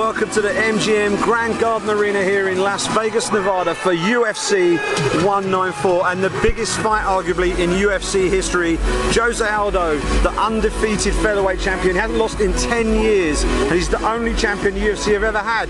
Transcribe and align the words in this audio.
welcome 0.00 0.30
to 0.30 0.40
the 0.40 0.48
MGM 0.48 1.22
Grand 1.22 1.60
Garden 1.60 1.90
Arena 1.90 2.24
here 2.24 2.48
in 2.48 2.58
Las 2.58 2.86
Vegas, 2.94 3.30
Nevada 3.30 3.74
for 3.74 3.94
UFC 3.94 4.78
194 5.26 6.06
and 6.06 6.24
the 6.24 6.30
biggest 6.42 6.78
fight 6.78 7.04
arguably 7.04 7.50
in 7.58 7.68
UFC 7.68 8.30
history. 8.30 8.78
Jose 9.12 9.46
Aldo, 9.46 9.98
the 10.22 10.30
undefeated 10.40 11.12
featherweight 11.16 11.60
champion, 11.60 11.96
hasn't 11.96 12.18
lost 12.18 12.40
in 12.40 12.54
10 12.54 12.94
years 12.94 13.44
and 13.44 13.72
he's 13.72 13.90
the 13.90 14.02
only 14.08 14.34
champion 14.34 14.72
the 14.72 14.80
UFC 14.80 15.12
have 15.12 15.22
ever 15.22 15.38
had 15.38 15.68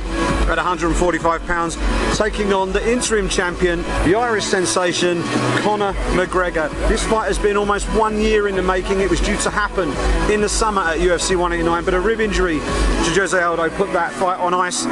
at 0.49 0.57
145 0.59 1.45
pounds, 1.47 1.77
taking 2.17 2.53
on 2.53 2.73
the 2.73 2.89
interim 2.89 3.29
champion, 3.29 3.83
the 4.05 4.15
Irish 4.15 4.45
sensation, 4.45 5.23
Conor 5.63 5.93
McGregor. 6.15 6.71
This 6.89 7.05
fight 7.05 7.27
has 7.27 7.39
been 7.39 7.57
almost 7.57 7.87
one 7.97 8.21
year 8.21 8.47
in 8.47 8.55
the 8.55 8.63
making. 8.63 9.01
It 9.01 9.11
was 9.11 9.21
due 9.21 9.37
to 9.39 9.51
happen 9.51 9.89
in 10.33 10.41
the 10.41 10.49
summer 10.49 10.83
at 10.83 10.99
UFC 10.99 11.31
189, 11.37 11.85
but 11.85 11.95
a 11.95 12.01
rib 12.01 12.21
injury 12.21 12.59
to 12.59 13.11
Jose 13.13 13.41
Aldo 13.41 13.71
put 13.71 13.93
that 13.93 14.13
fight 14.21 14.39
on 14.39 14.53
ice 14.53 14.85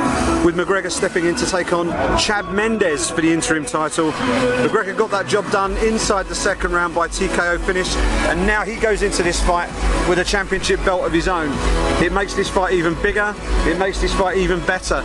with 0.42 0.56
McGregor 0.56 0.90
stepping 0.90 1.26
in 1.26 1.34
to 1.34 1.44
take 1.44 1.74
on 1.74 1.88
Chad 2.18 2.50
Mendes 2.50 3.10
for 3.10 3.20
the 3.20 3.30
interim 3.30 3.66
title. 3.66 4.10
McGregor 4.12 4.96
got 4.96 5.10
that 5.10 5.26
job 5.26 5.44
done 5.50 5.76
inside 5.86 6.24
the 6.28 6.34
second 6.34 6.72
round 6.72 6.94
by 6.94 7.08
TKO 7.08 7.62
finish 7.66 7.94
and 8.30 8.46
now 8.46 8.64
he 8.64 8.76
goes 8.76 9.02
into 9.02 9.22
this 9.22 9.38
fight 9.44 9.68
with 10.08 10.18
a 10.18 10.24
championship 10.24 10.82
belt 10.82 11.04
of 11.04 11.12
his 11.12 11.28
own. 11.28 11.50
It 12.02 12.10
makes 12.10 12.32
this 12.32 12.48
fight 12.48 12.72
even 12.72 12.94
bigger, 13.02 13.34
it 13.66 13.78
makes 13.78 14.00
this 14.00 14.14
fight 14.14 14.38
even 14.38 14.64
better. 14.64 15.02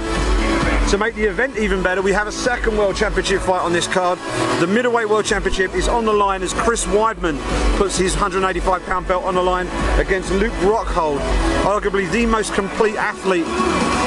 To 0.90 0.98
make 0.98 1.16
the 1.16 1.26
event 1.26 1.58
even 1.58 1.84
better, 1.84 2.02
we 2.02 2.14
have 2.14 2.28
a 2.28 2.32
second 2.32 2.78
World 2.78 2.96
Championship 2.96 3.42
fight 3.42 3.62
on 3.62 3.74
this 3.74 3.88
card. 3.88 4.20
The 4.62 4.68
Middleweight 4.68 5.10
World 5.10 5.26
Championship 5.26 5.74
is 5.74 5.90
on 5.90 6.06
the 6.06 6.14
line 6.14 6.44
as 6.44 6.54
Chris 6.54 6.86
Weidman 6.86 7.38
puts 7.78 7.98
his 7.98 8.14
185 8.14 8.86
pound 8.86 9.06
belt 9.06 9.26
on 9.26 9.36
the 9.36 9.44
line 9.44 9.68
against 10.00 10.32
Luke 10.32 10.54
Rockhold, 10.62 11.20
arguably 11.64 12.10
the 12.12 12.26
most 12.26 12.54
complete 12.54 12.96
athlete 12.96 13.48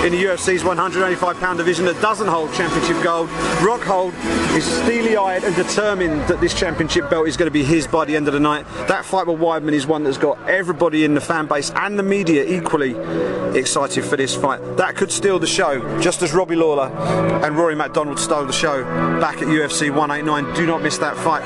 in 0.04 0.12
the 0.12 0.24
UFC's 0.24 0.62
185 0.62 1.36
pound 1.38 1.58
division 1.58 1.84
that 1.86 2.00
doesn't 2.00 2.28
hold 2.28 2.52
championship 2.52 3.02
gold. 3.02 3.28
Rockhold 3.58 4.12
is 4.56 4.64
steely-eyed 4.64 5.44
and 5.44 5.54
determined 5.56 6.20
that 6.28 6.40
this 6.40 6.54
championship 6.54 7.08
belt 7.10 7.26
is 7.26 7.36
going 7.36 7.46
to 7.46 7.52
be 7.52 7.64
his 7.64 7.86
by 7.86 8.04
the 8.04 8.14
end 8.14 8.28
of 8.28 8.34
the 8.34 8.40
night. 8.40 8.66
That 8.88 9.04
fight 9.04 9.26
with 9.26 9.38
Weidman 9.38 9.72
is 9.72 9.86
one 9.86 10.04
that's 10.04 10.18
got 10.18 10.38
everybody 10.48 11.04
in 11.04 11.14
the 11.14 11.20
fan 11.20 11.46
base 11.46 11.70
and 11.74 11.98
the 11.98 12.02
media 12.02 12.44
equally 12.44 12.94
excited 13.58 14.04
for 14.04 14.16
this 14.16 14.34
fight. 14.34 14.60
That 14.76 14.96
could 14.96 15.10
steal 15.10 15.38
the 15.38 15.46
show, 15.46 16.00
just 16.00 16.22
as 16.22 16.32
Robbie 16.32 16.56
Lawler 16.56 16.88
and 17.44 17.56
Rory 17.56 17.74
MacDonald 17.74 18.18
stole 18.18 18.46
the 18.46 18.52
show 18.52 18.84
back 19.20 19.36
at 19.38 19.48
UFC 19.48 19.90
189. 19.90 20.54
Do 20.54 20.66
not 20.66 20.82
miss 20.82 20.98
that 20.98 21.16
fight. 21.16 21.44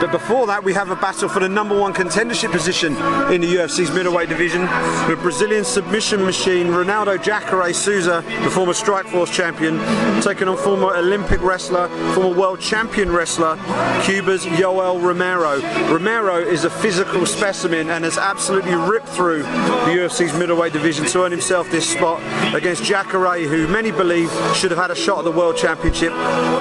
But 0.00 0.10
before 0.10 0.46
that, 0.48 0.62
we 0.62 0.74
have 0.74 0.90
a 0.90 0.96
battle 0.96 1.28
for 1.28 1.40
the 1.40 1.48
number 1.48 1.78
one 1.78 1.94
contendership 1.94 2.52
position 2.52 2.92
in 3.32 3.40
the 3.40 3.54
UFC's 3.54 3.90
middleweight 3.90 4.28
division 4.28 4.62
with 5.08 5.20
Brazilian 5.20 5.64
submission 5.64 6.24
machine 6.24 6.66
Ronaldo 6.66 7.22
Jacare 7.44 7.74
Souza, 7.74 8.24
the 8.42 8.50
former 8.50 8.72
Strikeforce 8.72 9.30
champion, 9.30 9.78
taking 10.22 10.48
on 10.48 10.56
former 10.56 10.96
Olympic 10.96 11.42
wrestler, 11.42 11.88
former 12.14 12.34
world 12.34 12.58
champion 12.58 13.12
wrestler, 13.12 13.56
Cuba's 14.02 14.46
Yoel 14.46 15.02
Romero. 15.02 15.60
Romero 15.92 16.38
is 16.38 16.64
a 16.64 16.70
physical 16.70 17.26
specimen 17.26 17.90
and 17.90 18.02
has 18.02 18.16
absolutely 18.16 18.74
ripped 18.74 19.08
through 19.08 19.42
the 19.42 19.92
UFC's 19.92 20.32
middleweight 20.38 20.72
division 20.72 21.04
to 21.04 21.22
earn 21.22 21.32
himself 21.32 21.70
this 21.70 21.86
spot 21.86 22.22
against 22.54 22.82
Jacare, 22.82 23.46
who 23.46 23.68
many 23.68 23.90
believe 23.90 24.30
should 24.54 24.70
have 24.70 24.80
had 24.80 24.90
a 24.90 24.96
shot 24.96 25.18
at 25.18 25.24
the 25.24 25.30
world 25.30 25.58
championship 25.58 26.12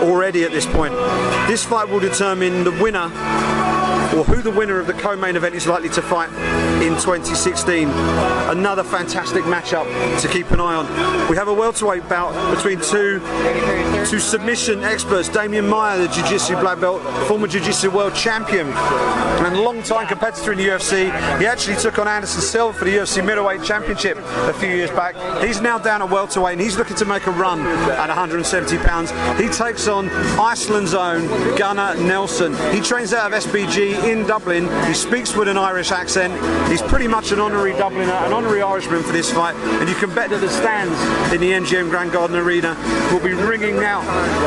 already 0.02 0.44
at 0.44 0.52
this 0.52 0.66
point. 0.66 0.94
This 1.48 1.64
fight 1.64 1.88
will 1.88 2.02
determine 2.02 2.66
the 2.66 2.72
winner 2.72 3.10
or 4.16 4.24
who 4.24 4.42
the 4.42 4.52
winner 4.52 4.80
of 4.80 4.88
the 4.88 4.94
co-main 4.94 5.36
event 5.36 5.56
is 5.56 5.68
likely 5.68 5.90
to 5.90 6.02
fight 6.02 6.30
in 6.84 6.94
2016. 6.94 7.90
Another 7.90 8.84
fantastic 8.84 9.44
matchup 9.44 9.86
to 10.22 10.28
keep 10.28 10.52
an 10.52 10.60
eye 10.60 10.76
on. 10.76 11.30
We 11.30 11.36
have 11.36 11.48
a 11.48 11.54
welterweight 11.54 12.08
bout 12.08 12.34
between 12.56 12.80
two 12.82 13.20
two 14.06 14.20
submission 14.20 14.84
experts, 14.84 15.30
Demian 15.30 15.70
Maia, 15.70 15.98
the 15.98 16.08
Jiu-Jitsu 16.08 16.60
black 16.60 16.80
belt, 16.80 17.02
former 17.28 17.48
Jiu-Jitsu 17.48 17.90
world 17.90 18.14
champion 18.14 18.68
and 18.68 19.60
long-time 19.60 20.08
competitor 20.08 20.52
in 20.52 20.58
the 20.58 20.68
UFC. 20.68 21.06
He 21.40 21.46
actually 21.46 21.78
took 21.78 22.00
on 22.00 22.08
Anderson 22.08 22.42
Silva 22.42 22.78
for 22.78 22.86
the 22.86 22.92
UFC 22.92 23.26
middleweight 23.26 23.64
championship 23.64 24.18
a 24.18 24.54
few 24.54 24.70
years 24.70 24.92
back. 24.92 25.16
He's 25.44 25.62
now 25.62 25.78
down 25.78 26.02
at 26.02 26.10
welterweight 26.10 26.54
and 26.54 26.62
he's 26.62 26.78
looking 26.78 26.98
to 26.98 27.06
make 27.06 27.28
a 27.28 27.32
run 27.32 27.62
at 27.62 28.08
170 28.08 28.78
pounds. 28.80 29.12
He 29.40 29.48
takes 29.50 29.88
on 29.88 30.10
Iceland's 30.40 30.94
own 30.94 31.28
Gunnar 31.58 31.96
Nelson. 31.96 32.54
He 32.74 32.82
trains 32.82 33.14
out 33.14 33.32
of 33.32 33.44
SBG 33.44 34.03
in 34.04 34.26
Dublin. 34.28 34.68
He 34.88 34.94
speaks 34.94 35.36
with 35.36 35.48
an 35.48 35.58
Irish 35.58 35.92
accent. 35.92 36.34
He's 36.70 36.82
pretty 36.82 37.08
much 37.08 37.32
an 37.32 37.40
honorary 37.40 37.74
Dubliner, 37.74 38.26
an 38.26 38.34
honorary 38.34 38.62
Irishman 38.62 39.04
for 39.04 39.12
this 39.12 39.32
fight. 39.32 39.56
And 39.56 39.90
you 39.90 39.96
can 39.96 40.14
bet 40.14 40.30
that 40.30 40.42
the 40.42 40.50
stands 40.50 41.00
in 41.34 41.42
the 41.42 41.52
MGM 41.52 41.90
Grand 41.90 42.12
Garden 42.12 42.36
Arena 42.36 42.76
will 43.12 43.20
be 43.20 43.34
ringing 43.34 43.84
out 43.84 44.04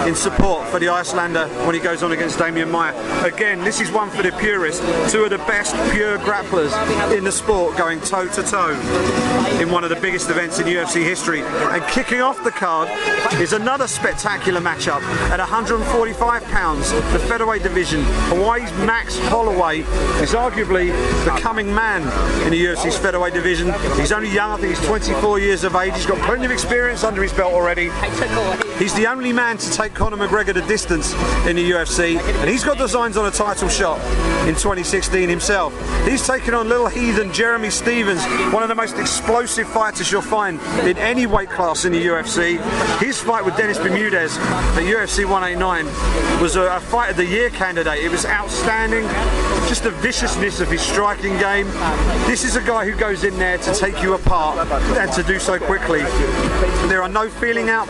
in 0.07 0.15
support 0.15 0.67
for 0.69 0.79
the 0.79 0.89
Icelander 0.89 1.49
when 1.65 1.75
he 1.75 1.81
goes 1.81 2.03
on 2.03 2.13
against 2.13 2.39
Demian 2.39 2.71
Maia. 2.71 2.95
Again, 3.25 3.61
this 3.61 3.81
is 3.81 3.91
one 3.91 4.11
for 4.11 4.23
the 4.23 4.33
purists. 4.33 4.81
Two 5.11 5.25
of 5.25 5.31
the 5.31 5.39
best 5.39 5.75
pure 5.93 6.19
grapplers 6.19 6.73
in 7.17 7.25
the 7.25 7.33
sport 7.33 7.77
going 7.77 8.01
toe 8.01 8.29
to 8.29 8.43
toe 8.43 8.73
in 9.61 9.71
one 9.71 9.85
of 9.85 9.91
the 9.91 9.97
biggest 9.97 10.31
events 10.31 10.59
in 10.59 10.67
UFC 10.67 11.03
history. 11.03 11.41
And 11.43 11.83
kicking 11.89 12.21
off 12.21 12.43
the 12.45 12.51
card 12.51 12.89
is 13.41 13.53
another 13.53 13.89
spectacular 13.89 14.61
matchup 14.61 15.03
at 15.31 15.39
145 15.39 16.45
pounds, 16.45 16.93
the 17.13 17.19
featherweight 17.21 17.63
division. 17.63 18.03
Hawaii's 18.29 18.73
Max 18.85 19.19
Holloway 19.47 19.79
is 20.23 20.33
arguably 20.33 20.89
the 21.25 21.31
coming 21.41 21.73
man 21.73 22.03
in 22.45 22.51
the 22.51 22.65
UFC's 22.65 22.99
featherweight 22.99 23.33
division. 23.33 23.73
He's 23.95 24.11
only 24.11 24.29
young, 24.29 24.51
I 24.51 24.57
think 24.57 24.77
he's 24.77 24.85
24 24.85 25.39
years 25.39 25.63
of 25.63 25.77
age. 25.77 25.95
He's 25.95 26.05
got 26.05 26.19
plenty 26.27 26.47
of 26.47 26.51
experience 26.51 27.05
under 27.05 27.23
his 27.23 27.33
belt 27.33 27.53
already. 27.53 27.91
He's 28.77 28.93
the 28.95 29.07
only 29.09 29.33
man 29.33 29.57
to 29.57 29.71
take 29.71 29.95
Conor 29.95 30.17
McGregor 30.17 30.53
the 30.53 30.63
distance 30.63 31.13
in 31.47 31.55
the 31.55 31.71
UFC, 31.71 32.19
and 32.19 32.51
he's 32.51 32.65
got 32.65 32.77
designs 32.77 33.17
on 33.17 33.27
a 33.27 33.31
title 33.31 33.69
shot 33.69 33.99
in 34.49 34.55
2016 34.55 35.29
himself. 35.29 35.73
He's 36.07 36.27
taken 36.27 36.53
on 36.53 36.69
little 36.69 36.89
heathen 36.89 37.33
Jeremy 37.33 37.71
Stephens, 37.71 38.23
one 38.53 38.63
of 38.63 38.69
the 38.69 38.75
most 38.75 38.99
explosive 38.99 39.69
fighters 39.69 40.11
you'll 40.13 40.23
find 40.23 40.61
in 40.87 40.99
any 40.99 41.27
weight 41.27 41.51
class 41.51 41.85
in 41.85 41.93
the 41.93 42.05
UFC. 42.05 42.61
His 42.99 43.21
fight 43.21 43.45
with 43.45 43.57
Dennis 43.57 43.79
Bermudez 43.79 44.37
at 44.39 44.83
UFC 44.83 45.25
189 45.25 45.87
was 46.43 46.57
a, 46.57 46.63
a 46.77 46.81
fight 46.81 47.11
of 47.11 47.17
the 47.17 47.25
year 47.25 47.49
candidate. 47.51 47.99
It 48.05 48.11
was 48.11 48.27
outstanding, 48.27 49.05
just 49.69 49.83
the 49.83 49.91
viciousness 49.91 50.61
of 50.61 50.71
his 50.71 50.81
striking 50.81 51.37
game. 51.39 51.67
This 52.27 52.45
is 52.45 52.55
a 52.55 52.63
guy 52.63 52.85
who 52.89 52.97
goes 52.97 53.25
in 53.25 53.37
there 53.37 53.59
to 53.59 53.75
take 53.75 54.01
you 54.03 54.15
apart 54.15 54.59
and 54.97 55.13
to 55.13 55.23
do 55.25 55.39
so 55.41 55.59
quickly. 55.59 56.01
There 56.89 57.03
are 57.03 57.09
no 57.09 57.29
feeling 57.29 57.69
out, 57.69 57.89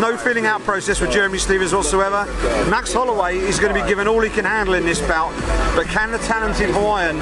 no 0.00 0.16
feeling 0.18 0.44
out 0.44 0.62
process 0.62 1.00
with 1.00 1.10
Jeremy 1.10 1.38
Stephens 1.38 1.72
whatsoever. 1.72 2.26
Max 2.68 2.92
Holloway 2.92 3.38
is 3.38 3.58
going 3.58 3.74
to 3.74 3.80
be 3.80 3.86
given 3.88 4.06
all 4.06 4.20
he 4.20 4.28
can 4.28 4.44
handle 4.44 4.74
in 4.74 4.84
this 4.84 5.00
bout, 5.08 5.32
but 5.74 5.86
can 5.86 6.10
the 6.10 6.18
talented 6.18 6.70
Hawaiian 6.70 7.18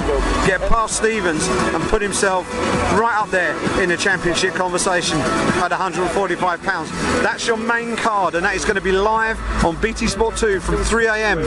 get 0.46 0.60
past 0.62 0.96
Stephens 0.96 1.46
and 1.46 1.82
put 1.84 2.02
himself 2.02 2.52
right 2.98 3.16
up 3.16 3.30
there 3.30 3.54
in 3.80 3.88
the 3.88 3.96
championship 3.96 4.54
conversation 4.54 5.18
at 5.18 5.70
145 5.70 6.62
pounds? 6.62 6.90
That's 7.22 7.46
your 7.46 7.56
main 7.56 7.96
card, 7.96 8.34
and 8.34 8.44
that 8.44 8.56
is 8.56 8.64
going 8.64 8.74
to 8.74 8.82
be 8.82 8.92
live 8.92 9.38
on 9.64 9.80
BT 9.80 10.08
Sport 10.08 10.36
2 10.36 10.60
from 10.60 10.82
3 10.82 11.06
a.m. 11.06 11.38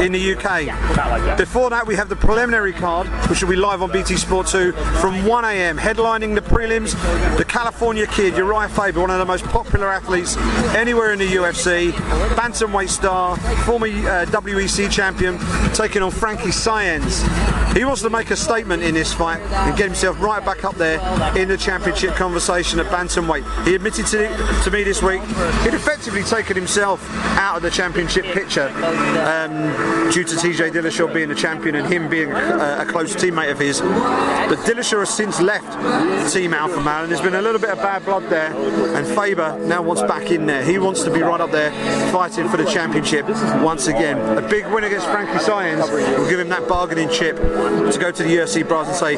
in 0.00 0.12
the 0.12 0.34
UK. 0.36 1.36
Before 1.36 1.63
that, 1.70 1.86
we 1.86 1.96
have 1.96 2.08
the 2.08 2.16
preliminary 2.16 2.72
card, 2.72 3.06
which 3.28 3.42
will 3.42 3.50
be 3.50 3.56
live 3.56 3.82
on 3.82 3.90
BT 3.90 4.16
Sport 4.16 4.46
2 4.46 4.72
from 5.00 5.24
1 5.24 5.44
a.m. 5.44 5.78
Headlining 5.78 6.34
the 6.34 6.40
prelims, 6.40 6.92
the 7.38 7.44
California 7.44 8.06
Kid, 8.06 8.36
Uriah 8.36 8.68
Faber, 8.68 9.00
one 9.00 9.10
of 9.10 9.18
the 9.18 9.24
most 9.24 9.44
popular 9.44 9.88
athletes 9.88 10.36
anywhere 10.74 11.12
in 11.12 11.18
the 11.18 11.26
UFC, 11.26 11.92
bantamweight 12.36 12.88
star, 12.88 13.36
former 13.64 13.86
uh, 13.86 14.26
WEC 14.26 14.90
champion, 14.90 15.38
taking 15.74 16.02
on 16.02 16.10
Frankie 16.10 16.50
Saenz. 16.50 17.22
He 17.74 17.84
wants 17.84 18.02
to 18.02 18.10
make 18.10 18.30
a 18.30 18.36
statement 18.36 18.82
in 18.84 18.94
this 18.94 19.12
fight 19.12 19.40
and 19.40 19.76
get 19.76 19.86
himself 19.86 20.20
right 20.20 20.44
back 20.44 20.64
up 20.64 20.76
there 20.76 21.00
in 21.36 21.48
the 21.48 21.56
championship 21.56 22.14
conversation 22.14 22.78
at 22.78 22.86
bantamweight. 22.86 23.66
He 23.66 23.74
admitted 23.74 24.06
to, 24.06 24.28
to 24.62 24.70
me 24.70 24.84
this 24.84 25.02
week 25.02 25.20
he'd 25.62 25.74
effectively 25.74 26.22
taken 26.22 26.54
himself 26.56 27.04
out 27.36 27.56
of 27.56 27.62
the 27.62 27.70
championship 27.70 28.24
picture 28.26 28.68
um, 28.68 29.50
due 30.12 30.22
to 30.22 30.36
TJ 30.36 30.70
Dillashaw 30.70 31.12
being 31.12 31.28
the 31.28 31.34
champion 31.34 31.53
and 31.62 31.86
him 31.86 32.08
being 32.08 32.30
a, 32.32 32.78
a 32.80 32.86
close 32.86 33.14
teammate 33.14 33.50
of 33.50 33.58
his. 33.58 33.80
But 33.80 34.58
Dillashaw 34.66 35.00
has 35.00 35.10
since 35.10 35.40
left 35.40 36.32
Team 36.32 36.52
Alpha 36.52 36.80
Male 36.80 37.04
and 37.04 37.10
there's 37.10 37.20
been 37.20 37.34
a 37.34 37.42
little 37.42 37.60
bit 37.60 37.70
of 37.70 37.78
bad 37.78 38.04
blood 38.04 38.24
there 38.24 38.52
and 38.96 39.06
Faber 39.06 39.58
now 39.66 39.82
wants 39.82 40.02
back 40.02 40.30
in 40.30 40.46
there. 40.46 40.64
He 40.64 40.78
wants 40.78 41.02
to 41.04 41.10
be 41.10 41.22
right 41.22 41.40
up 41.40 41.50
there 41.50 41.70
fighting 42.10 42.48
for 42.48 42.56
the 42.56 42.64
championship 42.64 43.26
once 43.62 43.86
again. 43.86 44.18
A 44.36 44.46
big 44.46 44.66
win 44.66 44.84
against 44.84 45.06
Frankie 45.06 45.38
Saenz 45.38 45.90
will 46.18 46.28
give 46.28 46.40
him 46.40 46.48
that 46.48 46.68
bargaining 46.68 47.08
chip 47.08 47.36
to 47.36 47.98
go 48.00 48.10
to 48.10 48.22
the 48.22 48.28
UFC 48.28 48.66
bras 48.66 48.88
and 48.88 48.96
say, 48.96 49.14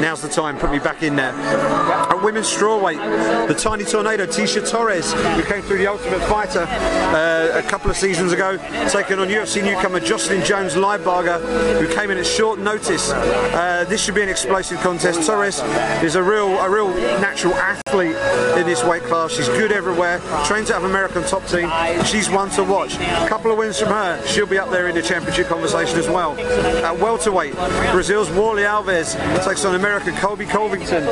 now's 0.00 0.22
the 0.22 0.28
time, 0.28 0.58
put 0.58 0.70
me 0.70 0.78
back 0.78 1.02
in 1.02 1.16
there. 1.16 1.32
At 1.32 2.22
women's 2.22 2.46
strawweight, 2.46 3.48
the 3.48 3.54
tiny 3.54 3.84
tornado, 3.84 4.26
Tecia 4.26 4.68
Torres, 4.68 5.12
who 5.12 5.42
came 5.44 5.62
through 5.62 5.78
the 5.78 5.86
Ultimate 5.86 6.20
Fighter 6.28 6.66
uh, 6.68 7.58
a 7.58 7.62
couple 7.62 7.90
of 7.90 7.96
seasons 7.96 8.32
ago, 8.32 8.56
taking 8.88 9.18
on 9.18 9.28
UFC 9.28 9.62
newcomer 9.62 10.00
Jocelyn 10.00 10.44
Jones-Lybarger, 10.44 11.38
who 11.76 11.92
came 11.94 12.10
in 12.10 12.18
at 12.18 12.26
short 12.26 12.58
notice. 12.58 13.10
Uh, 13.10 13.84
this 13.88 14.02
should 14.02 14.14
be 14.14 14.22
an 14.22 14.28
explosive 14.28 14.80
contest. 14.80 15.26
Torres 15.26 15.60
is 16.02 16.14
a 16.14 16.22
real, 16.22 16.58
a 16.58 16.70
real 16.70 16.88
natural 17.20 17.54
athlete 17.54 18.16
in 18.58 18.66
this 18.66 18.84
weight 18.84 19.02
class. 19.04 19.32
She's 19.32 19.48
good 19.48 19.72
everywhere. 19.72 20.20
Trains 20.46 20.70
out 20.70 20.82
of 20.82 20.84
American 20.84 21.22
top 21.24 21.44
team. 21.46 21.70
She's 22.04 22.30
one 22.30 22.50
to 22.50 22.64
watch. 22.64 22.94
A 22.96 23.26
couple 23.28 23.50
of 23.50 23.58
wins 23.58 23.78
from 23.78 23.88
her. 23.88 24.22
She'll 24.26 24.46
be 24.46 24.58
up 24.58 24.70
there 24.70 24.88
in 24.88 24.94
the 24.94 25.02
championship 25.02 25.48
conversation 25.48 25.98
as 25.98 26.08
well. 26.08 26.38
At 26.38 26.98
welterweight, 26.98 27.54
Brazil's 27.92 28.28
Warlley 28.28 28.64
Alves 28.64 29.14
takes 29.44 29.64
on 29.64 29.74
American 29.74 30.14
Colby 30.16 30.46
Covington. 30.46 31.04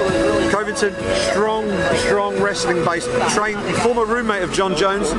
Covington, 0.51 0.95
strong, 1.31 1.69
strong 1.97 2.41
wrestling 2.41 2.85
base. 2.85 3.07
Trained, 3.35 3.61
former 3.77 4.05
roommate 4.05 4.43
of 4.43 4.53
Jon 4.53 4.77
Jones 4.77 5.11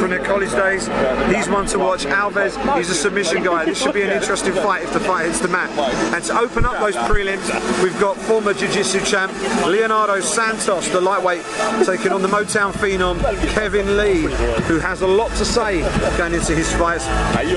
from 0.00 0.10
their 0.10 0.24
college 0.24 0.50
days. 0.50 0.86
He's 1.34 1.48
one 1.48 1.66
to 1.66 1.78
watch. 1.78 2.04
Alves, 2.04 2.76
he's 2.76 2.90
a 2.90 2.94
submission 2.94 3.42
guy. 3.42 3.64
This 3.64 3.80
should 3.80 3.94
be 3.94 4.02
an 4.02 4.10
interesting 4.10 4.52
fight 4.54 4.73
if 4.82 4.92
the 4.92 5.00
fight 5.00 5.26
hits 5.26 5.40
the 5.40 5.48
mat. 5.48 5.70
And 6.14 6.24
to 6.24 6.38
open 6.38 6.64
up 6.64 6.78
those 6.80 6.96
prelims, 6.96 7.82
we've 7.82 7.98
got 8.00 8.16
former 8.16 8.52
Jiu-Jitsu 8.52 9.00
champ 9.04 9.32
Leonardo 9.66 10.20
Santos, 10.20 10.88
the 10.88 11.00
lightweight, 11.00 11.44
taking 11.84 12.12
on 12.12 12.22
the 12.22 12.28
Motown 12.28 12.72
phenom 12.72 13.20
Kevin 13.54 13.96
Lee, 13.96 14.22
who 14.64 14.78
has 14.78 15.02
a 15.02 15.06
lot 15.06 15.30
to 15.32 15.44
say 15.44 15.80
going 16.16 16.34
into 16.34 16.54
his 16.54 16.72
fights. 16.74 17.04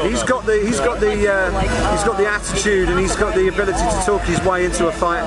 He's 0.08 0.24
got 0.24 0.46
the 0.46 0.64
he's 0.66 0.80
got 0.80 1.00
the 1.00 1.12
uh, 1.31 1.92
he's 1.92 2.04
got 2.04 2.18
the 2.18 2.28
attitude 2.28 2.90
and 2.90 3.00
he's 3.00 3.16
got 3.16 3.36
the 3.36 3.48
ability 3.48 3.78
to 3.78 4.04
talk 4.06 4.22
his 4.24 4.42
way 4.44 4.66
into 4.66 4.88
a 4.88 4.92
fight. 4.92 5.24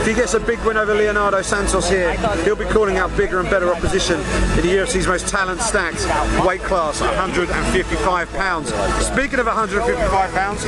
If 0.00 0.06
he 0.06 0.14
gets 0.14 0.34
a 0.34 0.40
big 0.40 0.58
win 0.64 0.76
over 0.76 0.94
Leonardo 0.94 1.42
Santos 1.42 1.88
here, 1.88 2.14
he'll 2.44 2.56
be 2.56 2.64
calling 2.66 2.96
out 2.96 3.14
bigger 3.16 3.40
and 3.40 3.48
better 3.50 3.72
opposition 3.72 4.18
in 4.20 4.62
the 4.62 4.78
UFC's 4.78 5.06
most 5.06 5.28
talent-stacked 5.28 6.46
weight 6.46 6.62
class, 6.62 7.00
155 7.00 8.32
pounds. 8.32 8.72
Speaking 9.04 9.38
of 9.38 9.46
155 9.46 10.32
pounds, 10.32 10.64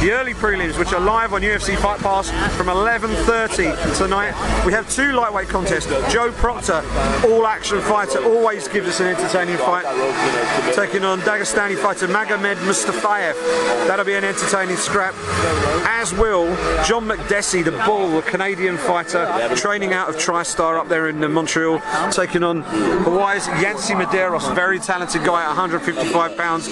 the 0.00 0.12
early 0.12 0.32
prelims, 0.32 0.78
which 0.78 0.94
are 0.94 1.00
live 1.00 1.34
on 1.34 1.42
UFC 1.42 1.76
Fight 1.76 2.00
Pass 2.00 2.30
from 2.56 2.68
11:30 2.68 3.96
tonight, 3.98 4.32
we 4.64 4.72
have 4.72 4.88
two 4.88 5.12
lightweight 5.12 5.48
contests. 5.48 5.86
Joe 6.10 6.32
Proctor, 6.32 6.82
all-action 7.26 7.82
fighter, 7.82 8.24
always 8.24 8.66
gives 8.66 8.88
us 8.88 9.00
an 9.00 9.08
entertaining 9.08 9.58
fight, 9.58 9.84
taking 10.74 11.04
on 11.04 11.20
Dagestani 11.20 11.76
fighter 11.76 12.08
Magomed 12.08 12.56
Mustafayev. 12.66 13.34
That'll 13.86 14.06
be 14.06 14.14
an 14.14 14.24
entertaining 14.24 14.76
scrap. 14.76 15.14
As 15.84 16.14
will 16.14 16.46
John 16.84 17.06
Makdessi, 17.06 17.62
the 17.62 17.72
Bull, 17.84 18.08
the 18.08 18.22
Canadian 18.22 18.78
fighter, 18.78 19.28
training 19.54 19.92
out 19.92 20.08
of 20.08 20.16
TriStar 20.16 20.78
up 20.78 20.88
there 20.88 21.08
in 21.08 21.22
uh, 21.22 21.28
Montreal, 21.28 21.82
taking 22.10 22.42
on 22.42 22.62
Hawaii's 23.04 23.46
Yancy 23.60 23.92
Medeiros, 23.92 24.54
very 24.54 24.78
talented 24.78 25.24
guy 25.24 25.42
at 25.42 25.48
155 25.48 26.36
pounds. 26.38 26.68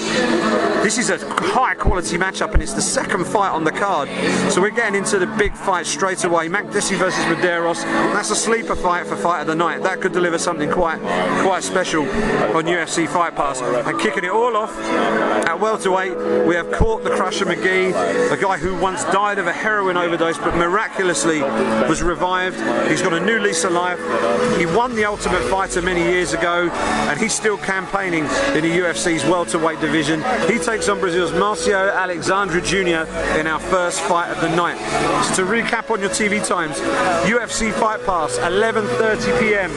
This 0.82 0.96
is 0.96 1.10
a 1.10 1.18
high 1.28 1.74
quality 1.74 2.16
matchup 2.16 2.54
and 2.54 2.62
it's 2.62 2.72
the 2.72 2.80
second 2.80 3.17
fight 3.24 3.50
on 3.50 3.64
the 3.64 3.72
card. 3.72 4.08
So 4.52 4.60
we're 4.60 4.70
getting 4.70 4.96
into 4.96 5.18
the 5.18 5.26
big 5.26 5.54
fight 5.54 5.86
straight 5.86 6.24
away. 6.24 6.48
Makdessi 6.48 6.96
versus 6.96 7.24
Medeiros. 7.24 7.82
That's 8.12 8.30
a 8.30 8.36
sleeper 8.36 8.76
fight 8.76 9.06
for 9.06 9.16
fight 9.16 9.40
of 9.40 9.46
the 9.46 9.54
night. 9.54 9.82
That 9.82 10.00
could 10.00 10.12
deliver 10.12 10.38
something 10.38 10.70
quite 10.70 11.00
quite 11.42 11.62
special 11.62 12.02
on 12.02 12.64
UFC 12.64 13.08
Fight 13.08 13.34
Pass. 13.34 13.60
And 13.60 13.98
kicking 14.00 14.24
it 14.24 14.30
all 14.30 14.56
off 14.56 14.76
at 14.78 15.58
welterweight, 15.58 16.46
we 16.46 16.54
have 16.54 16.70
Court 16.72 17.04
the 17.04 17.10
Crusher 17.10 17.46
McGee, 17.46 17.90
a 18.32 18.36
guy 18.36 18.56
who 18.56 18.76
once 18.78 19.04
died 19.04 19.38
of 19.38 19.46
a 19.46 19.52
heroin 19.52 19.96
overdose 19.96 20.38
but 20.38 20.54
miraculously 20.56 21.42
was 21.88 22.02
revived. 22.02 22.56
He's 22.90 23.02
got 23.02 23.12
a 23.12 23.20
new 23.20 23.38
lease 23.38 23.64
of 23.64 23.72
life. 23.72 23.98
He 24.58 24.66
won 24.66 24.94
the 24.94 25.04
Ultimate 25.04 25.42
Fighter 25.44 25.82
many 25.82 26.02
years 26.02 26.32
ago 26.32 26.68
and 26.70 27.18
he's 27.18 27.34
still 27.34 27.58
campaigning 27.58 28.24
in 28.54 28.62
the 28.62 28.78
UFC's 28.80 29.24
welterweight 29.24 29.80
division. 29.80 30.20
He 30.50 30.58
takes 30.58 30.88
on 30.88 31.00
Brazil's 31.00 31.32
Marcio 31.32 31.94
Alexandre 31.94 32.60
Jr. 32.60 33.07
in 33.38 33.46
our 33.46 33.60
first 33.60 34.00
fight 34.00 34.30
of 34.30 34.40
the 34.40 34.54
night. 34.54 34.78
So 35.34 35.44
to 35.44 35.50
recap 35.50 35.90
on 35.90 36.00
your 36.00 36.10
TV 36.10 36.44
times, 36.46 36.78
UFC 37.28 37.72
Fight 37.72 38.04
Pass 38.04 38.38
11:30 38.38 39.40
p.m. 39.40 39.70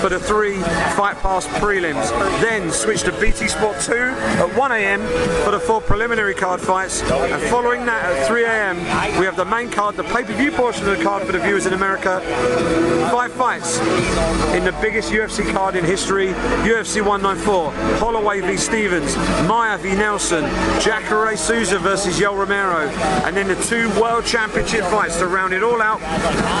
for 0.00 0.08
the 0.08 0.18
three 0.18 0.60
Fight 0.96 1.16
Pass 1.18 1.46
prelims. 1.58 2.10
Then 2.40 2.70
switch 2.70 3.02
to 3.02 3.12
BT 3.20 3.48
Sport 3.48 3.80
2 3.80 3.92
at 3.92 4.56
1 4.56 4.72
a.m. 4.72 5.00
for 5.44 5.50
the 5.50 5.60
four 5.60 5.80
preliminary 5.80 6.34
card 6.34 6.60
fights, 6.60 7.02
and 7.02 7.42
following 7.50 7.84
that 7.86 8.04
at 8.04 8.26
3 8.26 8.44
a.m. 8.44 8.76
we 9.18 9.24
have 9.26 9.36
the 9.36 9.44
main 9.44 9.70
card, 9.70 9.96
the 9.96 10.04
pay-per-view 10.04 10.52
portion 10.52 10.88
of 10.88 10.96
the 10.96 11.02
card 11.04 11.24
for 11.24 11.32
the 11.32 11.38
viewers 11.38 11.66
in 11.66 11.72
America. 11.72 12.20
Five 13.10 13.32
fights 13.32 13.78
in 14.54 14.64
the 14.64 14.76
biggest 14.80 15.10
UFC 15.10 15.50
card 15.52 15.76
in 15.76 15.84
history, 15.84 16.28
UFC 16.64 17.00
194, 17.04 17.72
Holloway 17.98 18.40
v 18.40 18.56
Stephens, 18.56 19.16
Maia 19.48 19.78
v 19.78 19.94
Nelson, 19.94 20.44
Jacare 20.80 21.36
Souza 21.36 21.78
versus 21.78 22.18
Yoel 22.18 22.44
Romero, 22.54 22.88
and 23.26 23.36
then 23.36 23.48
the 23.48 23.56
two 23.64 23.88
World 24.00 24.24
Championship 24.24 24.82
fights 24.84 25.18
to 25.18 25.26
round 25.26 25.52
it 25.52 25.62
all 25.62 25.82
out. 25.82 25.98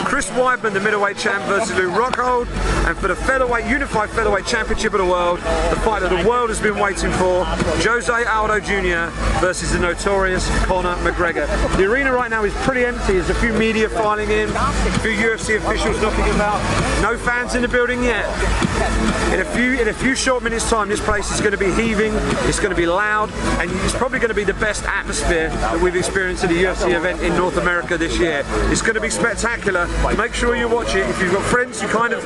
Chris 0.06 0.28
Weidman, 0.30 0.72
the 0.72 0.80
middleweight 0.80 1.16
champ, 1.16 1.44
versus 1.44 1.76
Luke 1.76 1.92
Rockhold, 1.92 2.48
and 2.86 2.96
for 2.98 3.08
the 3.08 3.14
featherweight, 3.14 3.66
unified 3.66 4.10
featherweight 4.10 4.44
championship 4.44 4.92
of 4.94 4.98
the 4.98 5.06
world, 5.06 5.38
the 5.38 5.80
fight 5.84 6.02
that 6.02 6.10
the 6.10 6.28
world 6.28 6.48
has 6.48 6.60
been 6.60 6.78
waiting 6.78 7.12
for, 7.12 7.44
Jose 7.84 8.12
Aldo 8.12 8.60
Jr. 8.60 9.12
versus 9.40 9.72
the 9.72 9.78
notorious 9.78 10.48
Conor 10.64 10.96
McGregor. 10.96 11.46
The 11.76 11.84
arena 11.84 12.12
right 12.12 12.30
now 12.30 12.42
is 12.44 12.54
pretty 12.64 12.84
empty. 12.84 13.14
There's 13.14 13.30
a 13.30 13.34
few 13.34 13.52
media 13.52 13.88
filing 13.88 14.30
in, 14.30 14.50
a 14.50 14.98
few 14.98 15.12
UFC 15.12 15.56
officials 15.56 16.00
knocking 16.02 16.28
about. 16.34 16.60
No 17.02 17.16
fans 17.16 17.54
in 17.54 17.62
the 17.62 17.68
building 17.68 18.02
yet. 18.02 18.26
In 19.32 19.40
a 19.40 19.44
few 19.44 19.80
in 19.80 19.88
a 19.88 19.92
few 19.92 20.14
short 20.14 20.42
minutes 20.42 20.68
time, 20.68 20.88
this 20.88 21.00
place 21.00 21.30
is 21.30 21.40
going 21.40 21.52
to 21.52 21.58
be 21.58 21.72
heaving. 21.72 22.12
It's 22.46 22.58
going 22.58 22.70
to 22.70 22.76
be 22.76 22.86
loud, 22.86 23.32
and 23.60 23.70
it's 23.70 23.94
probably 23.94 24.18
going 24.18 24.28
to 24.28 24.34
be 24.34 24.44
the 24.44 24.54
best 24.54 24.84
atmosphere 24.84 25.48
that 25.48 25.80
we've 25.80 25.96
experienced 25.96 26.44
at 26.44 26.50
a 26.50 26.54
UFC 26.54 26.94
event 26.94 27.22
in 27.22 27.34
North 27.34 27.56
America 27.56 27.96
this 27.96 28.18
year. 28.18 28.42
It's 28.70 28.82
going 28.82 28.94
to 28.94 29.00
be 29.00 29.10
spectacular. 29.10 29.88
Make 30.16 30.34
sure 30.34 30.54
you 30.54 30.68
watch 30.68 30.94
it. 30.94 31.08
If 31.08 31.20
you've 31.20 31.32
got 31.32 31.42
friends 31.44 31.80
who 31.80 31.88
kind 31.88 32.12
of 32.12 32.22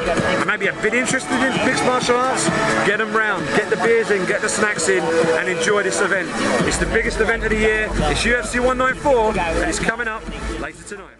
maybe 0.47 0.67
a 0.67 0.73
bit 0.83 0.95
interested 0.95 1.35
in 1.35 1.55
mixed 1.65 1.85
martial 1.85 2.17
arts, 2.17 2.49
get 2.87 2.99
them 2.99 3.15
round, 3.15 3.47
get 3.57 3.71
the 3.71 3.77
beers 3.77 4.11
in, 4.11 4.27
get 4.27 4.41
the 4.41 4.49
snacks 4.49 4.89
in, 4.89 5.03
and 5.03 5.49
enjoy 5.49 5.85
this 5.85 6.01
event. 6.01 6.29
It's 6.67 6.79
the 6.79 6.87
biggest 6.87 7.21
event 7.21 7.45
of 7.45 7.51
the 7.51 7.59
year. 7.59 7.89
It's 8.11 8.25
UFC 8.25 8.59
194, 8.59 9.39
and 9.39 9.71
it's 9.71 9.79
coming 9.79 10.09
up 10.09 10.23
later 10.61 10.83
tonight. 10.83 11.15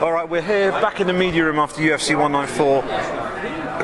All 0.00 0.12
right, 0.12 0.28
we're 0.28 0.40
here 0.40 0.70
back 0.72 1.00
in 1.00 1.06
the 1.06 1.12
media 1.12 1.44
room 1.44 1.58
after 1.58 1.82
UFC 1.82 2.16
194 2.16 3.29
a 3.29 3.29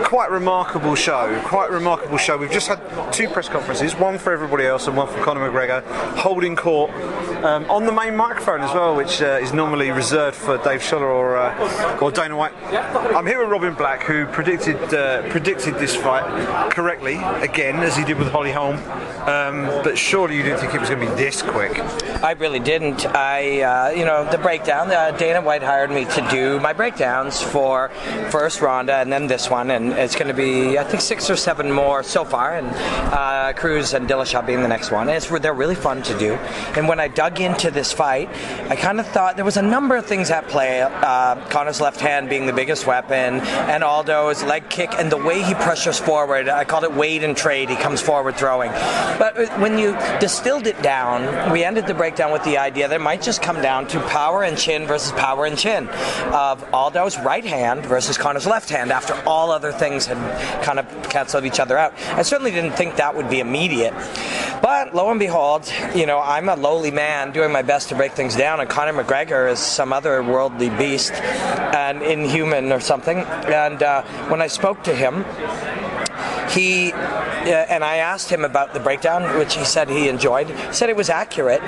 quite 0.07 0.31
remarkable 0.31 0.95
show. 0.95 1.41
Quite 1.47 1.69
remarkable 1.69 2.17
show. 2.17 2.37
We've 2.37 2.51
just 2.51 2.69
had 2.69 2.81
two 3.13 3.29
press 3.29 3.49
conferences, 3.49 3.97
one 3.97 4.19
for 4.19 4.33
everybody 4.33 4.65
else 4.65 4.87
and 4.87 4.97
one 4.97 5.09
for 5.09 5.21
Conor 5.25 5.51
McGregor, 5.51 5.83
holding 6.15 6.55
court 6.55 6.93
um, 7.43 7.69
on 7.69 7.87
the 7.87 7.93
main 7.93 8.15
microphone 8.15 8.61
as 8.61 8.73
well, 8.73 8.95
which 8.95 9.21
uh, 9.21 9.41
is 9.43 9.53
normally 9.53 9.91
reserved 9.91 10.37
for 10.37 10.59
Dave 10.59 10.81
Sholler 10.81 11.03
or 11.03 11.37
uh, 11.37 11.99
or 12.01 12.13
Dana 12.13 12.37
White. 12.37 12.55
I'm 13.17 13.27
here 13.27 13.41
with 13.41 13.49
Robin 13.49 13.75
Black, 13.75 14.05
who 14.05 14.27
predicted 14.27 14.77
uh, 14.95 15.29
predicted 15.29 15.75
this 15.75 15.97
fight 15.97 16.71
correctly 16.71 17.17
again, 17.43 17.77
as 17.83 17.97
he 17.97 18.05
did 18.05 18.17
with 18.17 18.29
Holly 18.29 18.53
Holm. 18.53 18.77
Um, 19.27 19.67
but 19.83 19.99
surely 19.99 20.37
you 20.37 20.45
didn't 20.45 20.61
think 20.61 20.73
it 20.73 20.81
was 20.81 20.89
going 20.89 21.01
to 21.01 21.11
be 21.11 21.17
this 21.17 21.43
quick. 21.43 21.81
I 22.23 22.33
really 22.39 22.61
didn't. 22.61 23.07
I, 23.07 23.63
uh, 23.63 23.91
you 23.91 24.05
know, 24.05 24.25
the 24.31 24.39
breakdown. 24.39 24.89
Uh, 24.89 25.11
Dana 25.11 25.41
White 25.41 25.65
hired 25.65 25.91
me 25.91 26.05
to 26.05 26.29
do 26.31 26.61
my 26.61 26.73
breakdowns 26.73 27.43
for 27.43 27.89
first 28.31 28.61
Ronda 28.61 28.95
and 28.99 29.13
then 29.13 29.27
this 29.27 29.51
one, 29.51 29.73
and 29.73 29.96
it's 29.97 30.15
going 30.15 30.29
to 30.29 30.35
be 30.35 30.79
I 30.79 30.85
think 30.85 31.01
six 31.01 31.31
or 31.31 31.37
seven 31.37 31.71
more 31.73 32.03
so 32.03 32.25
far, 32.25 32.55
and 32.55 32.69
uh, 33.13 33.53
Cruz 33.55 33.95
and 33.95 34.09
Dillashaw 34.09 34.47
being 34.47 34.63
the 34.63 34.69
next 34.69 34.91
one. 34.91 35.09
And 35.09 35.17
it's 35.17 35.29
they're 35.41 35.55
really 35.55 35.75
fun 35.75 36.03
to 36.03 36.19
do. 36.19 36.35
And 36.77 36.89
when 36.89 37.01
I 37.01 37.09
dug 37.09 37.41
into 37.41 37.71
this 37.71 37.93
fight, 37.93 38.29
I 38.71 38.77
kind 38.77 39.01
of 39.01 39.07
thought 39.07 39.37
there 39.37 39.45
was 39.45 39.57
a 39.57 39.63
number 39.63 39.97
of 39.97 40.07
things 40.07 40.31
at 40.31 40.47
play. 40.49 40.83
Uh, 40.83 41.37
Conor's 41.49 41.81
left 41.81 42.01
hand 42.01 42.29
being 42.29 42.47
the 42.47 42.53
biggest 42.53 42.87
weapon, 42.87 43.41
and 43.41 43.83
Aldo's 43.83 44.43
leg 44.43 44.69
kick 44.69 44.93
and 44.99 45.11
the 45.11 45.17
way 45.17 45.43
he 45.43 45.55
pressures 45.55 45.99
forward. 45.99 46.49
I 46.49 46.65
called 46.65 46.85
it 46.85 46.93
wade 46.93 47.25
and 47.25 47.37
trade. 47.37 47.71
He 47.71 47.77
comes 47.77 48.01
forward 48.01 48.37
throwing. 48.37 48.71
But 48.71 49.39
uh, 49.39 49.47
when 49.59 49.79
you 49.79 49.93
distilled 50.21 50.67
it 50.67 50.81
down, 50.83 51.53
we 51.53 51.65
ended 51.65 51.87
the 51.87 51.95
breakdown 51.95 52.33
with 52.33 52.45
the 52.45 52.59
idea 52.59 52.89
that 52.89 52.97
it 52.97 53.05
might 53.05 53.23
just 53.23 53.43
come 53.43 53.63
down 53.63 53.87
to 53.89 54.01
power 54.09 54.43
and 54.43 54.59
chin 54.59 54.87
versus 54.87 55.13
power 55.13 55.47
and 55.47 55.57
chin 55.57 55.89
of 56.33 56.63
Aldo's 56.73 57.19
right 57.19 57.45
hand 57.45 57.87
versus 57.87 58.19
Conor's 58.19 58.47
left 58.47 58.69
hand 58.69 58.91
after 58.93 59.15
all 59.27 59.51
other 59.51 59.73
things 59.73 59.86
had 59.95 60.19
kind 60.63 60.79
of 60.81 60.87
canceled 61.09 61.45
each 61.45 61.61
other 61.61 61.79
out. 61.79 61.95
I 62.11 62.23
certainly 62.23 62.51
didn't 62.51 62.73
think 62.73 62.97
that 62.97 63.15
would 63.15 63.31
be 63.31 63.39
immediate. 63.39 63.95
But 64.61 64.95
lo 64.95 65.11
and 65.11 65.21
behold, 65.21 65.71
you 65.95 66.07
know, 66.07 66.19
I'm 66.19 66.49
a 66.49 66.57
lowly 66.57 66.91
man 66.91 67.31
doing 67.31 67.53
my 67.53 67.63
best 67.63 67.89
to 67.91 67.95
break 67.95 68.13
things 68.13 68.35
down, 68.35 68.61
and 68.61 68.69
Conor 68.69 69.05
McGregor 69.05 69.51
is 69.51 69.59
some 69.59 69.93
other 69.93 70.23
worldly 70.23 70.71
beast 70.71 71.13
and 71.13 72.03
inhuman 72.03 72.73
or 72.73 72.81
something. 72.81 73.19
And 73.19 73.83
uh, 73.83 74.03
when 74.29 74.43
I 74.43 74.49
spoke 74.49 74.83
to 74.85 74.95
him, 74.95 75.25
he 76.51 76.93
uh, 76.93 77.67
and 77.69 77.85
I 77.85 77.99
asked 77.99 78.31
him 78.31 78.45
about 78.45 78.75
the 78.75 78.81
breakdown, 78.81 79.39
which 79.39 79.55
he 79.55 79.65
said 79.65 79.89
he 79.89 80.09
enjoyed. 80.09 80.49
He 80.49 80.73
said 80.73 80.91
it 80.91 80.97
was 80.97 81.11
accurate, 81.11 81.61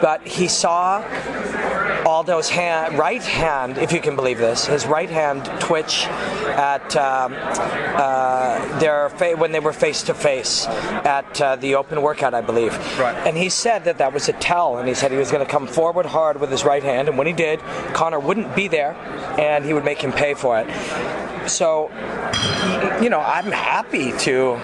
but 0.00 0.24
he 0.26 0.46
saw 0.46 1.02
Aldo's 2.06 2.48
hand, 2.48 2.96
right 2.96 3.22
hand, 3.22 3.78
if 3.78 3.90
you 3.92 4.00
can 4.00 4.14
believe 4.14 4.38
this, 4.38 4.66
his 4.66 4.86
right 4.86 5.10
hand 5.10 5.44
twitch 5.60 6.06
at 6.06 6.96
um, 6.96 7.34
uh, 7.36 8.78
their 8.78 9.08
fa- 9.10 9.34
when 9.36 9.50
they 9.50 9.58
were 9.58 9.72
face 9.72 10.04
to 10.04 10.14
face 10.14 10.66
at 10.68 11.40
uh, 11.40 11.56
the 11.56 11.74
open 11.74 12.00
workout, 12.02 12.32
I 12.32 12.42
believe. 12.42 12.72
Right. 12.96 13.16
And 13.26 13.36
he 13.36 13.48
said 13.48 13.84
that 13.86 13.98
that 13.98 14.12
was 14.12 14.28
a 14.28 14.34
tell, 14.34 14.78
and 14.78 14.86
he 14.86 14.94
said 14.94 15.10
he 15.10 15.16
was 15.16 15.32
going 15.32 15.44
to 15.44 15.50
come 15.50 15.66
forward 15.66 16.06
hard 16.06 16.40
with 16.40 16.48
his 16.48 16.64
right 16.64 16.82
hand, 16.82 17.08
and 17.08 17.18
when 17.18 17.26
he 17.26 17.32
did, 17.32 17.58
Conor 17.92 18.20
wouldn't 18.20 18.54
be 18.54 18.68
there, 18.68 18.94
and 19.36 19.64
he 19.64 19.74
would 19.74 19.84
make 19.84 20.00
him 20.00 20.12
pay 20.12 20.34
for 20.34 20.60
it. 20.60 21.50
So, 21.50 21.90
you 23.02 23.10
know, 23.10 23.20
I'm 23.20 23.50
happy 23.50 24.12
to 24.18 24.54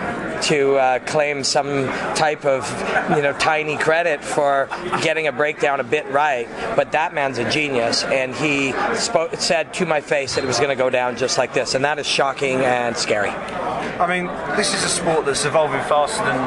to 0.42 0.76
uh, 0.76 0.98
claim 1.00 1.44
some 1.44 1.86
type 2.14 2.44
of 2.44 2.68
you 3.16 3.22
know 3.22 3.34
tiny 3.38 3.76
credit 3.76 4.22
for 4.22 4.68
getting 5.02 5.26
a 5.26 5.32
breakdown 5.32 5.80
a 5.80 5.84
bit 5.84 6.06
right, 6.10 6.48
but 6.76 6.92
that 6.92 7.14
man's 7.14 7.38
a 7.38 7.48
genius, 7.50 8.04
and 8.04 8.34
he 8.34 8.72
spoke, 8.94 9.34
said 9.36 9.72
to 9.74 9.86
my 9.86 10.00
face 10.00 10.34
that 10.34 10.44
it 10.44 10.46
was 10.46 10.58
going 10.58 10.70
to 10.70 10.76
go 10.76 10.90
down 10.90 11.16
just 11.16 11.38
like 11.38 11.52
this, 11.54 11.74
and 11.74 11.84
that 11.84 11.98
is 11.98 12.06
shocking 12.06 12.60
and 12.60 12.96
scary. 12.96 13.30
I 13.30 14.06
mean, 14.06 14.26
this 14.56 14.74
is 14.74 14.84
a 14.84 14.88
sport 14.88 15.26
that's 15.26 15.44
evolving 15.44 15.80
faster 15.82 16.24
than 16.24 16.38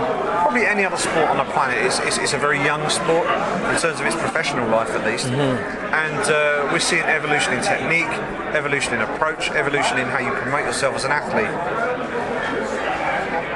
probably 0.41 0.65
any 0.65 0.83
other 0.83 0.97
sport 0.97 1.29
on 1.29 1.37
the 1.37 1.51
planet. 1.53 1.77
It's, 1.85 1.99
it's, 1.99 2.17
it's 2.17 2.33
a 2.33 2.37
very 2.37 2.57
young 2.63 2.89
sport 2.89 3.27
in 3.27 3.77
terms 3.79 3.99
of 3.99 4.05
its 4.05 4.15
professional 4.15 4.67
life, 4.69 4.89
at 4.89 5.05
least. 5.05 5.27
And 5.27 6.19
uh, 6.29 6.69
we're 6.71 6.79
seeing 6.79 7.03
evolution 7.03 7.53
in 7.53 7.63
technique, 7.63 8.11
evolution 8.55 8.93
in 8.95 9.01
approach, 9.01 9.51
evolution 9.51 9.97
in 9.99 10.07
how 10.07 10.19
you 10.19 10.31
promote 10.31 10.65
yourself 10.65 10.95
as 10.95 11.05
an 11.05 11.11
athlete. 11.11 11.51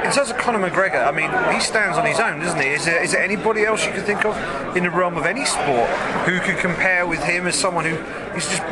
In 0.09 0.15
terms 0.15 0.31
of 0.31 0.37
Conor 0.37 0.67
McGregor, 0.67 1.05
I 1.05 1.11
mean, 1.11 1.29
he 1.53 1.59
stands 1.59 1.95
on 1.95 2.03
his 2.03 2.19
own, 2.19 2.39
doesn't 2.39 2.59
he? 2.59 2.69
Is 2.69 2.83
there, 2.83 2.99
is 3.03 3.11
there 3.11 3.21
anybody 3.21 3.63
else 3.63 3.85
you 3.85 3.91
could 3.91 4.05
think 4.05 4.25
of 4.25 4.35
in 4.75 4.81
the 4.81 4.89
realm 4.89 5.15
of 5.17 5.27
any 5.27 5.45
sport 5.45 5.87
who 6.25 6.39
could 6.39 6.57
compare 6.57 7.05
with 7.05 7.21
him 7.21 7.45
as 7.45 7.53
someone 7.53 7.85
who 7.85 7.93
is 8.35 8.47
just 8.47 8.63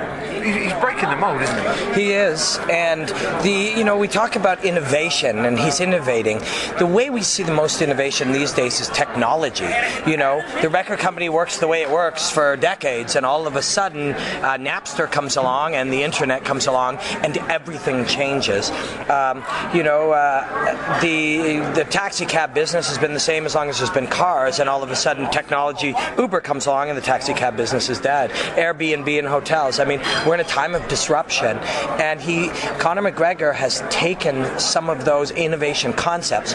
he's 0.41 0.73
breaking 0.81 1.09
the 1.09 1.15
mold, 1.15 1.41
isn't 1.41 1.93
he? 1.95 2.01
He 2.01 2.11
is, 2.11 2.59
and 2.69 3.09
the 3.43 3.73
you 3.77 3.83
know 3.83 3.97
we 3.97 4.07
talk 4.07 4.35
about 4.35 4.63
innovation, 4.63 5.45
and 5.45 5.57
he's 5.59 5.79
innovating. 5.79 6.39
The 6.79 6.85
way 6.85 7.09
we 7.09 7.21
see 7.21 7.43
the 7.43 7.53
most 7.53 7.81
innovation 7.81 8.31
these 8.31 8.53
days 8.53 8.79
is 8.79 8.89
technology. 8.89 9.69
You 10.05 10.17
know, 10.17 10.43
the 10.61 10.69
record 10.69 10.99
company 10.99 11.29
works 11.29 11.59
the 11.59 11.67
way 11.67 11.81
it 11.81 11.89
works 11.89 12.29
for 12.29 12.55
decades, 12.57 13.15
and 13.15 13.25
all 13.25 13.47
of 13.47 13.55
a 13.55 13.61
sudden, 13.61 14.13
uh, 14.13 14.57
Napster 14.57 15.09
comes 15.09 15.37
along, 15.37 15.75
and 15.75 15.91
the 15.91 16.03
internet 16.03 16.43
comes 16.43 16.67
along, 16.67 16.97
and 17.23 17.37
everything 17.49 18.05
changes. 18.05 18.71
Um, 19.09 19.43
you 19.73 19.83
know, 19.83 20.11
uh, 20.11 20.99
the 21.01 21.59
the 21.73 21.85
taxi 21.85 22.25
cab 22.25 22.53
business 22.53 22.87
has 22.87 22.97
been 22.97 23.13
the 23.13 23.19
same 23.19 23.45
as 23.45 23.55
long 23.55 23.69
as 23.69 23.77
there's 23.77 23.89
been 23.89 24.07
cars, 24.07 24.59
and 24.59 24.69
all 24.69 24.83
of 24.83 24.91
a 24.91 24.95
sudden, 24.95 25.29
technology, 25.31 25.93
Uber 26.17 26.41
comes 26.41 26.65
along, 26.65 26.89
and 26.89 26.97
the 26.97 27.01
taxi 27.01 27.33
cab 27.33 27.55
business 27.57 27.89
is 27.89 27.99
dead. 27.99 28.31
Airbnb 28.55 29.19
and 29.19 29.27
hotels. 29.27 29.79
I 29.79 29.85
mean, 29.85 29.99
we're 30.27 30.33
in 30.33 30.41
a 30.41 30.43
time 30.43 30.75
of 30.75 30.85
disruption, 30.89 31.57
and 31.99 32.19
he, 32.19 32.49
Conor 32.79 33.01
McGregor, 33.01 33.55
has 33.55 33.81
taken 33.89 34.59
some 34.59 34.89
of 34.89 35.05
those 35.05 35.31
innovation 35.31 35.93
concepts. 35.93 36.53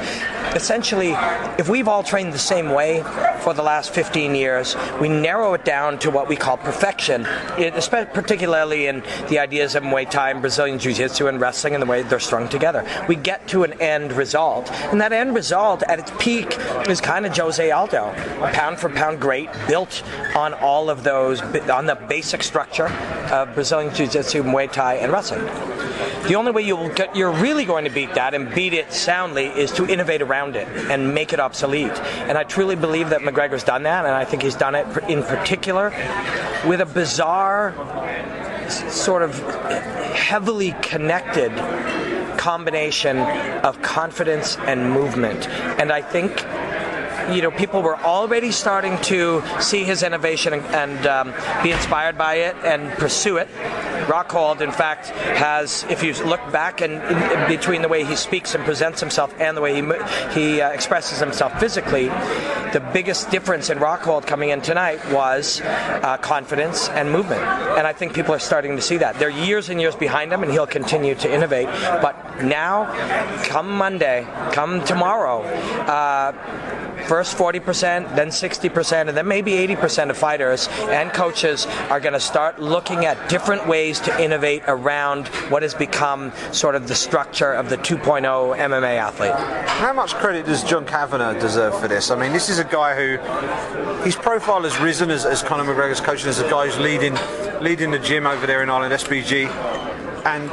Essentially, 0.55 1.13
if 1.59 1.71
we've 1.71 1.89
all 1.89 2.03
trained 2.03 2.35
the 2.35 2.39
same 2.39 2.71
way 2.71 3.03
for 3.41 3.55
the 3.55 3.63
last 3.63 3.95
15 3.95 4.35
years, 4.35 4.77
we 5.01 5.09
narrow 5.09 5.55
it 5.55 5.65
down 5.65 5.99
to 6.01 6.11
what 6.11 6.29
we 6.29 6.37
call 6.37 6.59
perfection, 6.59 7.27
it, 7.59 7.73
particularly 8.13 8.87
in 8.87 9.03
the 9.29 9.39
ideas 9.39 9.75
of 9.75 9.83
Muay 9.83 10.09
Thai 10.09 10.31
and 10.31 10.43
Brazilian 10.43 10.79
Jiu 10.79 10.93
Jitsu 10.93 11.29
and 11.29 11.41
wrestling 11.41 11.75
and 11.75 11.83
the 11.83 11.87
way 11.87 12.03
they're 12.03 12.21
strung 12.21 12.49
together. 12.49 12.87
We 13.09 13.17
get 13.17 13.49
to 13.49 13.65
an 13.65 13.81
end 13.81 14.13
result, 14.13 14.71
and 14.71 15.01
that 15.01 15.13
end 15.13 15.35
result 15.35 15.83
at 15.85 15.99
its 15.99 16.13
peak 16.19 16.59
is 16.91 17.01
kind 17.01 17.25
of 17.25 17.35
Jose 17.35 17.71
Aldo, 17.71 18.13
pound 18.53 18.79
for 18.79 18.91
pound 18.91 19.21
great, 19.21 19.49
built 19.67 20.03
on 20.37 20.53
all 20.53 20.91
of 20.91 21.05
those, 21.05 21.41
on 21.41 21.87
the 21.87 21.95
basic 21.95 22.43
structure 22.43 22.89
of 23.33 23.57
Brazilian 23.63 23.95
Jiu 23.95 24.09
Jitsu, 24.09 24.43
Muay 24.43 24.69
Thai, 24.73 24.95
and 24.95 25.13
wrestling. 25.13 25.45
The 26.27 26.35
only 26.35 26.51
way 26.51 26.63
you'll 26.63 26.89
get, 26.89 27.15
you're 27.15 27.31
really 27.31 27.65
going 27.65 27.85
to 27.85 27.93
beat 27.93 28.13
that 28.15 28.35
and 28.35 28.53
beat 28.53 28.73
it 28.73 28.93
soundly 28.93 29.47
is 29.47 29.71
to 29.75 29.87
innovate 29.87 30.21
around 30.21 30.57
it 30.57 30.67
and 30.91 31.15
make 31.15 31.33
it 31.33 31.39
obsolete. 31.39 31.93
And 32.27 32.37
I 32.37 32.43
truly 32.43 32.75
believe 32.75 33.11
that 33.11 33.21
McGregor's 33.21 33.63
done 33.63 33.85
that, 33.85 34.05
and 34.05 34.13
I 34.17 34.25
think 34.25 34.43
he's 34.43 34.57
done 34.57 34.75
it 34.75 34.85
in 35.09 35.23
particular 35.23 35.91
with 36.67 36.81
a 36.81 36.87
bizarre, 36.87 37.73
sort 38.69 39.23
of 39.23 39.39
heavily 40.13 40.75
connected 40.83 41.53
combination 42.39 43.19
of 43.19 43.81
confidence 43.81 44.57
and 44.57 44.91
movement. 44.91 45.49
And 45.79 45.93
I 45.93 46.03
think 46.03 46.45
you 47.31 47.43
know, 47.43 47.51
people 47.51 47.83
were 47.83 47.97
already 47.99 48.51
starting 48.51 48.99
to 49.03 49.43
see 49.61 49.85
his 49.85 50.03
innovation 50.03 50.53
and, 50.53 50.65
and 50.67 51.07
um, 51.07 51.35
be 51.63 51.71
inspired 51.71 52.19
by 52.19 52.35
it 52.35 52.57
and 52.65 52.91
pursue 52.99 53.37
it. 53.37 53.49
Rockhold, 54.07 54.61
in 54.61 54.73
fact, 54.73 55.09
has, 55.09 55.85
if 55.89 56.03
you 56.03 56.13
look 56.25 56.41
back 56.53 56.81
and 56.81 57.01
between 57.49 57.83
the 57.83 57.89
way 57.89 58.05
he 58.05 58.17
speaks 58.17 58.55
and 58.55 58.65
presents 58.65 59.01
himself 59.01 59.33
and 59.41 59.57
the 59.57 59.61
way 59.61 59.75
he 59.75 59.83
he 60.33 60.61
uh, 60.61 60.71
expresses 60.71 61.21
himself 61.21 61.59
physically, 61.61 62.07
the 62.73 62.83
biggest 62.93 63.31
difference 63.31 63.71
in 63.71 63.79
Rockhold 63.79 64.27
coming 64.27 64.51
in 64.51 64.61
tonight 64.61 65.01
was 65.13 65.61
uh, 65.61 66.17
confidence 66.19 66.89
and 66.89 67.11
movement. 67.11 67.43
And 67.43 67.87
I 67.87 67.93
think 67.93 68.15
people 68.15 68.35
are 68.35 68.41
starting 68.41 68.77
to 68.77 68.83
see 68.83 68.97
that. 68.99 69.19
They're 69.19 69.31
years 69.31 69.69
and 69.69 69.81
years 69.81 69.95
behind 69.95 70.33
him, 70.33 70.43
and 70.43 70.51
he'll 70.51 70.67
continue 70.67 71.15
to 71.17 71.33
innovate. 71.33 71.67
But 71.67 72.43
now, 72.43 72.87
come 73.45 73.71
Monday, 73.71 74.27
come 74.53 74.85
tomorrow. 74.85 75.43
Uh, 75.43 76.33
first 77.07 77.37
40%, 77.37 78.15
then 78.15 78.29
60%, 78.29 79.09
and 79.09 79.17
then 79.17 79.27
maybe 79.27 79.53
80% 79.53 80.11
of 80.11 80.17
fighters 80.17 80.69
and 80.89 81.13
coaches 81.13 81.67
are 81.91 82.01
going 82.01 82.13
to 82.13 82.21
start 82.21 82.61
looking 82.61 83.05
at 83.05 83.29
different 83.29 83.67
ways 83.67 84.01
to 84.01 84.23
innovate 84.23 84.63
around 84.67 85.29
what 85.51 85.63
has 85.63 85.75
become 85.75 86.33
sort 86.53 86.75
of 86.75 86.89
the 86.89 86.95
structure 86.95 87.53
of 87.53 87.69
the 87.69 87.77
2.0 87.79 88.23
MMA 88.23 88.97
athlete. 88.97 89.33
How 89.69 89.93
much 89.93 90.15
credit 90.15 90.47
does 90.47 90.63
John 90.65 90.85
Kavanagh 90.85 91.39
deserve 91.41 91.79
for 91.79 91.89
this? 91.89 92.11
I 92.11 92.17
mean, 92.17 92.33
this 92.33 92.49
is 92.49 92.59
a 92.59 92.65
guy 92.65 92.95
who 92.95 94.03
his 94.05 94.17
profile 94.17 94.63
has 94.63 94.79
risen 94.79 95.11
as, 95.11 95.25
as 95.25 95.43
Conor 95.43 95.65
McGregor's 95.65 96.01
coach 96.01 96.21
and 96.21 96.31
as 96.31 96.39
a 96.39 96.49
guy 96.49 96.67
who's 96.67 96.79
leading 96.79 97.17
leading 97.61 97.91
the 97.91 97.99
gym 97.99 98.27
over 98.27 98.47
there 98.47 98.63
in 98.63 98.71
Ireland, 98.71 98.93
SBG, 98.95 99.49
and 100.27 100.51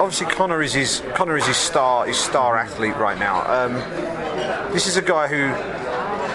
obviously 0.00 0.26
Conor 0.26 0.62
is 0.62 0.74
his 0.74 1.02
Conor 1.14 1.36
is 1.36 1.46
his 1.46 1.56
star 1.56 2.06
his 2.06 2.18
star 2.18 2.56
athlete 2.56 2.96
right 2.96 3.18
now. 3.18 3.40
Um, 3.50 4.25
this 4.76 4.86
is 4.86 4.98
a 4.98 5.02
guy 5.02 5.26
who 5.26 5.46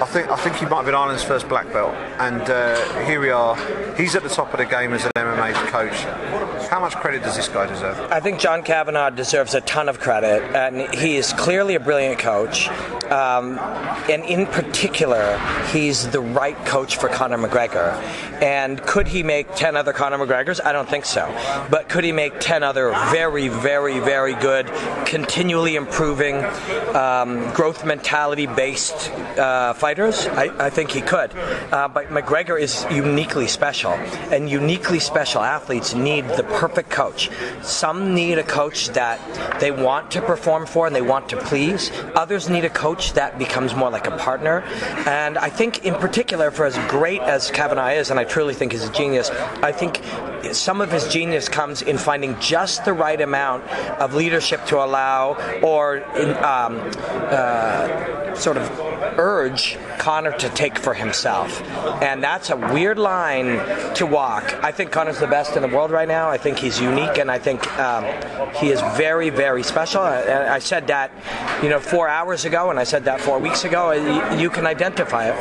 I 0.02 0.08
think 0.08 0.28
I 0.32 0.36
think 0.36 0.56
he 0.56 0.66
might 0.66 0.78
have 0.78 0.86
been 0.86 0.96
Ireland's 0.96 1.24
first 1.24 1.48
black 1.48 1.72
belt, 1.72 1.94
and 2.18 2.42
uh, 2.42 3.06
here 3.06 3.20
we 3.20 3.30
are. 3.30 3.56
He's 3.96 4.16
at 4.16 4.24
the 4.24 4.30
top 4.30 4.52
of 4.52 4.58
the 4.58 4.66
game 4.66 4.94
as 4.94 5.06
an 5.06 5.12
MMA 5.16 5.54
coach. 5.68 5.94
How 6.72 6.80
much 6.80 6.96
credit 6.96 7.22
does 7.22 7.36
this 7.36 7.50
guy 7.50 7.66
deserve? 7.66 8.00
I 8.14 8.22
think 8.22 8.40
John 8.40 8.64
Kavanagh 8.64 9.10
deserves 9.10 9.56
a 9.56 9.60
ton 9.60 9.90
of 9.90 10.00
credit, 10.00 10.42
and 10.56 10.96
he 10.96 11.18
is 11.18 11.34
clearly 11.34 11.76
a 11.76 11.82
brilliant 11.82 12.18
coach. 12.18 12.70
Um, 13.12 13.60
and 14.10 14.24
in 14.24 14.46
particular, 14.46 15.38
he's 15.74 16.08
the 16.12 16.22
right 16.22 16.56
coach 16.66 16.96
for 16.96 17.10
Conor 17.10 17.38
McGregor. 17.38 17.92
And 18.42 18.82
could 18.84 19.10
he 19.10 19.22
make 19.22 19.54
10 19.54 19.76
other 19.76 19.92
Conor 19.92 20.18
McGregors? 20.18 20.64
I 20.64 20.72
don't 20.72 20.88
think 20.88 21.04
so. 21.04 21.28
But 21.70 21.90
could 21.90 22.06
he 22.06 22.14
make 22.14 22.40
10 22.40 22.64
other 22.64 22.92
very, 23.12 23.50
very, 23.50 24.00
very 24.00 24.34
good, 24.36 24.68
continually 25.06 25.76
improving, 25.76 26.38
um, 26.96 27.52
growth 27.52 27.86
mentality 27.86 28.48
based 28.48 29.12
uh, 29.38 29.74
fighters? 29.74 30.26
I, 30.26 30.68
I 30.68 30.70
think 30.70 30.92
he 30.92 31.02
could. 31.02 31.36
Uh, 31.36 31.90
but 31.90 32.08
McGregor 32.08 32.58
is 32.58 32.86
uniquely 32.90 33.48
special, 33.48 33.92
and 34.32 34.50
uniquely 34.50 35.00
special 35.00 35.42
athletes 35.42 35.94
need 35.94 36.24
the 36.30 36.44
perfect 36.62 36.92
coach. 36.92 37.32
Some 37.64 38.14
need 38.14 38.38
a 38.38 38.44
coach 38.44 38.90
that 38.90 39.18
they 39.60 39.72
want 39.72 40.12
to 40.12 40.22
perform 40.22 40.68
for 40.68 40.86
and 40.86 40.96
they 40.96 41.02
want 41.02 41.28
to 41.30 41.38
please. 41.38 41.92
Others 42.14 42.50
need 42.50 42.66
a 42.66 42.70
coach 42.70 43.14
that 43.14 43.40
becomes 43.40 43.74
more 43.74 43.90
like 43.90 44.06
a 44.06 44.16
partner. 44.16 44.62
And 45.08 45.40
I 45.40 45.50
think, 45.50 45.86
in 45.86 45.96
particular, 45.96 46.52
for 46.52 46.68
as 46.68 46.78
great 46.88 47.22
as 47.22 47.50
Kavanagh 47.50 47.94
is, 47.94 48.12
and 48.12 48.20
I 48.20 48.26
truly 48.26 48.54
think 48.54 48.74
he's 48.74 48.88
a 48.88 48.92
genius, 48.92 49.32
I 49.64 49.72
think 49.72 50.02
some 50.54 50.82
of 50.82 50.92
his 50.92 51.08
genius 51.08 51.50
comes 51.50 51.82
in 51.82 51.98
finding 51.98 52.40
just 52.40 52.86
the 52.86 52.94
right 52.94 53.20
amount 53.20 53.68
of 54.00 54.14
leadership 54.14 54.64
to 54.68 54.84
allow 54.84 55.34
or 55.64 55.98
in, 55.98 56.30
um, 56.44 56.80
uh, 57.32 58.36
sort 58.36 58.58
of 58.58 58.70
urge 59.18 59.78
Conor 59.98 60.32
to 60.32 60.50
take 60.50 60.80
for 60.80 60.94
himself. 60.94 61.62
And 62.02 62.24
that's 62.24 62.50
a 62.50 62.58
weird 62.58 62.98
line 62.98 63.94
to 63.96 64.06
walk. 64.06 64.64
I 64.64 64.72
think 64.72 64.92
Conor's 64.92 65.20
the 65.20 65.28
best 65.28 65.56
in 65.56 65.62
the 65.62 65.68
world 65.68 65.92
right 65.92 66.08
now. 66.08 66.30
I 66.30 66.38
think 66.38 66.51
he's 66.58 66.80
unique, 66.80 67.18
and 67.18 67.30
I 67.30 67.40
think 67.40 67.66
um, 67.78 68.06
he 68.56 68.70
is 68.70 68.82
very, 68.96 69.30
very 69.30 69.64
special. 69.64 70.02
I 70.02 70.60
said 70.60 70.88
that, 70.88 71.12
you 71.64 71.70
know, 71.70 71.80
four 71.80 72.08
hours 72.08 72.46
ago, 72.46 72.70
and 72.70 72.80
I 72.80 72.84
said 72.84 73.06
that 73.06 73.22
four 73.22 73.40
weeks 73.40 73.66
ago. 73.66 73.92
You 74.36 74.50
can 74.50 74.66
identify 74.66 75.30
it 75.30 75.36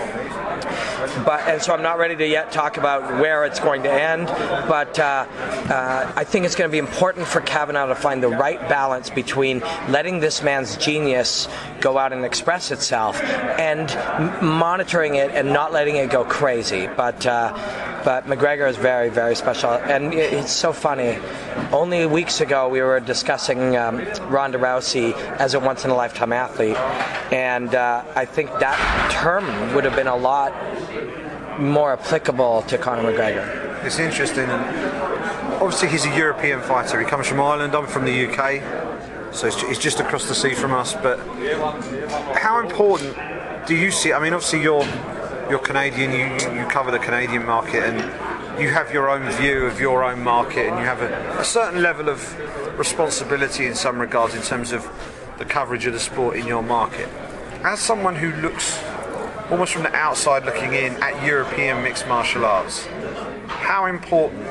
but 1.24 1.40
and 1.46 1.60
so 1.60 1.72
I'm 1.72 1.82
not 1.82 1.98
ready 1.98 2.16
to 2.16 2.26
yet 2.26 2.52
talk 2.52 2.76
about 2.76 3.20
where 3.20 3.44
it's 3.44 3.60
going 3.60 3.82
to 3.84 3.92
end. 3.92 4.26
But 4.68 4.98
uh, 4.98 5.26
uh, 5.32 6.12
I 6.16 6.24
think 6.24 6.44
it's 6.44 6.54
going 6.54 6.68
to 6.68 6.72
be 6.72 6.78
important 6.78 7.26
for 7.26 7.40
Kavanagh 7.40 7.86
to 7.86 7.94
find 7.94 8.22
the 8.22 8.28
right 8.28 8.60
balance 8.68 9.10
between 9.10 9.60
letting 9.88 10.20
this 10.20 10.42
man's 10.42 10.76
genius 10.76 11.48
go 11.80 11.98
out 11.98 12.12
and 12.12 12.24
express 12.24 12.70
itself 12.70 13.20
and 13.22 13.88
monitoring 14.42 15.14
it 15.14 15.30
and 15.30 15.52
not 15.52 15.72
letting 15.72 15.96
it 15.96 16.10
go 16.10 16.24
crazy. 16.24 16.88
But 16.96 17.26
uh, 17.26 17.54
but 18.04 18.26
McGregor 18.26 18.68
is 18.68 18.76
very, 18.76 19.10
very 19.10 19.34
special, 19.34 19.72
and 19.72 20.14
it's 20.14 20.52
so 20.52 20.72
funny. 20.72 21.18
Only 21.72 22.06
weeks 22.06 22.40
ago, 22.40 22.68
we 22.68 22.80
were 22.80 22.98
discussing 23.00 23.76
um, 23.76 23.98
Ronda 24.28 24.58
Rousey 24.58 25.12
as 25.38 25.54
a 25.54 25.60
once-in-a-lifetime 25.60 26.32
athlete, 26.32 26.76
and 27.30 27.74
uh, 27.74 28.04
I 28.14 28.24
think 28.24 28.50
that 28.60 29.10
term 29.12 29.74
would 29.74 29.84
have 29.84 29.96
been 29.96 30.06
a 30.06 30.16
lot 30.16 30.52
more 31.60 31.92
applicable 31.92 32.62
to 32.62 32.78
Conor 32.78 33.12
McGregor. 33.12 33.84
It's 33.84 33.98
interesting. 33.98 34.48
Obviously, 35.60 35.88
he's 35.88 36.06
a 36.06 36.16
European 36.16 36.60
fighter. 36.62 36.98
He 36.98 37.06
comes 37.06 37.26
from 37.26 37.40
Ireland. 37.40 37.74
I'm 37.74 37.86
from 37.86 38.04
the 38.04 38.26
UK, 38.26 39.34
so 39.34 39.50
he's 39.50 39.78
just 39.78 40.00
across 40.00 40.26
the 40.26 40.34
sea 40.34 40.54
from 40.54 40.72
us. 40.72 40.94
But 40.94 41.18
how 42.36 42.60
important 42.60 43.16
do 43.66 43.74
you 43.76 43.90
see? 43.90 44.12
I 44.12 44.22
mean, 44.22 44.32
obviously, 44.32 44.62
you're 44.62 44.86
you're 45.48 45.58
Canadian. 45.58 46.12
You 46.12 46.60
you 46.60 46.66
cover 46.66 46.90
the 46.90 46.98
Canadian 46.98 47.44
market, 47.44 47.84
and 47.84 48.60
you 48.60 48.70
have 48.70 48.92
your 48.92 49.10
own 49.10 49.30
view 49.32 49.66
of 49.66 49.80
your 49.80 50.02
own 50.02 50.22
market, 50.22 50.66
and 50.66 50.78
you 50.78 50.84
have 50.84 51.02
a, 51.02 51.38
a 51.38 51.44
certain 51.44 51.82
level 51.82 52.08
of 52.08 52.78
responsibility 52.78 53.66
in 53.66 53.74
some 53.74 53.98
regards 53.98 54.34
in 54.34 54.42
terms 54.42 54.72
of 54.72 54.88
the 55.38 55.44
coverage 55.44 55.86
of 55.86 55.92
the 55.92 56.00
sport 56.00 56.36
in 56.36 56.46
your 56.46 56.62
market. 56.62 57.08
As 57.62 57.80
someone 57.80 58.16
who 58.16 58.32
looks 58.40 58.78
almost 59.50 59.72
from 59.72 59.82
the 59.82 59.94
outside 59.94 60.44
looking 60.44 60.72
in 60.72 60.94
at 61.02 61.24
European 61.24 61.82
mixed 61.82 62.06
martial 62.06 62.44
arts, 62.44 62.86
how 63.46 63.86
important 63.86 64.46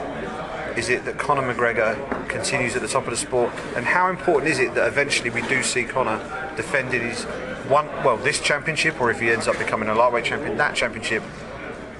is 0.77 0.89
it 0.89 1.05
that 1.05 1.17
Conor 1.17 1.53
McGregor 1.53 2.29
continues 2.29 2.75
at 2.75 2.81
the 2.81 2.87
top 2.87 3.05
of 3.05 3.11
the 3.11 3.17
sport, 3.17 3.51
and 3.75 3.85
how 3.85 4.09
important 4.09 4.51
is 4.51 4.59
it 4.59 4.73
that 4.75 4.87
eventually 4.87 5.29
we 5.29 5.41
do 5.43 5.63
see 5.63 5.83
Conor 5.83 6.19
defending 6.55 7.01
his 7.01 7.23
one, 7.69 7.87
well, 8.03 8.17
this 8.17 8.39
championship, 8.39 8.99
or 8.99 9.11
if 9.11 9.19
he 9.19 9.29
ends 9.29 9.47
up 9.47 9.57
becoming 9.57 9.89
a 9.89 9.95
lightweight 9.95 10.25
champion, 10.25 10.57
that 10.57 10.75
championship 10.75 11.23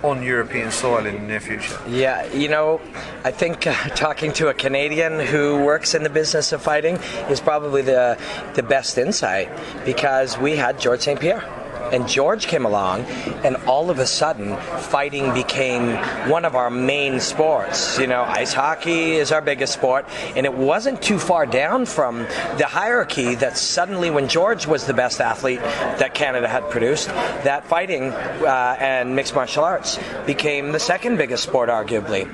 on 0.01 0.23
European 0.23 0.71
soil 0.71 1.05
in 1.05 1.15
the 1.15 1.21
near 1.21 1.39
future? 1.39 1.77
Yeah, 1.87 2.25
you 2.33 2.47
know, 2.47 2.81
I 3.23 3.31
think 3.31 3.67
uh, 3.67 3.73
talking 3.95 4.31
to 4.33 4.47
a 4.47 4.53
Canadian 4.53 5.19
who 5.19 5.63
works 5.63 5.93
in 5.93 6.03
the 6.03 6.09
business 6.09 6.51
of 6.51 6.61
fighting 6.61 6.95
is 7.29 7.39
probably 7.39 7.81
the 7.81 8.17
the 8.55 8.63
best 8.63 8.97
insight 8.97 9.49
because 9.85 10.37
we 10.37 10.55
had 10.55 10.79
George 10.79 11.01
St. 11.01 11.19
Pierre 11.19 11.43
and 11.91 12.08
George 12.08 12.48
came 12.48 12.65
along, 12.65 13.01
and 13.43 13.55
all 13.67 13.89
of 13.89 14.00
a 14.00 14.05
sudden, 14.05 14.55
fighting 14.58 15.34
became 15.34 15.96
one 16.29 16.46
of 16.46 16.55
our 16.55 16.69
main 16.69 17.19
sports. 17.19 18.00
You 18.00 18.08
know, 18.08 18.24
ice 18.24 18.53
hockey 18.53 19.13
is 19.13 19.31
our 19.31 19.41
biggest 19.41 19.74
sport, 19.74 20.05
and 20.36 20.46
it 20.46 20.53
wasn't 20.53 21.01
too 21.01 21.19
far 21.19 21.46
down 21.46 21.86
from 21.86 22.19
the 22.58 22.65
hierarchy 22.65 23.36
that 23.36 23.58
suddenly, 23.58 24.10
when 24.10 24.27
George 24.27 24.67
was 24.67 24.86
the 24.86 24.93
best 24.93 25.22
athlete 25.22 25.60
that 25.60 26.13
Canada 26.13 26.48
had 26.48 26.69
produced, 26.69 27.08
that 27.08 27.65
fighting 27.65 28.12
uh, 28.12 28.75
and 28.79 29.15
mixed 29.15 29.36
martial 29.36 29.63
arts 29.63 30.00
became 30.25 30.72
the 30.72 30.79
second 30.79 31.17
biggest 31.17 31.43
sport, 31.43 31.69
arguably. 31.69 32.29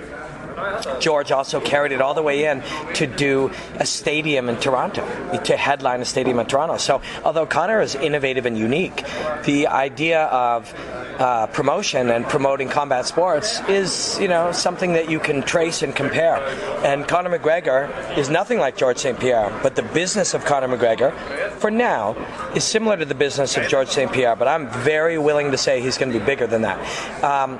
George 0.99 1.31
also 1.31 1.59
carried 1.59 1.91
it 1.91 2.01
all 2.01 2.13
the 2.13 2.21
way 2.21 2.45
in 2.45 2.63
to 2.95 3.07
do 3.07 3.51
a 3.75 3.85
stadium 3.85 4.49
in 4.49 4.57
Toronto, 4.57 5.03
to 5.43 5.57
headline 5.57 6.01
a 6.01 6.05
stadium 6.05 6.39
in 6.39 6.45
Toronto. 6.45 6.77
So, 6.77 7.01
although 7.23 7.45
Conor 7.45 7.81
is 7.81 7.95
innovative 7.95 8.45
and 8.45 8.57
unique, 8.57 9.03
the 9.43 9.67
idea 9.67 10.23
of 10.25 10.73
uh, 11.19 11.47
promotion 11.47 12.09
and 12.09 12.25
promoting 12.25 12.69
combat 12.69 13.05
sports 13.05 13.61
is, 13.69 14.19
you 14.19 14.27
know, 14.27 14.51
something 14.51 14.93
that 14.93 15.09
you 15.09 15.19
can 15.19 15.41
trace 15.41 15.81
and 15.81 15.95
compare. 15.95 16.37
And 16.83 17.07
Conor 17.07 17.37
McGregor 17.37 18.17
is 18.17 18.29
nothing 18.29 18.59
like 18.59 18.77
George 18.77 18.97
St. 18.97 19.19
Pierre, 19.19 19.57
but 19.63 19.75
the 19.75 19.83
business 19.83 20.33
of 20.33 20.45
Conor 20.45 20.75
McGregor, 20.75 21.13
for 21.53 21.71
now, 21.71 22.15
is 22.55 22.63
similar 22.63 22.97
to 22.97 23.05
the 23.05 23.15
business 23.15 23.57
of 23.57 23.67
George 23.67 23.89
St. 23.89 24.11
Pierre. 24.11 24.35
But 24.35 24.47
I'm 24.47 24.69
very 24.69 25.17
willing 25.17 25.51
to 25.51 25.57
say 25.57 25.81
he's 25.81 25.97
going 25.97 26.11
to 26.11 26.19
be 26.19 26.25
bigger 26.25 26.47
than 26.47 26.63
that. 26.63 27.23
Um, 27.23 27.59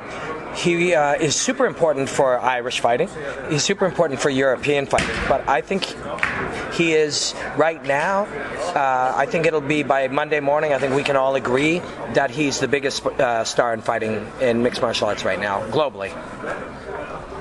he 0.55 0.93
uh, 0.93 1.13
is 1.15 1.35
super 1.35 1.65
important 1.65 2.09
for 2.09 2.39
Irish 2.39 2.79
fighting. 2.79 3.09
He's 3.50 3.63
super 3.63 3.85
important 3.85 4.19
for 4.19 4.29
European 4.29 4.85
fighting. 4.85 5.15
But 5.27 5.47
I 5.47 5.62
think 5.62 5.85
he 6.74 6.93
is 6.93 7.35
right 7.57 7.83
now. 7.83 8.25
Uh, 8.74 9.13
I 9.15 9.25
think 9.25 9.45
it'll 9.45 9.62
be 9.62 9.83
by 9.83 10.07
Monday 10.07 10.39
morning. 10.39 10.74
I 10.74 10.79
think 10.79 10.95
we 10.95 11.03
can 11.03 11.15
all 11.15 11.35
agree 11.35 11.79
that 12.13 12.31
he's 12.31 12.59
the 12.59 12.67
biggest 12.67 13.05
uh, 13.05 13.43
star 13.43 13.74
in 13.74 13.81
fighting 13.81 14.27
in 14.41 14.63
mixed 14.63 14.81
martial 14.81 15.07
arts 15.07 15.25
right 15.25 15.39
now, 15.39 15.62
globally. 15.67 16.12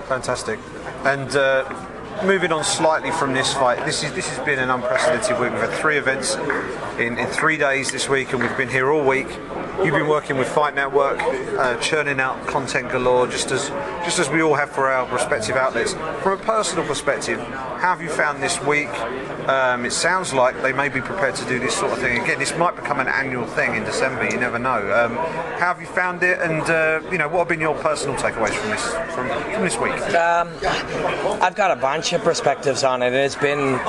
Fantastic. 0.08 0.58
And 1.04 1.34
uh, 1.36 1.64
moving 2.24 2.52
on 2.52 2.64
slightly 2.64 3.10
from 3.12 3.32
this 3.32 3.52
fight, 3.54 3.84
this 3.84 4.02
is 4.04 4.12
this 4.12 4.28
has 4.28 4.44
been 4.44 4.58
an 4.58 4.70
unprecedented 4.70 5.38
week. 5.40 5.52
We've 5.52 5.60
had 5.60 5.70
three 5.70 5.98
events 5.98 6.36
in, 6.98 7.18
in 7.18 7.26
three 7.28 7.56
days 7.56 7.90
this 7.90 8.08
week, 8.08 8.32
and 8.32 8.42
we've 8.42 8.56
been 8.56 8.68
here 8.68 8.90
all 8.90 9.06
week. 9.06 9.28
You've 9.82 9.92
been 9.92 10.08
working 10.08 10.38
with 10.38 10.48
Fight 10.48 10.74
Network, 10.74 11.18
uh, 11.20 11.76
churning 11.78 12.20
out 12.20 12.46
content 12.46 12.90
galore, 12.90 13.26
just 13.26 13.50
as 13.50 13.68
just 14.04 14.18
as 14.18 14.30
we 14.30 14.40
all 14.40 14.54
have 14.54 14.70
for 14.70 14.88
our 14.88 15.10
respective 15.12 15.56
outlets. 15.56 15.94
From 16.22 16.38
a 16.38 16.42
personal 16.42 16.86
perspective, 16.86 17.40
how 17.40 17.94
have 17.94 18.00
you 18.00 18.08
found 18.08 18.42
this 18.42 18.62
week? 18.62 18.88
Um, 19.48 19.84
it 19.84 19.92
sounds 19.92 20.32
like 20.32 20.62
they 20.62 20.72
may 20.72 20.88
be 20.88 21.00
prepared 21.00 21.34
to 21.36 21.44
do 21.46 21.58
this 21.58 21.76
sort 21.76 21.92
of 21.92 21.98
thing 21.98 22.22
again. 22.22 22.38
This 22.38 22.56
might 22.56 22.76
become 22.76 22.98
an 23.00 23.08
annual 23.08 23.46
thing 23.46 23.74
in 23.74 23.84
December. 23.84 24.24
You 24.24 24.38
never 24.38 24.58
know. 24.58 24.78
Um, 24.92 25.16
how 25.58 25.74
have 25.74 25.80
you 25.80 25.86
found 25.86 26.22
it? 26.22 26.40
And 26.40 26.62
uh, 26.62 27.00
you 27.10 27.18
know, 27.18 27.28
what 27.28 27.40
have 27.40 27.48
been 27.48 27.60
your 27.60 27.74
personal 27.74 28.16
takeaways 28.16 28.54
from 28.54 28.70
this 28.70 28.86
from, 29.14 29.28
from 29.52 29.62
this 29.62 29.78
week? 29.78 29.92
Um, 30.14 30.48
I've 31.42 31.56
got 31.56 31.72
a 31.72 31.76
bunch 31.76 32.12
of 32.12 32.22
perspectives 32.22 32.84
on 32.84 33.02
it. 33.02 33.12
It's 33.12 33.34
been 33.34 33.80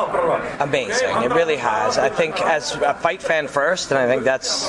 amazing. 0.59 1.15
It 1.23 1.31
really 1.31 1.57
has. 1.57 1.97
I 1.97 2.09
think 2.09 2.41
as 2.41 2.75
a 2.75 2.93
fight 2.95 3.21
fan 3.21 3.47
first, 3.47 3.91
and 3.91 3.99
I 3.99 4.07
think 4.07 4.23
that's 4.23 4.67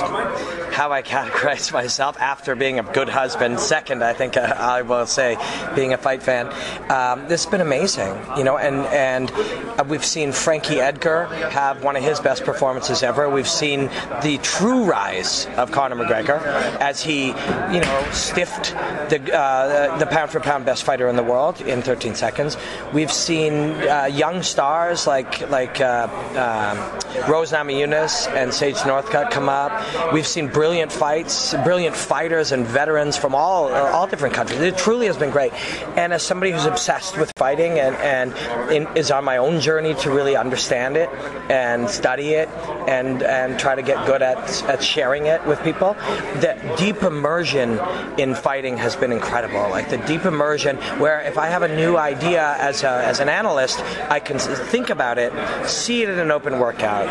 how 0.77 0.91
I 0.91 1.01
categorize 1.07 1.71
myself 1.81 2.19
after 2.19 2.55
being 2.55 2.79
a 2.79 2.83
good 2.83 3.09
husband. 3.09 3.59
Second, 3.59 4.03
I 4.03 4.13
think 4.13 4.37
uh, 4.37 4.55
I 4.57 4.81
will 4.81 5.05
say 5.05 5.37
being 5.75 5.93
a 5.93 5.97
fight 5.97 6.21
fan. 6.21 6.47
Um, 6.91 7.27
this 7.27 7.43
has 7.43 7.51
been 7.51 7.61
amazing, 7.61 8.15
you 8.37 8.43
know, 8.43 8.57
and 8.57 8.85
and 8.87 9.31
uh, 9.31 9.83
we've 9.87 10.05
seen 10.05 10.31
Frankie 10.31 10.79
Edgar 10.79 11.25
have 11.49 11.83
one 11.83 11.95
of 11.95 12.03
his 12.03 12.19
best 12.19 12.43
performances 12.43 13.03
ever. 13.03 13.29
We've 13.29 13.47
seen 13.47 13.89
the 14.21 14.39
true 14.43 14.83
rise 14.83 15.47
of 15.57 15.71
Conor 15.71 15.95
McGregor 15.95 16.41
as 16.79 17.01
he, 17.01 17.27
you 17.27 17.81
know, 17.81 18.07
stiffed 18.11 18.71
the 19.09 19.33
uh, 19.33 19.97
the 19.97 20.05
pound 20.05 20.31
for 20.31 20.39
pound 20.39 20.65
best 20.65 20.83
fighter 20.83 21.07
in 21.07 21.15
the 21.15 21.23
world 21.23 21.61
in 21.61 21.81
13 21.81 22.15
seconds. 22.15 22.57
We've 22.93 23.11
seen 23.11 23.53
uh, 23.87 24.05
young 24.05 24.43
stars 24.43 25.07
like 25.07 25.49
like 25.49 25.79
uh, 25.79 26.07
um, 26.35 27.29
Rose 27.29 27.51
Namajunas 27.51 28.27
and 28.35 28.53
Sage 28.53 28.77
Northcutt 28.77 29.31
come 29.31 29.49
up. 29.49 29.71
We've 30.13 30.27
seen 30.27 30.47
brilliant 30.47 30.91
fights, 30.97 31.53
brilliant 31.63 31.95
fighters 31.95 32.51
and 32.51 32.65
veterans 32.65 33.17
from 33.17 33.35
all 33.35 33.67
uh, 33.73 33.91
all 33.91 34.07
different 34.07 34.35
countries. 34.35 34.59
It 34.61 34.77
truly 34.77 35.07
has 35.07 35.17
been 35.17 35.31
great. 35.31 35.53
And 35.97 36.13
as 36.13 36.23
somebody 36.23 36.51
who's 36.51 36.65
obsessed 36.65 37.17
with 37.17 37.31
fighting 37.37 37.79
and 37.79 37.95
and 37.97 38.71
in, 38.71 38.87
is 38.97 39.11
on 39.11 39.23
my 39.23 39.37
own 39.37 39.59
journey 39.59 39.93
to 39.95 40.11
really 40.11 40.35
understand 40.35 40.97
it 40.97 41.09
and 41.49 41.89
study 41.89 42.33
it 42.33 42.49
and 42.87 43.23
and 43.23 43.59
try 43.59 43.75
to 43.75 43.81
get 43.81 44.05
good 44.05 44.21
at 44.21 44.63
at 44.63 44.83
sharing 44.83 45.27
it 45.27 45.45
with 45.45 45.61
people, 45.63 45.93
the 46.41 46.55
deep 46.77 47.03
immersion 47.03 47.79
in 48.17 48.33
fighting 48.35 48.77
has 48.77 48.95
been 48.95 49.11
incredible. 49.11 49.69
Like 49.69 49.89
the 49.89 49.97
deep 49.99 50.25
immersion 50.25 50.77
where 50.99 51.21
if 51.21 51.37
I 51.37 51.47
have 51.47 51.61
a 51.61 51.75
new 51.75 51.97
idea 51.97 52.55
as 52.59 52.83
a, 52.83 53.05
as 53.05 53.19
an 53.19 53.29
analyst, 53.29 53.79
I 54.09 54.19
can 54.19 54.39
think 54.39 54.89
about 54.89 55.17
it, 55.17 55.31
see 55.67 56.03
it 56.03 56.09
in 56.09 56.19
an 56.19 56.31
open 56.31 56.59
workout, 56.59 57.07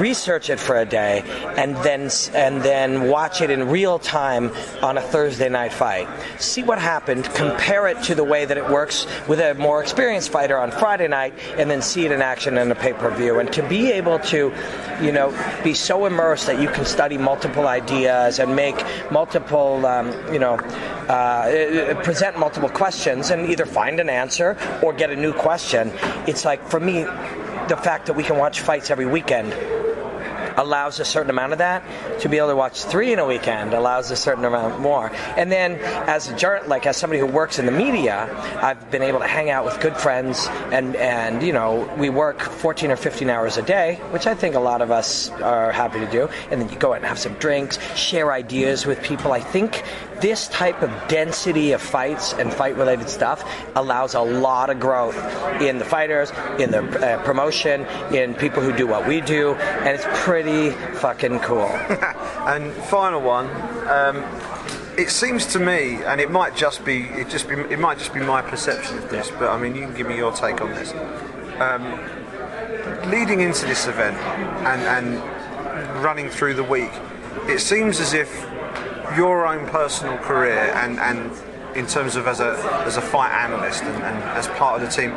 research 0.00 0.50
it 0.50 0.58
for 0.58 0.76
a 0.76 0.86
day, 0.86 1.22
and 1.56 1.76
then 1.78 2.10
and 2.34 2.62
then 2.62 3.08
watch 3.08 3.19
it 3.20 3.50
in 3.50 3.68
real 3.68 3.98
time 3.98 4.50
on 4.82 4.96
a 4.96 5.00
Thursday 5.00 5.48
night 5.48 5.72
fight. 5.72 6.08
See 6.38 6.62
what 6.62 6.78
happened, 6.78 7.24
compare 7.34 7.86
it 7.86 8.02
to 8.04 8.14
the 8.14 8.24
way 8.24 8.44
that 8.46 8.56
it 8.56 8.68
works 8.70 9.06
with 9.28 9.40
a 9.40 9.54
more 9.54 9.82
experienced 9.82 10.30
fighter 10.30 10.56
on 10.58 10.70
Friday 10.70 11.06
night, 11.06 11.34
and 11.56 11.70
then 11.70 11.82
see 11.82 12.06
it 12.06 12.12
in 12.12 12.22
action 12.22 12.56
in 12.56 12.70
a 12.70 12.74
pay-per-view. 12.74 13.38
And 13.38 13.52
to 13.52 13.62
be 13.68 13.92
able 13.92 14.18
to, 14.20 14.52
you 15.02 15.12
know, 15.12 15.30
be 15.62 15.74
so 15.74 16.06
immersed 16.06 16.46
that 16.46 16.60
you 16.60 16.68
can 16.68 16.84
study 16.84 17.18
multiple 17.18 17.66
ideas 17.66 18.38
and 18.38 18.56
make 18.56 18.82
multiple, 19.10 19.84
um, 19.84 20.08
you 20.32 20.38
know, 20.38 20.54
uh, 21.08 21.94
present 22.02 22.38
multiple 22.38 22.68
questions 22.70 23.30
and 23.30 23.50
either 23.50 23.66
find 23.66 24.00
an 24.00 24.08
answer 24.08 24.56
or 24.82 24.92
get 24.92 25.10
a 25.10 25.16
new 25.16 25.32
question. 25.32 25.92
It's 26.26 26.44
like 26.44 26.66
for 26.68 26.80
me, 26.80 27.02
the 27.68 27.76
fact 27.76 28.06
that 28.06 28.14
we 28.14 28.22
can 28.22 28.36
watch 28.38 28.60
fights 28.60 28.90
every 28.90 29.06
weekend 29.06 29.52
allows 30.60 31.00
a 31.00 31.04
certain 31.04 31.30
amount 31.30 31.52
of 31.52 31.58
that. 31.58 31.82
To 32.20 32.28
be 32.28 32.36
able 32.38 32.48
to 32.48 32.56
watch 32.56 32.84
three 32.84 33.12
in 33.12 33.18
a 33.18 33.26
weekend 33.26 33.72
allows 33.74 34.10
a 34.10 34.16
certain 34.16 34.44
amount 34.44 34.80
more. 34.80 35.10
And 35.36 35.50
then 35.50 35.76
as 36.08 36.28
a 36.28 36.36
journal, 36.36 36.68
like 36.68 36.86
as 36.86 36.96
somebody 36.96 37.18
who 37.20 37.26
works 37.26 37.58
in 37.58 37.66
the 37.66 37.72
media, 37.72 38.28
I've 38.62 38.90
been 38.90 39.02
able 39.02 39.20
to 39.20 39.26
hang 39.26 39.50
out 39.50 39.64
with 39.64 39.80
good 39.80 39.96
friends, 39.96 40.46
and 40.70 40.94
and 40.96 41.42
you 41.42 41.52
know 41.52 41.90
we 41.98 42.10
work 42.10 42.40
14 42.40 42.90
or 42.90 42.96
15 42.96 43.30
hours 43.30 43.56
a 43.56 43.62
day, 43.62 43.96
which 44.10 44.26
I 44.26 44.34
think 44.34 44.54
a 44.54 44.60
lot 44.60 44.82
of 44.82 44.90
us 44.90 45.30
are 45.30 45.72
happy 45.72 46.00
to 46.00 46.10
do. 46.10 46.28
And 46.50 46.60
then 46.60 46.68
you 46.68 46.76
go 46.76 46.92
out 46.92 46.98
and 46.98 47.06
have 47.06 47.18
some 47.18 47.34
drinks, 47.34 47.78
share 47.96 48.32
ideas 48.32 48.86
with 48.86 49.02
people. 49.02 49.32
I 49.32 49.40
think 49.40 49.82
this 50.20 50.48
type 50.48 50.82
of 50.82 50.90
density 51.08 51.72
of 51.72 51.80
fights 51.80 52.32
and 52.34 52.52
fight 52.52 52.76
related 52.76 53.08
stuff 53.08 53.44
allows 53.74 54.14
a 54.14 54.20
lot 54.20 54.70
of 54.70 54.80
growth 54.80 55.16
in 55.60 55.78
the 55.78 55.84
fighters, 55.84 56.30
in 56.58 56.70
the 56.70 56.82
uh, 57.00 57.22
promotion, 57.24 57.86
in 58.12 58.34
people 58.34 58.62
who 58.62 58.76
do 58.76 58.86
what 58.86 59.06
we 59.06 59.20
do, 59.20 59.54
and 59.54 59.88
it's 59.88 60.06
pretty 60.24 60.70
fucking 60.98 61.40
cool. 61.40 61.66
and 62.46 62.72
final 62.84 63.20
one. 63.20 63.46
Um, 63.88 64.24
it 64.98 65.08
seems 65.08 65.46
to 65.46 65.58
me, 65.58 66.02
and 66.04 66.20
it 66.20 66.30
might 66.30 66.54
just 66.54 66.84
be 66.84 67.04
it 67.04 67.28
just 67.28 67.48
be 67.48 67.54
it 67.54 67.78
might 67.78 67.98
just 67.98 68.12
be 68.12 68.20
my 68.20 68.42
perception 68.42 68.98
of 68.98 69.08
this, 69.08 69.30
but 69.30 69.48
I 69.48 69.58
mean, 69.58 69.74
you 69.74 69.86
can 69.86 69.94
give 69.94 70.06
me 70.06 70.16
your 70.16 70.32
take 70.32 70.60
on 70.60 70.70
this. 70.70 70.92
Um, 71.60 71.98
leading 73.10 73.40
into 73.40 73.66
this 73.66 73.86
event 73.86 74.16
and, 74.16 74.82
and 74.82 76.02
running 76.02 76.28
through 76.28 76.54
the 76.54 76.64
week, 76.64 76.90
it 77.46 77.60
seems 77.60 78.00
as 78.00 78.12
if 78.14 78.28
your 79.16 79.46
own 79.46 79.66
personal 79.68 80.16
career 80.18 80.72
and, 80.74 80.98
and 80.98 81.30
in 81.76 81.86
terms 81.86 82.16
of 82.16 82.26
as 82.26 82.40
a 82.40 82.52
as 82.84 82.96
a 82.96 83.00
fight 83.00 83.30
analyst 83.32 83.82
and, 83.84 84.02
and 84.02 84.16
as 84.38 84.48
part 84.48 84.80
of 84.80 84.88
the 84.88 84.92
team, 84.94 85.14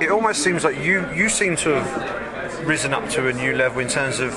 it 0.00 0.10
almost 0.10 0.42
seems 0.42 0.64
like 0.64 0.76
you 0.78 1.04
you 1.12 1.28
seem 1.28 1.56
to 1.56 1.70
have 1.80 2.66
risen 2.66 2.92
up 2.94 3.08
to 3.10 3.28
a 3.28 3.32
new 3.32 3.54
level 3.54 3.80
in 3.80 3.88
terms 3.88 4.20
of 4.20 4.32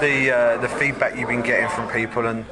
the 0.00 0.30
uh, 0.34 0.56
the 0.58 0.68
feedback 0.68 1.16
you've 1.16 1.28
been 1.28 1.42
getting 1.42 1.68
from 1.68 1.88
people 1.90 2.26
and 2.26 2.44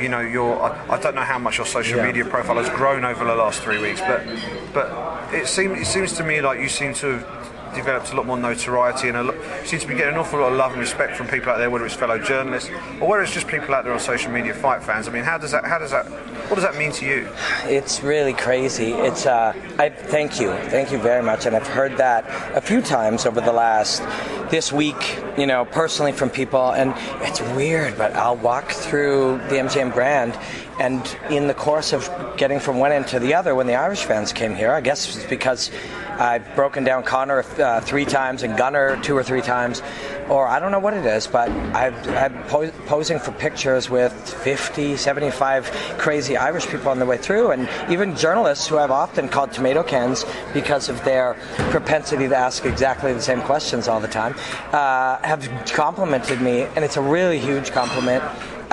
you 0.00 0.08
know 0.08 0.20
your 0.20 0.60
I, 0.62 0.94
I 0.94 0.98
don't 1.00 1.14
know 1.14 1.22
how 1.22 1.38
much 1.38 1.58
your 1.58 1.66
social 1.66 1.98
Yeah. 1.98 2.06
media 2.06 2.24
profile 2.24 2.56
has 2.56 2.68
grown 2.70 3.04
over 3.04 3.24
the 3.24 3.34
last 3.34 3.60
three 3.62 3.78
weeks 3.78 4.00
but 4.00 4.24
but 4.72 5.34
it 5.34 5.46
seems 5.46 5.78
it 5.80 5.86
seems 5.86 6.12
to 6.14 6.24
me 6.24 6.40
like 6.40 6.58
you 6.60 6.68
seem 6.68 6.94
to 6.94 7.18
have 7.18 7.51
developed 7.74 8.12
a 8.12 8.16
lot 8.16 8.26
more 8.26 8.38
notoriety 8.38 9.08
and 9.08 9.16
a 9.16 9.22
lot, 9.22 9.34
you 9.34 9.66
seem 9.66 9.80
to 9.80 9.86
be 9.86 9.94
getting 9.94 10.14
an 10.14 10.20
awful 10.20 10.40
lot 10.40 10.52
of 10.52 10.58
love 10.58 10.72
and 10.72 10.80
respect 10.80 11.16
from 11.16 11.26
people 11.26 11.50
out 11.50 11.58
there 11.58 11.70
whether 11.70 11.86
it's 11.86 11.94
fellow 11.94 12.18
journalists 12.18 12.70
or 13.00 13.08
whether 13.08 13.22
it's 13.22 13.32
just 13.32 13.46
people 13.46 13.74
out 13.74 13.84
there 13.84 13.92
on 13.92 14.00
social 14.00 14.30
media 14.30 14.54
fight 14.54 14.82
fans 14.82 15.08
I 15.08 15.12
mean 15.12 15.24
how 15.24 15.38
does 15.38 15.52
that 15.52 15.64
how 15.64 15.78
does 15.78 15.90
that 15.90 16.06
what 16.48 16.56
does 16.56 16.64
that 16.64 16.76
mean 16.76 16.92
to 16.92 17.06
you 17.06 17.28
It's 17.64 18.02
really 18.02 18.32
crazy. 18.32 18.92
It's 18.92 19.26
uh, 19.26 19.54
I 19.78 19.88
thank 19.88 20.40
you, 20.40 20.52
thank 20.68 20.92
you 20.92 20.98
very 20.98 21.22
much, 21.22 21.46
and 21.46 21.56
I've 21.56 21.66
heard 21.66 21.96
that 21.96 22.26
a 22.56 22.60
few 22.60 22.82
times 22.82 23.24
over 23.24 23.40
the 23.40 23.52
last 23.52 24.02
this 24.50 24.72
week. 24.72 25.18
You 25.38 25.46
know, 25.46 25.64
personally 25.64 26.12
from 26.12 26.28
people, 26.28 26.72
and 26.72 26.92
it's 27.26 27.40
weird, 27.56 27.96
but 27.96 28.12
I'll 28.14 28.36
walk 28.36 28.70
through 28.70 29.38
the 29.48 29.56
MGM 29.56 29.94
Grand, 29.94 30.38
and 30.78 31.16
in 31.30 31.46
the 31.46 31.54
course 31.54 31.92
of 31.92 32.08
getting 32.36 32.60
from 32.60 32.78
one 32.78 32.92
end 32.92 33.08
to 33.08 33.18
the 33.18 33.34
other, 33.34 33.54
when 33.54 33.66
the 33.66 33.74
Irish 33.74 34.04
fans 34.04 34.32
came 34.32 34.54
here, 34.54 34.72
I 34.72 34.80
guess 34.80 35.16
it's 35.16 35.26
because 35.26 35.70
I've 36.18 36.54
broken 36.54 36.84
down 36.84 37.02
Conor 37.02 37.44
uh, 37.58 37.80
three 37.80 38.04
times 38.04 38.42
and 38.42 38.56
Gunnar 38.56 38.96
two 39.02 39.16
or 39.16 39.22
three 39.22 39.40
times, 39.40 39.82
or 40.28 40.46
I 40.46 40.60
don't 40.60 40.70
know 40.70 40.78
what 40.78 40.94
it 40.94 41.04
is, 41.04 41.26
but 41.26 41.50
I've, 41.74 42.08
I'm 42.10 42.44
po- 42.44 42.70
posing 42.86 43.18
for 43.18 43.32
pictures 43.32 43.88
with 43.90 44.12
50, 44.12 44.96
75 44.96 45.70
crazy 45.98 46.36
Irish 46.36 46.66
people 46.66 46.90
on 46.90 46.98
the 46.98 47.06
way 47.06 47.16
through, 47.16 47.50
and 47.50 47.68
even 47.90 48.14
journalists 48.14 48.66
who 48.66 48.78
I've 48.78 48.90
often 48.90 49.28
called 49.28 49.52
tomato 49.52 49.82
cans 49.82 50.24
because 50.52 50.88
of 50.88 51.02
their 51.04 51.34
propensity 51.70 52.28
to 52.28 52.36
ask 52.36 52.64
exactly 52.64 53.12
the 53.12 53.22
same 53.22 53.40
questions 53.42 53.88
all 53.88 54.00
the 54.00 54.08
time, 54.08 54.34
uh, 54.72 55.18
have 55.22 55.48
complimented 55.66 56.40
me, 56.40 56.62
and 56.76 56.84
it's 56.84 56.96
a 56.96 57.02
really 57.02 57.38
huge 57.38 57.72
compliment. 57.72 58.22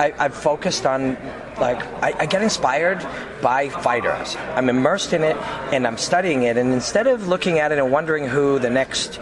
I, 0.00 0.14
I've 0.18 0.34
focused 0.34 0.86
on 0.86 1.18
like 1.58 1.78
I, 2.02 2.14
I 2.20 2.26
get 2.26 2.40
inspired 2.40 3.06
by 3.42 3.68
fighters. 3.68 4.34
I'm 4.54 4.70
immersed 4.70 5.12
in 5.12 5.22
it 5.22 5.36
and 5.74 5.86
I'm 5.86 5.98
studying 5.98 6.44
it. 6.44 6.56
And 6.56 6.72
instead 6.72 7.06
of 7.06 7.28
looking 7.28 7.58
at 7.58 7.70
it 7.70 7.78
and 7.78 7.92
wondering 7.92 8.26
who 8.26 8.58
the 8.58 8.70
next 8.70 9.20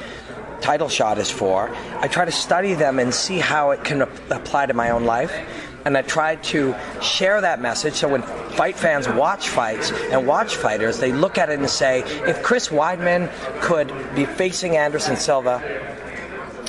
title 0.61 0.89
shot 0.89 1.19
is 1.19 1.33
for, 1.33 1.69
I 1.99 2.07
try 2.07 2.25
to 2.25 2.31
study 2.31 2.75
them 2.75 3.01
and 3.01 3.13
see 3.13 3.39
how 3.39 3.73
it 3.73 3.83
can 3.83 4.03
ap- 4.03 4.31
apply 4.31 4.67
to 4.67 4.75
my 4.75 4.91
own 4.91 5.05
life. 5.05 5.37
And 5.85 5.99
I 5.99 6.03
try 6.03 6.37
to 6.37 6.77
share 7.03 7.41
that 7.41 7.61
message 7.61 7.95
so 7.95 8.09
when 8.09 8.23
fight 8.23 8.77
fans 8.77 9.09
watch 9.09 9.49
fights 9.49 9.91
and 9.91 10.29
watch 10.29 10.55
fighters, 10.55 11.01
they 11.01 11.11
look 11.11 11.39
at 11.39 11.49
it 11.49 11.59
and 11.59 11.69
say, 11.69 12.03
if 12.29 12.41
Chris 12.45 12.69
Weidman 12.69 13.33
could 13.63 13.93
be 14.15 14.27
facing 14.27 14.77
Anderson 14.77 15.17
Silva 15.17 15.61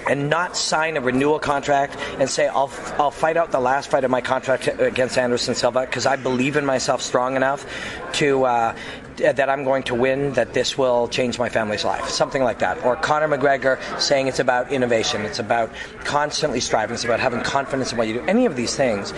and 0.07 0.29
not 0.29 0.55
sign 0.55 0.97
a 0.97 1.01
renewal 1.01 1.39
contract 1.39 1.97
and 2.19 2.29
say 2.29 2.47
I'll 2.47 2.71
I'll 2.97 3.11
fight 3.11 3.37
out 3.37 3.51
the 3.51 3.59
last 3.59 3.89
fight 3.89 4.03
of 4.03 4.11
my 4.11 4.21
contract 4.21 4.67
against 4.79 5.17
Anderson 5.17 5.55
Silva 5.55 5.81
because 5.81 6.05
I 6.05 6.15
believe 6.15 6.55
in 6.55 6.65
myself 6.65 7.01
strong 7.01 7.35
enough 7.35 7.65
to. 8.13 8.45
Uh, 8.45 8.75
that 9.19 9.49
I'm 9.49 9.63
going 9.63 9.83
to 9.83 9.95
win, 9.95 10.33
that 10.33 10.53
this 10.53 10.77
will 10.77 11.07
change 11.07 11.37
my 11.37 11.49
family's 11.49 11.83
life, 11.83 12.07
something 12.09 12.41
like 12.41 12.59
that. 12.59 12.83
Or 12.85 12.95
Conor 12.95 13.27
McGregor 13.27 13.77
saying 13.99 14.27
it's 14.27 14.39
about 14.39 14.71
innovation, 14.71 15.21
it's 15.25 15.39
about 15.39 15.71
constantly 16.05 16.59
striving, 16.59 16.93
it's 16.93 17.03
about 17.03 17.19
having 17.19 17.41
confidence 17.41 17.91
in 17.91 17.97
what 17.97 18.07
you 18.07 18.15
do. 18.15 18.21
Any 18.21 18.45
of 18.45 18.55
these 18.55 18.75
things, 18.75 19.13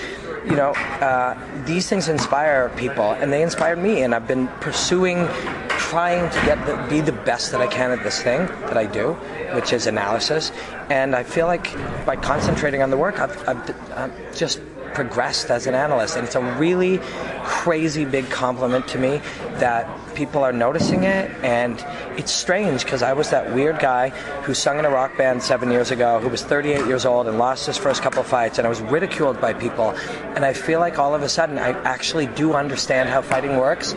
you 0.45 0.55
know, 0.55 0.71
uh, 0.71 1.37
these 1.65 1.87
things 1.87 2.09
inspire 2.09 2.69
people, 2.77 3.11
and 3.11 3.31
they 3.31 3.43
inspired 3.43 3.77
me, 3.77 4.01
and 4.01 4.15
I've 4.15 4.27
been 4.27 4.47
pursuing, 4.59 5.27
trying 5.69 6.29
to 6.31 6.45
get 6.45 6.65
the, 6.65 6.75
be 6.89 7.01
the 7.01 7.11
best 7.11 7.51
that 7.51 7.61
I 7.61 7.67
can 7.67 7.91
at 7.91 8.03
this 8.03 8.21
thing 8.21 8.47
that 8.47 8.77
I 8.77 8.85
do, 8.85 9.17
which 9.53 9.73
is 9.73 9.87
analysis. 9.87 10.51
And 10.89 11.15
I 11.15 11.23
feel 11.23 11.47
like 11.47 11.73
by 12.05 12.15
concentrating 12.15 12.81
on 12.81 12.89
the 12.89 12.97
work, 12.97 13.19
I've, 13.19 13.47
I've, 13.47 13.91
I've 13.97 14.35
just 14.35 14.61
progressed 14.93 15.49
as 15.49 15.67
an 15.67 15.75
analyst, 15.75 16.17
and 16.17 16.25
it's 16.25 16.35
a 16.35 16.41
really 16.57 16.99
crazy 17.43 18.05
big 18.05 18.29
compliment 18.29 18.87
to 18.89 18.97
me 18.97 19.21
that 19.55 19.87
people 20.15 20.43
are 20.43 20.51
noticing 20.51 21.03
it. 21.03 21.31
And 21.43 21.83
it's 22.17 22.31
strange 22.31 22.83
because 22.83 23.01
I 23.01 23.13
was 23.13 23.29
that 23.29 23.53
weird 23.53 23.79
guy 23.79 24.09
who 24.43 24.53
sung 24.53 24.79
in 24.79 24.85
a 24.85 24.89
rock 24.89 25.17
band 25.17 25.41
seven 25.41 25.71
years 25.71 25.91
ago, 25.91 26.19
who 26.19 26.29
was 26.29 26.43
38 26.43 26.85
years 26.87 27.05
old 27.05 27.27
and 27.27 27.37
lost 27.37 27.65
his 27.65 27.77
first 27.77 28.01
couple 28.01 28.23
fights, 28.23 28.57
and 28.57 28.65
I 28.65 28.69
was 28.69 28.81
ridiculed 28.81 29.39
by 29.39 29.53
people. 29.53 29.91
And 30.35 30.45
I 30.45 30.53
feel 30.53 30.79
like 30.79 30.99
all 30.99 31.15
of 31.15 31.21
a 31.21 31.29
sudden 31.29 31.57
I 31.57 31.69
actually 31.83 32.27
do 32.27 32.53
understand 32.53 33.09
how 33.09 33.21
fighting 33.21 33.57
works. 33.57 33.95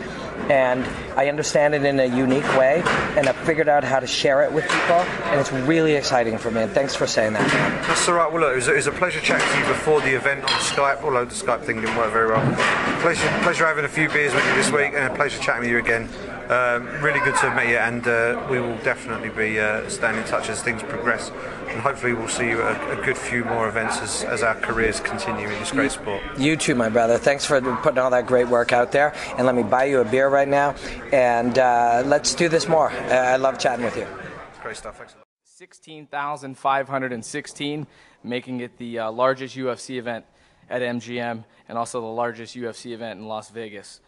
And 0.49 0.85
I 1.17 1.27
understand 1.27 1.73
it 1.73 1.83
in 1.83 1.99
a 1.99 2.05
unique 2.05 2.47
way, 2.57 2.83
and 3.17 3.27
I've 3.27 3.35
figured 3.37 3.67
out 3.67 3.83
how 3.83 3.99
to 3.99 4.07
share 4.07 4.43
it 4.43 4.51
with 4.51 4.63
people, 4.65 4.97
and 5.25 5.39
it's 5.39 5.51
really 5.51 5.93
exciting 5.93 6.37
for 6.37 6.51
me. 6.51 6.61
And 6.61 6.71
thanks 6.71 6.93
for 6.93 7.07
saying 7.07 7.33
that. 7.33 7.47
That's 7.87 8.07
all 8.07 8.15
right. 8.15 8.31
Well, 8.31 8.41
look, 8.41 8.53
it 8.53 8.55
was, 8.57 8.67
it 8.67 8.75
was 8.75 8.87
a 8.87 8.91
pleasure 8.91 9.19
chatting 9.21 9.47
to 9.47 9.59
you 9.59 9.65
before 9.65 10.01
the 10.01 10.15
event 10.15 10.43
on 10.43 10.49
Skype, 10.59 11.01
although 11.03 11.25
the 11.25 11.33
Skype 11.33 11.63
thing 11.63 11.81
didn't 11.81 11.95
work 11.97 12.11
very 12.13 12.27
well. 12.27 12.43
Pleasure, 13.01 13.27
pleasure 13.41 13.65
having 13.65 13.85
a 13.85 13.89
few 13.89 14.07
beers 14.09 14.33
with 14.33 14.45
you 14.45 14.55
this 14.55 14.71
week, 14.71 14.93
and 14.93 15.11
a 15.11 15.15
pleasure 15.15 15.39
chatting 15.41 15.61
with 15.61 15.71
you 15.71 15.79
again. 15.79 16.09
Um, 16.49 16.87
really 17.01 17.21
good 17.21 17.35
to 17.37 17.55
meet 17.55 17.69
you, 17.69 17.77
and 17.77 18.05
uh, 18.07 18.45
we 18.49 18.59
will 18.59 18.77
definitely 18.77 19.29
be 19.29 19.59
uh, 19.59 19.87
staying 19.89 20.17
in 20.17 20.23
touch 20.25 20.49
as 20.49 20.61
things 20.61 20.83
progress. 20.83 21.31
And 21.69 21.79
hopefully, 21.81 22.13
we'll 22.13 22.27
see 22.27 22.49
you 22.49 22.61
at 22.61 22.79
a, 22.89 23.01
a 23.01 23.03
good 23.03 23.17
few 23.17 23.43
more 23.43 23.67
events 23.67 23.97
as, 23.99 24.23
as 24.23 24.43
our 24.43 24.53
careers 24.55 24.99
continue 24.99 25.47
in 25.47 25.59
this 25.59 25.71
great 25.71 25.91
sport. 25.91 26.21
You 26.37 26.55
too, 26.55 26.75
my 26.75 26.89
brother. 26.89 27.17
Thanks 27.17 27.45
for 27.45 27.59
putting 27.77 27.97
all 27.97 28.11
that 28.11 28.27
great 28.27 28.47
work 28.47 28.73
out 28.73 28.91
there. 28.91 29.15
And 29.37 29.47
let 29.47 29.55
me 29.55 29.63
buy 29.63 29.85
you 29.85 30.01
a 30.01 30.05
beer 30.05 30.29
right 30.29 30.47
now. 30.47 30.75
And 31.11 31.57
uh, 31.57 32.03
let's 32.05 32.35
do 32.35 32.47
this 32.47 32.67
more. 32.67 32.91
Uh, 32.91 33.13
I 33.13 33.37
love 33.37 33.57
chatting 33.57 33.83
with 33.83 33.97
you. 33.97 34.05
Great 34.61 34.77
stuff. 34.77 34.97
Thanks 34.97 35.15
16,516, 35.43 37.87
making 38.23 38.59
it 38.59 38.77
the 38.77 38.99
uh, 38.99 39.11
largest 39.11 39.55
UFC 39.55 39.97
event 39.97 40.25
at 40.69 40.81
MGM 40.81 41.45
and 41.69 41.77
also 41.77 42.01
the 42.01 42.07
largest 42.07 42.55
UFC 42.55 42.91
event 42.91 43.19
in 43.19 43.27
Las 43.27 43.49
Vegas. 43.49 43.99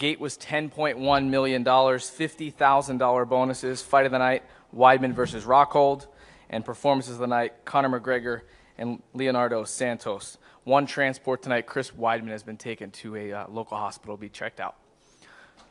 Gate 0.00 0.18
was 0.18 0.38
$10.1 0.38 1.28
million, 1.28 1.62
$50,000 1.62 3.28
bonuses. 3.28 3.82
Fight 3.82 4.06
of 4.06 4.12
the 4.12 4.18
night, 4.18 4.42
Weidman 4.74 5.12
versus 5.12 5.44
Rockhold. 5.44 6.06
And 6.48 6.64
performances 6.64 7.12
of 7.12 7.18
the 7.18 7.26
night, 7.26 7.66
Conor 7.66 8.00
McGregor 8.00 8.40
and 8.78 9.02
Leonardo 9.12 9.64
Santos. 9.64 10.38
One 10.64 10.86
transport 10.86 11.42
tonight, 11.42 11.66
Chris 11.66 11.90
Weidman 11.90 12.28
has 12.28 12.42
been 12.42 12.56
taken 12.56 12.90
to 12.92 13.14
a 13.14 13.32
uh, 13.32 13.48
local 13.50 13.76
hospital 13.76 14.16
to 14.16 14.20
be 14.22 14.30
checked 14.30 14.58
out. 14.58 14.76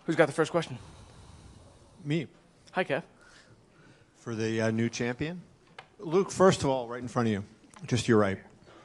Who's 0.05 0.15
got 0.15 0.27
the 0.27 0.33
first 0.33 0.51
question? 0.51 0.77
Me 2.05 2.27
Hi, 2.73 2.83
Kev. 2.83 3.01
for 4.17 4.35
the 4.35 4.61
uh, 4.61 4.69
new 4.69 4.89
champion. 4.89 5.41
Luke, 5.97 6.29
first 6.29 6.63
of 6.63 6.69
all, 6.69 6.87
right 6.87 7.01
in 7.01 7.07
front 7.07 7.29
of 7.29 7.31
you, 7.31 7.43
just 7.87 8.07
your 8.07 8.19
right, 8.19 8.37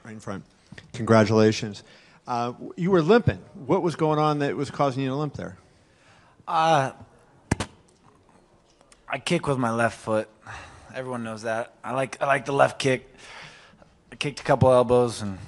right 0.05 0.13
in 0.13 0.21
front. 0.21 0.43
Congratulations. 0.95 1.83
Uh, 2.27 2.55
you 2.77 2.91
were 2.91 3.03
limping. 3.03 3.39
What 3.67 3.83
was 3.83 3.97
going 3.97 4.19
on 4.19 4.39
that 4.39 4.57
was 4.57 4.71
causing 4.71 5.03
you 5.03 5.11
to 5.11 5.15
limp 5.15 5.35
there? 5.35 5.59
I 6.47 6.95
kick 9.25 9.47
with 9.47 9.59
my 9.59 9.71
left 9.71 9.99
foot. 9.99 10.29
Everyone 10.95 11.23
knows 11.23 11.43
that. 11.43 11.75
I 11.83 11.93
like 11.93 12.21
I 12.23 12.27
like 12.27 12.45
the 12.45 12.53
left 12.53 12.79
kick. 12.79 13.15
I 14.13 14.17
kicked 14.17 14.41
a 14.41 14.43
couple 14.43 14.73
elbows 14.73 15.23
and 15.23 15.39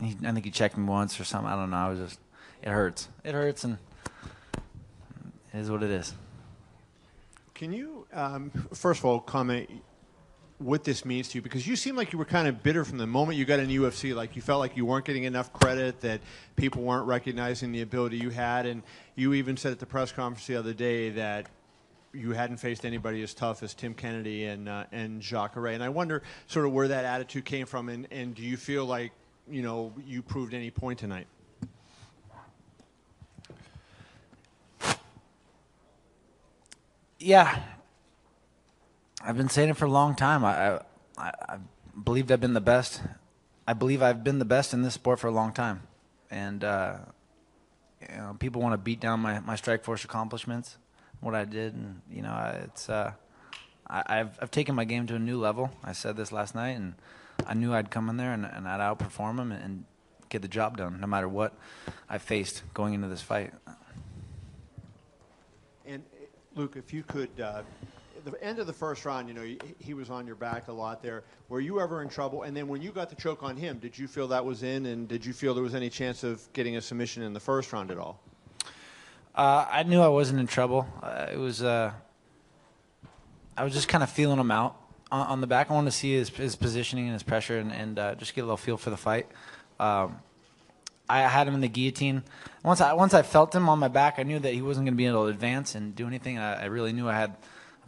he, 0.00 0.16
I 0.26 0.32
think 0.32 0.44
he 0.44 0.50
checked 0.50 0.76
me 0.76 0.84
once 0.84 1.18
or 1.18 1.24
something. 1.24 1.50
I 1.50 1.56
don't 1.56 1.70
know. 1.70 1.76
I 1.76 1.88
was 1.88 1.98
just 1.98 2.20
it 2.62 2.70
hurts. 2.70 3.08
It 3.24 3.32
hurts 3.32 3.64
and 3.64 3.78
it 5.52 5.58
is 5.58 5.70
what 5.70 5.82
it 5.82 5.90
is. 5.90 6.12
Can 7.54 7.72
you, 7.72 8.06
um, 8.12 8.50
first 8.72 9.00
of 9.00 9.04
all, 9.04 9.20
comment 9.20 9.70
what 10.58 10.84
this 10.84 11.04
means 11.04 11.28
to 11.28 11.38
you? 11.38 11.42
Because 11.42 11.66
you 11.66 11.76
seem 11.76 11.96
like 11.96 12.12
you 12.12 12.18
were 12.18 12.24
kind 12.24 12.46
of 12.46 12.62
bitter 12.62 12.84
from 12.84 12.98
the 12.98 13.06
moment 13.06 13.38
you 13.38 13.44
got 13.44 13.60
in 13.60 13.68
UFC. 13.68 14.14
Like 14.14 14.36
you 14.36 14.42
felt 14.42 14.60
like 14.60 14.76
you 14.76 14.86
weren't 14.86 15.04
getting 15.04 15.24
enough 15.24 15.52
credit, 15.52 16.00
that 16.00 16.20
people 16.56 16.82
weren't 16.82 17.06
recognizing 17.06 17.72
the 17.72 17.82
ability 17.82 18.18
you 18.18 18.30
had, 18.30 18.66
and 18.66 18.82
you 19.16 19.34
even 19.34 19.56
said 19.56 19.72
at 19.72 19.78
the 19.78 19.86
press 19.86 20.12
conference 20.12 20.46
the 20.46 20.56
other 20.56 20.72
day 20.72 21.10
that 21.10 21.46
you 22.12 22.30
hadn't 22.32 22.58
faced 22.58 22.84
anybody 22.84 23.22
as 23.22 23.34
tough 23.34 23.62
as 23.62 23.74
Tim 23.74 23.94
Kennedy 23.94 24.44
and 24.44 24.68
uh, 24.68 24.84
and 24.92 25.20
Jacare. 25.20 25.66
And 25.66 25.82
I 25.82 25.88
wonder 25.88 26.22
sort 26.46 26.66
of 26.66 26.72
where 26.72 26.88
that 26.88 27.04
attitude 27.04 27.44
came 27.44 27.66
from, 27.66 27.88
and, 27.88 28.06
and 28.10 28.34
do 28.34 28.42
you 28.42 28.56
feel 28.56 28.84
like 28.86 29.12
you 29.50 29.62
know 29.62 29.92
you 30.06 30.22
proved 30.22 30.54
any 30.54 30.70
point 30.70 30.98
tonight? 30.98 31.26
Yeah. 37.18 37.58
I've 39.26 39.38
been 39.38 39.48
saying 39.48 39.70
it 39.70 39.76
for 39.76 39.86
a 39.86 39.90
long 39.90 40.14
time. 40.14 40.44
I, 40.44 40.80
I, 41.16 41.32
I 41.48 41.58
believed 42.04 42.30
I've 42.30 42.40
been 42.40 42.52
the 42.52 42.60
best. 42.60 43.00
I 43.66 43.72
believe 43.72 44.02
I've 44.02 44.22
been 44.22 44.38
the 44.38 44.44
best 44.44 44.74
in 44.74 44.82
this 44.82 44.94
sport 44.94 45.18
for 45.18 45.28
a 45.28 45.30
long 45.30 45.52
time. 45.52 45.82
And 46.30 46.62
uh, 46.62 46.98
you 48.02 48.16
know, 48.18 48.36
people 48.38 48.60
want 48.60 48.74
to 48.74 48.78
beat 48.78 49.00
down 49.00 49.20
my, 49.20 49.40
my 49.40 49.54
Strikeforce 49.54 50.04
accomplishments, 50.04 50.76
what 51.20 51.34
I 51.34 51.46
did, 51.46 51.72
and 51.72 52.02
you 52.10 52.20
know, 52.20 52.60
it's 52.64 52.90
uh, 52.90 53.12
I, 53.86 54.16
have 54.16 54.38
I've 54.42 54.50
taken 54.50 54.74
my 54.74 54.84
game 54.84 55.06
to 55.06 55.14
a 55.14 55.18
new 55.18 55.38
level. 55.38 55.70
I 55.82 55.92
said 55.92 56.16
this 56.18 56.30
last 56.30 56.54
night, 56.54 56.76
and 56.76 56.94
I 57.46 57.54
knew 57.54 57.72
I'd 57.72 57.90
come 57.90 58.10
in 58.10 58.18
there 58.18 58.32
and, 58.32 58.44
and 58.44 58.68
I'd 58.68 58.80
outperform 58.80 59.36
them 59.36 59.52
and, 59.52 59.64
and 59.64 59.84
get 60.28 60.42
the 60.42 60.48
job 60.48 60.76
done, 60.76 61.00
no 61.00 61.06
matter 61.06 61.28
what 61.28 61.54
I 62.10 62.18
faced 62.18 62.62
going 62.74 62.92
into 62.92 63.08
this 63.08 63.22
fight. 63.22 63.54
And 65.86 66.02
Luke, 66.54 66.76
if 66.76 66.92
you 66.92 67.02
could, 67.02 67.40
uh, 67.40 67.62
the 68.24 68.42
end 68.42 68.58
of 68.58 68.66
the 68.66 68.72
first 68.72 69.04
round, 69.04 69.28
you 69.28 69.34
know, 69.34 69.42
he, 69.42 69.58
he, 69.78 69.94
was 69.94 70.10
on 70.10 70.26
your 70.26 70.36
back 70.36 70.68
a 70.68 70.72
lot 70.72 71.02
there. 71.02 71.24
Were 71.48 71.60
you 71.60 71.80
ever 71.80 72.02
in 72.02 72.08
trouble? 72.08 72.42
And 72.42 72.56
then 72.56 72.68
when 72.68 72.80
you 72.80 72.90
got 72.90 73.10
the 73.10 73.16
choke 73.16 73.42
on 73.42 73.56
him, 73.56 73.78
did 73.78 73.98
you 73.98 74.08
feel 74.08 74.28
that 74.28 74.44
was 74.44 74.62
in? 74.62 74.86
And 74.86 75.06
did 75.06 75.24
you 75.24 75.32
feel 75.32 75.54
there 75.54 75.62
was 75.62 75.74
any 75.74 75.90
chance 75.90 76.24
of 76.24 76.50
getting 76.52 76.76
a 76.76 76.80
submission 76.80 77.22
in 77.22 77.32
the 77.32 77.40
first 77.40 77.72
round 77.72 77.90
at 77.90 77.98
all? 77.98 78.20
Uh, 79.34 79.66
I 79.70 79.82
knew 79.82 80.00
I 80.00 80.08
wasn't 80.08 80.40
in 80.40 80.46
trouble. 80.46 80.86
Uh, 81.02 81.26
it 81.30 81.36
was, 81.36 81.62
uh, 81.62 81.92
I 83.56 83.64
was 83.64 83.72
just 83.72 83.88
kind 83.88 84.02
of 84.02 84.10
feeling 84.10 84.38
him 84.38 84.50
out 84.50 84.76
on, 85.10 85.26
on, 85.26 85.40
the 85.40 85.46
back. 85.46 85.70
I 85.70 85.74
wanted 85.74 85.90
to 85.90 85.96
see 85.96 86.14
his, 86.14 86.28
his 86.30 86.56
positioning 86.56 87.04
and 87.06 87.12
his 87.12 87.22
pressure, 87.22 87.58
and, 87.58 87.72
and 87.72 87.98
uh, 87.98 88.14
just 88.14 88.34
get 88.34 88.42
a 88.42 88.44
little 88.44 88.56
feel 88.56 88.76
for 88.76 88.90
the 88.90 88.96
fight. 88.96 89.26
Um, 89.78 90.18
I 91.08 91.20
had 91.20 91.46
him 91.46 91.54
in 91.54 91.60
the 91.60 91.68
guillotine. 91.68 92.22
Once 92.62 92.80
I 92.80 92.94
once 92.94 93.12
I 93.12 93.22
felt 93.22 93.54
him 93.54 93.68
on 93.68 93.78
my 93.78 93.88
back, 93.88 94.14
I 94.18 94.22
knew 94.22 94.38
that 94.38 94.54
he 94.54 94.62
wasn't 94.62 94.86
going 94.86 94.94
to 94.94 94.96
be 94.96 95.06
able 95.06 95.24
to 95.24 95.30
advance 95.30 95.74
and 95.74 95.94
do 95.94 96.06
anything. 96.06 96.38
I, 96.38 96.62
I 96.62 96.64
really 96.66 96.92
knew 96.92 97.08
I 97.08 97.14
had 97.14 97.36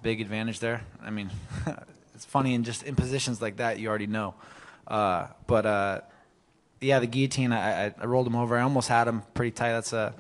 big 0.03 0.21
advantage 0.21 0.61
there. 0.61 0.83
I 1.03 1.11
mean, 1.11 1.31
it's 2.15 2.25
funny 2.25 2.55
and 2.55 2.65
just 2.65 2.83
in 2.83 2.95
positions 2.95 3.41
like 3.43 3.57
that, 3.57 3.79
you 3.79 3.89
already 3.89 4.07
know. 4.07 4.35
Uh, 4.87 5.29
but 5.47 5.67
uh, 5.67 6.01
yeah, 6.81 6.99
the 6.99 7.07
guillotine, 7.07 7.53
I, 7.53 7.87
I, 7.87 7.95
I, 8.01 8.07
rolled 8.07 8.27
him 8.27 8.37
over. 8.37 8.57
I 8.57 8.63
almost 8.63 8.89
had 8.89 9.09
him 9.09 9.23
pretty 9.35 9.51
tight. 9.51 9.73
That's 9.73 9.93
a, 9.93 9.99
uh, 9.99 10.13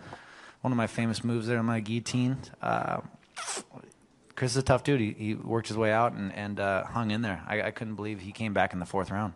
one 0.62 0.73
of 0.73 0.77
my 0.77 0.89
famous 0.89 1.23
moves 1.23 1.47
there 1.47 1.59
on 1.59 1.67
my 1.67 1.81
guillotine. 1.81 2.39
Uh, 2.61 3.01
Chris 4.35 4.53
is 4.53 4.57
a 4.59 4.62
tough 4.62 4.85
dude. 4.85 5.01
He, 5.01 5.12
he 5.12 5.35
worked 5.35 5.69
his 5.69 5.77
way 5.77 5.93
out 5.93 6.12
and, 6.12 6.33
and 6.35 6.61
uh, 6.61 6.85
hung 6.85 7.11
in 7.11 7.23
there. 7.23 7.43
I, 7.47 7.62
I 7.62 7.71
couldn't 7.71 7.95
believe 7.95 8.21
he 8.21 8.33
came 8.33 8.53
back 8.53 8.73
in 8.73 8.81
the 8.81 8.87
fourth 8.87 9.11
round. 9.11 9.33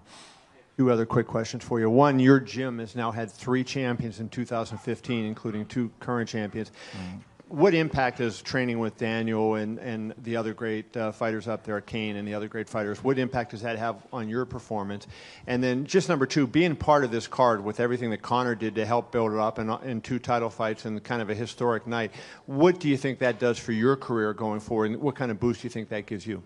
Two 0.77 0.91
other 0.91 1.07
quick 1.07 1.27
questions 1.27 1.63
for 1.63 1.79
you. 1.79 1.89
One, 1.89 2.19
your 2.19 2.41
gym 2.41 2.79
has 2.79 2.97
now 2.97 3.11
had 3.11 3.31
three 3.31 3.65
champions 3.65 4.19
in 4.19 4.29
2015, 4.29 5.25
including 5.25 5.67
two 5.67 5.91
current 6.01 6.29
champions. 6.29 6.71
Mm. 6.93 7.21
What 7.51 7.75
impact 7.75 8.21
is 8.21 8.41
training 8.41 8.79
with 8.79 8.97
Daniel 8.97 9.57
and, 9.57 9.81
and 9.81 10.15
the 10.23 10.37
other 10.37 10.55
great 10.55 10.97
uh, 10.97 11.11
fighters 11.11 11.49
up 11.49 11.65
there, 11.65 11.81
Cain 11.81 12.15
and 12.15 12.27
the 12.27 12.35
other 12.35 12.47
great 12.47 12.69
fighters, 12.69 13.03
what 13.03 13.19
impact 13.19 13.51
does 13.51 13.63
that 13.63 13.77
have 13.77 13.97
on 14.13 14.29
your 14.29 14.45
performance? 14.45 15.09
And 15.49 15.61
then 15.61 15.85
just 15.85 16.09
number 16.09 16.27
two, 16.27 16.47
being 16.47 16.77
part 16.77 17.03
of 17.03 17.11
this 17.11 17.27
card 17.27 17.65
with 17.65 17.81
everything 17.81 18.11
that 18.11 18.23
Conor 18.23 18.55
did 18.55 18.77
to 18.77 18.87
help 18.87 19.11
build 19.11 19.33
it 19.33 19.39
up 19.41 19.59
in, 19.59 19.69
in 19.83 20.01
two 20.01 20.21
title 20.21 20.49
fights 20.49 20.85
and 20.85 21.03
kind 21.03 21.21
of 21.21 21.29
a 21.29 21.35
historic 21.35 21.89
night, 21.89 22.13
what 22.47 22.79
do 22.79 22.89
you 22.89 22.97
think 22.97 23.19
that 23.19 23.41
does 23.41 23.59
for 23.59 23.73
your 23.73 23.97
career 23.97 24.33
going 24.33 24.61
forward? 24.61 24.93
And 24.93 25.01
what 25.01 25.17
kind 25.17 25.33
of 25.33 25.41
boost 25.41 25.63
do 25.63 25.67
you 25.67 25.71
think 25.71 25.89
that 25.89 26.07
gives 26.07 26.25
you? 26.25 26.45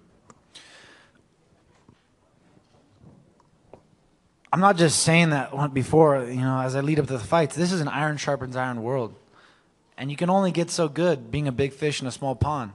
I'm 4.50 4.60
not 4.60 4.78
just 4.78 5.02
saying 5.02 5.30
that 5.30 5.74
before, 5.74 6.24
you 6.24 6.40
know, 6.40 6.60
as 6.60 6.74
I 6.74 6.80
lead 6.80 6.98
up 6.98 7.08
to 7.08 7.12
the 7.12 7.18
fights. 7.18 7.54
This 7.56 7.72
is 7.72 7.82
an 7.82 7.88
iron 7.88 8.16
sharpens 8.16 8.56
iron 8.56 8.82
world. 8.82 9.14
And 9.96 10.10
you 10.10 10.16
can 10.16 10.30
only 10.30 10.50
get 10.50 10.70
so 10.70 10.88
good 10.88 11.30
being 11.30 11.48
a 11.48 11.52
big 11.52 11.72
fish 11.72 12.00
in 12.00 12.06
a 12.06 12.12
small 12.12 12.34
pond. 12.34 12.72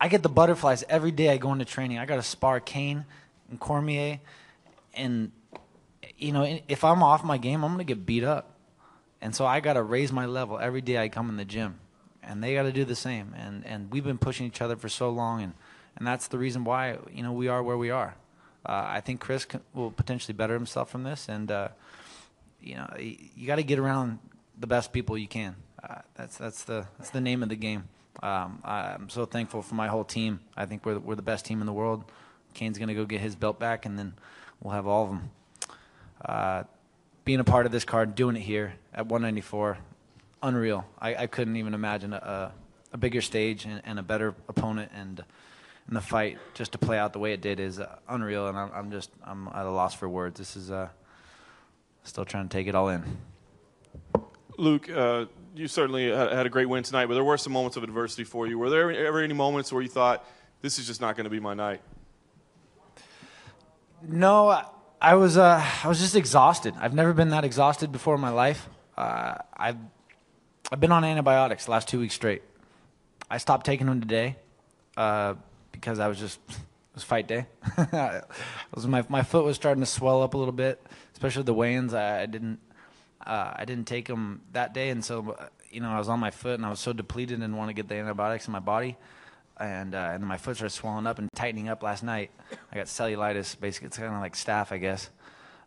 I 0.00 0.08
get 0.08 0.22
the 0.22 0.28
butterflies 0.28 0.82
every 0.88 1.12
day 1.12 1.28
I 1.28 1.36
go 1.36 1.52
into 1.52 1.64
training. 1.64 1.98
I 1.98 2.06
got 2.06 2.16
to 2.16 2.22
spar 2.22 2.58
Cain 2.60 3.04
and 3.50 3.60
Cormier. 3.60 4.20
And, 4.94 5.30
you 6.16 6.32
know, 6.32 6.60
if 6.68 6.84
I'm 6.84 7.02
off 7.02 7.22
my 7.22 7.38
game, 7.38 7.64
I'm 7.64 7.70
going 7.70 7.86
to 7.86 7.94
get 7.94 8.06
beat 8.06 8.24
up. 8.24 8.56
And 9.20 9.34
so 9.34 9.44
I 9.44 9.60
got 9.60 9.74
to 9.74 9.82
raise 9.82 10.10
my 10.10 10.26
level 10.26 10.58
every 10.58 10.80
day 10.80 10.98
I 10.98 11.08
come 11.08 11.28
in 11.28 11.36
the 11.36 11.44
gym. 11.44 11.78
And 12.22 12.42
they 12.42 12.54
got 12.54 12.62
to 12.62 12.72
do 12.72 12.84
the 12.84 12.96
same. 12.96 13.34
And, 13.36 13.64
and 13.66 13.90
we've 13.90 14.04
been 14.04 14.18
pushing 14.18 14.46
each 14.46 14.62
other 14.62 14.76
for 14.76 14.88
so 14.88 15.10
long. 15.10 15.42
And, 15.42 15.54
and 15.96 16.06
that's 16.06 16.28
the 16.28 16.38
reason 16.38 16.64
why, 16.64 16.98
you 17.12 17.22
know, 17.22 17.32
we 17.32 17.48
are 17.48 17.62
where 17.62 17.76
we 17.76 17.90
are 17.90 18.16
uh, 18.64 18.84
I 18.88 19.00
think 19.00 19.20
Chris 19.20 19.44
can, 19.44 19.60
will 19.74 19.90
potentially 19.90 20.34
better 20.34 20.54
himself 20.54 20.90
from 20.90 21.02
this, 21.02 21.28
and 21.28 21.50
uh, 21.50 21.68
you 22.60 22.74
know 22.74 22.88
you 22.98 23.46
got 23.46 23.56
to 23.56 23.62
get 23.62 23.78
around 23.78 24.18
the 24.58 24.66
best 24.66 24.92
people 24.92 25.16
you 25.16 25.28
can. 25.28 25.56
That's 26.14 26.36
that's 26.36 26.64
the 26.64 26.86
that's 26.98 27.10
the 27.10 27.20
name 27.20 27.42
of 27.42 27.48
the 27.48 27.56
game. 27.56 27.88
Um, 28.22 28.60
I'm 28.64 29.08
so 29.08 29.24
thankful 29.24 29.62
for 29.62 29.74
my 29.74 29.88
whole 29.88 30.04
team. 30.04 30.40
I 30.56 30.66
think 30.66 30.84
we're 30.84 30.98
we're 30.98 31.14
the 31.14 31.22
best 31.22 31.44
team 31.44 31.60
in 31.60 31.66
the 31.66 31.72
world. 31.72 32.04
Cain's 32.54 32.78
gonna 32.78 32.94
go 32.94 33.04
get 33.04 33.20
his 33.20 33.34
belt 33.34 33.58
back, 33.58 33.86
and 33.86 33.98
then 33.98 34.14
we'll 34.60 34.74
have 34.74 34.86
all 34.86 35.04
of 35.04 35.08
them. 35.10 35.30
Uh, 36.24 36.64
being 37.24 37.40
a 37.40 37.44
part 37.44 37.66
of 37.66 37.72
this 37.72 37.84
card, 37.84 38.14
doing 38.14 38.36
it 38.36 38.40
here 38.40 38.74
at 38.92 39.06
194, 39.06 39.78
unreal. 40.42 40.84
I, 40.98 41.14
I 41.14 41.26
couldn't 41.26 41.56
even 41.56 41.74
imagine 41.74 42.12
a, 42.12 42.52
a 42.92 42.98
bigger 42.98 43.20
stage 43.20 43.64
and, 43.64 43.80
and 43.84 43.98
a 43.98 44.02
better 44.02 44.34
opponent 44.48 44.90
and 44.94 45.22
in 45.88 45.94
the 45.94 46.00
fight 46.00 46.38
just 46.54 46.72
to 46.72 46.78
play 46.78 46.98
out 46.98 47.12
the 47.12 47.18
way 47.18 47.32
it 47.32 47.40
did 47.40 47.60
is 47.60 47.80
uh, 47.80 47.98
unreal, 48.08 48.48
and 48.48 48.56
I'm, 48.56 48.70
I'm, 48.72 48.90
just 48.90 49.10
I'm 49.24 49.48
at 49.48 49.66
a 49.66 49.70
loss 49.70 49.94
for 49.94 50.08
words. 50.08 50.38
This 50.38 50.56
is 50.56 50.70
uh, 50.70 50.88
still 52.04 52.24
trying 52.24 52.48
to 52.48 52.52
take 52.56 52.66
it 52.66 52.74
all 52.74 52.88
in. 52.88 53.02
Luke, 54.56 54.88
uh, 54.90 55.26
you 55.54 55.68
certainly 55.68 56.10
had 56.10 56.46
a 56.46 56.48
great 56.48 56.68
win 56.68 56.82
tonight, 56.82 57.06
but 57.06 57.14
there 57.14 57.24
were 57.24 57.38
some 57.38 57.52
moments 57.52 57.76
of 57.76 57.82
adversity 57.82 58.24
for 58.24 58.46
you. 58.46 58.58
Were 58.58 58.70
there 58.70 58.90
ever 58.90 59.20
any 59.20 59.34
moments 59.34 59.72
where 59.72 59.82
you 59.82 59.88
thought 59.88 60.24
this 60.60 60.78
is 60.78 60.86
just 60.86 61.00
not 61.00 61.16
going 61.16 61.24
to 61.24 61.30
be 61.30 61.40
my 61.40 61.54
night? 61.54 61.80
No, 64.02 64.62
I 65.00 65.14
was 65.14 65.36
uh, 65.36 65.64
I 65.84 65.88
was 65.88 66.00
just 66.00 66.16
exhausted. 66.16 66.74
I've 66.78 66.94
never 66.94 67.12
been 67.12 67.30
that 67.30 67.44
exhausted 67.44 67.92
before 67.92 68.14
in 68.14 68.20
my 68.20 68.30
life. 68.30 68.68
Uh, 68.96 69.34
I've 69.56 69.76
I've 70.72 70.80
been 70.80 70.92
on 70.92 71.04
antibiotics 71.04 71.68
last 71.68 71.88
two 71.88 72.00
weeks 72.00 72.14
straight. 72.14 72.42
I 73.30 73.38
stopped 73.38 73.66
taking 73.66 73.86
them 73.86 74.00
today. 74.00 74.36
Uh, 74.96 75.34
because 75.72 75.98
I 75.98 76.08
was 76.08 76.18
just 76.18 76.40
it 76.48 76.56
was 76.94 77.04
fight 77.04 77.26
day. 77.26 77.46
was 78.74 78.86
my 78.86 79.04
my 79.08 79.22
foot 79.22 79.44
was 79.44 79.56
starting 79.56 79.82
to 79.82 79.86
swell 79.86 80.22
up 80.22 80.34
a 80.34 80.38
little 80.38 80.52
bit, 80.52 80.84
especially 81.12 81.42
the 81.44 81.54
weigh-ins. 81.54 81.94
I, 81.94 82.22
I 82.22 82.26
didn't 82.26 82.60
uh, 83.24 83.52
I 83.56 83.64
didn't 83.64 83.86
take 83.86 84.06
them 84.06 84.42
that 84.52 84.74
day, 84.74 84.90
and 84.90 85.04
so 85.04 85.36
you 85.70 85.80
know 85.80 85.90
I 85.90 85.98
was 85.98 86.08
on 86.08 86.20
my 86.20 86.30
foot 86.30 86.54
and 86.54 86.66
I 86.66 86.70
was 86.70 86.80
so 86.80 86.92
depleted 86.92 87.40
and 87.40 87.56
want 87.56 87.68
to 87.68 87.74
get 87.74 87.88
the 87.88 87.94
antibiotics 87.96 88.46
in 88.46 88.52
my 88.52 88.60
body, 88.60 88.96
and 89.58 89.94
uh, 89.94 90.10
and 90.12 90.24
my 90.24 90.36
foot 90.36 90.56
started 90.56 90.74
swelling 90.74 91.06
up 91.06 91.18
and 91.18 91.28
tightening 91.34 91.68
up 91.68 91.82
last 91.82 92.02
night. 92.02 92.30
I 92.72 92.76
got 92.76 92.86
cellulitis, 92.86 93.58
basically 93.58 93.88
it's 93.88 93.98
kind 93.98 94.14
of 94.14 94.20
like 94.20 94.34
staph, 94.34 94.72
I 94.72 94.78
guess. 94.78 95.10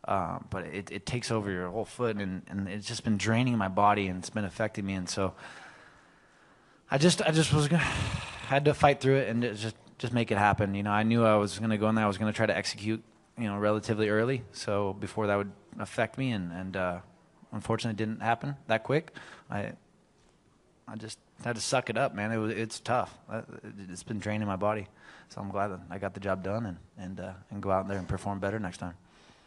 Um, 0.05 0.45
but 0.49 0.65
it, 0.65 0.91
it 0.91 1.05
takes 1.05 1.31
over 1.31 1.49
your 1.49 1.69
whole 1.69 1.85
foot 1.85 2.17
and, 2.17 2.41
and 2.49 2.67
it's 2.67 2.85
just 2.85 3.05
been 3.05 3.15
draining 3.15 3.57
my 3.57 3.69
body 3.69 4.07
and 4.07 4.19
it's 4.19 4.29
been 4.29 4.43
affecting 4.43 4.85
me 4.85 4.95
and 4.95 5.07
so 5.07 5.33
I 6.91 6.97
just 6.97 7.21
I 7.21 7.31
just 7.31 7.53
was 7.53 7.69
gonna 7.69 7.81
had 8.47 8.65
to 8.65 8.73
fight 8.73 8.99
through 8.99 9.15
it 9.15 9.29
and 9.29 9.41
just 9.55 9.75
just 9.97 10.13
make 10.13 10.31
it 10.31 10.37
happen. 10.37 10.75
You 10.75 10.83
know, 10.83 10.91
I 10.91 11.03
knew 11.03 11.23
I 11.23 11.35
was 11.37 11.57
going 11.57 11.71
to 11.71 11.77
go 11.77 11.87
in 11.89 11.95
there. 11.95 12.03
I 12.03 12.07
was 12.07 12.17
going 12.17 12.31
to 12.31 12.35
try 12.35 12.45
to 12.45 12.55
execute, 12.55 13.01
you 13.37 13.45
know, 13.45 13.57
relatively 13.57 14.09
early. 14.09 14.43
So 14.51 14.93
before 14.99 15.27
that 15.27 15.37
would 15.37 15.51
affect 15.79 16.17
me, 16.17 16.31
and 16.31 16.51
and 16.51 16.77
uh, 16.77 16.99
unfortunately, 17.53 18.03
it 18.03 18.05
didn't 18.05 18.21
happen 18.21 18.55
that 18.67 18.83
quick. 18.83 19.11
I 19.49 19.71
I 20.87 20.95
just 20.97 21.17
had 21.43 21.55
to 21.55 21.61
suck 21.61 21.89
it 21.89 21.97
up, 21.97 22.13
man. 22.13 22.31
It 22.31 22.37
was 22.37 22.51
it's 22.51 22.79
tough. 22.79 23.17
It's 23.89 24.03
been 24.03 24.19
draining 24.19 24.47
my 24.47 24.57
body. 24.57 24.87
So 25.29 25.41
I'm 25.41 25.49
glad 25.49 25.69
that 25.69 25.79
I 25.89 25.97
got 25.97 26.13
the 26.13 26.19
job 26.19 26.43
done 26.43 26.65
and 26.65 26.77
and 26.97 27.19
uh, 27.19 27.33
and 27.51 27.61
go 27.61 27.71
out 27.71 27.87
there 27.87 27.97
and 27.97 28.07
perform 28.07 28.39
better 28.39 28.59
next 28.59 28.77
time. 28.77 28.95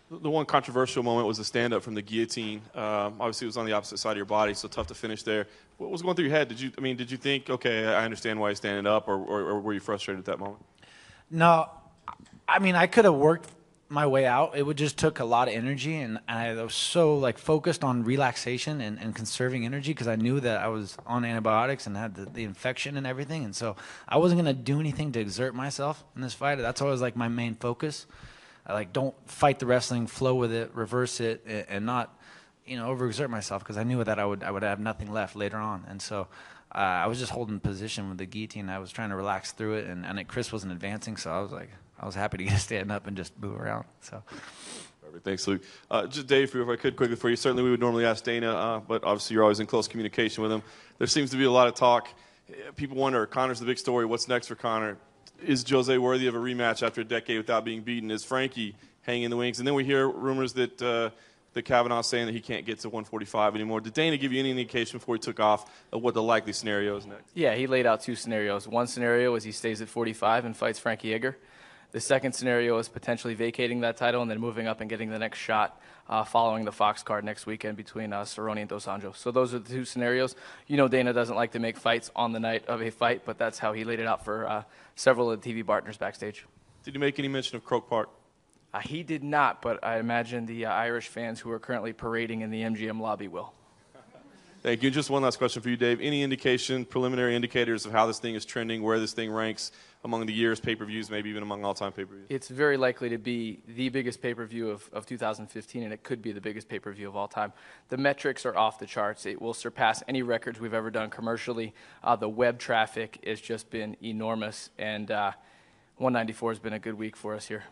The 0.08 0.30
one 0.30 0.46
controversial 0.46 1.02
moment 1.02 1.26
was 1.26 1.38
the 1.38 1.44
stand 1.44 1.74
up 1.74 1.82
from 1.82 1.94
the 1.94 2.02
guillotine. 2.02 2.62
Um, 2.76 3.16
obviously, 3.18 3.46
it 3.46 3.48
was 3.48 3.56
on 3.56 3.66
the 3.66 3.72
opposite 3.72 3.98
side 3.98 4.12
of 4.12 4.16
your 4.16 4.24
body, 4.24 4.54
so 4.54 4.68
tough 4.68 4.86
to 4.86 4.94
finish 4.94 5.24
there. 5.24 5.48
What 5.78 5.90
was 5.90 6.00
going 6.00 6.14
through 6.14 6.26
your 6.26 6.34
head? 6.34 6.46
Did 6.46 6.60
you, 6.60 6.70
I 6.78 6.80
mean, 6.80 6.96
did 6.96 7.10
you 7.10 7.16
think, 7.16 7.50
okay, 7.50 7.86
I 7.86 8.04
understand 8.04 8.38
why 8.38 8.50
he's 8.50 8.58
standing 8.58 8.86
up, 8.86 9.08
or, 9.08 9.16
or, 9.16 9.40
or 9.40 9.60
were 9.60 9.72
you 9.72 9.80
frustrated 9.80 10.20
at 10.20 10.26
that 10.26 10.38
moment? 10.38 10.64
No, 11.28 11.68
I 12.46 12.60
mean, 12.60 12.76
I 12.76 12.86
could 12.86 13.04
have 13.04 13.14
worked 13.14 13.50
my 13.88 14.06
way 14.06 14.26
out. 14.26 14.56
It 14.56 14.64
would 14.64 14.76
just 14.76 14.96
took 14.96 15.20
a 15.20 15.24
lot 15.24 15.48
of 15.48 15.54
energy, 15.54 15.96
and 15.96 16.18
I 16.28 16.52
was 16.54 16.74
so 16.74 17.16
like 17.16 17.38
focused 17.38 17.84
on 17.84 18.04
relaxation 18.04 18.80
and, 18.80 18.98
and 18.98 19.14
conserving 19.14 19.64
energy 19.64 19.92
because 19.92 20.08
I 20.08 20.16
knew 20.16 20.40
that 20.40 20.60
I 20.60 20.68
was 20.68 20.96
on 21.06 21.24
antibiotics 21.24 21.86
and 21.86 21.96
had 21.96 22.14
the, 22.14 22.26
the 22.26 22.44
infection 22.44 22.96
and 22.96 23.06
everything, 23.06 23.44
and 23.44 23.54
so 23.54 23.76
I 24.08 24.18
wasn't 24.18 24.40
gonna 24.40 24.54
do 24.54 24.80
anything 24.80 25.12
to 25.12 25.20
exert 25.20 25.54
myself 25.54 26.04
in 26.14 26.22
this 26.22 26.34
fight. 26.34 26.56
That's 26.56 26.82
always 26.82 27.00
like 27.00 27.16
my 27.16 27.28
main 27.28 27.54
focus. 27.54 28.06
I 28.66 28.72
like 28.72 28.92
don't 28.92 29.14
fight 29.28 29.60
the 29.60 29.66
wrestling, 29.66 30.06
flow 30.06 30.34
with 30.34 30.52
it, 30.52 30.74
reverse 30.74 31.20
it, 31.20 31.44
and 31.68 31.86
not 31.86 32.18
you 32.64 32.76
know 32.76 32.94
overexert 32.94 33.30
myself 33.30 33.62
because 33.62 33.76
I 33.76 33.84
knew 33.84 34.02
that 34.02 34.18
I 34.18 34.24
would 34.24 34.42
I 34.42 34.50
would 34.50 34.64
have 34.64 34.80
nothing 34.80 35.12
left 35.12 35.36
later 35.36 35.58
on, 35.58 35.84
and 35.88 36.00
so. 36.00 36.28
Uh, 36.74 37.04
I 37.04 37.06
was 37.06 37.20
just 37.20 37.30
holding 37.30 37.58
position 37.60 38.08
with 38.08 38.18
the 38.18 38.26
guillotine. 38.26 38.68
I 38.68 38.80
was 38.80 38.90
trying 38.90 39.08
to 39.10 39.16
relax 39.16 39.52
through 39.52 39.74
it, 39.74 39.86
and, 39.86 40.04
and 40.04 40.18
it, 40.18 40.26
Chris 40.26 40.52
wasn't 40.52 40.72
advancing, 40.72 41.16
so 41.16 41.30
I 41.30 41.40
was 41.40 41.52
like, 41.52 41.70
I 41.98 42.06
was 42.06 42.14
happy 42.14 42.38
to 42.38 42.44
get 42.44 42.58
stand 42.58 42.92
up 42.92 43.06
and 43.06 43.16
just 43.16 43.38
move 43.40 43.60
around. 43.60 43.84
So. 44.00 44.22
Perfect. 45.02 45.24
Thanks, 45.24 45.46
Luke. 45.46 45.62
Uh, 45.90 46.06
just 46.06 46.26
Dave, 46.26 46.54
if 46.54 46.68
I 46.68 46.76
could 46.76 46.96
quickly 46.96 47.16
for 47.16 47.30
you, 47.30 47.36
certainly 47.36 47.62
we 47.62 47.70
would 47.70 47.80
normally 47.80 48.04
ask 48.04 48.24
Dana, 48.24 48.50
uh, 48.50 48.80
but 48.80 49.04
obviously 49.04 49.34
you're 49.34 49.42
always 49.44 49.60
in 49.60 49.66
close 49.66 49.86
communication 49.88 50.42
with 50.42 50.52
him. 50.52 50.62
There 50.98 51.06
seems 51.06 51.30
to 51.30 51.36
be 51.36 51.44
a 51.44 51.50
lot 51.50 51.68
of 51.68 51.74
talk. 51.74 52.08
People 52.76 52.96
wonder, 52.96 53.24
Conor's 53.26 53.60
the 53.60 53.66
big 53.66 53.78
story. 53.78 54.04
What's 54.04 54.28
next 54.28 54.48
for 54.48 54.54
Conor? 54.54 54.98
is 55.44 55.64
Jose 55.68 55.96
worthy 55.98 56.26
of 56.26 56.34
a 56.34 56.38
rematch 56.38 56.86
after 56.86 57.00
a 57.00 57.04
decade 57.04 57.38
without 57.38 57.64
being 57.64 57.82
beaten? 57.82 58.10
Is 58.10 58.24
Frankie 58.24 58.74
hanging 59.02 59.24
in 59.24 59.30
the 59.30 59.36
wings? 59.36 59.58
And 59.58 59.66
then 59.66 59.74
we 59.74 59.84
hear 59.84 60.08
rumors 60.08 60.52
that 60.54 60.80
uh, 60.80 61.10
that 61.54 61.64
Kavanagh's 61.64 62.06
saying 62.06 62.26
that 62.26 62.32
he 62.32 62.40
can't 62.40 62.66
get 62.66 62.80
to 62.80 62.88
145 62.88 63.54
anymore. 63.54 63.80
Did 63.80 63.94
Dana 63.94 64.18
give 64.18 64.32
you 64.32 64.40
any 64.40 64.50
indication 64.50 64.98
before 64.98 65.14
he 65.14 65.18
took 65.18 65.40
off 65.40 65.70
of 65.90 66.02
what 66.02 66.14
the 66.14 66.22
likely 66.22 66.52
scenario 66.52 66.96
is 66.96 67.06
next? 67.06 67.30
Yeah, 67.34 67.54
he 67.54 67.66
laid 67.66 67.86
out 67.86 68.02
two 68.02 68.14
scenarios. 68.14 68.68
One 68.68 68.86
scenario 68.86 69.34
is 69.36 69.44
he 69.44 69.52
stays 69.52 69.80
at 69.80 69.88
45 69.88 70.44
and 70.44 70.56
fights 70.56 70.78
Frankie 70.78 71.14
Edgar. 71.14 71.38
The 71.92 72.00
second 72.00 72.32
scenario 72.32 72.78
is 72.78 72.88
potentially 72.88 73.34
vacating 73.34 73.80
that 73.80 73.96
title 73.96 74.22
and 74.22 74.30
then 74.30 74.40
moving 74.40 74.66
up 74.66 74.80
and 74.80 74.90
getting 74.90 75.10
the 75.10 75.18
next 75.18 75.38
shot 75.38 75.80
uh, 76.08 76.24
following 76.24 76.64
the 76.64 76.72
Fox 76.72 77.02
card 77.02 77.24
next 77.24 77.46
weekend 77.46 77.76
between 77.76 78.12
uh, 78.12 78.22
Cerrone 78.22 78.60
and 78.60 78.68
Dos 78.68 78.86
Anjos. 78.86 79.16
So 79.16 79.30
those 79.30 79.54
are 79.54 79.58
the 79.58 79.68
two 79.68 79.84
scenarios. 79.84 80.36
You 80.66 80.76
know, 80.76 80.88
Dana 80.88 81.12
doesn't 81.12 81.36
like 81.36 81.52
to 81.52 81.58
make 81.58 81.76
fights 81.76 82.10
on 82.14 82.32
the 82.32 82.40
night 82.40 82.66
of 82.66 82.82
a 82.82 82.90
fight, 82.90 83.22
but 83.24 83.38
that's 83.38 83.58
how 83.58 83.72
he 83.72 83.84
laid 83.84 84.00
it 84.00 84.06
out 84.06 84.24
for 84.24 84.46
uh, 84.46 84.62
several 84.94 85.30
of 85.30 85.40
the 85.40 85.52
TV 85.52 85.66
partners 85.66 85.96
backstage. 85.96 86.44
Did 86.84 86.94
he 86.94 86.98
make 86.98 87.18
any 87.18 87.28
mention 87.28 87.56
of 87.56 87.64
Croke 87.64 87.88
Park? 87.88 88.08
Uh, 88.72 88.80
he 88.80 89.02
did 89.02 89.24
not, 89.24 89.62
but 89.62 89.82
I 89.82 89.98
imagine 89.98 90.46
the 90.46 90.66
uh, 90.66 90.72
Irish 90.72 91.08
fans 91.08 91.40
who 91.40 91.50
are 91.50 91.58
currently 91.58 91.92
parading 91.92 92.42
in 92.42 92.50
the 92.50 92.62
MGM 92.62 93.00
lobby 93.00 93.28
will. 93.28 93.52
Thank 94.66 94.82
you. 94.82 94.90
Just 94.90 95.10
one 95.10 95.22
last 95.22 95.38
question 95.38 95.62
for 95.62 95.68
you, 95.68 95.76
Dave. 95.76 96.00
Any 96.00 96.24
indication, 96.24 96.84
preliminary 96.84 97.36
indicators 97.36 97.86
of 97.86 97.92
how 97.92 98.04
this 98.06 98.18
thing 98.18 98.34
is 98.34 98.44
trending, 98.44 98.82
where 98.82 98.98
this 98.98 99.12
thing 99.12 99.30
ranks 99.30 99.70
among 100.02 100.26
the 100.26 100.32
year's 100.32 100.58
pay 100.58 100.74
per 100.74 100.84
views, 100.84 101.08
maybe 101.08 101.30
even 101.30 101.44
among 101.44 101.64
all 101.64 101.72
time 101.72 101.92
pay 101.92 102.04
per 102.04 102.16
views? 102.16 102.26
It's 102.30 102.48
very 102.48 102.76
likely 102.76 103.08
to 103.10 103.16
be 103.16 103.60
the 103.68 103.90
biggest 103.90 104.20
pay 104.20 104.34
per 104.34 104.44
view 104.44 104.68
of, 104.68 104.90
of 104.92 105.06
2015, 105.06 105.84
and 105.84 105.92
it 105.92 106.02
could 106.02 106.20
be 106.20 106.32
the 106.32 106.40
biggest 106.40 106.68
pay 106.68 106.80
per 106.80 106.90
view 106.90 107.06
of 107.06 107.14
all 107.14 107.28
time. 107.28 107.52
The 107.90 107.96
metrics 107.96 108.44
are 108.44 108.56
off 108.56 108.80
the 108.80 108.86
charts. 108.86 109.24
It 109.24 109.40
will 109.40 109.54
surpass 109.54 110.02
any 110.08 110.22
records 110.22 110.58
we've 110.58 110.74
ever 110.74 110.90
done 110.90 111.10
commercially. 111.10 111.72
Uh, 112.02 112.16
the 112.16 112.28
web 112.28 112.58
traffic 112.58 113.22
has 113.24 113.40
just 113.40 113.70
been 113.70 113.96
enormous, 114.02 114.70
and 114.78 115.12
uh, 115.12 115.30
194 115.98 116.50
has 116.50 116.58
been 116.58 116.72
a 116.72 116.80
good 116.80 116.94
week 116.94 117.14
for 117.14 117.36
us 117.36 117.46
here. 117.46 117.62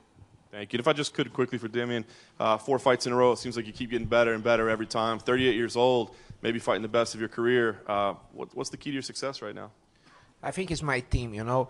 Thank 0.54 0.72
you. 0.72 0.76
And 0.76 0.80
if 0.82 0.86
I 0.86 0.92
just 0.92 1.14
could 1.14 1.32
quickly 1.32 1.58
for 1.58 1.68
Demian, 1.68 2.04
uh, 2.38 2.56
four 2.56 2.78
fights 2.78 3.08
in 3.08 3.12
a 3.12 3.16
row. 3.16 3.32
It 3.32 3.38
seems 3.38 3.56
like 3.56 3.66
you 3.66 3.72
keep 3.72 3.90
getting 3.90 4.06
better 4.06 4.34
and 4.34 4.44
better 4.44 4.70
every 4.70 4.86
time. 4.86 5.18
38 5.18 5.56
years 5.56 5.74
old, 5.74 6.14
maybe 6.44 6.58
fighting 6.58 6.82
the 6.82 6.96
best 7.00 7.14
of 7.14 7.20
your 7.20 7.30
career. 7.30 7.80
Uh, 7.88 8.14
what, 8.32 8.54
what's 8.54 8.70
the 8.70 8.76
key 8.76 8.90
to 8.90 8.94
your 8.94 9.02
success 9.02 9.40
right 9.40 9.54
now? 9.54 9.70
I 10.42 10.50
think 10.50 10.70
it's 10.70 10.82
my 10.82 11.00
team. 11.00 11.32
You 11.32 11.42
know, 11.42 11.68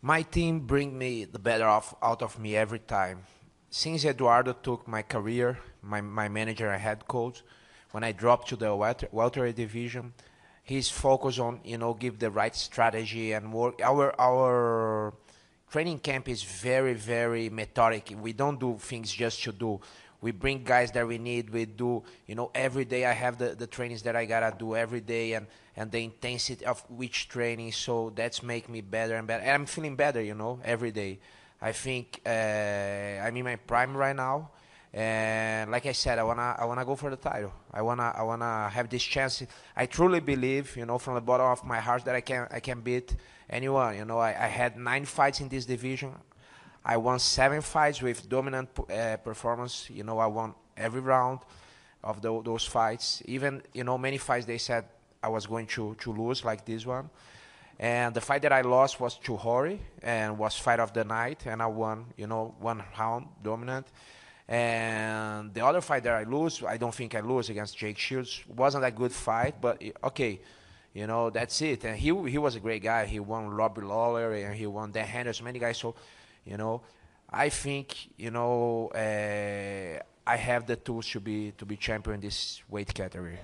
my 0.00 0.22
team 0.22 0.60
bring 0.60 0.96
me 0.96 1.24
the 1.24 1.40
better 1.40 1.66
off 1.66 1.92
out 2.00 2.22
of 2.22 2.38
me 2.38 2.56
every 2.56 2.78
time. 2.78 3.24
Since 3.68 4.04
Eduardo 4.04 4.52
took 4.52 4.86
my 4.86 5.02
career, 5.02 5.58
my, 5.82 6.00
my 6.00 6.28
manager 6.28 6.70
and 6.70 6.80
head 6.80 7.08
coach, 7.08 7.42
when 7.90 8.04
I 8.04 8.12
dropped 8.12 8.48
to 8.50 8.56
the 8.56 8.74
welter, 8.76 9.08
welterweight 9.10 9.56
division, 9.56 10.14
he's 10.62 10.88
focused 10.88 11.40
on 11.40 11.60
you 11.64 11.78
know 11.78 11.94
give 11.94 12.18
the 12.18 12.30
right 12.30 12.54
strategy 12.54 13.32
and 13.32 13.52
work. 13.52 13.80
Our 13.82 14.14
our 14.20 15.14
training 15.70 15.98
camp 15.98 16.28
is 16.28 16.42
very 16.42 16.94
very 16.94 17.48
methodic. 17.48 18.14
We 18.20 18.32
don't 18.32 18.60
do 18.60 18.78
things 18.78 19.10
just 19.12 19.42
to 19.44 19.52
do. 19.52 19.80
We 20.20 20.32
bring 20.32 20.64
guys 20.64 20.90
that 20.92 21.06
we 21.06 21.18
need. 21.18 21.50
We 21.50 21.66
do 21.66 22.02
you 22.26 22.34
know 22.34 22.50
every 22.54 22.84
day. 22.84 23.04
I 23.04 23.12
have 23.12 23.38
the, 23.38 23.54
the 23.54 23.66
trainings 23.66 24.02
that 24.02 24.16
I 24.16 24.24
gotta 24.24 24.56
do 24.56 24.74
every 24.74 25.00
day 25.00 25.34
and 25.34 25.46
and 25.76 25.90
the 25.90 26.02
intensity 26.02 26.64
of 26.64 26.82
which 26.90 27.28
training. 27.28 27.72
So 27.72 28.12
that's 28.14 28.42
make 28.42 28.68
me 28.68 28.80
better 28.80 29.16
and 29.16 29.26
better. 29.26 29.42
And 29.42 29.52
I'm 29.52 29.66
feeling 29.66 29.96
better 29.96 30.22
you 30.22 30.34
know 30.34 30.60
every 30.64 30.90
day. 30.90 31.18
I 31.60 31.72
think 31.72 32.20
uh, 32.26 32.28
I'm 32.28 33.36
in 33.36 33.44
my 33.44 33.56
prime 33.56 33.96
right 33.96 34.14
now. 34.16 34.50
And 34.92 35.70
like 35.70 35.84
I 35.86 35.92
said, 35.92 36.18
I 36.18 36.22
wanna 36.22 36.56
I 36.58 36.64
wanna 36.64 36.84
go 36.84 36.96
for 36.96 37.10
the 37.10 37.16
title. 37.16 37.52
I 37.72 37.82
wanna 37.82 38.14
I 38.16 38.22
wanna 38.22 38.68
have 38.70 38.88
this 38.88 39.02
chance. 39.02 39.42
I 39.76 39.86
truly 39.86 40.20
believe, 40.20 40.76
you 40.76 40.86
know, 40.86 40.98
from 40.98 41.14
the 41.14 41.20
bottom 41.20 41.46
of 41.46 41.64
my 41.64 41.80
heart 41.80 42.04
that 42.06 42.14
I 42.14 42.22
can 42.22 42.48
I 42.50 42.60
can 42.60 42.80
beat 42.80 43.14
anyone. 43.48 43.96
You 43.96 44.06
know, 44.06 44.18
I, 44.18 44.30
I 44.30 44.48
had 44.48 44.76
nine 44.78 45.04
fights 45.04 45.40
in 45.40 45.48
this 45.48 45.66
division. 45.66 46.14
I 46.88 46.96
won 46.96 47.18
seven 47.18 47.62
fights 47.62 48.00
with 48.00 48.28
dominant 48.28 48.68
uh, 48.78 49.16
performance. 49.16 49.90
You 49.90 50.04
know, 50.04 50.18
I 50.20 50.26
won 50.26 50.54
every 50.76 51.00
round 51.00 51.40
of 52.04 52.22
the, 52.22 52.40
those 52.42 52.64
fights. 52.64 53.22
Even 53.24 53.60
you 53.74 53.82
know, 53.82 53.98
many 53.98 54.18
fights 54.18 54.46
they 54.46 54.58
said 54.58 54.84
I 55.20 55.28
was 55.28 55.46
going 55.46 55.66
to 55.74 55.96
to 55.96 56.12
lose, 56.12 56.44
like 56.44 56.64
this 56.64 56.86
one. 56.86 57.10
And 57.78 58.14
the 58.14 58.20
fight 58.20 58.40
that 58.42 58.52
I 58.52 58.60
lost 58.60 59.00
was 59.00 59.18
to 59.18 59.36
Rory 59.36 59.80
and 60.00 60.38
was 60.38 60.56
fight 60.56 60.78
of 60.78 60.92
the 60.92 61.04
night, 61.04 61.44
and 61.46 61.60
I 61.60 61.66
won. 61.66 62.06
You 62.16 62.28
know, 62.28 62.54
one 62.60 62.84
round 62.96 63.26
dominant. 63.42 63.88
And 64.48 65.52
the 65.52 65.66
other 65.66 65.80
fight 65.80 66.04
that 66.04 66.14
I 66.14 66.22
lose, 66.22 66.62
I 66.62 66.76
don't 66.76 66.94
think 66.94 67.16
I 67.16 67.20
lose 67.20 67.50
against 67.50 67.76
Jake 67.76 67.98
Shields. 67.98 68.44
wasn't 68.46 68.84
a 68.84 68.92
good 68.92 69.10
fight, 69.10 69.60
but 69.60 69.82
okay, 70.04 70.40
you 70.94 71.08
know 71.08 71.30
that's 71.30 71.60
it. 71.62 71.84
And 71.84 71.96
he 71.98 72.10
he 72.30 72.38
was 72.38 72.54
a 72.54 72.60
great 72.60 72.82
guy. 72.84 73.06
He 73.06 73.18
won 73.18 73.48
Robbie 73.48 73.82
Lawler 73.82 74.34
and 74.34 74.54
he 74.54 74.68
won 74.68 74.92
Dan 74.92 75.04
Henderson, 75.06 75.44
many 75.44 75.58
guys. 75.58 75.78
So, 75.78 75.96
you 76.46 76.56
know, 76.56 76.82
I 77.28 77.48
think 77.48 77.96
you 78.16 78.30
know 78.30 78.88
uh, 78.94 80.02
I 80.26 80.36
have 80.36 80.66
the 80.66 80.76
tools 80.76 81.08
to 81.10 81.20
be 81.20 81.52
to 81.58 81.66
be 81.66 81.76
champion 81.76 82.14
in 82.14 82.20
this 82.20 82.62
weight 82.68 82.94
category. 82.94 83.38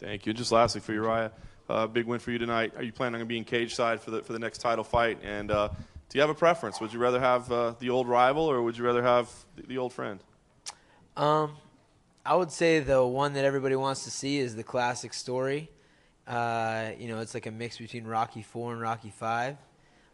Thank 0.00 0.26
you. 0.26 0.32
Just 0.32 0.52
lastly 0.52 0.80
for 0.80 0.92
Urijah, 0.92 1.30
uh, 1.68 1.86
big 1.86 2.06
win 2.06 2.20
for 2.20 2.30
you 2.30 2.38
tonight. 2.38 2.72
Are 2.76 2.82
you 2.82 2.92
planning 2.92 3.20
on 3.20 3.26
being 3.26 3.44
cage 3.44 3.74
side 3.74 4.00
for 4.00 4.10
the 4.10 4.22
for 4.22 4.32
the 4.32 4.38
next 4.38 4.58
title 4.58 4.84
fight? 4.84 5.18
And 5.22 5.50
uh, 5.50 5.68
do 6.08 6.18
you 6.18 6.20
have 6.20 6.30
a 6.30 6.34
preference? 6.34 6.80
Would 6.80 6.92
you 6.92 6.98
rather 6.98 7.20
have 7.20 7.50
uh, 7.50 7.74
the 7.78 7.90
old 7.90 8.08
rival 8.08 8.44
or 8.44 8.62
would 8.62 8.76
you 8.76 8.84
rather 8.84 9.02
have 9.02 9.30
the, 9.56 9.62
the 9.62 9.78
old 9.78 9.92
friend? 9.92 10.20
Um, 11.16 11.56
I 12.24 12.36
would 12.36 12.52
say 12.52 12.80
the 12.80 13.04
one 13.04 13.32
that 13.32 13.44
everybody 13.44 13.76
wants 13.76 14.04
to 14.04 14.10
see 14.10 14.38
is 14.38 14.54
the 14.54 14.62
classic 14.62 15.14
story. 15.14 15.70
Uh, 16.26 16.90
you 16.98 17.08
know, 17.08 17.20
it's 17.20 17.34
like 17.34 17.46
a 17.46 17.50
mix 17.50 17.78
between 17.78 18.04
Rocky 18.04 18.42
Four 18.42 18.72
and 18.72 18.80
Rocky 18.80 19.10
Five. 19.10 19.56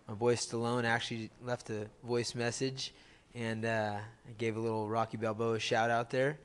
My 0.08 0.14
boy 0.14 0.36
Stallone 0.36 0.84
actually 0.84 1.28
left 1.44 1.68
a 1.68 1.86
voice 2.02 2.34
message, 2.34 2.94
and 3.34 3.66
uh, 3.66 3.98
I 4.26 4.32
gave 4.38 4.56
a 4.56 4.60
little 4.60 4.88
Rocky 4.88 5.18
Balboa 5.18 5.58
shout 5.58 5.90
out 5.90 6.08
there. 6.08 6.38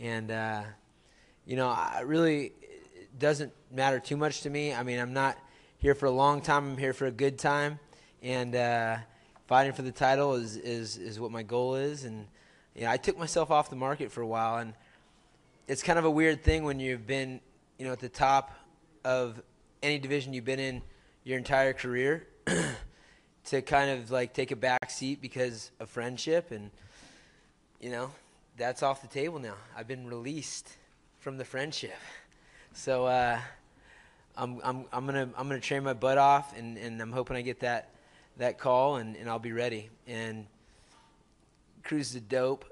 And 0.00 0.32
uh, 0.32 0.64
you 1.46 1.54
know, 1.54 1.68
I 1.68 2.00
really 2.04 2.46
it 2.60 3.16
doesn't 3.16 3.52
matter 3.70 4.00
too 4.00 4.16
much 4.16 4.40
to 4.40 4.50
me. 4.50 4.74
I 4.74 4.82
mean, 4.82 4.98
I'm 4.98 5.12
not 5.12 5.38
here 5.78 5.94
for 5.94 6.06
a 6.06 6.10
long 6.10 6.40
time. 6.40 6.72
I'm 6.72 6.76
here 6.76 6.92
for 6.92 7.06
a 7.06 7.12
good 7.12 7.38
time, 7.38 7.78
and 8.20 8.56
uh, 8.56 8.96
fighting 9.46 9.74
for 9.74 9.82
the 9.82 9.92
title 9.92 10.34
is, 10.34 10.56
is 10.56 10.96
is 10.96 11.20
what 11.20 11.30
my 11.30 11.44
goal 11.44 11.76
is. 11.76 12.02
And 12.02 12.26
you 12.74 12.82
know, 12.82 12.90
I 12.90 12.96
took 12.96 13.16
myself 13.16 13.52
off 13.52 13.70
the 13.70 13.76
market 13.76 14.10
for 14.10 14.22
a 14.22 14.26
while, 14.26 14.56
and 14.56 14.74
it's 15.68 15.84
kind 15.84 16.00
of 16.00 16.04
a 16.04 16.10
weird 16.10 16.42
thing 16.42 16.64
when 16.64 16.80
you've 16.80 17.06
been, 17.06 17.38
you 17.78 17.86
know, 17.86 17.92
at 17.92 18.00
the 18.00 18.08
top 18.08 18.50
of 19.04 19.40
any 19.84 20.00
division 20.00 20.32
you've 20.32 20.44
been 20.44 20.58
in 20.58 20.82
your 21.22 21.38
entire 21.38 21.72
career 21.72 22.26
to 23.46 23.62
kind 23.62 23.90
of 23.90 24.10
like 24.10 24.32
take 24.32 24.50
a 24.50 24.56
back 24.56 24.90
seat 24.90 25.20
because 25.20 25.70
of 25.80 25.90
friendship 25.90 26.50
and 26.50 26.70
you 27.80 27.90
know 27.90 28.10
that's 28.56 28.82
off 28.82 29.02
the 29.02 29.08
table 29.08 29.38
now. 29.38 29.54
I've 29.76 29.88
been 29.88 30.06
released 30.06 30.68
from 31.18 31.38
the 31.38 31.44
friendship. 31.44 31.96
So 32.72 33.06
uh, 33.06 33.38
I'm, 34.36 34.60
I'm, 34.62 34.84
I'm 34.92 35.06
gonna 35.06 35.28
i'm 35.36 35.48
gonna 35.48 35.60
train 35.60 35.84
my 35.84 35.92
butt 35.92 36.18
off 36.18 36.56
and, 36.56 36.76
and 36.76 37.00
i'm 37.00 37.12
hoping 37.12 37.36
i 37.36 37.42
get 37.42 37.60
that 37.60 37.90
that 38.36 38.58
call 38.58 38.96
and, 38.96 39.16
and 39.16 39.28
i'll 39.28 39.38
be 39.38 39.52
ready. 39.52 39.90
And 40.06 40.46
cruz 41.82 42.14
is 42.14 42.20
dope. 42.22 42.64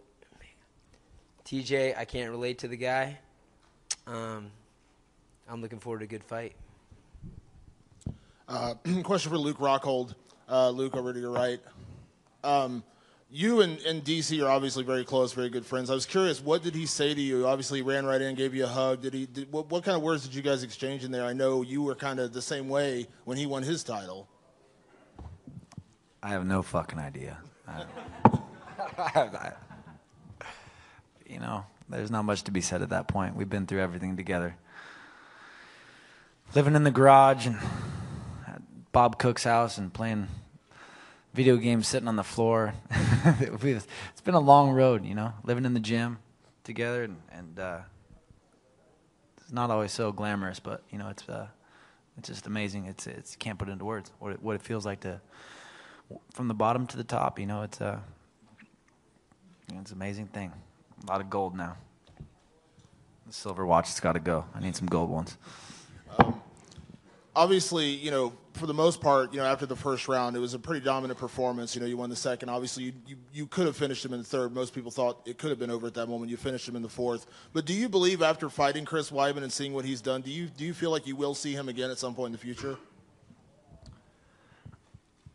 Tj 1.44 1.96
i 1.96 2.04
can't 2.04 2.30
relate 2.30 2.58
to 2.58 2.68
the 2.68 2.76
guy. 2.76 3.18
Um, 4.06 4.50
I'm 5.48 5.60
looking 5.60 5.78
forward 5.78 6.00
to 6.00 6.04
a 6.04 6.08
good 6.08 6.24
fight. 6.24 6.54
Uh, 8.48 8.74
question 9.02 9.30
for 9.30 9.38
Luke 9.38 9.58
Rockhold. 9.58 10.14
Uh, 10.52 10.68
Luke, 10.68 10.94
over 10.94 11.14
to 11.14 11.18
your 11.18 11.30
right. 11.30 11.60
Um, 12.44 12.84
you 13.30 13.62
and, 13.62 13.78
and 13.86 14.04
DC 14.04 14.44
are 14.44 14.50
obviously 14.50 14.84
very 14.84 15.02
close, 15.02 15.32
very 15.32 15.48
good 15.48 15.64
friends. 15.64 15.88
I 15.88 15.94
was 15.94 16.04
curious, 16.04 16.42
what 16.42 16.62
did 16.62 16.74
he 16.74 16.84
say 16.84 17.14
to 17.14 17.20
you? 17.20 17.46
Obviously, 17.46 17.78
he 17.78 17.82
ran 17.82 18.04
right 18.04 18.20
in, 18.20 18.34
gave 18.34 18.54
you 18.54 18.64
a 18.64 18.68
hug. 18.68 19.00
Did 19.00 19.14
he? 19.14 19.24
Did, 19.24 19.50
what, 19.50 19.70
what 19.70 19.82
kind 19.82 19.96
of 19.96 20.02
words 20.02 20.24
did 20.24 20.34
you 20.34 20.42
guys 20.42 20.62
exchange 20.62 21.04
in 21.04 21.10
there? 21.10 21.24
I 21.24 21.32
know 21.32 21.62
you 21.62 21.80
were 21.80 21.94
kind 21.94 22.20
of 22.20 22.34
the 22.34 22.42
same 22.42 22.68
way 22.68 23.08
when 23.24 23.38
he 23.38 23.46
won 23.46 23.62
his 23.62 23.82
title. 23.82 24.28
I 26.22 26.28
have 26.28 26.44
no 26.44 26.60
fucking 26.60 26.98
idea. 26.98 27.38
I, 28.98 29.52
you 31.26 31.40
know, 31.40 31.64
there's 31.88 32.10
not 32.10 32.26
much 32.26 32.42
to 32.42 32.50
be 32.50 32.60
said 32.60 32.82
at 32.82 32.90
that 32.90 33.08
point. 33.08 33.36
We've 33.36 33.48
been 33.48 33.66
through 33.66 33.80
everything 33.80 34.18
together. 34.18 34.56
Living 36.54 36.74
in 36.74 36.84
the 36.84 36.90
garage 36.90 37.46
and 37.46 37.56
at 38.46 38.60
Bob 38.92 39.18
Cook's 39.18 39.44
house 39.44 39.78
and 39.78 39.90
playing 39.94 40.28
video 41.32 41.56
games 41.56 41.88
sitting 41.88 42.08
on 42.08 42.16
the 42.16 42.24
floor. 42.24 42.74
it's 42.90 44.20
been 44.22 44.34
a 44.34 44.40
long 44.40 44.70
road, 44.70 45.04
you 45.04 45.14
know, 45.14 45.32
living 45.44 45.64
in 45.64 45.74
the 45.74 45.80
gym 45.80 46.18
together 46.64 47.04
and, 47.04 47.16
and 47.30 47.58
uh, 47.58 47.78
it's 49.38 49.52
not 49.52 49.70
always 49.70 49.92
so 49.92 50.12
glamorous, 50.12 50.60
but 50.60 50.82
you 50.90 50.98
know, 50.98 51.08
it's 51.08 51.28
uh, 51.28 51.46
it's 52.18 52.28
just 52.28 52.46
amazing. 52.46 52.86
It's 52.86 53.06
it's 53.06 53.36
can't 53.36 53.58
put 53.58 53.68
into 53.68 53.84
words 53.84 54.10
what 54.18 54.32
it, 54.32 54.42
what 54.42 54.54
it 54.54 54.62
feels 54.62 54.84
like 54.84 55.00
to 55.00 55.20
from 56.32 56.48
the 56.48 56.54
bottom 56.54 56.86
to 56.88 56.96
the 56.96 57.04
top. 57.04 57.38
You 57.38 57.46
know, 57.46 57.62
it's 57.62 57.80
a 57.80 58.02
it's 59.80 59.90
an 59.90 59.96
amazing 59.96 60.26
thing. 60.28 60.52
A 61.02 61.10
lot 61.10 61.20
of 61.20 61.30
gold 61.30 61.56
now. 61.56 61.76
The 63.26 63.32
silver 63.32 63.64
watch 63.64 63.88
has 63.88 64.00
got 64.00 64.12
to 64.12 64.20
go. 64.20 64.44
I 64.54 64.60
need 64.60 64.76
some 64.76 64.86
gold 64.86 65.08
ones. 65.08 65.38
Um, 66.18 66.42
obviously, 67.34 67.90
you 67.90 68.10
know, 68.10 68.32
for 68.54 68.66
the 68.66 68.74
most 68.74 69.00
part, 69.00 69.32
you 69.32 69.38
know, 69.38 69.46
after 69.46 69.66
the 69.66 69.76
first 69.76 70.08
round, 70.08 70.36
it 70.36 70.38
was 70.38 70.54
a 70.54 70.58
pretty 70.58 70.84
dominant 70.84 71.18
performance. 71.18 71.74
You 71.74 71.80
know, 71.80 71.86
you 71.86 71.96
won 71.96 72.10
the 72.10 72.16
second. 72.16 72.50
Obviously, 72.50 72.84
you, 72.84 72.92
you, 73.06 73.16
you 73.32 73.46
could 73.46 73.66
have 73.66 73.76
finished 73.76 74.04
him 74.04 74.12
in 74.12 74.18
the 74.18 74.26
third. 74.26 74.52
Most 74.52 74.74
people 74.74 74.90
thought 74.90 75.22
it 75.26 75.38
could 75.38 75.50
have 75.50 75.58
been 75.58 75.70
over 75.70 75.86
at 75.86 75.94
that 75.94 76.06
moment. 76.06 76.30
You 76.30 76.36
finished 76.36 76.68
him 76.68 76.76
in 76.76 76.82
the 76.82 76.88
fourth. 76.88 77.26
But 77.52 77.64
do 77.64 77.72
you 77.72 77.88
believe 77.88 78.22
after 78.22 78.50
fighting 78.50 78.84
Chris 78.84 79.10
Weidman 79.10 79.42
and 79.42 79.52
seeing 79.52 79.72
what 79.72 79.84
he's 79.84 80.00
done, 80.00 80.20
do 80.20 80.30
you 80.30 80.46
do 80.46 80.64
you 80.64 80.74
feel 80.74 80.90
like 80.90 81.06
you 81.06 81.16
will 81.16 81.34
see 81.34 81.52
him 81.52 81.68
again 81.68 81.90
at 81.90 81.98
some 81.98 82.14
point 82.14 82.26
in 82.28 82.32
the 82.32 82.38
future? 82.38 82.76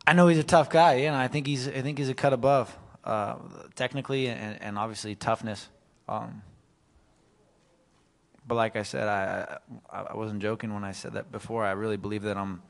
I 0.06 0.12
know 0.12 0.28
he's 0.28 0.38
a 0.38 0.44
tough 0.44 0.70
guy. 0.70 0.94
You 0.94 1.10
know, 1.10 1.16
I 1.16 1.28
think 1.28 1.46
he's 1.46 1.68
I 1.68 1.82
think 1.82 1.98
he's 1.98 2.08
a 2.08 2.14
cut 2.14 2.32
above, 2.32 2.74
uh, 3.04 3.36
technically 3.74 4.28
and, 4.28 4.62
and 4.62 4.78
obviously 4.78 5.14
toughness. 5.14 5.68
Um, 6.08 6.42
but 8.48 8.54
like 8.54 8.76
I 8.76 8.82
said, 8.82 9.06
I, 9.06 9.58
I 9.92 10.00
I 10.00 10.16
wasn't 10.16 10.40
joking 10.40 10.72
when 10.72 10.82
I 10.82 10.92
said 10.92 11.12
that 11.12 11.30
before. 11.30 11.64
I 11.64 11.72
really 11.72 11.98
believe 11.98 12.22
that 12.22 12.36
I'm. 12.36 12.62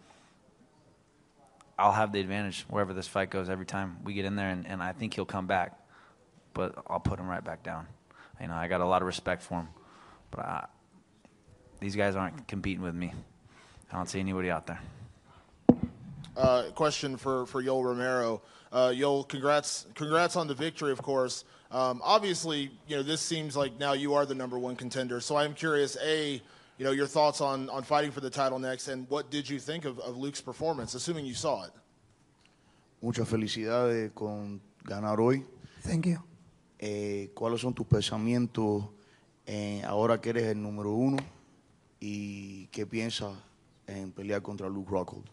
I'll 1.79 1.93
have 1.93 2.11
the 2.11 2.19
advantage 2.19 2.67
wherever 2.69 2.93
this 2.93 3.07
fight 3.07 3.31
goes 3.31 3.49
every 3.49 3.65
time 3.65 3.99
we 4.03 4.13
get 4.13 4.25
in 4.25 4.35
there, 4.35 4.51
and, 4.51 4.67
and 4.67 4.83
I 4.83 4.93
think 4.93 5.15
he'll 5.15 5.25
come 5.25 5.47
back, 5.47 5.79
but 6.53 6.75
I'll 6.89 6.99
put 6.99 7.21
him 7.21 7.29
right 7.29 7.45
back 7.45 7.63
down. 7.63 7.87
You 8.41 8.49
know, 8.49 8.55
I 8.55 8.67
got 8.67 8.81
a 8.81 8.85
lot 8.85 9.01
of 9.01 9.07
respect 9.07 9.43
for 9.43 9.61
him, 9.61 9.69
but 10.33 10.41
I, 10.41 10.67
these 11.79 11.95
guys 11.95 12.17
aren't 12.17 12.49
competing 12.49 12.83
with 12.83 12.97
me. 12.97 13.13
I 13.93 13.97
don't 13.97 14.09
see 14.09 14.19
anybody 14.19 14.51
out 14.51 14.67
there. 14.67 14.81
Uh, 16.37 16.65
question 16.75 17.17
for, 17.17 17.47
for 17.47 17.63
Yoel 17.63 17.85
Romero. 17.85 18.43
Uh, 18.73 18.89
Yoel, 18.89 19.29
congrats, 19.29 19.87
congrats 19.95 20.35
on 20.35 20.49
the 20.49 20.55
victory, 20.55 20.91
of 20.91 21.01
course. 21.01 21.45
Um, 21.71 22.01
obviously, 22.03 22.71
you 22.87 22.97
know, 22.97 23.03
this 23.03 23.21
seems 23.21 23.57
like 23.57 23.79
now 23.79 23.93
you 23.93 24.15
are 24.15 24.25
the 24.25 24.35
number 24.35 24.59
one 24.59 24.75
contender. 24.75 25.21
So 25.21 25.37
I'm 25.37 25.55
curious, 25.55 25.97
A, 26.03 26.41
you 26.79 26.85
know, 26.85 26.93
your 26.93 27.07
thoughts 27.07 27.41
on, 27.41 27.69
on 27.69 27.83
fighting 27.83 28.11
for 28.11 28.21
the 28.21 28.31
title 28.31 28.59
next, 28.59 28.89
and 28.89 29.09
what 29.11 29.31
did 29.31 29.49
you 29.49 29.59
think 29.59 29.85
of, 29.85 29.99
of 29.99 30.17
Luke's 30.17 30.41
performance, 30.41 30.95
assuming 30.95 31.27
you 31.27 31.35
saw 31.35 31.65
it? 31.65 31.73
Muchas 33.03 33.29
felicidades 33.29 34.13
con 34.15 34.61
ganar 34.85 35.21
hoy. 35.21 35.45
Thank 35.83 36.07
you. 36.07 36.19
Eh, 36.79 37.31
¿Cuáles 37.35 37.61
son 37.61 37.75
tus 37.75 37.87
pensamientos 37.87 38.85
eh, 39.47 39.83
ahora 39.85 40.21
que 40.21 40.31
eres 40.31 40.45
el 40.45 40.63
número 40.63 40.93
uno 40.93 41.19
y 42.01 42.67
qué 42.69 42.87
piensas 42.87 43.35
en 43.87 44.13
pelear 44.13 44.43
contra 44.43 44.69
Luke 44.69 44.91
Rockhold? 44.91 45.29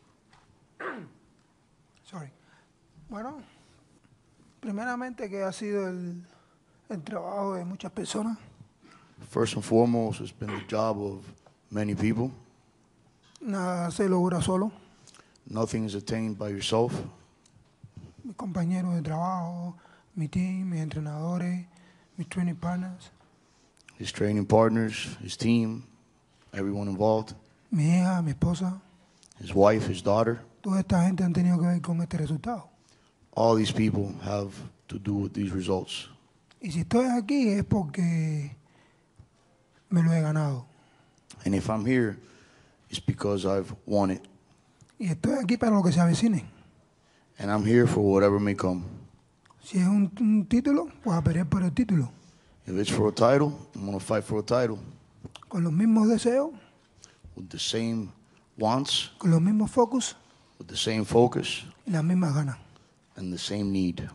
Sorry. 2.04 2.30
Bueno, 3.10 3.42
primeramente 4.66 5.30
que 5.30 5.44
ha 5.44 5.52
sido 5.52 5.88
el, 5.88 6.24
el 6.90 7.02
trabajo 7.04 7.54
de 7.54 7.64
muchas 7.66 7.92
personas. 7.92 8.36
First 9.30 9.56
and 9.56 9.64
foremost, 9.64 10.22
it's 10.22 10.32
been 10.32 10.50
the 10.50 10.66
job 10.68 10.98
of 11.00 11.24
many 11.70 11.94
people. 11.94 12.32
Nada 13.42 13.92
se 13.92 14.08
logra 14.10 14.42
solo. 14.42 14.72
Nothing 15.48 15.86
is 15.86 15.94
attained 15.94 16.38
by 16.40 16.50
yourself. 16.50 16.92
Mis 18.24 18.36
compañeros 18.36 18.96
de 18.96 19.04
trabajo, 19.04 19.76
mi 20.16 20.28
team, 20.28 20.72
mis 20.72 20.82
entrenadores, 20.82 21.68
mis 22.18 22.28
training 22.28 22.56
partners, 22.56 23.12
His 24.00 24.12
training 24.12 24.46
partners, 24.48 25.16
his 25.22 25.38
team, 25.38 25.84
everyone 26.52 26.90
involved, 26.90 27.34
mi 27.72 27.84
hija, 27.84 28.22
mi 28.24 28.32
esposa. 28.32 28.82
his 29.40 29.54
wife, 29.54 29.88
his 29.88 30.02
daughter. 30.02 30.42
Toda 30.62 30.80
esta 30.80 31.04
gente 31.06 31.24
han 31.24 31.34
tenido 31.34 31.60
que 31.60 31.68
ver 31.68 31.82
con 31.82 32.02
este 32.02 32.18
resultado. 32.18 32.68
All 33.36 33.56
these 33.56 33.72
people 33.72 34.14
have 34.24 34.54
to 34.88 34.98
do 34.98 35.14
with 35.14 35.34
these 35.34 35.52
results. 35.54 36.08
Y 36.62 36.72
si 36.72 36.80
estoy 36.80 37.06
aquí 37.06 37.50
es 37.50 37.64
porque 37.64 38.56
me 39.90 40.02
lo 40.02 40.12
he 40.12 40.22
ganado. 40.22 40.66
And 41.46 41.54
if 41.54 41.70
I'm 41.70 41.86
here, 41.86 42.18
it's 42.90 43.00
because 43.00 43.46
I've 43.46 43.74
won 43.86 44.12
it. 44.12 44.22
Y 44.98 45.08
estoy 45.08 45.38
aquí 45.44 45.58
para 45.58 45.76
lo 45.76 45.84
que 45.84 45.92
se 45.92 46.00
avecine. 46.00 46.46
And 47.38 47.52
I'm 47.52 47.66
here 47.66 47.86
for 47.86 48.02
whatever 48.02 48.40
may 48.40 48.56
come. 48.56 48.84
Si 49.62 49.78
es 49.80 49.88
un, 49.88 50.12
un 50.20 50.46
título, 50.46 50.90
pues 51.04 51.18
a 51.18 51.22
pelear 51.22 51.48
por 51.50 51.64
el 51.64 51.72
título. 51.72 52.10
If 52.68 52.76
it's 52.78 52.90
for 52.90 53.10
a 53.10 53.12
title, 53.12 53.54
I'm 53.76 53.86
going 53.86 54.00
to 54.00 54.04
fight 54.04 54.24
for 54.24 54.40
a 54.40 54.44
title 54.44 54.80
Con 55.50 55.64
los 55.64 55.74
mismos 55.74 56.08
deseos, 56.08 56.52
with 57.36 57.50
the 57.50 57.60
same 57.60 58.12
wants, 58.58 59.12
con 59.20 59.32
los 59.32 59.42
mismos 59.42 59.70
focus 59.70 60.16
with 60.60 60.68
the 60.68 60.76
same 60.76 61.06
focus, 61.06 61.64
y 61.86 61.92
las 61.92 62.04
mismas 62.04 62.34
ganas. 62.34 62.58
And 63.16 63.32
the 63.32 63.38
same 63.38 63.72
need. 63.72 64.10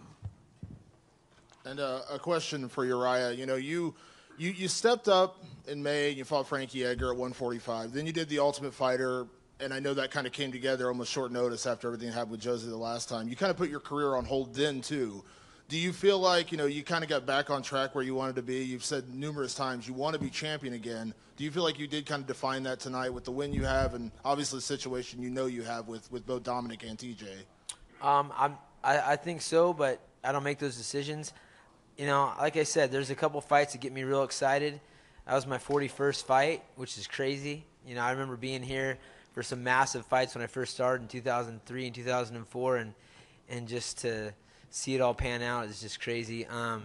And 1.65 1.81
uh, 1.81 2.01
a 2.11 2.19
question 2.19 2.69
for 2.69 2.85
Urijah. 2.85 3.37
You 3.37 3.47
know, 3.47 3.57
you, 3.57 3.95
you 4.39 4.51
you 4.51 4.69
stepped 4.69 5.09
up 5.09 5.43
in 5.67 5.83
May. 5.83 6.09
and 6.09 6.19
You 6.19 6.25
fought 6.25 6.49
Frankie 6.49 6.85
Edgar 6.85 7.11
at 7.11 7.17
145. 7.17 7.93
Then 7.93 8.07
you 8.07 8.13
did 8.13 8.29
the 8.29 8.39
Ultimate 8.39 8.75
Fighter, 8.75 9.27
and 9.61 9.73
I 9.73 9.81
know 9.81 9.95
that 9.95 10.11
kind 10.11 10.27
of 10.27 10.33
came 10.33 10.53
together 10.53 10.89
almost 10.89 11.13
short 11.13 11.33
notice 11.33 11.67
after 11.67 11.89
everything 11.89 12.13
happened 12.13 12.33
with 12.33 12.41
Josie 12.41 12.69
the 12.69 12.77
last 12.77 13.09
time. 13.09 13.29
You 13.29 13.37
kind 13.37 13.51
of 13.51 13.57
put 13.57 13.71
your 13.71 13.81
career 13.81 14.17
on 14.17 14.25
hold 14.25 14.55
then 14.55 14.81
too. 14.81 15.25
Do 15.69 15.79
you 15.79 15.93
feel 15.93 16.19
like 16.19 16.51
you 16.51 16.59
know 16.59 16.67
you 16.67 16.83
kind 16.83 17.05
of 17.05 17.11
got 17.11 17.27
back 17.27 17.49
on 17.49 17.63
track 17.63 17.95
where 17.95 18.03
you 18.03 18.15
wanted 18.15 18.37
to 18.37 18.43
be? 18.43 18.65
You've 18.65 18.85
said 18.85 19.15
numerous 19.15 19.55
times 19.55 19.87
you 19.87 19.95
want 19.95 20.15
to 20.15 20.21
be 20.21 20.29
champion 20.29 20.75
again. 20.75 21.15
Do 21.37 21.45
you 21.45 21.51
feel 21.53 21.63
like 21.63 21.79
you 21.79 21.87
did 21.87 22.07
kind 22.07 22.21
of 22.21 22.27
define 22.27 22.65
that 22.65 22.81
tonight 22.81 23.11
with 23.11 23.25
the 23.25 23.31
win 23.31 23.53
you 23.53 23.65
have, 23.65 23.95
and 23.95 24.11
obviously 24.25 24.59
the 24.59 24.63
situation 24.63 25.23
you 25.23 25.31
know 25.31 25.47
you 25.47 25.63
have 25.63 25.87
with 25.87 26.11
with 26.11 26.27
both 26.27 26.43
Dominick 26.43 26.83
and 26.83 26.99
TJ? 26.99 27.25
Um, 28.03 28.33
I'm, 28.37 28.57
I, 28.83 29.13
I 29.13 29.17
think 29.17 29.43
so, 29.43 29.73
but 29.73 30.01
I 30.25 30.33
don't 30.33 30.43
make 30.43 30.59
those 30.59 30.77
decisions. 30.77 31.33
You 31.97 32.07
know, 32.07 32.33
like 32.39 32.57
I 32.57 32.65
said, 32.65 32.91
there's 32.91 33.11
a 33.11 33.15
couple 33.15 33.41
fights 33.41 33.73
that 33.73 33.81
get 33.81 33.93
me 33.93 34.05
real 34.05 34.23
excited. 34.23 34.81
That 35.27 35.35
was 35.35 35.47
my 35.47 35.59
41st 35.59 36.25
fight, 36.25 36.63
which 36.77 36.97
is 36.99 37.07
crazy. 37.07 37.65
You 37.87 37.95
know, 37.95 38.03
I 38.03 38.11
remember 38.11 38.37
being 38.37 38.63
here 38.63 38.99
for 39.33 39.43
some 39.43 39.63
massive 39.63 40.05
fights 40.07 40.35
when 40.35 40.43
I 40.43 40.47
first 40.47 40.75
started 40.75 41.03
in 41.03 41.09
2003 41.09 41.87
and 41.87 41.95
2004, 41.95 42.77
and 42.77 42.95
and 43.49 43.69
just 43.69 43.99
to 43.99 44.33
see 44.71 44.95
it 44.95 45.01
all 45.01 45.15
pan 45.15 45.43
out 45.43 45.67
is 45.67 45.81
just 45.81 46.01
crazy. 46.01 46.47
Um, 46.47 46.83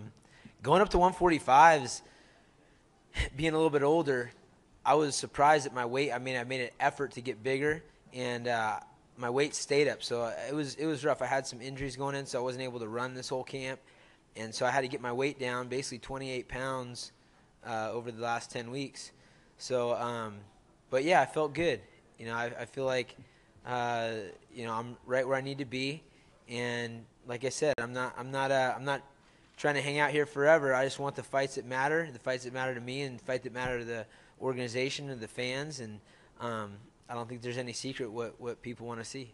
going 0.64 0.82
up 0.82 0.90
to 0.90 0.98
145s, 0.98 2.02
being 3.36 3.54
a 3.54 3.56
little 3.56 3.70
bit 3.70 3.84
older, 3.84 4.32
I 4.86 4.96
was 4.96 5.16
surprised 5.16 5.66
at 5.66 5.74
my 5.74 5.86
weight. 5.86 6.12
I 6.12 6.18
mean, 6.18 6.36
I 6.36 6.44
made 6.44 6.62
an 6.62 6.70
effort 6.80 7.14
to 7.14 7.22
get 7.22 7.44
bigger, 7.44 7.84
and 8.14 8.48
uh, 8.48 8.80
my 9.18 9.30
weight 9.30 9.56
stayed 9.56 9.88
up. 9.88 10.04
So 10.04 10.32
it 10.48 10.54
was 10.54 10.76
it 10.76 10.86
was 10.86 11.06
rough. 11.06 11.22
I 11.22 11.26
had 11.26 11.48
some 11.48 11.62
injuries 11.62 11.96
going 11.96 12.16
in, 12.16 12.26
so 12.26 12.40
I 12.40 12.42
wasn't 12.42 12.64
able 12.64 12.80
to 12.80 12.88
run 12.88 13.14
this 13.14 13.30
whole 13.30 13.44
camp, 13.44 13.80
and 14.36 14.54
so 14.54 14.66
I 14.66 14.72
had 14.72 14.82
to 14.82 14.88
get 14.88 15.02
my 15.02 15.12
weight 15.12 15.40
down, 15.40 15.68
basically 15.68 16.00
28 16.00 16.48
pounds 16.48 17.12
uh, 17.66 17.90
over 17.92 18.12
the 18.12 18.22
last 18.22 18.52
10 18.52 18.72
weeks. 18.72 19.12
So, 19.58 19.94
um, 19.94 20.36
but 20.90 21.04
yeah, 21.04 21.22
I 21.22 21.26
felt 21.26 21.54
good. 21.54 21.82
You 22.20 22.28
know, 22.28 22.34
I, 22.34 22.52
I 22.60 22.66
feel 22.66 22.86
like 22.86 23.16
uh, 23.66 24.12
you 24.54 24.66
know 24.66 24.74
I'm 24.74 24.98
right 25.06 25.28
where 25.28 25.38
I 25.38 25.42
need 25.42 25.60
to 25.60 25.66
be, 25.66 26.04
and 26.50 27.06
like 27.28 27.46
I 27.46 27.50
said, 27.50 27.74
I'm 27.78 27.94
not 27.94 28.14
I'm 28.18 28.32
not 28.32 28.52
uh, 28.52 28.74
I'm 28.76 28.86
not 28.86 29.02
trying 29.58 29.76
to 29.76 29.82
hang 29.82 30.00
out 30.00 30.12
here 30.12 30.26
forever. 30.26 30.74
I 30.74 30.84
just 30.84 31.00
want 31.00 31.16
the 31.16 31.24
fights 31.24 31.56
that 31.56 31.66
matter, 31.66 32.10
the 32.12 32.20
fights 32.20 32.44
that 32.44 32.54
matter 32.54 32.76
to 32.76 32.82
me, 32.82 33.02
and 33.02 33.20
the 33.20 33.24
fight 33.24 33.44
that 33.44 33.54
matter 33.54 33.80
to 33.80 33.86
the 33.86 34.06
organization 34.42 35.10
and 35.10 35.22
the 35.22 35.28
fans. 35.28 35.80
And 35.80 36.00
um, 36.40 36.74
I 37.10 37.14
don't 37.14 37.30
think 37.30 37.42
there's 37.42 37.58
any 37.58 37.74
secret 37.74 38.12
what 38.12 38.40
what 38.40 38.62
people 38.62 38.88
want 38.88 39.00
to 39.00 39.06
see. 39.06 39.32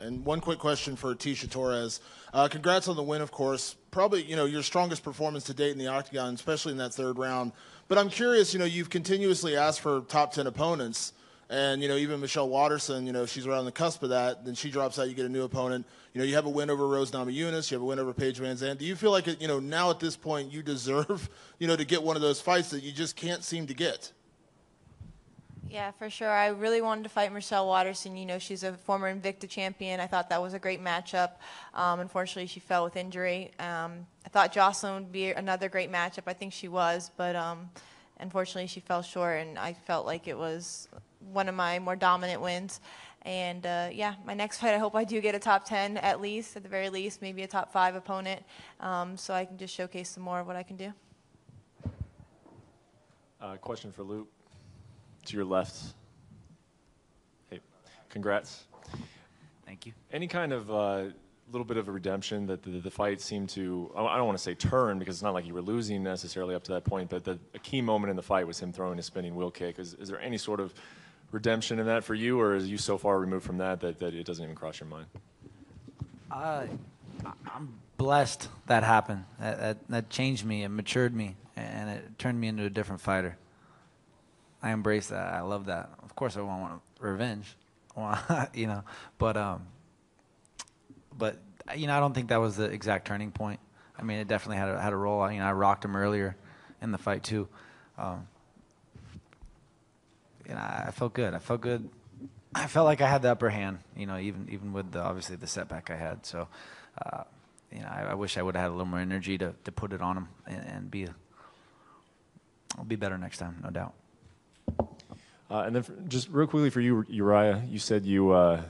And 0.00 0.24
one 0.24 0.40
quick 0.40 0.58
question 0.58 0.96
for 0.96 1.14
Tecia 1.14 1.48
Torres. 1.48 2.00
Uh, 2.32 2.48
congrats 2.48 2.88
on 2.88 2.96
the 2.96 3.02
win, 3.02 3.22
of 3.22 3.30
course. 3.30 3.76
Probably, 3.90 4.22
you 4.22 4.36
know, 4.36 4.44
your 4.44 4.62
strongest 4.62 5.02
performance 5.02 5.44
to 5.44 5.54
date 5.54 5.70
in 5.70 5.78
the 5.78 5.86
octagon, 5.86 6.34
especially 6.34 6.72
in 6.72 6.78
that 6.78 6.92
third 6.92 7.16
round. 7.16 7.52
But 7.86 7.98
I'm 7.98 8.08
curious, 8.08 8.52
you 8.52 8.58
know, 8.58 8.64
you've 8.64 8.90
continuously 8.90 9.56
asked 9.56 9.80
for 9.80 10.00
top 10.00 10.32
10 10.32 10.46
opponents. 10.46 11.12
And, 11.48 11.82
you 11.82 11.88
know, 11.88 11.96
even 11.96 12.20
Michelle 12.20 12.48
Waterson, 12.48 13.06
you 13.06 13.12
know, 13.12 13.26
she's 13.26 13.46
right 13.46 13.58
on 13.58 13.66
the 13.66 13.72
cusp 13.72 14.02
of 14.02 14.08
that. 14.08 14.44
Then 14.44 14.54
she 14.54 14.70
drops 14.70 14.98
out, 14.98 15.08
you 15.08 15.14
get 15.14 15.26
a 15.26 15.30
new 15.30 15.44
opponent. 15.44 15.86
You 16.12 16.20
know, 16.20 16.24
you 16.24 16.34
have 16.34 16.46
a 16.46 16.50
win 16.50 16.70
over 16.70 16.88
Rose 16.88 17.12
Namajunas, 17.12 17.70
you 17.70 17.76
have 17.76 17.82
a 17.82 17.84
win 17.84 17.98
over 17.98 18.12
Paige 18.12 18.40
VanZant. 18.40 18.78
Do 18.78 18.84
you 18.84 18.96
feel 18.96 19.10
like, 19.10 19.40
you 19.40 19.46
know, 19.46 19.60
now 19.60 19.90
at 19.90 20.00
this 20.00 20.16
point 20.16 20.50
you 20.50 20.62
deserve, 20.62 21.28
you 21.58 21.68
know, 21.68 21.76
to 21.76 21.84
get 21.84 22.02
one 22.02 22.16
of 22.16 22.22
those 22.22 22.40
fights 22.40 22.70
that 22.70 22.82
you 22.82 22.92
just 22.92 23.14
can't 23.14 23.44
seem 23.44 23.66
to 23.68 23.74
get? 23.74 24.10
Yeah, 25.70 25.90
for 25.92 26.08
sure. 26.08 26.30
I 26.30 26.48
really 26.48 26.80
wanted 26.80 27.04
to 27.04 27.08
fight 27.08 27.32
Michelle 27.32 27.66
Waterson. 27.66 28.16
You 28.16 28.26
know, 28.26 28.38
she's 28.38 28.62
a 28.62 28.74
former 28.74 29.12
Invicta 29.12 29.48
champion. 29.48 30.00
I 30.00 30.06
thought 30.06 30.28
that 30.30 30.40
was 30.40 30.54
a 30.54 30.58
great 30.58 30.82
matchup. 30.82 31.32
Um, 31.74 32.00
unfortunately, 32.00 32.46
she 32.46 32.60
fell 32.60 32.84
with 32.84 32.96
injury. 32.96 33.50
Um, 33.58 34.06
I 34.24 34.28
thought 34.30 34.52
Jocelyn 34.52 34.94
would 34.94 35.12
be 35.12 35.30
another 35.30 35.68
great 35.68 35.90
matchup. 35.90 36.24
I 36.26 36.32
think 36.32 36.52
she 36.52 36.68
was, 36.68 37.10
but 37.16 37.34
um, 37.34 37.70
unfortunately, 38.20 38.68
she 38.68 38.80
fell 38.80 39.02
short, 39.02 39.40
and 39.40 39.58
I 39.58 39.72
felt 39.72 40.06
like 40.06 40.28
it 40.28 40.38
was 40.38 40.88
one 41.32 41.48
of 41.48 41.54
my 41.54 41.78
more 41.78 41.96
dominant 41.96 42.40
wins. 42.40 42.80
And 43.22 43.64
uh, 43.64 43.88
yeah, 43.90 44.14
my 44.26 44.34
next 44.34 44.58
fight, 44.58 44.74
I 44.74 44.78
hope 44.78 44.94
I 44.94 45.04
do 45.04 45.20
get 45.20 45.34
a 45.34 45.38
top 45.38 45.64
10 45.64 45.96
at 45.96 46.20
least, 46.20 46.56
at 46.56 46.62
the 46.62 46.68
very 46.68 46.90
least, 46.90 47.22
maybe 47.22 47.42
a 47.42 47.46
top 47.46 47.72
five 47.72 47.94
opponent, 47.94 48.42
um, 48.80 49.16
so 49.16 49.32
I 49.32 49.46
can 49.46 49.56
just 49.56 49.74
showcase 49.74 50.10
some 50.10 50.22
more 50.22 50.40
of 50.40 50.46
what 50.46 50.56
I 50.56 50.62
can 50.62 50.76
do. 50.76 50.92
Uh, 53.40 53.56
question 53.56 53.92
for 53.92 54.02
Luke. 54.02 54.28
To 55.26 55.36
your 55.36 55.46
left. 55.46 55.74
Hey, 57.48 57.60
congrats. 58.10 58.64
Thank 59.64 59.86
you. 59.86 59.92
Any 60.12 60.26
kind 60.26 60.52
of 60.52 60.70
uh, 60.70 61.04
little 61.50 61.64
bit 61.64 61.78
of 61.78 61.88
a 61.88 61.92
redemption 61.92 62.46
that 62.46 62.62
the, 62.62 62.78
the 62.80 62.90
fight 62.90 63.20
seemed 63.20 63.48
to, 63.50 63.90
I 63.96 64.16
don't 64.16 64.26
want 64.26 64.36
to 64.36 64.42
say 64.42 64.54
turn 64.54 64.98
because 64.98 65.16
it's 65.16 65.22
not 65.22 65.32
like 65.32 65.46
you 65.46 65.54
were 65.54 65.62
losing 65.62 66.02
necessarily 66.02 66.54
up 66.54 66.62
to 66.64 66.72
that 66.72 66.84
point, 66.84 67.08
but 67.08 67.24
the, 67.24 67.38
a 67.54 67.58
key 67.58 67.80
moment 67.80 68.10
in 68.10 68.16
the 68.16 68.22
fight 68.22 68.46
was 68.46 68.60
him 68.60 68.72
throwing 68.72 68.98
a 68.98 69.02
spinning 69.02 69.34
wheel 69.34 69.50
kick. 69.50 69.78
Is, 69.78 69.94
is 69.94 70.08
there 70.08 70.20
any 70.20 70.36
sort 70.36 70.60
of 70.60 70.74
redemption 71.32 71.78
in 71.78 71.86
that 71.86 72.04
for 72.04 72.14
you, 72.14 72.38
or 72.38 72.52
are 72.52 72.56
you 72.56 72.76
so 72.76 72.98
far 72.98 73.18
removed 73.18 73.46
from 73.46 73.58
that 73.58 73.80
that, 73.80 73.98
that 74.00 74.14
it 74.14 74.26
doesn't 74.26 74.44
even 74.44 74.54
cross 74.54 74.78
your 74.78 74.88
mind? 74.88 75.06
Uh, 76.30 76.66
I'm 77.50 77.74
blessed 77.96 78.48
that 78.66 78.82
happened. 78.82 79.24
That, 79.40 79.58
that, 79.58 79.88
that 79.88 80.10
changed 80.10 80.44
me. 80.44 80.64
It 80.64 80.68
matured 80.68 81.14
me, 81.14 81.36
and 81.56 81.88
it 81.88 82.18
turned 82.18 82.38
me 82.38 82.48
into 82.48 82.64
a 82.64 82.70
different 82.70 83.00
fighter. 83.00 83.38
I 84.64 84.72
embrace 84.72 85.08
that. 85.08 85.34
I 85.34 85.42
love 85.42 85.66
that. 85.66 85.90
Of 86.02 86.16
course, 86.16 86.38
I 86.38 86.40
want 86.40 86.80
revenge. 86.98 87.54
You 88.54 88.66
know, 88.66 88.82
but 89.18 89.36
um, 89.36 89.66
but 91.16 91.38
you 91.76 91.86
know, 91.86 91.96
I 91.96 92.00
don't 92.00 92.12
think 92.12 92.30
that 92.30 92.40
was 92.40 92.56
the 92.56 92.64
exact 92.64 93.06
turning 93.06 93.30
point. 93.30 93.60
I 93.96 94.02
mean, 94.02 94.18
it 94.18 94.26
definitely 94.26 94.56
had 94.56 94.70
a, 94.70 94.80
had 94.80 94.92
a 94.92 94.96
role. 94.96 95.30
You 95.30 95.38
know, 95.38 95.44
I 95.44 95.52
rocked 95.52 95.84
him 95.84 95.94
earlier 95.94 96.34
in 96.82 96.90
the 96.90 96.98
fight 96.98 97.22
too. 97.22 97.46
Um, 97.96 98.26
I, 100.50 100.84
I 100.86 100.90
felt 100.90 101.12
good. 101.12 101.34
I 101.34 101.38
felt 101.38 101.60
good. 101.60 101.88
I 102.52 102.66
felt 102.66 102.86
like 102.86 103.00
I 103.00 103.08
had 103.08 103.22
the 103.22 103.30
upper 103.30 103.50
hand. 103.50 103.78
You 103.96 104.06
know, 104.06 104.18
even 104.18 104.48
even 104.50 104.72
with 104.72 104.90
the, 104.90 105.00
obviously 105.00 105.36
the 105.36 105.46
setback 105.46 105.90
I 105.90 105.96
had. 105.96 106.26
So, 106.26 106.48
uh, 107.00 107.24
you 107.70 107.80
know, 107.80 107.88
I, 107.88 108.06
I 108.10 108.14
wish 108.14 108.38
I 108.38 108.42
would 108.42 108.56
have 108.56 108.62
had 108.62 108.68
a 108.70 108.72
little 108.72 108.86
more 108.86 108.98
energy 108.98 109.38
to, 109.38 109.54
to 109.64 109.70
put 109.70 109.92
it 109.92 110.00
on 110.00 110.16
him 110.16 110.28
and, 110.46 110.66
and 110.66 110.90
be. 110.90 111.06
I'll 112.76 112.84
be 112.84 112.96
better 112.96 113.16
next 113.18 113.38
time, 113.38 113.60
no 113.62 113.70
doubt. 113.70 113.94
Uh, 115.50 115.60
and 115.60 115.76
then 115.76 115.82
for, 115.82 115.92
just 116.08 116.28
real 116.30 116.46
quickly 116.46 116.70
for 116.70 116.80
you, 116.80 117.04
Urijah, 117.04 117.70
you 117.70 117.78
said 117.78 118.04
you 118.04 118.30
uh, 118.30 118.62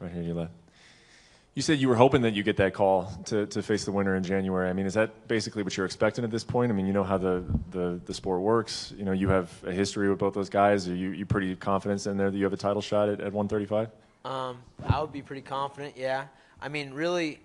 right 0.00 0.10
here, 0.10 0.22
you 0.22 0.34
left. 0.34 0.52
You 1.54 1.62
said 1.62 1.80
you 1.80 1.88
were 1.88 1.96
hoping 1.96 2.22
that 2.22 2.34
you 2.34 2.44
get 2.44 2.56
that 2.58 2.72
call 2.72 3.10
to, 3.26 3.46
to 3.46 3.62
face 3.62 3.84
the 3.84 3.90
winner 3.90 4.14
in 4.14 4.22
January. 4.22 4.70
I 4.70 4.72
mean, 4.72 4.86
is 4.86 4.94
that 4.94 5.26
basically 5.26 5.64
what 5.64 5.76
you're 5.76 5.86
expecting 5.86 6.22
at 6.22 6.30
this 6.30 6.44
point? 6.44 6.70
I 6.70 6.74
mean, 6.74 6.86
you 6.86 6.92
know 6.92 7.02
how 7.02 7.18
the, 7.18 7.44
the, 7.72 8.00
the 8.04 8.14
sport 8.14 8.42
works. 8.42 8.94
You 8.96 9.04
know, 9.04 9.10
you 9.10 9.28
have 9.28 9.50
a 9.64 9.72
history 9.72 10.08
with 10.08 10.20
both 10.20 10.34
those 10.34 10.50
guys. 10.50 10.88
Are 10.88 10.94
you 10.94 11.10
you 11.10 11.26
pretty 11.26 11.56
confident 11.56 12.06
in 12.06 12.16
there 12.16 12.30
that 12.30 12.38
you 12.38 12.44
have 12.44 12.52
a 12.52 12.56
title 12.56 12.80
shot 12.80 13.08
at, 13.08 13.20
at 13.20 13.32
135? 13.32 13.90
Um, 14.24 14.58
I 14.86 15.00
would 15.00 15.10
be 15.10 15.20
pretty 15.20 15.42
confident. 15.42 15.96
Yeah. 15.96 16.26
I 16.62 16.68
mean, 16.68 16.94
really, 16.94 17.40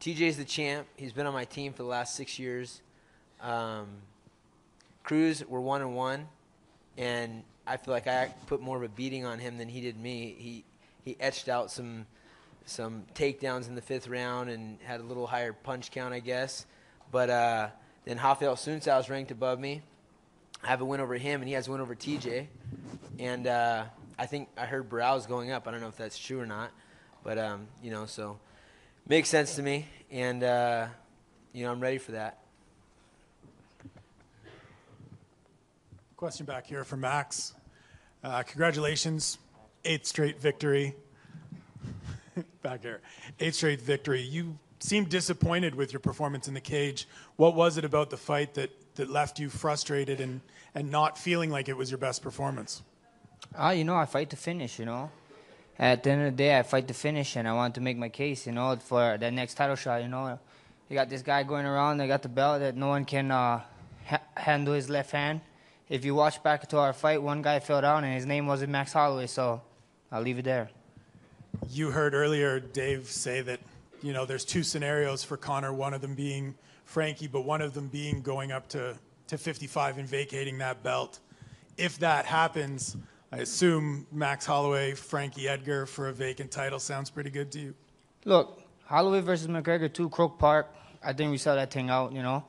TJ's 0.00 0.38
the 0.38 0.44
champ. 0.44 0.86
He's 0.96 1.12
been 1.12 1.26
on 1.26 1.34
my 1.34 1.44
team 1.44 1.72
for 1.72 1.82
the 1.82 1.88
last 1.88 2.14
six 2.16 2.38
years. 2.38 2.80
Um, 3.42 3.86
Cruz, 5.02 5.44
we're 5.46 5.60
one 5.60 5.82
and 5.82 5.94
one, 5.94 6.26
and 6.96 7.42
I 7.66 7.76
feel 7.76 7.94
like 7.94 8.06
I 8.06 8.32
put 8.46 8.60
more 8.60 8.76
of 8.76 8.82
a 8.82 8.88
beating 8.88 9.24
on 9.24 9.38
him 9.38 9.58
than 9.58 9.68
he 9.68 9.80
did 9.80 9.98
me. 9.98 10.34
He 10.38 10.64
he 11.04 11.16
etched 11.20 11.48
out 11.48 11.70
some 11.70 12.06
some 12.66 13.04
takedowns 13.14 13.68
in 13.68 13.74
the 13.74 13.82
fifth 13.82 14.08
round 14.08 14.50
and 14.50 14.78
had 14.82 15.00
a 15.00 15.02
little 15.02 15.26
higher 15.26 15.52
punch 15.52 15.90
count, 15.90 16.14
I 16.14 16.20
guess. 16.20 16.66
But 17.10 17.30
uh, 17.30 17.68
then 18.04 18.18
Raphael 18.18 18.54
Assunção 18.54 19.00
is 19.00 19.10
ranked 19.10 19.30
above 19.30 19.58
me. 19.58 19.82
I 20.62 20.68
have 20.68 20.80
a 20.80 20.84
win 20.84 21.00
over 21.00 21.14
him, 21.14 21.40
and 21.42 21.48
he 21.48 21.54
has 21.54 21.68
a 21.68 21.70
win 21.70 21.80
over 21.80 21.94
TJ. 21.94 22.46
And 23.18 23.46
uh, 23.46 23.84
I 24.18 24.26
think 24.26 24.48
I 24.56 24.64
heard 24.64 24.88
Barão's 24.88 25.26
going 25.26 25.50
up. 25.50 25.68
I 25.68 25.70
don't 25.70 25.80
know 25.80 25.88
if 25.88 25.96
that's 25.96 26.18
true 26.18 26.40
or 26.40 26.46
not, 26.46 26.70
but 27.22 27.38
um, 27.38 27.66
you 27.82 27.90
know, 27.90 28.06
so 28.06 28.38
makes 29.06 29.28
sense 29.28 29.56
to 29.56 29.62
me, 29.62 29.86
and 30.10 30.42
uh, 30.42 30.86
you 31.52 31.64
know, 31.64 31.72
I'm 31.72 31.80
ready 31.80 31.98
for 31.98 32.12
that. 32.12 32.38
Question 36.24 36.46
back 36.46 36.66
here 36.66 36.84
for 36.84 36.96
Max. 36.96 37.52
Uh, 38.22 38.42
congratulations, 38.44 39.36
eighth 39.84 40.06
straight 40.06 40.40
victory. 40.40 40.94
back 42.62 42.80
here, 42.80 43.02
eighth 43.40 43.56
straight 43.56 43.78
victory. 43.82 44.22
You 44.22 44.58
seemed 44.78 45.10
disappointed 45.10 45.74
with 45.74 45.92
your 45.92 46.00
performance 46.00 46.48
in 46.48 46.54
the 46.54 46.62
cage. 46.62 47.06
What 47.36 47.54
was 47.54 47.76
it 47.76 47.84
about 47.84 48.08
the 48.08 48.16
fight 48.16 48.54
that, 48.54 48.70
that 48.94 49.10
left 49.10 49.38
you 49.38 49.50
frustrated 49.50 50.18
and, 50.22 50.40
and 50.74 50.90
not 50.90 51.18
feeling 51.18 51.50
like 51.50 51.68
it 51.68 51.76
was 51.76 51.90
your 51.90 51.98
best 51.98 52.22
performance? 52.22 52.80
Ah, 53.54 53.72
you 53.72 53.84
know, 53.84 53.96
I 53.96 54.06
fight 54.06 54.30
to 54.30 54.36
finish, 54.36 54.78
you 54.78 54.86
know. 54.86 55.10
At 55.78 56.04
the 56.04 56.10
end 56.10 56.22
of 56.22 56.32
the 56.32 56.42
day, 56.42 56.58
I 56.58 56.62
fight 56.62 56.88
to 56.88 56.94
finish, 56.94 57.36
and 57.36 57.46
I 57.46 57.52
want 57.52 57.74
to 57.74 57.82
make 57.82 57.98
my 57.98 58.08
case, 58.08 58.46
you 58.46 58.52
know, 58.52 58.74
for 58.76 59.18
that 59.18 59.32
next 59.34 59.56
title 59.56 59.76
shot, 59.76 60.00
you 60.00 60.08
know. 60.08 60.38
You 60.88 60.94
got 60.94 61.10
this 61.10 61.20
guy 61.20 61.42
going 61.42 61.66
around, 61.66 61.98
they 61.98 62.06
got 62.06 62.22
the 62.22 62.30
belt 62.30 62.60
that 62.60 62.78
no 62.78 62.88
one 62.88 63.04
can 63.04 63.30
uh, 63.30 63.60
ha- 64.06 64.22
handle 64.34 64.72
his 64.72 64.88
left 64.88 65.10
hand. 65.10 65.42
If 65.88 66.04
you 66.04 66.14
watch 66.14 66.42
back 66.42 66.66
to 66.68 66.78
our 66.78 66.94
fight, 66.94 67.22
one 67.22 67.42
guy 67.42 67.60
fell 67.60 67.82
down, 67.82 68.04
and 68.04 68.14
his 68.14 68.24
name 68.24 68.46
wasn't 68.46 68.72
Max 68.72 68.92
Holloway, 68.92 69.26
so 69.26 69.60
I'll 70.10 70.22
leave 70.22 70.38
it 70.38 70.44
there. 70.44 70.70
You 71.68 71.90
heard 71.90 72.14
earlier 72.14 72.58
Dave 72.58 73.06
say 73.10 73.42
that, 73.42 73.60
you 74.02 74.12
know, 74.12 74.24
there's 74.24 74.44
two 74.44 74.62
scenarios 74.62 75.22
for 75.22 75.36
Conor, 75.36 75.74
one 75.74 75.92
of 75.92 76.00
them 76.00 76.14
being 76.14 76.54
Frankie, 76.86 77.26
but 77.26 77.42
one 77.42 77.60
of 77.60 77.74
them 77.74 77.88
being 77.88 78.22
going 78.22 78.50
up 78.50 78.68
to, 78.68 78.96
to 79.28 79.36
55 79.36 79.98
and 79.98 80.08
vacating 80.08 80.58
that 80.58 80.82
belt. 80.82 81.18
If 81.76 81.98
that 81.98 82.24
happens, 82.24 82.96
I 83.30 83.38
assume 83.38 84.06
Max 84.10 84.46
Holloway, 84.46 84.94
Frankie 84.94 85.48
Edgar 85.48 85.86
for 85.86 86.08
a 86.08 86.12
vacant 86.12 86.50
title 86.50 86.78
sounds 86.78 87.10
pretty 87.10 87.30
good 87.30 87.52
to 87.52 87.60
you. 87.60 87.74
Look, 88.24 88.62
Holloway 88.84 89.20
versus 89.20 89.48
McGregor, 89.48 89.92
two 89.92 90.08
Croke 90.08 90.38
Park. 90.38 90.74
I 91.02 91.12
think 91.12 91.30
we 91.30 91.38
saw 91.38 91.54
that 91.54 91.70
thing 91.70 91.90
out. 91.90 92.12
You 92.12 92.22
know, 92.22 92.44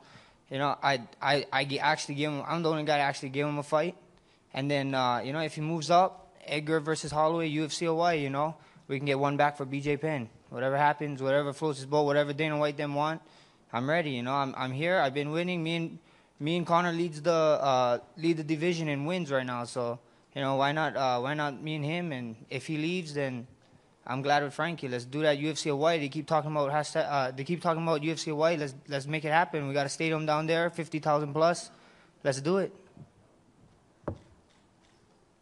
you 0.50 0.58
know, 0.58 0.76
I 0.82 1.02
I 1.20 1.46
I 1.52 1.78
actually 1.80 2.16
give 2.16 2.32
him. 2.32 2.42
I'm 2.46 2.62
the 2.62 2.70
only 2.70 2.84
guy 2.84 2.98
that 2.98 3.04
actually 3.04 3.30
gave 3.30 3.46
him 3.46 3.58
a 3.58 3.62
fight. 3.62 3.96
And 4.54 4.70
then 4.70 4.94
uh, 4.94 5.20
you 5.24 5.32
know, 5.32 5.40
if 5.40 5.54
he 5.54 5.60
moves 5.60 5.90
up, 5.90 6.34
Edgar 6.44 6.80
versus 6.80 7.10
Holloway, 7.10 7.50
UFC 7.50 7.86
Hawaii. 7.86 8.22
You 8.22 8.30
know, 8.30 8.56
we 8.88 8.98
can 8.98 9.06
get 9.06 9.18
one 9.18 9.36
back 9.36 9.56
for 9.56 9.66
BJ 9.66 10.00
Penn. 10.00 10.28
Whatever 10.50 10.76
happens, 10.76 11.20
whatever 11.22 11.52
floats 11.52 11.78
his 11.78 11.86
boat, 11.86 12.04
whatever 12.04 12.32
Dana 12.32 12.56
White 12.56 12.76
them 12.76 12.94
want, 12.94 13.20
I'm 13.72 13.88
ready. 13.90 14.10
You 14.10 14.22
know, 14.22 14.34
I'm 14.34 14.54
I'm 14.56 14.72
here. 14.72 14.98
I've 14.98 15.14
been 15.14 15.30
winning. 15.32 15.62
Me 15.62 15.76
and 15.76 15.98
me 16.38 16.56
and 16.56 16.66
Conor 16.66 16.92
leads 16.92 17.20
the 17.20 17.32
uh, 17.32 17.98
lead 18.16 18.36
the 18.36 18.44
division 18.44 18.88
in 18.88 19.04
wins 19.04 19.30
right 19.30 19.46
now. 19.46 19.64
So 19.64 19.98
you 20.34 20.42
know, 20.42 20.56
why 20.56 20.72
not 20.72 20.96
uh, 20.96 21.18
why 21.20 21.34
not 21.34 21.60
me 21.60 21.74
and 21.74 21.84
him? 21.84 22.12
And 22.12 22.36
if 22.50 22.66
he 22.66 22.76
leaves, 22.76 23.14
then 23.14 23.48
I'm 24.06 24.22
glad 24.22 24.44
with 24.44 24.54
Frankie. 24.54 24.88
Let's 24.88 25.04
do 25.04 25.22
that 25.22 25.38
UFC 25.38 25.64
Hawaii. 25.64 25.98
They 25.98 26.08
keep 26.08 26.26
talking 26.26 26.50
about 26.52 26.70
hashtag, 26.70 27.06
uh, 27.10 27.30
they 27.32 27.42
keep 27.42 27.60
talking 27.60 27.82
about 27.82 28.02
UFC 28.02 28.26
Hawaii. 28.26 28.56
Let's 28.56 28.74
let's 28.86 29.06
make 29.06 29.24
it 29.24 29.32
happen. 29.32 29.66
We 29.66 29.74
got 29.74 29.86
a 29.86 29.88
stadium 29.88 30.24
down 30.26 30.46
there, 30.46 30.70
fifty 30.70 31.00
thousand 31.00 31.32
plus. 31.32 31.70
Let's 32.22 32.40
do 32.40 32.58
it. 32.58 32.72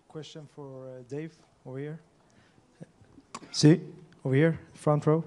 Question 0.08 0.48
for 0.54 0.86
uh, 0.86 1.02
Dave 1.08 1.32
over 1.66 1.78
here. 1.78 1.98
See, 3.52 3.80
over 4.24 4.34
here, 4.34 4.58
front 4.72 5.06
row, 5.06 5.24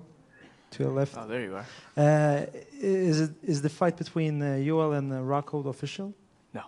to 0.72 0.84
your 0.84 0.92
left. 0.92 1.16
Oh, 1.18 1.28
there 1.28 1.44
you 1.44 1.56
are. 1.56 1.66
Uh, 1.96 2.46
is 2.80 3.22
it 3.22 3.32
is 3.44 3.62
the 3.62 3.70
fight 3.70 3.98
between 3.98 4.42
uh, 4.42 4.46
Yoel 4.56 4.98
and 4.98 5.14
uh, 5.14 5.18
Rockhold 5.18 5.68
official? 5.68 6.12
No. 6.54 6.64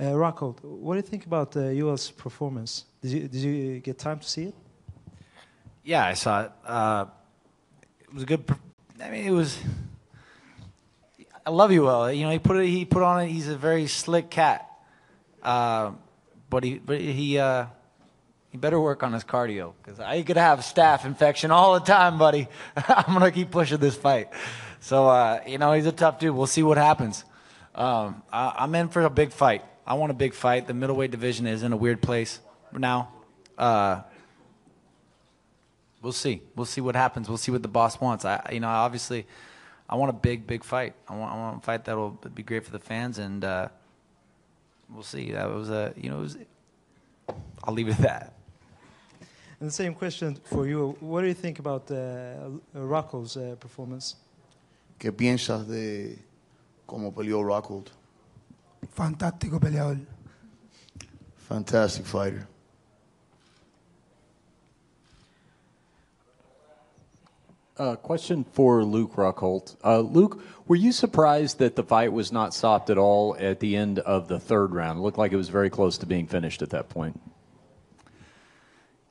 Uh, 0.00 0.04
Rockhold, 0.14 0.64
what 0.64 0.94
do 0.94 0.98
you 0.98 1.02
think 1.02 1.26
about 1.26 1.56
uh, 1.56 1.60
Yoel's 1.60 2.10
performance? 2.10 2.86
Did 3.02 3.10
you 3.12 3.28
did 3.28 3.42
you 3.42 3.78
get 3.78 3.98
time 3.98 4.18
to 4.18 4.28
see 4.28 4.44
it? 4.46 4.54
Yeah, 5.90 6.06
I 6.06 6.14
saw 6.14 6.44
it. 6.44 6.52
Uh, 6.64 7.06
it 8.00 8.14
was 8.14 8.22
a 8.22 8.26
good. 8.26 8.44
I 9.02 9.10
mean, 9.10 9.26
it 9.26 9.32
was. 9.32 9.58
I 11.44 11.50
love 11.50 11.72
you, 11.72 11.82
Will. 11.82 12.12
You 12.12 12.26
know, 12.26 12.30
he 12.30 12.38
put 12.38 12.58
it. 12.58 12.68
He 12.68 12.84
put 12.84 13.02
on 13.02 13.22
it. 13.22 13.26
He's 13.26 13.48
a 13.48 13.56
very 13.56 13.88
slick 13.88 14.30
cat. 14.30 14.70
Uh, 15.42 15.90
but 16.48 16.62
he, 16.62 16.78
but 16.78 17.00
he, 17.00 17.38
uh, 17.40 17.66
he 18.52 18.56
better 18.56 18.80
work 18.80 19.02
on 19.02 19.12
his 19.12 19.24
cardio 19.24 19.72
because 19.82 19.98
I 19.98 20.22
could 20.22 20.36
have 20.36 20.60
staph 20.60 21.04
infection 21.04 21.50
all 21.50 21.74
the 21.74 21.84
time, 21.84 22.18
buddy. 22.18 22.46
I'm 22.76 23.12
gonna 23.12 23.32
keep 23.32 23.50
pushing 23.50 23.78
this 23.78 23.96
fight. 23.96 24.28
So 24.78 25.08
uh, 25.08 25.40
you 25.44 25.58
know, 25.58 25.72
he's 25.72 25.86
a 25.86 25.92
tough 25.92 26.20
dude. 26.20 26.36
We'll 26.36 26.46
see 26.46 26.62
what 26.62 26.78
happens. 26.78 27.24
Um, 27.74 28.22
I, 28.32 28.54
I'm 28.58 28.72
in 28.76 28.90
for 28.90 29.02
a 29.02 29.10
big 29.10 29.32
fight. 29.32 29.64
I 29.84 29.94
want 29.94 30.12
a 30.12 30.14
big 30.14 30.34
fight. 30.34 30.68
The 30.68 30.74
middleweight 30.74 31.10
division 31.10 31.48
is 31.48 31.64
in 31.64 31.72
a 31.72 31.76
weird 31.76 32.00
place 32.00 32.38
now. 32.72 33.12
Uh, 33.58 34.02
we'll 36.02 36.12
see. 36.12 36.42
We'll 36.54 36.66
see 36.66 36.80
what 36.80 36.96
happens. 36.96 37.28
We'll 37.28 37.38
see 37.38 37.52
what 37.52 37.62
the 37.62 37.68
boss 37.68 38.00
wants. 38.00 38.24
I, 38.24 38.50
you 38.52 38.60
know, 38.60 38.68
obviously, 38.68 39.26
I 39.88 39.96
want 39.96 40.10
a 40.10 40.14
big, 40.14 40.46
big 40.46 40.64
fight. 40.64 40.94
I 41.08 41.16
want, 41.16 41.32
I 41.32 41.36
want 41.36 41.58
a 41.58 41.60
fight 41.60 41.84
that 41.84 41.96
will 41.96 42.18
be 42.34 42.42
great 42.42 42.64
for 42.64 42.72
the 42.72 42.78
fans, 42.78 43.18
and 43.18 43.44
uh, 43.44 43.68
we'll 44.92 45.02
see. 45.02 45.32
That 45.32 45.50
was 45.50 45.70
a, 45.70 45.92
you 45.96 46.10
know, 46.10 46.18
it 46.18 46.22
was, 46.22 46.38
I'll 47.64 47.74
leave 47.74 47.88
it 47.88 47.92
at 47.92 48.02
that. 48.02 48.32
And 49.60 49.68
the 49.68 49.74
same 49.74 49.94
question 49.94 50.36
for 50.44 50.66
you. 50.66 50.96
What 51.00 51.20
do 51.20 51.26
you 51.26 51.34
think 51.34 51.58
about 51.58 51.90
uh, 51.90 52.48
Rockhold's 52.72 53.36
uh, 53.36 53.56
performance? 53.60 54.16
¿Qué 54.98 55.12
piensas 55.12 55.66
de 55.66 56.18
cómo 56.86 57.12
peleó 57.12 57.42
Rockhold? 57.42 57.90
Fantástico 58.94 59.60
peleador. 59.60 59.98
Fantastic 61.36 62.06
fighter. 62.06 62.46
Uh, 67.80 67.96
question 67.96 68.44
for 68.52 68.84
Luke 68.84 69.14
Rockhold. 69.14 69.74
Uh, 69.82 70.00
Luke, 70.00 70.44
were 70.66 70.76
you 70.76 70.92
surprised 70.92 71.60
that 71.60 71.76
the 71.76 71.82
fight 71.82 72.12
was 72.12 72.30
not 72.30 72.52
stopped 72.52 72.90
at 72.90 72.98
all 72.98 73.34
at 73.38 73.60
the 73.60 73.74
end 73.74 74.00
of 74.00 74.28
the 74.28 74.38
third 74.38 74.74
round? 74.74 74.98
It 74.98 75.00
looked 75.00 75.16
like 75.16 75.32
it 75.32 75.36
was 75.36 75.48
very 75.48 75.70
close 75.70 75.96
to 75.96 76.06
being 76.06 76.26
finished 76.26 76.60
at 76.60 76.68
that 76.70 76.90
point. 76.90 77.18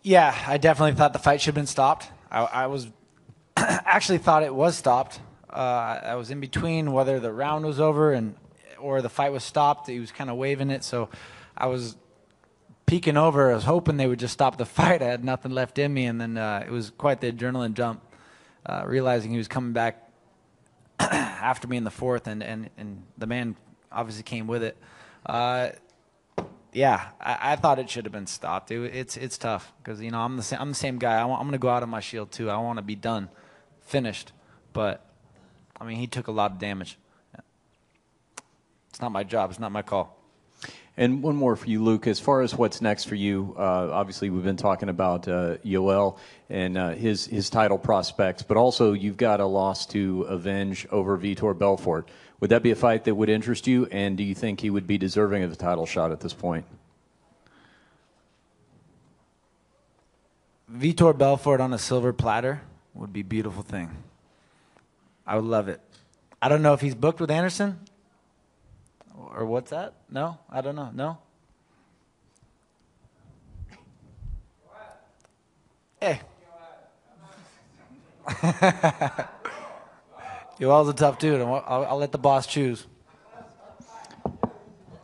Yeah, 0.03 0.37
I 0.45 0.59
definitely 0.59 0.93
thought 0.93 1.13
the 1.13 1.19
fight 1.19 1.41
should 1.41 1.47
have 1.47 1.55
been 1.55 1.65
stopped. 1.65 2.11
I, 2.29 2.41
I 2.43 2.67
was 2.67 2.87
actually 3.57 4.19
thought 4.19 4.43
it 4.43 4.53
was 4.53 4.77
stopped. 4.77 5.19
Uh, 5.49 6.01
I 6.03 6.13
was 6.13 6.29
in 6.29 6.39
between 6.39 6.91
whether 6.91 7.19
the 7.19 7.33
round 7.33 7.65
was 7.65 7.79
over 7.79 8.13
and 8.13 8.35
or 8.77 9.01
the 9.01 9.09
fight 9.09 9.31
was 9.31 9.43
stopped. 9.43 9.87
He 9.87 9.99
was 9.99 10.11
kind 10.11 10.29
of 10.29 10.35
waving 10.35 10.69
it, 10.69 10.83
so 10.83 11.09
I 11.57 11.65
was 11.65 11.97
peeking 12.85 13.17
over. 13.17 13.49
I 13.49 13.55
was 13.55 13.63
hoping 13.63 13.97
they 13.97 14.05
would 14.05 14.19
just 14.19 14.33
stop 14.33 14.59
the 14.59 14.65
fight. 14.77 15.01
I 15.01 15.05
had 15.05 15.25
nothing 15.25 15.53
left 15.53 15.79
in 15.79 15.91
me, 15.91 16.05
and 16.05 16.21
then 16.21 16.37
uh, 16.37 16.63
it 16.67 16.71
was 16.71 16.91
quite 16.91 17.19
the 17.19 17.31
adrenaline 17.31 17.73
jump. 17.73 18.03
Uh, 18.69 18.83
realizing 18.85 19.31
he 19.31 19.37
was 19.37 19.47
coming 19.47 19.73
back 19.73 20.11
after 20.99 21.67
me 21.67 21.75
in 21.75 21.83
the 21.83 21.89
fourth, 21.89 22.27
and, 22.27 22.43
and, 22.43 22.69
and 22.77 23.01
the 23.17 23.25
man 23.25 23.55
obviously 23.91 24.21
came 24.21 24.45
with 24.45 24.61
it. 24.61 24.77
Uh, 25.25 25.69
yeah, 26.71 27.07
I, 27.19 27.53
I 27.53 27.55
thought 27.55 27.79
it 27.79 27.89
should 27.89 28.05
have 28.05 28.11
been 28.11 28.27
stopped. 28.27 28.69
It, 28.69 28.93
it's 28.93 29.17
it's 29.17 29.39
tough 29.39 29.73
because 29.81 29.99
you 30.01 30.11
know 30.11 30.19
I'm 30.19 30.37
the 30.37 30.43
same, 30.43 30.59
I'm 30.61 30.69
the 30.69 30.75
same 30.75 30.99
guy. 30.99 31.15
I 31.15 31.23
I'm 31.23 31.39
going 31.39 31.53
to 31.53 31.57
go 31.57 31.69
out 31.69 31.81
on 31.81 31.89
my 31.89 31.99
shield 31.99 32.31
too. 32.31 32.51
I 32.51 32.57
want 32.57 32.77
to 32.77 32.83
be 32.83 32.93
done, 32.93 33.29
finished. 33.81 34.33
But 34.71 35.03
I 35.81 35.85
mean, 35.85 35.97
he 35.97 36.05
took 36.05 36.27
a 36.27 36.31
lot 36.31 36.51
of 36.51 36.59
damage. 36.59 36.99
It's 38.91 39.01
not 39.01 39.11
my 39.11 39.23
job. 39.23 39.49
It's 39.49 39.59
not 39.59 39.71
my 39.71 39.81
call. 39.81 40.15
And 40.99 41.23
one 41.23 41.37
more 41.37 41.55
for 41.55 41.67
you, 41.67 41.81
Luke. 41.81 42.07
As 42.07 42.19
far 42.19 42.41
as 42.41 42.53
what's 42.53 42.81
next 42.81 43.05
for 43.05 43.15
you, 43.15 43.55
uh, 43.57 43.89
obviously 43.89 44.29
we've 44.29 44.43
been 44.43 44.57
talking 44.57 44.89
about 44.89 45.29
uh, 45.29 45.55
Yoel 45.63 46.17
and 46.49 46.77
uh, 46.77 46.89
his 46.89 47.25
his 47.25 47.49
title 47.49 47.77
prospects, 47.77 48.43
but 48.43 48.57
also 48.57 48.91
you've 48.91 49.15
got 49.15 49.39
a 49.39 49.45
loss 49.45 49.85
to 49.85 50.23
avenge 50.23 50.85
over 50.91 51.17
Vitor 51.17 51.57
Belfort. 51.57 52.09
Would 52.41 52.49
that 52.49 52.63
be 52.63 52.71
a 52.71 52.75
fight 52.75 53.05
that 53.05 53.15
would 53.15 53.29
interest 53.29 53.65
you? 53.65 53.85
And 53.85 54.17
do 54.17 54.23
you 54.23 54.35
think 54.35 54.59
he 54.59 54.69
would 54.69 54.87
be 54.87 54.97
deserving 54.97 55.43
of 55.43 55.53
a 55.53 55.55
title 55.55 55.85
shot 55.85 56.11
at 56.11 56.19
this 56.19 56.33
point? 56.33 56.65
Vitor 60.69 61.17
Belfort 61.17 61.61
on 61.61 61.71
a 61.73 61.79
silver 61.79 62.11
platter 62.11 62.59
would 62.93 63.13
be 63.13 63.21
a 63.21 63.23
beautiful 63.23 63.63
thing. 63.63 63.89
I 65.25 65.37
would 65.37 65.45
love 65.45 65.69
it. 65.69 65.79
I 66.41 66.49
don't 66.49 66.61
know 66.61 66.73
if 66.73 66.81
he's 66.81 66.93
booked 66.93 67.21
with 67.21 67.31
Anderson 67.31 67.79
or 69.39 69.45
what's 69.45 69.69
that? 69.71 69.93
No, 70.09 70.37
I 70.49 70.61
don't 70.61 70.75
know. 70.75 70.91
No. 70.93 71.17
Hey. 76.01 76.21
Yoel's 80.59 80.87
a 80.87 80.93
tough 80.93 81.19
dude. 81.19 81.41
I'll, 81.41 81.63
I'll, 81.67 81.85
I'll 81.85 81.97
let 81.97 82.13
the 82.13 82.17
boss 82.17 82.47
choose. 82.47 82.87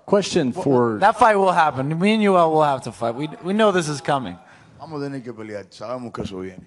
Question 0.05 0.53
for 0.53 0.99
That 0.99 1.17
fight 1.17 1.36
will 1.36 1.51
happen. 1.51 1.99
Me 1.99 2.13
and 2.13 2.23
Yoel 2.23 2.51
will 2.51 2.63
have 2.63 2.83
to 2.83 2.93
fight. 2.93 3.15
We, 3.15 3.27
we 3.43 3.51
know 3.53 3.71
this 3.73 3.89
is 3.89 3.99
coming. 3.99 4.38
Vamos 4.79 5.01
a 5.01 5.05
tener 5.05 5.19
que 5.21 5.33
pelear. 5.33 5.65
Sabemos 5.69 6.13
que 6.13 6.23
eso 6.23 6.39
viene. 6.39 6.63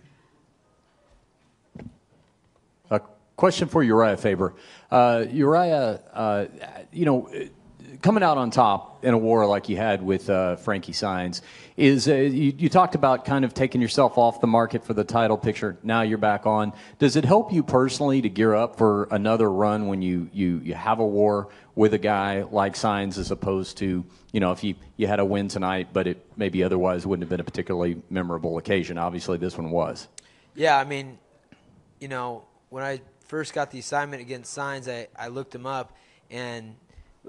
A 2.91 3.01
question 3.37 3.69
for 3.69 3.85
Urijah 3.85 4.19
Faber. 4.19 4.55
Uh, 4.91 5.25
Urijah, 5.31 6.01
uh, 6.13 6.47
you 6.93 7.05
know, 7.05 7.31
coming 8.03 8.23
out 8.23 8.39
on 8.39 8.51
top 8.51 9.05
in 9.05 9.15
a 9.15 9.19
war 9.19 9.47
like 9.47 9.69
you 9.69 9.77
had 9.77 10.03
with 10.03 10.29
uh, 10.31 10.57
Frankie 10.57 10.93
Saenz 10.93 11.41
is 11.77 12.09
uh, 12.09 12.15
you, 12.15 12.53
you 12.57 12.69
talked 12.69 12.95
about 12.95 13.25
kind 13.25 13.45
of 13.45 13.55
taking 13.55 13.81
yourself 13.81 14.19
off 14.19 14.41
the 14.41 14.47
market 14.47 14.85
for 14.85 14.95
the 14.95 15.05
title 15.05 15.37
picture. 15.37 15.77
Now 15.83 16.03
you're 16.03 16.19
back 16.19 16.47
on. 16.47 16.73
Does 16.99 17.17
it 17.17 17.25
help 17.25 17.53
you 17.53 17.63
personally 17.63 18.21
to 18.23 18.29
gear 18.29 18.55
up 18.55 18.77
for 18.77 19.09
another 19.11 19.51
run 19.51 19.87
when 19.87 20.03
you, 20.03 20.29
you, 20.33 20.61
you 20.65 20.75
have 20.75 20.99
a 20.99 21.07
war 21.07 21.49
with 21.75 21.95
a 21.95 21.99
guy 21.99 22.43
like 22.43 22.75
Saenz 22.75 23.19
as 23.19 23.31
opposed 23.31 23.79
to, 23.79 24.05
you 24.33 24.41
know, 24.41 24.53
if 24.53 24.65
you, 24.65 24.75
you 24.97 25.07
had 25.07 25.21
a 25.21 25.25
win 25.25 25.49
tonight, 25.49 25.89
but 25.93 26.07
it 26.07 26.25
maybe 26.37 26.63
otherwise 26.65 27.07
wouldn't 27.07 27.23
have 27.23 27.31
been 27.31 27.41
a 27.41 27.45
particularly 27.45 28.03
memorable 28.11 28.59
occasion? 28.59 28.99
Obviously, 28.99 29.39
this 29.39 29.57
one 29.57 29.71
was. 29.71 30.09
Yeah, 30.55 30.79
I 30.79 30.85
mean, 30.85 31.19
you 32.01 32.09
know, 32.09 32.45
when 32.71 32.83
I 32.83 33.01
first 33.27 33.55
got 33.55 33.71
the 33.71 33.79
assignment 33.79 34.23
against 34.23 34.57
Saenz, 34.57 34.91
I, 34.93 35.07
I 35.17 35.29
looked 35.29 35.55
him 35.55 35.67
up, 35.67 35.97
and 36.31 36.75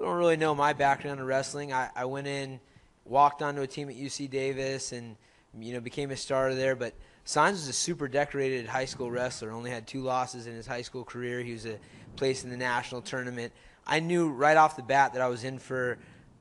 don't 0.00 0.16
really 0.16 0.36
know 0.36 0.54
my 0.54 0.72
background 0.72 1.20
in 1.20 1.26
wrestling. 1.26 1.72
I, 1.72 1.90
I 1.94 2.04
went 2.06 2.26
in, 2.26 2.60
walked 3.04 3.42
onto 3.42 3.62
a 3.62 3.66
team 3.66 3.88
at 3.88 3.96
UC 3.96 4.30
Davis, 4.30 4.92
and 4.92 5.16
you 5.58 5.72
know 5.72 5.80
became 5.80 6.10
a 6.10 6.16
starter 6.16 6.54
there. 6.54 6.74
But 6.74 6.94
Saenz 7.26 7.52
was 7.52 7.68
a 7.68 7.72
super 7.72 8.08
decorated 8.08 8.66
high 8.66 8.84
school 8.86 9.10
wrestler. 9.10 9.50
Only 9.50 9.70
had 9.70 9.86
two 9.86 10.00
losses 10.00 10.46
in 10.46 10.54
his 10.54 10.66
high 10.66 10.82
school 10.82 11.04
career. 11.04 11.40
He 11.40 11.52
was 11.52 11.66
a 11.66 11.78
place 12.16 12.44
in 12.44 12.50
the 12.50 12.56
national 12.56 13.02
tournament. 13.02 13.52
I 13.86 14.00
knew 14.00 14.30
right 14.30 14.56
off 14.56 14.76
the 14.76 14.82
bat 14.82 15.12
that 15.14 15.22
I 15.22 15.28
was 15.28 15.44
in 15.44 15.58
for 15.58 15.98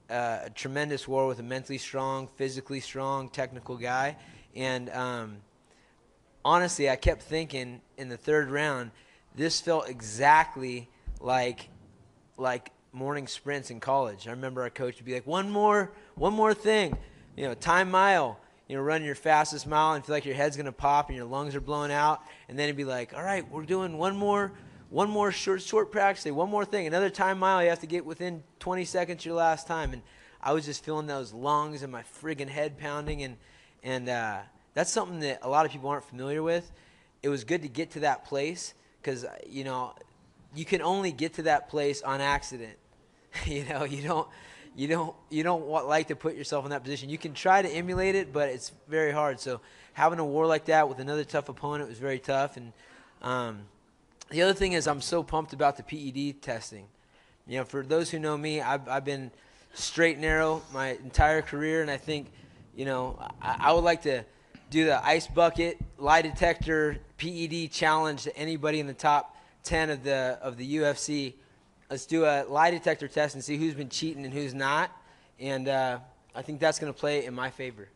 uh, 0.10 0.40
a 0.46 0.50
tremendous 0.50 1.08
war 1.08 1.28
with 1.28 1.40
a 1.40 1.44
mentally 1.44 1.78
strong, 1.78 2.28
physically 2.36 2.80
strong, 2.80 3.30
technical 3.30 3.78
guy. 3.78 4.18
And 4.56 4.90
um, 4.90 5.38
honestly, 6.44 6.90
I 6.90 6.96
kept 6.96 7.22
thinking 7.22 7.82
in 7.98 8.10
the 8.10 8.18
third 8.18 8.50
round, 8.50 8.92
this 9.36 9.62
felt 9.62 9.90
exactly 9.90 10.90
like 11.20 11.70
like 12.38 12.72
morning 12.92 13.28
sprints 13.28 13.70
in 13.70 13.80
college. 13.80 14.28
I 14.28 14.32
remember 14.32 14.62
our 14.64 14.70
coach 14.70 14.96
would 14.98 15.06
be 15.06 15.14
like, 15.14 15.28
one 15.28 15.50
more, 15.50 15.92
one 16.16 16.34
more 16.34 16.54
thing, 16.54 16.98
you 17.36 17.46
know, 17.46 17.54
time 17.54 17.92
mile, 17.92 18.40
you 18.68 18.76
know, 18.76 18.82
run 18.82 19.04
your 19.04 19.16
fastest 19.16 19.68
mile 19.68 19.94
and 19.94 20.06
feel 20.06 20.16
like 20.16 20.26
your 20.26 20.36
head's 20.36 20.58
gonna 20.58 20.72
pop 20.72 21.10
and 21.10 21.16
your 21.16 21.26
lungs 21.26 21.56
are 21.56 21.62
blowing 21.62 21.92
out, 21.92 22.22
and 22.48 22.58
then 22.58 22.66
it'd 22.66 22.78
be 22.78 22.86
like, 22.86 23.14
all 23.16 23.24
right, 23.24 23.50
we're 23.52 23.64
doing 23.64 23.98
one 23.98 24.16
more, 24.16 24.52
one 24.90 25.10
more 25.10 25.32
short 25.32 25.62
short 25.62 25.92
practice 25.92 26.24
day, 26.24 26.32
one 26.32 26.50
more 26.50 26.66
thing, 26.66 26.88
another 26.88 27.10
time 27.10 27.40
mile. 27.40 27.62
You 27.62 27.70
have 27.70 27.80
to 27.82 27.88
get 27.88 28.06
within 28.06 28.44
20 28.60 28.86
seconds 28.86 29.26
your 29.26 29.36
last 29.36 29.68
time, 29.68 29.94
and 29.94 30.02
I 30.42 30.54
was 30.54 30.66
just 30.66 30.84
feeling 30.84 31.08
those 31.08 31.34
lungs 31.34 31.84
and 31.84 31.92
my 31.92 32.04
friggin' 32.22 32.50
head 32.50 32.78
pounding, 32.78 33.24
and 33.24 33.38
and 33.84 34.10
uh, 34.10 34.40
that's 34.74 34.92
something 34.92 35.20
that 35.20 35.40
a 35.42 35.50
lot 35.50 35.66
of 35.66 35.72
people 35.72 35.90
aren't 35.90 36.06
familiar 36.06 36.42
with. 36.42 36.72
It 37.22 37.30
was 37.30 37.44
good 37.44 37.62
to 37.62 37.68
get 37.68 37.92
to 37.92 38.02
that 38.02 38.26
place 38.26 38.74
because 39.02 39.26
you 39.48 39.64
know 39.64 39.94
you 40.56 40.66
can 40.66 40.82
only 40.82 41.12
get 41.12 41.36
to 41.36 41.44
that 41.44 41.70
place 41.70 42.02
on 42.02 42.22
accident. 42.22 42.78
you 43.46 43.66
know, 43.66 43.84
you 43.84 44.02
don't 44.02 44.28
you 44.76 44.88
don't 44.88 45.16
you 45.30 45.44
don't 45.44 45.66
want, 45.66 45.88
like 45.88 46.08
to 46.08 46.16
put 46.16 46.36
yourself 46.36 46.66
in 46.66 46.72
that 46.72 46.84
position. 46.84 47.10
You 47.10 47.18
can 47.18 47.34
try 47.34 47.62
to 47.62 47.70
emulate 47.70 48.16
it, 48.16 48.32
but 48.34 48.50
it's 48.50 48.72
very 48.88 49.12
hard. 49.12 49.40
So 49.40 49.62
having 49.94 50.20
a 50.20 50.26
war 50.26 50.46
like 50.46 50.66
that 50.66 50.88
with 50.88 51.00
another 51.00 51.24
tough 51.24 51.50
opponent 51.50 51.90
was 51.90 52.00
very 52.00 52.20
tough. 52.20 52.58
And 52.58 52.74
um, 53.22 53.62
the 54.30 54.42
other 54.42 54.54
thing 54.54 54.74
is, 54.74 54.88
I'm 54.88 55.02
so 55.02 55.24
pumped 55.24 55.54
about 55.54 55.78
the 55.78 55.84
PED 55.84 56.42
testing. 56.42 56.86
You 57.48 57.58
know, 57.58 57.66
for 57.66 57.84
those 57.84 58.10
who 58.10 58.20
know 58.20 58.38
me, 58.38 58.62
I've, 58.62 58.88
I've 58.88 59.06
been 59.06 59.32
straight 59.74 60.14
and 60.14 60.22
narrow 60.22 60.62
my 60.72 60.90
entire 61.04 61.42
career, 61.42 61.82
and 61.82 61.90
I 61.90 61.98
think, 61.98 62.32
you 62.76 62.86
know, 62.86 63.20
I, 63.42 63.56
I 63.60 63.74
would 63.74 63.84
like 63.84 64.04
to 64.04 64.24
do 64.70 64.86
the 64.86 65.04
ice 65.04 65.26
bucket 65.26 65.80
lie 65.98 66.22
detector 66.22 66.98
PED 67.18 67.72
challenge 67.72 68.24
to 68.24 68.38
anybody 68.38 68.80
in 68.80 68.88
the 68.88 68.94
top 68.94 69.36
10 69.64 69.90
of 69.90 70.04
the 70.04 70.40
of 70.42 70.58
the 70.58 70.78
UFC. 70.78 71.34
Let's 71.90 72.06
do 72.06 72.26
a 72.26 72.44
lie 72.44 72.72
detector 72.72 73.08
test 73.08 73.36
and 73.36 73.44
see 73.44 73.58
who's 73.58 73.74
been 73.74 73.90
cheating 73.90 74.26
and 74.26 74.34
who's 74.34 74.54
not. 74.54 74.92
And 75.40 75.68
uh, 75.68 76.00
I 76.36 76.42
think 76.42 76.60
that's 76.60 76.80
going 76.80 76.94
to 76.94 77.00
play 77.00 77.26
in 77.26 77.34
my 77.34 77.50
favor. 77.50 77.88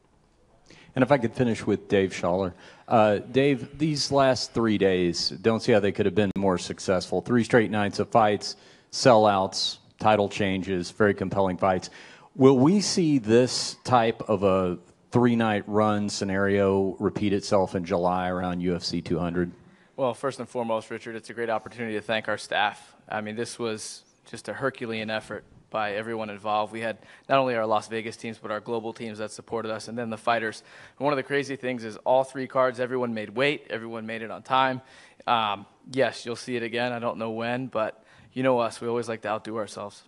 And 0.95 1.03
if 1.03 1.11
I 1.11 1.18
could 1.18 1.34
finish 1.34 1.66
with 1.66 1.88
Dave 1.88 2.11
Sholler. 2.11 2.53
Uh, 2.88 3.18
Dave, 3.18 3.78
these 3.78 4.11
last 4.11 4.53
three 4.53 4.78
days, 4.78 5.30
don't 5.30 5.61
see 5.61 5.72
how 5.72 5.80
they 5.80 5.91
could 5.91 6.05
have 6.05 6.16
been 6.16 6.32
more 6.38 6.57
successful. 6.57 7.22
Three 7.22 7.43
straight 7.43 7.72
nights 7.72 7.99
of 7.99 8.09
fights, 8.09 8.55
sellouts, 8.91 9.78
title 9.99 10.30
changes, 10.30 10.91
very 10.91 11.14
compelling 11.14 11.57
fights. 11.57 11.89
Will 12.36 12.57
we 12.57 12.82
see 12.82 13.18
this 13.18 13.78
type 13.84 14.22
of 14.28 14.43
a 14.43 14.78
three 15.11 15.36
night 15.36 15.64
run 15.68 16.09
scenario 16.09 16.95
repeat 16.99 17.34
itself 17.34 17.76
in 17.76 17.86
July 17.86 18.30
around 18.30 18.61
UFC 18.61 19.03
200? 19.03 19.51
Well, 19.96 20.16
first 20.16 20.39
and 20.39 20.50
foremost, 20.50 20.89
Richard, 20.89 21.16
it's 21.16 21.30
a 21.30 21.36
great 21.36 21.52
opportunity 21.52 21.94
to 21.94 22.02
thank 22.02 22.28
our 22.28 22.38
staff. 22.39 22.96
I 23.08 23.22
mean, 23.22 23.36
this 23.36 23.60
was 23.60 24.04
just 24.26 24.50
a 24.50 24.54
Herculean 24.54 25.12
effort 25.12 25.44
by 25.70 25.94
everyone 25.94 26.32
involved. 26.32 26.74
We 26.74 26.82
had 26.82 26.98
not 27.30 27.38
only 27.38 27.56
our 27.56 27.68
Las 27.68 27.89
Vegas 27.89 28.18
teams, 28.18 28.39
but 28.39 28.50
our 28.50 28.60
global 28.60 28.91
teams 28.91 29.20
that 29.20 29.30
supported 29.30 29.72
us, 29.72 29.89
and 29.89 29.96
then 29.96 30.10
the 30.10 30.18
fighters. 30.18 30.64
And 30.98 31.04
one 31.06 31.14
of 31.14 31.18
the 31.18 31.24
crazy 31.24 31.56
things 31.56 31.84
is 31.84 31.98
all 31.98 32.24
three 32.24 32.48
cards, 32.48 32.80
everyone 32.80 33.14
made 33.14 33.30
weight, 33.36 33.68
everyone 33.70 34.08
made 34.08 34.24
it 34.24 34.32
on 34.32 34.41
time. 34.41 34.82
Um, 35.28 35.68
yes, 35.91 36.26
you'll 36.26 36.38
see 36.38 36.56
it 36.56 36.64
again. 36.64 36.91
I 36.91 36.98
don't 36.98 37.20
know 37.20 37.30
when, 37.30 37.68
but 37.68 38.04
you 38.34 38.41
know 38.41 38.58
us, 38.58 38.82
we 38.82 38.88
always 38.88 39.08
like 39.08 39.22
to 39.22 39.28
outdo 39.28 39.58
ourselves. 39.58 40.02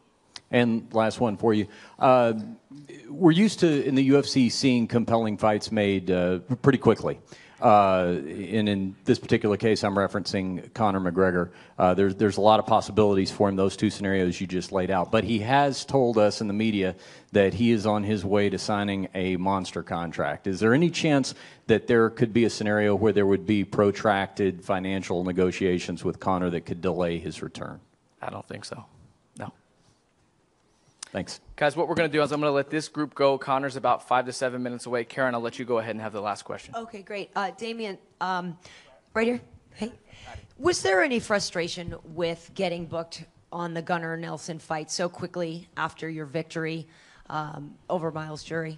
And 0.50 0.92
last 0.94 1.20
one 1.20 1.38
for 1.38 1.54
you. 1.54 1.68
Uh, 2.00 2.34
we're 3.08 3.32
used 3.32 3.60
to, 3.60 3.86
in 3.86 3.94
the 3.94 4.10
UFC, 4.10 4.52
seeing 4.52 4.88
compelling 4.88 5.38
fights 5.38 5.72
made 5.72 6.10
uh, 6.10 6.40
pretty 6.64 6.80
quickly. 6.80 7.20
Uh, 7.62 8.18
and 8.20 8.68
in 8.68 8.96
this 9.06 9.18
particular 9.18 9.56
case, 9.56 9.84
I'm 9.84 9.96
referencing 9.96 10.74
Conor 10.74 11.00
McGregor. 11.00 11.52
Uh, 11.80 11.94
there's, 11.94 12.16
there's 12.16 12.38
a 12.38 12.42
lot 12.42 12.60
of 12.60 12.66
possibilities 12.66 13.32
for 13.32 13.48
him, 13.48 13.56
those 13.56 13.78
two 13.78 13.90
scenarios 13.90 14.40
you 14.40 14.48
just 14.48 14.72
laid 14.72 14.92
out. 14.92 15.12
But 15.12 15.24
he 15.24 15.40
has 15.40 15.86
told 15.86 16.18
us 16.18 16.42
in 16.42 16.48
the 16.48 16.54
media 16.54 16.96
that 17.32 17.54
he 17.54 17.72
is 17.72 17.86
on 17.86 18.04
his 18.04 18.26
way 18.26 18.50
to 18.50 18.58
signing 18.58 19.08
a 19.14 19.38
monster 19.38 19.84
contract. 19.84 20.48
Is 20.48 20.60
there 20.60 20.74
any 20.74 20.90
chance 20.90 21.34
that 21.68 21.88
there 21.88 22.10
could 22.10 22.34
be 22.34 22.46
a 22.46 22.50
scenario 22.50 22.96
where 22.96 23.14
there 23.14 23.26
would 23.26 23.46
be 23.46 23.64
protracted 23.64 24.64
financial 24.64 25.24
negotiations 25.24 26.04
with 26.04 26.20
Conor 26.20 26.50
that 26.50 26.62
could 26.62 26.82
delay 26.82 27.20
his 27.20 27.42
return? 27.42 27.80
I 28.22 28.30
don't 28.30 28.48
think 28.48 28.66
so. 28.66 28.86
No. 31.16 31.20
Thanks. 31.20 31.40
Guys, 31.56 31.78
what 31.78 31.88
we're 31.88 31.96
going 31.96 32.10
to 32.10 32.18
do 32.18 32.22
is 32.22 32.34
I'm 32.34 32.42
going 32.42 32.52
to 32.52 32.56
let 32.56 32.70
this 32.70 32.90
group 32.90 33.16
go. 33.16 33.38
Conor's 33.38 33.78
about 33.78 34.06
five 34.06 34.26
to 34.26 34.34
seven 34.34 34.62
minutes 34.62 34.86
away. 34.86 35.06
Karen, 35.06 35.34
I'll 35.34 35.40
let 35.40 35.58
you 35.58 35.64
go 35.64 35.78
ahead 35.80 35.92
and 35.92 36.02
have 36.02 36.12
the 36.12 36.20
last 36.20 36.44
question. 36.44 36.76
Okay, 36.76 37.02
great. 37.04 37.30
Uh, 37.36 37.52
Demian, 37.58 37.98
um, 38.20 38.58
right 39.14 39.26
here. 39.26 39.42
Hey. 39.76 39.94
Was 40.58 40.82
there 40.82 41.02
any 41.02 41.20
frustration 41.20 41.96
with 42.04 42.52
getting 42.54 42.86
booked 42.86 43.24
on 43.50 43.74
the 43.74 43.82
Gunnar 43.82 44.18
Nelson 44.18 44.60
fight 44.60 44.92
so 44.92 45.08
quickly 45.08 45.70
after 45.78 46.10
your 46.10 46.26
victory 46.26 46.86
um, 47.30 47.76
over 47.90 48.12
Myles 48.12 48.44
Jury? 48.44 48.78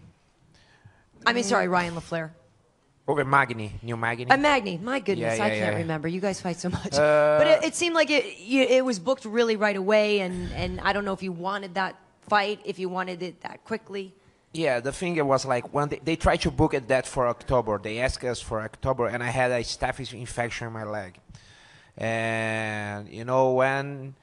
I 1.25 1.33
mean, 1.33 1.43
sorry, 1.43 1.67
Ryan 1.67 1.95
LaFlare. 1.95 2.29
Over 3.07 3.25
Magny, 3.25 3.73
New 3.81 3.97
Magny. 3.97 4.27
A 4.29 4.37
Magny. 4.37 4.77
My 4.77 4.99
goodness, 4.99 5.39
Yeah, 5.39 5.43
I 5.43 5.49
can't 5.49 5.73
yeah. 5.73 5.77
remember. 5.77 6.07
You 6.07 6.19
guys 6.21 6.39
fight 6.39 6.57
so 6.57 6.69
much. 6.69 6.93
Uh, 6.93 7.37
but 7.39 7.47
it, 7.47 7.63
it 7.69 7.75
seemed 7.75 7.95
like 7.95 8.11
it, 8.11 8.37
you, 8.37 8.61
it 8.61 8.85
was 8.85 8.99
booked 8.99 9.25
really 9.25 9.55
right 9.55 9.75
away, 9.75 10.19
and, 10.19 10.51
and 10.53 10.79
I 10.81 10.93
don't 10.93 11.05
know 11.05 11.13
if 11.13 11.23
you 11.23 11.31
wanted 11.31 11.75
that 11.75 11.95
fight, 12.27 12.59
if 12.65 12.79
you 12.79 12.89
wanted 12.89 13.21
it 13.23 13.41
that 13.41 13.63
quickly. 13.63 14.13
Yeah, 14.53 14.79
the 14.79 14.91
thing 14.91 15.23
was 15.27 15.45
like 15.45 15.73
when 15.73 15.89
they, 15.89 15.99
they 16.03 16.15
tried 16.15 16.41
to 16.41 16.51
book 16.51 16.73
it 16.73 16.87
that 16.87 17.05
for 17.05 17.27
October. 17.27 17.77
They 17.77 17.99
asked 17.99 18.23
us 18.23 18.41
for 18.41 18.61
October, 18.61 19.07
and 19.07 19.21
I 19.21 19.27
had 19.27 19.51
a 19.51 19.59
staph 19.61 20.13
infection 20.13 20.67
in 20.67 20.73
my 20.73 20.83
leg. 20.83 21.19
And 21.97 23.09
you 23.09 23.25
know 23.25 23.53
when 23.53 24.15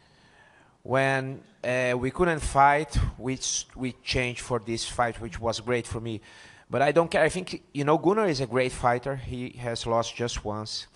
when 0.82 1.40
uh, 1.62 1.94
we 1.98 2.11
couldn't 2.11 2.40
fight, 2.40 2.96
s- 3.34 3.66
we 3.74 3.92
changed 4.02 4.40
for 4.40 4.59
this 4.61 4.84
fight, 4.86 5.20
which 5.20 5.40
was 5.40 5.61
great 5.61 5.86
for 5.86 6.00
me. 6.00 6.20
But 6.70 6.82
I 6.82 6.92
don't 6.92 7.11
care. 7.11 7.22
I 7.22 7.28
think 7.28 7.62
you 7.72 7.84
know 7.84 7.98
Gunnar 7.98 8.26
is 8.26 8.40
a 8.40 8.46
great 8.46 8.72
fighter. 8.72 9.16
He 9.16 9.50
has 9.61 9.86
lost 9.86 10.14
just 10.14 10.44
once, 10.44 10.86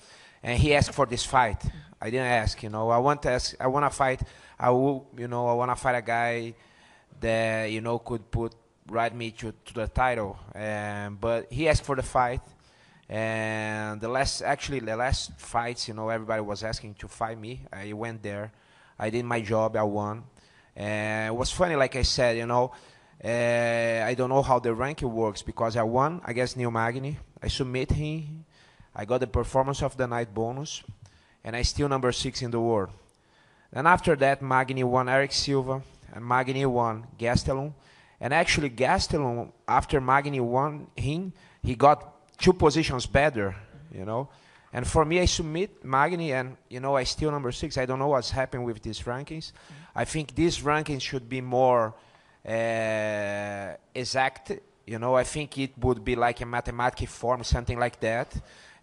and 0.42 0.58
he 0.58 0.74
asked 0.74 0.92
for 0.92 1.06
this 1.06 1.24
fight. 1.24 1.62
I 2.00 2.10
didn't 2.10 2.26
ask. 2.26 2.62
You 2.62 2.70
know, 2.70 2.90
I 2.90 2.98
want 2.98 3.22
to 3.22 3.30
ask. 3.30 3.54
I 3.60 3.66
want 3.66 3.84
to 3.84 3.90
fight. 3.90 4.22
I 4.58 4.70
will. 4.70 5.06
You 5.16 5.28
know, 5.28 5.46
I 5.48 5.54
want 5.54 5.70
to 5.70 5.76
fight 5.76 5.94
a 5.96 6.02
guy 6.02 6.54
that 7.20 7.70
you 7.70 7.80
know 7.80 7.98
could 7.98 8.30
put 8.30 8.54
ride 8.90 9.14
me 9.14 9.30
to, 9.32 9.52
the 9.74 9.86
title. 9.86 10.38
But 10.52 11.46
he 11.50 11.68
asked 11.68 11.84
for 11.84 11.96
the 11.96 12.02
fight, 12.02 12.40
and 13.08 14.00
the 14.00 14.08
last 14.08 14.42
actually 14.42 14.80
the 14.80 14.96
last 14.96 15.38
fights, 15.38 15.88
you 15.88 15.94
know, 15.94 16.08
everybody 16.08 16.42
was 16.42 16.64
asking 16.64 16.94
to 16.94 17.08
fight 17.08 17.38
me. 17.38 17.62
I 17.72 17.92
went 17.92 18.22
there, 18.22 18.52
I 18.98 19.10
did 19.10 19.24
my 19.24 19.40
job, 19.40 19.76
I 19.76 19.82
won, 19.82 20.24
and 20.76 21.28
it 21.34 21.36
was 21.36 21.50
funny. 21.50 21.76
Like 21.76 21.96
I 21.96 22.02
said, 22.02 22.36
you 22.36 22.46
know. 22.46 22.72
Uh, 23.18 24.04
I 24.06 24.14
don't 24.14 24.28
know 24.28 24.42
how 24.42 24.60
the 24.60 24.72
ranking 24.72 25.12
works 25.12 25.42
because 25.42 25.76
I 25.76 25.82
won 25.82 26.20
against 26.24 26.56
Neil 26.56 26.70
Magny. 26.70 27.18
I 27.42 27.48
submit 27.48 27.90
him. 27.90 28.44
I 28.94 29.04
got 29.04 29.18
the 29.18 29.26
performance 29.26 29.82
of 29.82 29.96
the 29.96 30.06
night 30.06 30.32
bonus, 30.32 30.84
and 31.42 31.56
I 31.56 31.62
still 31.62 31.88
number 31.88 32.12
six 32.12 32.42
in 32.42 32.52
the 32.52 32.60
world. 32.60 32.90
Then 33.72 33.88
after 33.88 34.14
that, 34.14 34.40
Magny 34.40 34.84
won 34.84 35.08
Erick 35.08 35.32
Silva, 35.32 35.82
and 36.12 36.24
Magny 36.24 36.66
won 36.66 37.06
Gastelum. 37.18 37.72
And 38.20 38.34
actually, 38.34 38.70
Gastelum, 38.70 39.52
after 39.66 40.00
Magny 40.00 40.40
won 40.40 40.88
him, 40.96 41.32
he 41.62 41.74
got 41.74 42.36
two 42.38 42.52
positions 42.52 43.06
better, 43.06 43.54
you 43.92 44.04
know. 44.04 44.28
And 44.72 44.86
for 44.86 45.04
me, 45.04 45.20
I 45.20 45.24
submit 45.24 45.84
Magny, 45.84 46.32
and 46.32 46.56
you 46.68 46.80
know, 46.80 46.96
I 46.96 47.04
still 47.04 47.30
number 47.30 47.52
six. 47.52 47.78
I 47.78 47.86
don't 47.86 47.98
know 47.98 48.08
what's 48.08 48.30
happened 48.30 48.64
with 48.64 48.82
these 48.82 49.00
rankings. 49.00 49.52
I 49.94 50.04
think 50.04 50.34
these 50.34 50.58
rankings 50.58 51.00
should 51.02 51.28
be 51.28 51.40
more 51.40 51.94
uh, 52.46 53.74
exact. 53.94 54.52
You 54.86 54.98
know, 54.98 55.14
I 55.14 55.24
think 55.24 55.58
it 55.58 55.72
would 55.78 56.04
be 56.04 56.16
like 56.16 56.40
a 56.40 56.46
mathematical 56.46 57.06
form, 57.06 57.44
something 57.44 57.78
like 57.78 58.00
that. 58.00 58.34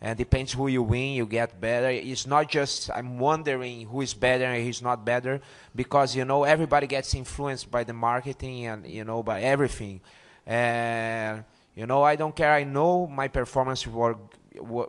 And 0.01 0.17
depends 0.17 0.53
who 0.53 0.67
you 0.67 0.83
win, 0.83 1.13
you 1.13 1.25
get 1.25 1.59
better. 1.59 1.89
It's 1.89 2.27
not 2.27 2.49
just 2.49 2.89
I'm 2.91 3.17
wondering 3.17 3.87
who 3.87 4.01
is 4.01 4.13
better 4.13 4.43
and 4.45 4.63
who's 4.63 4.81
not 4.81 5.05
better, 5.05 5.41
because 5.73 6.15
you 6.15 6.25
know 6.25 6.43
everybody 6.43 6.85
gets 6.85 7.13
influenced 7.15 7.71
by 7.71 7.83
the 7.83 7.93
marketing 7.93 8.65
and 8.65 8.85
you 8.85 9.03
know 9.03 9.23
by 9.23 9.41
everything. 9.41 10.01
And 10.45 11.43
you 11.75 11.85
know 11.87 12.03
I 12.03 12.17
don't 12.17 12.35
care. 12.35 12.51
I 12.51 12.65
know 12.65 13.07
my 13.07 13.29
performance 13.29 13.87
were, 13.87 14.17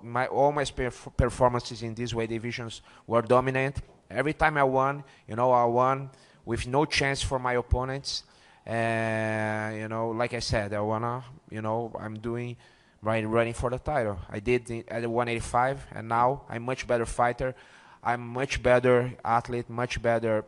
my 0.03 0.27
all 0.27 0.53
my 0.53 0.65
perf- 0.65 1.17
performances 1.17 1.83
in 1.83 1.95
these 1.95 2.15
weight 2.15 2.31
divisions 2.31 2.83
were 3.07 3.23
dominant. 3.23 3.77
Every 4.11 4.35
time 4.35 4.59
I 4.59 4.65
won, 4.65 5.05
you 5.29 5.37
know 5.37 5.53
I 5.53 5.65
won 5.65 6.11
with 6.45 6.67
no 6.67 6.85
chance 6.85 7.23
for 7.23 7.39
my 7.39 7.55
opponents. 7.55 8.25
And 8.67 9.79
you 9.79 9.89
know, 9.89 10.11
like 10.11 10.35
I 10.35 10.41
said, 10.41 10.75
I 10.75 10.81
wanna, 10.81 11.25
you 11.49 11.63
know, 11.63 11.93
I'm 11.99 12.19
doing 12.19 12.57
running 13.03 13.53
for 13.55 13.71
the 13.71 13.79
title. 13.79 14.19
I 14.29 14.41
did 14.41 14.63
at 14.89 15.03
the 15.03 15.09
185, 15.11 15.87
and 15.95 16.09
now 16.09 16.43
I'm 16.49 16.63
much 16.63 16.87
better 16.87 17.07
fighter. 17.07 17.55
I'm 18.03 18.27
much 18.27 18.63
better 18.63 19.13
athlete, 19.25 19.69
much 19.69 20.01
better 20.01 20.45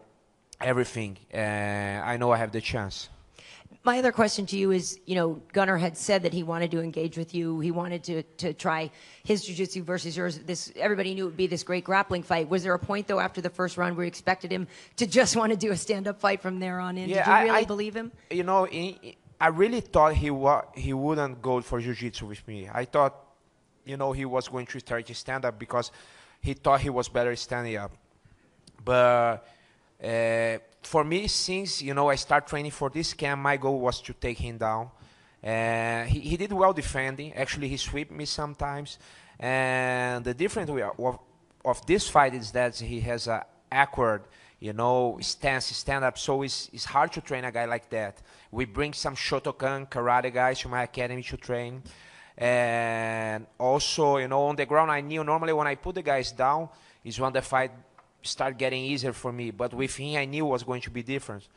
everything. 0.61 1.19
And 1.31 2.05
I 2.05 2.17
know 2.17 2.31
I 2.33 2.37
have 2.37 2.53
the 2.53 2.61
chance. 2.61 3.09
My 3.85 3.99
other 3.99 4.13
question 4.13 4.45
to 4.47 4.57
you 4.57 4.71
is, 4.71 4.99
you 5.07 5.15
know, 5.15 5.41
Gunnar 5.53 5.77
had 5.77 5.97
said 5.97 6.23
that 6.25 6.33
he 6.33 6.43
wanted 6.43 6.71
to 6.73 6.81
engage 6.81 7.17
with 7.17 7.35
you. 7.35 7.61
He 7.61 7.71
wanted 7.71 8.03
to, 8.05 8.23
to 8.39 8.53
try 8.53 8.91
his 9.25 9.45
jiu-jitsu 9.45 9.83
versus 9.83 10.17
yours. 10.17 10.39
This 10.39 10.73
everybody 10.77 11.15
knew 11.15 11.25
it 11.25 11.27
would 11.27 11.37
be 11.37 11.47
this 11.47 11.63
great 11.63 11.85
grappling 11.85 12.23
fight. 12.23 12.49
Was 12.49 12.65
there 12.65 12.75
a 12.75 12.79
point 12.79 13.07
though 13.07 13.21
after 13.21 13.41
the 13.41 13.51
first 13.51 13.77
round 13.77 13.97
where 13.97 14.05
you 14.05 14.09
expected 14.09 14.51
him 14.51 14.67
to 14.97 15.07
just 15.07 15.37
want 15.41 15.53
to 15.53 15.57
do 15.59 15.71
a 15.71 15.77
stand-up 15.77 16.21
fight 16.21 16.43
from 16.43 16.59
there 16.61 16.81
on 16.81 16.99
in? 16.99 17.09
Did 17.09 17.17
you 17.17 17.23
I- 17.33 17.43
really 17.45 17.57
I- 17.61 17.65
believe 17.65 17.95
him? 17.95 18.11
You 18.31 18.43
know, 18.43 18.67
in, 18.67 18.97
I 19.41 19.49
really 19.49 19.81
thought 19.81 20.15
he 20.15 20.31
wa- 20.31 20.65
he 20.75 20.93
wouldn't 20.93 21.41
go 21.41 21.61
for 21.61 21.81
jiu-jitsu 21.81 22.27
with 22.27 22.47
me. 22.49 22.69
I 22.73 22.85
thought, 22.85 23.15
you 23.85 23.97
know, 23.97 24.13
he 24.13 24.25
was 24.25 24.49
going 24.49 24.67
to 24.67 24.81
start 24.81 25.07
to 25.07 25.15
stand 25.15 25.45
up 25.45 25.59
because 25.59 25.93
he 26.41 26.55
thought 26.55 26.81
he 26.81 26.91
was 26.91 27.09
better 27.09 27.35
standing 27.37 27.77
up. 27.77 27.93
But 28.85 29.47
uh, 30.03 30.59
for 30.83 31.05
me, 31.05 31.29
since 31.29 31.83
you 31.83 31.95
know 31.95 32.09
I 32.09 32.17
start 32.17 32.47
training 32.47 32.73
for 32.73 32.91
this 32.91 33.15
camp, 33.15 33.41
my 33.41 33.57
goal 33.57 33.81
was 33.81 34.01
to 34.03 34.13
take 34.13 34.39
him 34.39 34.59
down. 34.59 34.91
And 35.43 36.09
he, 36.09 36.21
he 36.21 36.37
did 36.37 36.53
well 36.53 36.73
defending. 36.73 37.33
Actually, 37.35 37.69
he 37.69 37.77
swept 37.77 38.11
me 38.11 38.25
sometimes. 38.25 38.99
And 39.39 40.25
the 40.25 40.35
difference 40.35 40.69
of, 40.71 41.19
of 41.65 41.87
this 41.87 42.09
fight 42.09 42.35
is 42.35 42.51
that 42.53 42.77
he 42.77 43.01
has 43.01 43.29
a 43.29 43.47
awkward, 43.71 44.23
you 44.59 44.73
know, 44.73 45.19
stance, 45.21 45.67
stand 45.67 46.05
up. 46.05 46.19
So 46.19 46.43
it's, 46.43 46.69
it's 46.73 46.85
hard 46.85 47.13
to 47.13 47.21
train 47.21 47.45
a 47.45 47.53
guy 47.53 47.67
like 47.67 47.89
that. 47.91 48.21
We 48.51 48.65
bring 48.65 48.93
some 48.93 49.15
Shotokan 49.15 49.89
karate 49.89 50.33
guys 50.33 50.61
to 50.61 50.69
my 50.69 50.83
academy 50.83 51.23
to 51.25 51.37
train. 51.37 51.83
And 52.37 53.47
also, 53.59 54.19
you 54.19 54.29
know, 54.29 54.45
on 54.45 54.57
the 54.57 54.65
ground, 54.65 54.91
I 54.91 55.01
knew 55.01 55.25
normally 55.25 55.53
when 55.53 55.67
I 55.67 55.75
put 55.75 55.97
the 55.97 56.03
guys 56.03 56.33
down 56.33 56.69
is 57.05 57.19
when 57.19 57.33
the 57.33 57.43
fight 57.43 57.73
start 58.23 58.57
getting 58.57 58.85
easier 58.85 59.13
for 59.13 59.33
me. 59.33 59.51
But 59.51 59.75
with 59.75 59.95
him, 59.97 60.17
I 60.17 60.25
knew 60.25 60.47
was 60.47 60.63
going 60.63 60.83
to 60.83 60.91
be 60.91 61.03
different. 61.03 61.49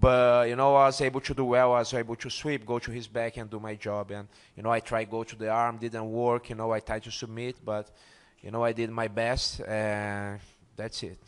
But 0.00 0.48
you 0.48 0.56
know, 0.56 0.76
I 0.76 0.86
was 0.86 1.00
able 1.00 1.20
to 1.22 1.34
do 1.34 1.44
well. 1.46 1.72
I 1.72 1.78
was 1.78 1.94
able 1.94 2.16
to 2.16 2.30
sweep, 2.30 2.66
go 2.66 2.78
to 2.78 2.90
his 2.90 3.08
back, 3.08 3.38
and 3.38 3.48
do 3.48 3.58
my 3.58 3.74
job. 3.74 4.10
And 4.10 4.28
you 4.56 4.62
know, 4.62 4.70
I 4.70 4.80
tried 4.80 5.10
go 5.10 5.24
to 5.24 5.36
the 5.36 5.48
arm, 5.48 5.78
didn't 5.78 6.10
work. 6.10 6.50
You 6.50 6.56
know, 6.56 6.70
I 6.72 6.80
tried 6.80 7.04
to 7.04 7.10
submit, 7.10 7.56
but 7.64 7.90
you 8.42 8.50
know, 8.50 8.62
I 8.62 8.72
did 8.72 8.90
my 8.90 9.08
best, 9.08 9.60
and 9.62 10.38
that's 10.78 11.02
it. 11.02 11.18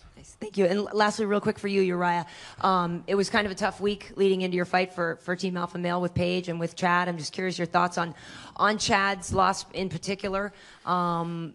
Thank 0.41 0.57
you. 0.57 0.65
And 0.65 0.85
lastly, 0.93 1.27
real 1.27 1.41
quick 1.41 1.59
for 1.59 1.69
you, 1.69 1.83
Urijah, 1.97 2.25
um, 2.61 3.05
it 3.07 3.15
was 3.15 3.29
kind 3.29 3.47
of 3.47 3.53
a 3.53 3.55
tough 3.55 3.81
week 3.81 4.13
leading 4.17 4.43
into 4.43 4.57
your 4.57 4.65
fight 4.65 4.93
for, 4.93 5.17
for 5.23 5.35
Team 5.35 5.57
Alpha 5.57 5.77
Male 5.77 6.01
with 6.01 6.15
Paige 6.15 6.49
and 6.49 6.61
with 6.61 6.77
Chad. 6.77 7.09
I'm 7.09 7.19
just 7.19 7.33
curious 7.33 7.59
your 7.59 7.67
thoughts 7.67 7.99
on 7.99 8.15
on 8.57 8.79
Chad's 8.79 9.35
loss 9.35 9.67
in 9.73 9.89
particular. 9.89 10.53
Um, 10.87 11.55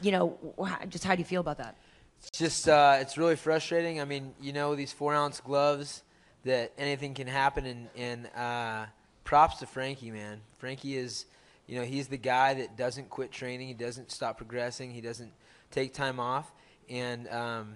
you 0.00 0.12
know, 0.12 0.38
just 0.88 1.04
how 1.04 1.14
do 1.14 1.20
you 1.20 1.24
feel 1.24 1.40
about 1.40 1.58
that? 1.58 1.76
It's 2.18 2.30
just 2.30 2.68
uh, 2.68 2.96
it's 3.00 3.18
really 3.18 3.36
frustrating. 3.36 4.00
I 4.00 4.04
mean, 4.04 4.34
you 4.40 4.52
know, 4.52 4.74
these 4.74 4.92
four 4.92 5.14
ounce 5.14 5.40
gloves 5.40 6.02
that 6.44 6.72
anything 6.78 7.12
can 7.14 7.26
happen, 7.26 7.66
and 7.66 7.88
and 7.96 8.30
uh, 8.34 8.86
props 9.24 9.58
to 9.58 9.66
Frankie, 9.66 10.10
man. 10.10 10.40
Frankie 10.58 10.96
is, 10.96 11.26
you 11.66 11.78
know, 11.78 11.84
he's 11.84 12.08
the 12.08 12.16
guy 12.16 12.54
that 12.54 12.76
doesn't 12.76 13.10
quit 13.10 13.30
training. 13.30 13.68
He 13.68 13.74
doesn't 13.74 14.10
stop 14.10 14.38
progressing. 14.38 14.90
He 14.90 15.00
doesn't 15.00 15.32
take 15.70 15.92
time 15.92 16.18
off, 16.20 16.50
and 16.88 17.28
um, 17.28 17.74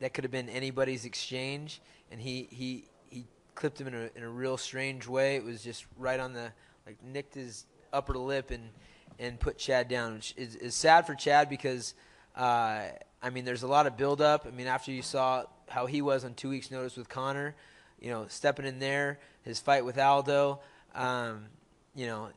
that 0.00 0.14
could 0.14 0.24
have 0.24 0.30
been 0.30 0.48
anybody's 0.48 1.04
exchange, 1.04 1.80
and 2.10 2.20
he 2.20 2.48
he 2.50 2.84
he 3.10 3.24
clipped 3.54 3.80
him 3.80 3.88
in 3.88 3.94
a 3.94 4.10
in 4.14 4.22
a 4.22 4.28
real 4.28 4.56
strange 4.56 5.06
way. 5.06 5.36
It 5.36 5.44
was 5.44 5.62
just 5.62 5.86
right 5.96 6.20
on 6.20 6.32
the 6.32 6.52
like 6.86 7.02
nicked 7.02 7.34
his 7.34 7.66
upper 7.92 8.16
lip 8.16 8.50
and 8.50 8.70
and 9.18 9.40
put 9.40 9.56
Chad 9.56 9.88
down, 9.88 10.14
which 10.14 10.34
is, 10.36 10.56
is 10.56 10.74
sad 10.74 11.06
for 11.06 11.14
Chad 11.14 11.48
because 11.48 11.94
uh, 12.36 12.82
I 13.22 13.30
mean 13.30 13.44
there's 13.44 13.62
a 13.62 13.68
lot 13.68 13.86
of 13.86 13.96
buildup. 13.96 14.46
I 14.46 14.50
mean 14.50 14.66
after 14.66 14.92
you 14.92 15.02
saw 15.02 15.44
how 15.68 15.86
he 15.86 16.02
was 16.02 16.24
on 16.24 16.34
two 16.34 16.50
weeks' 16.50 16.70
notice 16.70 16.96
with 16.96 17.08
Conor, 17.08 17.54
you 18.00 18.10
know 18.10 18.26
stepping 18.28 18.66
in 18.66 18.78
there, 18.78 19.18
his 19.42 19.58
fight 19.58 19.84
with 19.84 19.98
Aldo, 19.98 20.60
um, 20.94 21.46
you 21.94 22.06
know 22.06 22.28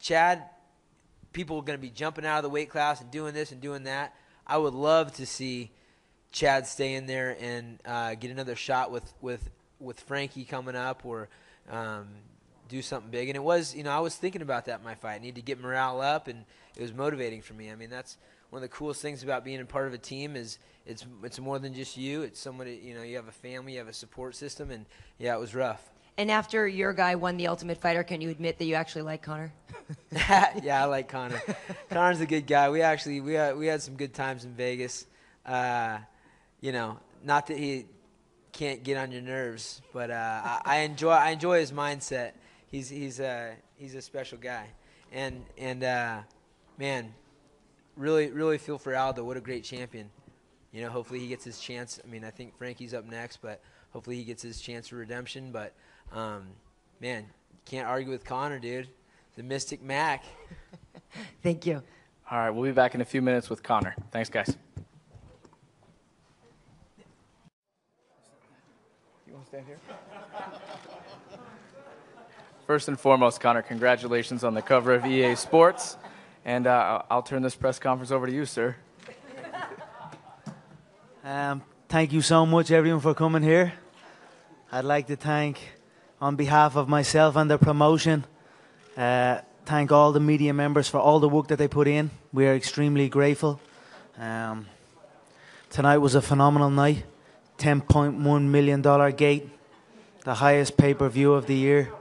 Chad. 0.00 0.44
People 1.30 1.58
are 1.58 1.62
going 1.62 1.78
to 1.78 1.82
be 1.82 1.90
jumping 1.90 2.24
out 2.24 2.38
of 2.38 2.42
the 2.42 2.48
weight 2.48 2.70
class 2.70 3.02
and 3.02 3.10
doing 3.10 3.34
this 3.34 3.52
and 3.52 3.60
doing 3.60 3.84
that. 3.84 4.14
I 4.48 4.56
would 4.56 4.74
love 4.74 5.12
to 5.16 5.26
see 5.26 5.70
Chad 6.32 6.66
stay 6.66 6.94
in 6.94 7.06
there 7.06 7.36
and 7.40 7.78
uh, 7.84 8.14
get 8.14 8.30
another 8.30 8.56
shot 8.56 8.90
with 8.90 9.12
with 9.20 9.50
with 9.80 10.00
Frankie 10.00 10.44
coming 10.44 10.74
up 10.74 11.04
or 11.04 11.28
um, 11.70 12.06
do 12.68 12.82
something 12.82 13.10
big. 13.10 13.28
And 13.28 13.36
it 13.36 13.42
was, 13.42 13.74
you 13.74 13.82
know, 13.82 13.90
I 13.90 14.00
was 14.00 14.16
thinking 14.16 14.42
about 14.42 14.66
that 14.66 14.78
in 14.78 14.84
my 14.84 14.94
fight. 14.94 15.16
I 15.16 15.18
need 15.18 15.36
to 15.36 15.42
get 15.42 15.60
morale 15.60 16.00
up, 16.00 16.28
and 16.28 16.44
it 16.76 16.82
was 16.82 16.92
motivating 16.92 17.42
for 17.42 17.54
me. 17.54 17.70
I 17.70 17.74
mean, 17.74 17.90
that's 17.90 18.16
one 18.50 18.62
of 18.62 18.68
the 18.68 18.74
coolest 18.74 19.02
things 19.02 19.22
about 19.22 19.44
being 19.44 19.60
a 19.60 19.64
part 19.64 19.86
of 19.86 19.94
a 19.94 19.98
team 19.98 20.36
is 20.36 20.58
it's 20.86 21.04
it's 21.22 21.38
more 21.38 21.58
than 21.58 21.74
just 21.74 21.96
you. 21.96 22.22
It's 22.22 22.40
somebody, 22.40 22.80
you 22.82 22.94
know, 22.94 23.02
you 23.02 23.16
have 23.16 23.28
a 23.28 23.32
family, 23.32 23.72
you 23.72 23.78
have 23.78 23.88
a 23.88 23.92
support 23.92 24.34
system, 24.34 24.70
and 24.70 24.86
yeah, 25.18 25.34
it 25.34 25.40
was 25.40 25.54
rough. 25.54 25.90
And 26.18 26.32
after 26.32 26.66
your 26.66 26.92
guy 26.92 27.14
won 27.14 27.36
the 27.36 27.46
Ultimate 27.46 27.80
Fighter, 27.80 28.02
can 28.02 28.20
you 28.20 28.28
admit 28.28 28.58
that 28.58 28.64
you 28.64 28.74
actually 28.74 29.02
like 29.02 29.22
Conor? 29.22 29.52
yeah, 30.12 30.82
I 30.82 30.84
like 30.86 31.08
Conor. 31.08 31.40
Conor's 31.90 32.20
a 32.20 32.26
good 32.26 32.44
guy. 32.44 32.68
We 32.70 32.82
actually 32.82 33.20
we 33.20 33.34
had, 33.34 33.56
we 33.56 33.68
had 33.68 33.80
some 33.80 33.94
good 33.94 34.12
times 34.12 34.44
in 34.44 34.52
Vegas. 34.52 35.06
Uh, 35.46 35.98
you 36.60 36.72
know, 36.72 36.98
not 37.22 37.46
that 37.46 37.56
he 37.56 37.86
can't 38.50 38.82
get 38.82 38.96
on 38.96 39.12
your 39.12 39.22
nerves, 39.22 39.80
but 39.92 40.10
uh, 40.10 40.40
I, 40.44 40.60
I 40.64 40.76
enjoy 40.78 41.10
I 41.10 41.30
enjoy 41.30 41.60
his 41.60 41.70
mindset. 41.70 42.32
he's 42.66 42.88
he's 42.88 43.20
uh, 43.20 43.52
he's 43.76 43.94
a 43.94 44.02
special 44.02 44.38
guy, 44.38 44.66
and 45.12 45.44
and 45.56 45.84
uh, 45.84 46.18
man, 46.78 47.14
really 47.96 48.32
really 48.32 48.58
feel 48.58 48.76
for 48.76 48.96
Aldo. 48.96 49.22
What 49.22 49.36
a 49.36 49.40
great 49.40 49.62
champion. 49.62 50.10
You 50.72 50.82
know, 50.82 50.90
hopefully 50.90 51.20
he 51.20 51.28
gets 51.28 51.44
his 51.44 51.60
chance. 51.60 52.00
I 52.04 52.10
mean, 52.10 52.24
I 52.24 52.30
think 52.30 52.58
Frankie's 52.58 52.92
up 52.92 53.06
next, 53.06 53.36
but 53.40 53.62
hopefully 53.90 54.16
he 54.16 54.24
gets 54.24 54.42
his 54.42 54.60
chance 54.60 54.88
for 54.88 54.96
redemption. 54.96 55.52
But 55.52 55.74
um, 56.12 56.46
man, 57.00 57.26
can't 57.64 57.86
argue 57.86 58.10
with 58.10 58.24
Conor, 58.24 58.58
dude. 58.58 58.88
The 59.36 59.42
Mystic 59.42 59.82
Mac. 59.82 60.24
Thank 61.42 61.66
you. 61.66 61.82
All 62.30 62.38
right, 62.38 62.50
we'll 62.50 62.64
be 62.64 62.72
back 62.72 62.94
in 62.94 63.00
a 63.00 63.04
few 63.04 63.22
minutes 63.22 63.48
with 63.48 63.62
Conor. 63.62 63.94
Thanks, 64.10 64.28
guys. 64.28 64.56
You 69.26 69.32
want 69.32 69.44
to 69.44 69.48
stand 69.48 69.66
here? 69.66 69.78
First 72.66 72.88
and 72.88 73.00
foremost, 73.00 73.40
Conor, 73.40 73.62
congratulations 73.62 74.44
on 74.44 74.52
the 74.52 74.60
cover 74.60 74.92
of 74.92 75.06
EA 75.06 75.34
Sports. 75.36 75.96
And 76.44 76.66
uh, 76.66 77.02
I'll 77.10 77.22
turn 77.22 77.42
this 77.42 77.54
press 77.54 77.78
conference 77.78 78.10
over 78.10 78.26
to 78.26 78.32
you, 78.32 78.44
sir. 78.44 78.76
Um, 81.24 81.62
thank 81.88 82.12
you 82.12 82.22
so 82.22 82.46
much, 82.46 82.70
everyone, 82.70 83.00
for 83.00 83.12
coming 83.12 83.42
here. 83.42 83.74
I'd 84.72 84.84
like 84.84 85.06
to 85.08 85.16
thank, 85.16 85.58
on 86.20 86.36
behalf 86.36 86.76
of 86.76 86.88
myself 86.88 87.36
and 87.36 87.50
the 87.50 87.58
promotion, 87.58 88.24
uh, 88.96 89.38
thank 89.64 89.92
all 89.92 90.12
the 90.12 90.20
media 90.20 90.52
members 90.52 90.88
for 90.88 90.98
all 90.98 91.20
the 91.20 91.28
work 91.28 91.48
that 91.48 91.56
they 91.56 91.68
put 91.68 91.86
in. 91.86 92.10
We 92.32 92.46
are 92.46 92.54
extremely 92.54 93.08
grateful. 93.08 93.60
Um, 94.18 94.66
tonight 95.70 95.98
was 95.98 96.14
a 96.14 96.22
phenomenal 96.22 96.70
night. 96.70 97.04
$10.1 97.58 98.42
million 98.42 99.16
gate, 99.16 99.48
the 100.24 100.34
highest 100.34 100.76
pay 100.76 100.94
per 100.94 101.08
view 101.08 101.34
of 101.34 101.46
the 101.46 101.54
year. 101.54 101.92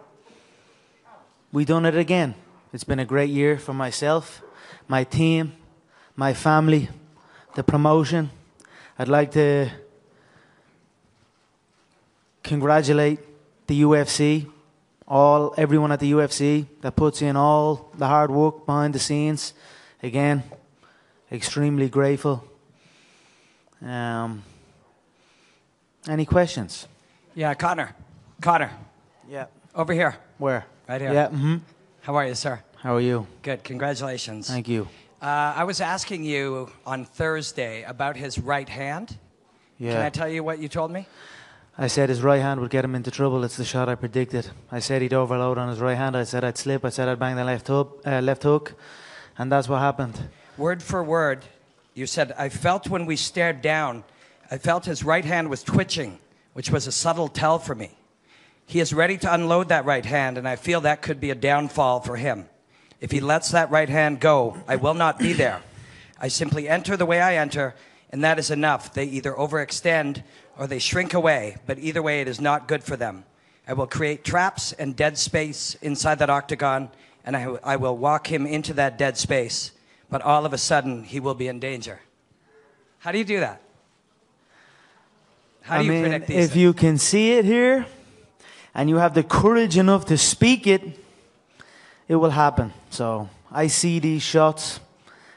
We 1.51 1.65
done 1.65 1.85
it 1.85 1.95
again. 1.95 2.35
It's 2.73 2.83
been 2.83 2.99
a 2.99 3.05
great 3.05 3.29
year 3.29 3.57
for 3.57 3.73
myself, 3.73 4.43
my 4.87 5.03
team, 5.03 5.53
my 6.15 6.33
family, 6.33 6.89
the 7.55 7.63
promotion. 7.63 8.29
I'd 8.99 9.07
like 9.07 9.31
to 9.31 9.69
congratulate 12.43 13.19
the 13.67 13.81
UFC, 13.81 14.49
all 15.07 15.53
everyone 15.57 15.91
at 15.91 15.99
the 15.99 16.11
UFC 16.11 16.65
that 16.81 16.95
puts 16.95 17.21
in 17.21 17.35
all 17.35 17.91
the 17.97 18.07
hard 18.07 18.31
work 18.31 18.65
behind 18.65 18.93
the 18.93 18.99
scenes. 18.99 19.53
Again, 20.01 20.43
extremely 21.31 21.89
grateful. 21.89 22.43
Um, 23.81 24.43
any 26.07 26.25
questions? 26.25 26.87
Yeah, 27.35 27.53
Conor. 27.53 27.95
Conor. 28.41 28.71
Yeah. 29.29 29.45
Over 29.75 29.93
here. 29.93 30.15
Where? 30.37 30.65
Right 30.87 31.01
here. 31.01 31.13
Yeah. 31.13 31.27
Mm-hmm. 31.27 31.57
How 32.01 32.15
are 32.15 32.25
you, 32.25 32.35
sir? 32.35 32.61
How 32.81 32.95
are 32.95 33.01
you? 33.01 33.27
Good. 33.41 33.63
Congratulations. 33.63 34.47
Thank 34.47 34.67
you. 34.67 34.87
Uh, 35.21 35.53
I 35.55 35.63
was 35.63 35.81
asking 35.81 36.23
you 36.23 36.69
on 36.85 37.05
Thursday 37.05 37.83
about 37.83 38.15
his 38.15 38.39
right 38.39 38.69
hand. 38.69 39.17
Yeah. 39.77 39.93
Can 39.93 40.01
I 40.01 40.09
tell 40.09 40.29
you 40.29 40.43
what 40.43 40.59
you 40.59 40.69
told 40.69 40.91
me? 40.91 41.07
I 41.79 41.85
said 41.85 42.09
his 42.09 42.23
right 42.23 42.41
hand 42.41 42.59
would 42.59 42.71
get 42.71 42.83
him 42.83 42.95
into 42.95 43.11
trouble. 43.11 43.43
It's 43.43 43.55
the 43.55 43.63
shot 43.63 43.87
I 43.87 43.93
predicted. 43.93 44.49
I 44.71 44.79
said 44.79 45.03
he'd 45.03 45.13
overload 45.13 45.59
on 45.59 45.69
his 45.69 45.79
right 45.79 45.95
hand. 45.95 46.17
I 46.17 46.23
said 46.23 46.43
I'd 46.43 46.57
slip. 46.57 46.83
I 46.83 46.89
said 46.89 47.07
I'd 47.07 47.19
bang 47.19 47.35
the 47.35 47.43
left 47.43 47.67
hook, 47.67 48.01
uh, 48.03 48.19
left 48.19 48.41
hook, 48.41 48.73
and 49.37 49.51
that's 49.51 49.69
what 49.69 49.79
happened. 49.79 50.17
Word 50.57 50.81
for 50.81 51.03
word, 51.03 51.45
you 51.93 52.07
said, 52.07 52.33
I 52.35 52.49
felt 52.49 52.89
when 52.89 53.05
we 53.05 53.15
stared 53.15 53.61
down, 53.61 54.03
I 54.49 54.57
felt 54.57 54.85
his 54.85 55.03
right 55.03 55.23
hand 55.23 55.49
was 55.51 55.61
twitching, 55.61 56.17
which 56.53 56.71
was 56.71 56.87
a 56.87 56.91
subtle 56.91 57.27
tell 57.27 57.59
for 57.59 57.75
me. 57.75 57.91
He 58.65 58.79
is 58.79 58.91
ready 58.91 59.17
to 59.19 59.31
unload 59.31 59.69
that 59.69 59.85
right 59.85 60.05
hand, 60.05 60.39
and 60.39 60.47
I 60.47 60.55
feel 60.55 60.81
that 60.81 61.03
could 61.03 61.19
be 61.19 61.29
a 61.29 61.35
downfall 61.35 61.99
for 61.99 62.15
him. 62.15 62.49
If 62.99 63.11
he 63.11 63.19
lets 63.19 63.51
that 63.51 63.69
right 63.69 63.87
hand 63.87 64.19
go, 64.19 64.57
I 64.67 64.77
will 64.77 64.95
not 64.95 65.19
be 65.19 65.33
there. 65.33 65.61
I 66.19 66.29
simply 66.29 66.67
enter 66.67 66.97
the 66.97 67.05
way 67.05 67.21
I 67.21 67.35
enter, 67.35 67.75
and 68.09 68.23
that 68.23 68.39
is 68.39 68.49
enough. 68.49 68.93
They 68.93 69.05
either 69.05 69.33
overextend 69.33 70.23
or 70.57 70.67
they 70.67 70.79
shrink 70.79 71.13
away, 71.13 71.57
but 71.65 71.79
either 71.79 72.01
way, 72.01 72.21
it 72.21 72.27
is 72.27 72.41
not 72.41 72.67
good 72.67 72.83
for 72.83 72.95
them. 72.95 73.23
I 73.67 73.73
will 73.73 73.87
create 73.87 74.23
traps 74.23 74.71
and 74.73 74.95
dead 74.95 75.17
space 75.17 75.75
inside 75.81 76.19
that 76.19 76.29
octagon, 76.29 76.89
and 77.25 77.35
I, 77.35 77.57
I 77.63 77.75
will 77.75 77.97
walk 77.97 78.31
him 78.31 78.45
into 78.45 78.73
that 78.73 78.97
dead 78.97 79.17
space, 79.17 79.71
but 80.09 80.21
all 80.21 80.45
of 80.45 80.53
a 80.53 80.57
sudden, 80.57 81.03
he 81.03 81.19
will 81.19 81.35
be 81.35 81.47
in 81.47 81.59
danger. 81.59 81.99
How 82.99 83.11
do 83.11 83.17
you 83.17 83.25
do 83.25 83.39
that? 83.39 83.61
How 85.61 85.75
do 85.75 85.79
I 85.81 85.83
you 85.83 85.91
mean, 85.91 86.01
predict 86.03 86.27
these 86.27 86.49
if 86.49 86.55
you 86.55 86.73
can 86.73 86.97
see 86.97 87.33
it 87.33 87.45
here, 87.45 87.85
and 88.73 88.89
you 88.89 88.97
have 88.97 89.13
the 89.13 89.23
courage 89.23 89.77
enough 89.77 90.05
to 90.05 90.17
speak 90.17 90.65
it, 90.65 90.81
it 92.07 92.15
will 92.15 92.29
happen. 92.29 92.73
So 92.89 93.29
I 93.51 93.67
see 93.67 93.99
these 93.99 94.21
shots, 94.21 94.79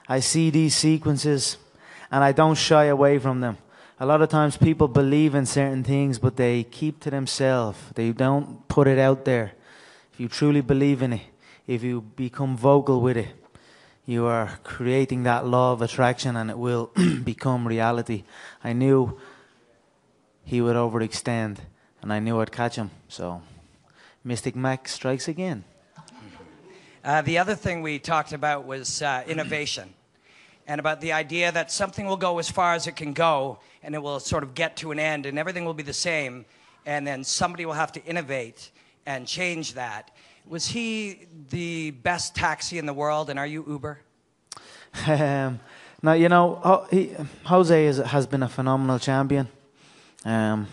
I 0.08 0.20
see 0.20 0.50
these 0.50 0.74
sequences, 0.74 1.56
and 2.12 2.22
I 2.22 2.32
don't 2.32 2.54
shy 2.54 2.84
away 2.84 3.18
from 3.18 3.40
them. 3.40 3.58
A 4.02 4.06
lot 4.06 4.22
of 4.22 4.30
times 4.30 4.56
people 4.56 4.88
believe 4.88 5.34
in 5.34 5.44
certain 5.44 5.84
things, 5.84 6.18
but 6.18 6.36
they 6.36 6.64
keep 6.64 7.00
to 7.00 7.10
themselves. 7.10 7.78
They 7.94 8.12
don't 8.12 8.66
put 8.66 8.88
it 8.88 8.98
out 8.98 9.26
there. 9.26 9.52
If 10.14 10.18
you 10.18 10.26
truly 10.26 10.62
believe 10.62 11.02
in 11.02 11.12
it, 11.12 11.20
if 11.66 11.82
you 11.82 12.00
become 12.00 12.56
vocal 12.56 13.02
with 13.02 13.18
it, 13.18 13.28
you 14.06 14.24
are 14.24 14.58
creating 14.64 15.24
that 15.24 15.46
law 15.46 15.74
of 15.74 15.82
attraction 15.82 16.34
and 16.34 16.48
it 16.48 16.56
will 16.56 16.90
become 17.24 17.68
reality. 17.68 18.24
I 18.64 18.72
knew 18.72 19.20
he 20.46 20.62
would 20.62 20.76
overextend 20.76 21.58
and 22.00 22.10
I 22.10 22.20
knew 22.20 22.40
I'd 22.40 22.50
catch 22.50 22.76
him. 22.76 22.90
So 23.08 23.42
Mystic 24.24 24.56
Mac 24.56 24.88
strikes 24.88 25.28
again. 25.28 25.62
Uh, 27.04 27.20
the 27.20 27.36
other 27.36 27.54
thing 27.54 27.82
we 27.82 27.98
talked 27.98 28.32
about 28.32 28.64
was 28.64 29.02
uh, 29.02 29.24
innovation 29.26 29.92
and 30.70 30.78
about 30.78 31.00
the 31.00 31.10
idea 31.10 31.50
that 31.50 31.72
something 31.72 32.06
will 32.06 32.16
go 32.16 32.38
as 32.38 32.48
far 32.48 32.74
as 32.74 32.86
it 32.86 32.94
can 32.94 33.12
go 33.12 33.58
and 33.82 33.92
it 33.92 33.98
will 34.00 34.20
sort 34.20 34.44
of 34.44 34.54
get 34.54 34.76
to 34.76 34.92
an 34.92 35.00
end 35.00 35.26
and 35.26 35.36
everything 35.36 35.64
will 35.64 35.74
be 35.74 35.82
the 35.82 35.92
same 35.92 36.44
and 36.86 37.04
then 37.04 37.24
somebody 37.24 37.66
will 37.66 37.72
have 37.72 37.90
to 37.90 38.04
innovate 38.04 38.70
and 39.04 39.26
change 39.26 39.74
that. 39.74 40.12
Was 40.46 40.68
he 40.68 41.26
the 41.48 41.90
best 41.90 42.36
taxi 42.36 42.78
in 42.78 42.86
the 42.86 42.92
world 42.94 43.30
and 43.30 43.38
are 43.38 43.48
you 43.48 43.64
Uber? 43.66 43.98
Um, 45.08 45.58
now 46.04 46.12
you 46.12 46.28
know 46.28 46.86
he, 46.88 47.16
Jose 47.46 47.86
is, 47.86 47.96
has 47.96 48.28
been 48.28 48.44
a 48.44 48.48
phenomenal 48.48 49.00
champion. 49.00 49.48
Um, 50.24 50.68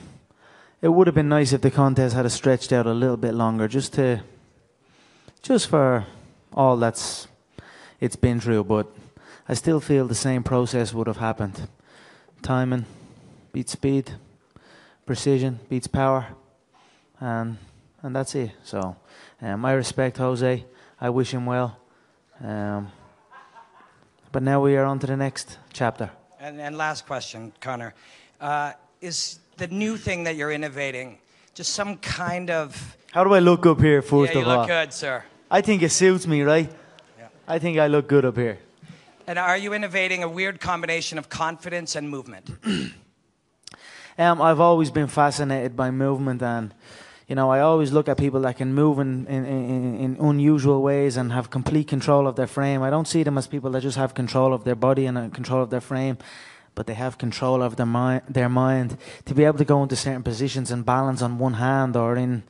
it 0.79 0.89
would 0.89 1.07
have 1.07 1.15
been 1.15 1.29
nice 1.29 1.53
if 1.53 1.61
the 1.61 1.71
contest 1.71 2.15
had 2.15 2.31
stretched 2.31 2.71
out 2.71 2.85
a 2.85 2.93
little 2.93 3.17
bit 3.17 3.33
longer, 3.33 3.67
just 3.67 3.93
to, 3.93 4.21
just 5.41 5.67
for 5.67 6.05
all 6.53 6.77
that's 6.77 7.27
it's 7.99 8.15
been 8.15 8.39
through. 8.39 8.63
But 8.65 8.85
I 9.49 9.53
still 9.53 9.79
feel 9.79 10.07
the 10.07 10.15
same 10.15 10.43
process 10.43 10.93
would 10.93 11.07
have 11.07 11.17
happened. 11.17 11.67
Timing 12.41 12.85
beats 13.53 13.71
speed, 13.71 14.11
precision 15.05 15.59
beats 15.69 15.87
power, 15.87 16.27
and 17.19 17.57
and 18.03 18.15
that's 18.15 18.35
it. 18.35 18.51
So, 18.63 18.95
um, 19.41 19.65
I 19.65 19.73
respect 19.73 20.17
Jose. 20.17 20.65
I 20.99 21.09
wish 21.09 21.31
him 21.31 21.45
well. 21.45 21.77
Um, 22.43 22.91
but 24.31 24.43
now 24.43 24.61
we 24.61 24.75
are 24.75 24.85
on 24.85 24.99
to 24.99 25.07
the 25.07 25.17
next 25.17 25.57
chapter. 25.73 26.11
And, 26.39 26.59
and 26.61 26.77
last 26.77 27.07
question, 27.07 27.53
Conor. 27.59 27.93
Uh, 28.39 28.73
is 29.01 29.39
the 29.57 29.67
new 29.67 29.97
thing 29.97 30.25
that 30.25 30.35
you're 30.35 30.51
innovating 30.51 31.17
just 31.55 31.73
some 31.73 31.97
kind 31.97 32.51
of. 32.51 32.97
How 33.11 33.23
do 33.23 33.33
I 33.33 33.39
look 33.39 33.65
up 33.65 33.79
here, 33.81 34.01
first 34.01 34.33
yeah, 34.33 34.39
you 34.39 34.45
of 34.45 34.51
all? 34.51 34.57
look 34.59 34.67
good, 34.67 34.93
sir. 34.93 35.23
I 35.49 35.61
think 35.61 35.81
it 35.81 35.89
suits 35.89 36.27
me, 36.27 36.43
right? 36.43 36.69
Yeah. 37.17 37.27
I 37.47 37.57
think 37.57 37.79
I 37.79 37.87
look 37.87 38.07
good 38.07 38.25
up 38.25 38.37
here. 38.37 38.59
And 39.27 39.37
are 39.37 39.57
you 39.57 39.73
innovating 39.73 40.23
a 40.23 40.29
weird 40.29 40.61
combination 40.61 41.17
of 41.17 41.27
confidence 41.27 41.97
and 41.97 42.09
movement? 42.09 42.49
Um, 44.19 44.41
I've 44.41 44.59
always 44.59 44.89
been 44.89 45.05
fascinated 45.05 45.75
by 45.75 45.91
movement, 45.91 46.41
and 46.41 46.73
you 47.27 47.35
know, 47.35 47.51
I 47.51 47.59
always 47.59 47.91
look 47.91 48.09
at 48.09 48.17
people 48.17 48.41
that 48.41 48.57
can 48.57 48.73
move 48.73 48.97
in, 48.97 49.27
in, 49.27 49.45
in, 49.45 49.99
in 49.99 50.17
unusual 50.19 50.81
ways 50.81 51.17
and 51.17 51.31
have 51.31 51.51
complete 51.51 51.87
control 51.87 52.27
of 52.27 52.35
their 52.35 52.47
frame. 52.47 52.81
I 52.81 52.89
don't 52.89 53.07
see 53.07 53.21
them 53.21 53.37
as 53.37 53.45
people 53.45 53.69
that 53.69 53.81
just 53.81 53.95
have 53.95 54.15
control 54.15 54.55
of 54.55 54.63
their 54.63 54.73
body 54.73 55.05
and 55.05 55.19
uh, 55.19 55.29
control 55.29 55.61
of 55.61 55.69
their 55.69 55.81
frame, 55.81 56.17
but 56.73 56.87
they 56.87 56.95
have 56.95 57.19
control 57.19 57.61
of 57.61 57.75
their 57.75 57.85
mind. 57.85 58.23
Their 58.27 58.49
mind 58.49 58.97
to 59.25 59.35
be 59.35 59.43
able 59.43 59.59
to 59.59 59.65
go 59.65 59.83
into 59.83 59.95
certain 59.95 60.23
positions 60.23 60.71
and 60.71 60.83
balance 60.83 61.21
on 61.21 61.37
one 61.37 61.53
hand 61.53 61.95
or 61.95 62.15
in 62.15 62.41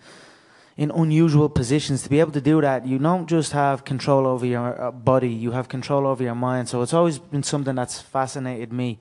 in 0.78 0.92
unusual 0.92 1.50
positions. 1.50 2.04
To 2.04 2.10
be 2.10 2.20
able 2.20 2.32
to 2.32 2.42
do 2.42 2.62
that, 2.62 2.86
you 2.86 3.00
don't 3.00 3.28
just 3.28 3.52
have 3.52 3.84
control 3.84 4.28
over 4.28 4.46
your 4.46 4.80
uh, 4.80 4.92
body; 4.92 5.30
you 5.30 5.52
have 5.52 5.68
control 5.68 6.06
over 6.06 6.24
your 6.24 6.36
mind. 6.36 6.70
So 6.70 6.82
it's 6.82 6.94
always 6.94 7.18
been 7.20 7.44
something 7.44 7.76
that's 7.76 8.00
fascinated 8.00 8.72
me. 8.72 9.00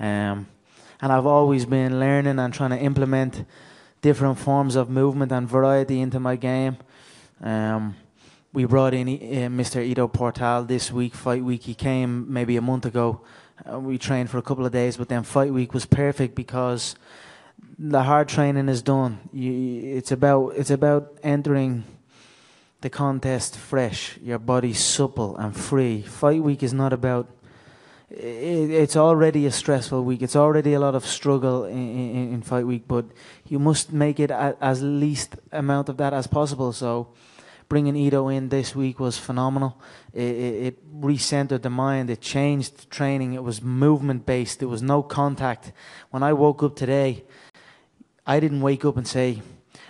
Um, 0.00 0.48
and 1.00 1.12
I've 1.12 1.26
always 1.26 1.64
been 1.64 2.00
learning 2.00 2.38
and 2.38 2.52
trying 2.52 2.70
to 2.70 2.78
implement 2.78 3.44
different 4.00 4.38
forms 4.38 4.74
of 4.74 4.88
movement 4.88 5.32
and 5.32 5.48
variety 5.48 6.00
into 6.00 6.18
my 6.18 6.36
game. 6.36 6.78
Um, 7.40 7.94
we 8.52 8.64
brought 8.64 8.94
in 8.94 9.08
uh, 9.08 9.48
Mr. 9.48 9.84
Ido 9.84 10.08
Portal 10.08 10.64
this 10.64 10.90
week, 10.90 11.14
fight 11.14 11.44
week. 11.44 11.62
He 11.64 11.74
came 11.74 12.32
maybe 12.32 12.56
a 12.56 12.62
month 12.62 12.86
ago. 12.86 13.20
Uh, 13.70 13.78
we 13.78 13.98
trained 13.98 14.30
for 14.30 14.38
a 14.38 14.42
couple 14.42 14.64
of 14.64 14.72
days, 14.72 14.96
but 14.96 15.08
then 15.08 15.22
fight 15.22 15.52
week 15.52 15.74
was 15.74 15.84
perfect 15.84 16.34
because 16.34 16.96
the 17.78 18.02
hard 18.02 18.28
training 18.28 18.68
is 18.68 18.82
done. 18.82 19.18
You, 19.32 19.96
it's 19.96 20.10
about 20.10 20.54
it's 20.56 20.70
about 20.70 21.18
entering 21.22 21.84
the 22.80 22.90
contest 22.90 23.56
fresh, 23.56 24.18
your 24.22 24.38
body 24.38 24.72
supple 24.72 25.36
and 25.36 25.56
free. 25.56 26.02
Fight 26.02 26.42
week 26.42 26.62
is 26.62 26.72
not 26.72 26.92
about. 26.92 27.28
It, 28.10 28.70
it's 28.70 28.96
already 28.96 29.46
a 29.46 29.50
stressful 29.50 30.02
week. 30.04 30.22
It's 30.22 30.36
already 30.36 30.74
a 30.74 30.80
lot 30.80 30.94
of 30.94 31.04
struggle 31.04 31.64
in, 31.64 31.76
in, 31.76 32.32
in 32.34 32.42
fight 32.42 32.66
week, 32.66 32.84
but 32.88 33.04
you 33.46 33.58
must 33.58 33.92
make 33.92 34.18
it 34.18 34.30
as 34.30 34.82
least 34.82 35.36
amount 35.52 35.88
of 35.88 35.98
that 35.98 36.14
as 36.14 36.26
possible. 36.26 36.72
So, 36.72 37.08
bringing 37.68 37.96
Ido 37.96 38.28
in 38.28 38.48
this 38.48 38.74
week 38.74 38.98
was 38.98 39.18
phenomenal. 39.18 39.80
It, 40.14 40.22
it, 40.22 40.66
it 40.66 41.00
recentered 41.00 41.62
the 41.62 41.70
mind. 41.70 42.08
It 42.08 42.20
changed 42.20 42.90
training. 42.90 43.34
It 43.34 43.42
was 43.42 43.60
movement 43.60 44.24
based. 44.24 44.60
There 44.60 44.68
was 44.68 44.82
no 44.82 45.02
contact. 45.02 45.72
When 46.10 46.22
I 46.22 46.32
woke 46.32 46.62
up 46.62 46.76
today, 46.76 47.24
I 48.28 48.40
didn't 48.40 48.60
wake 48.60 48.84
up 48.84 48.98
and 48.98 49.08
say, 49.08 49.40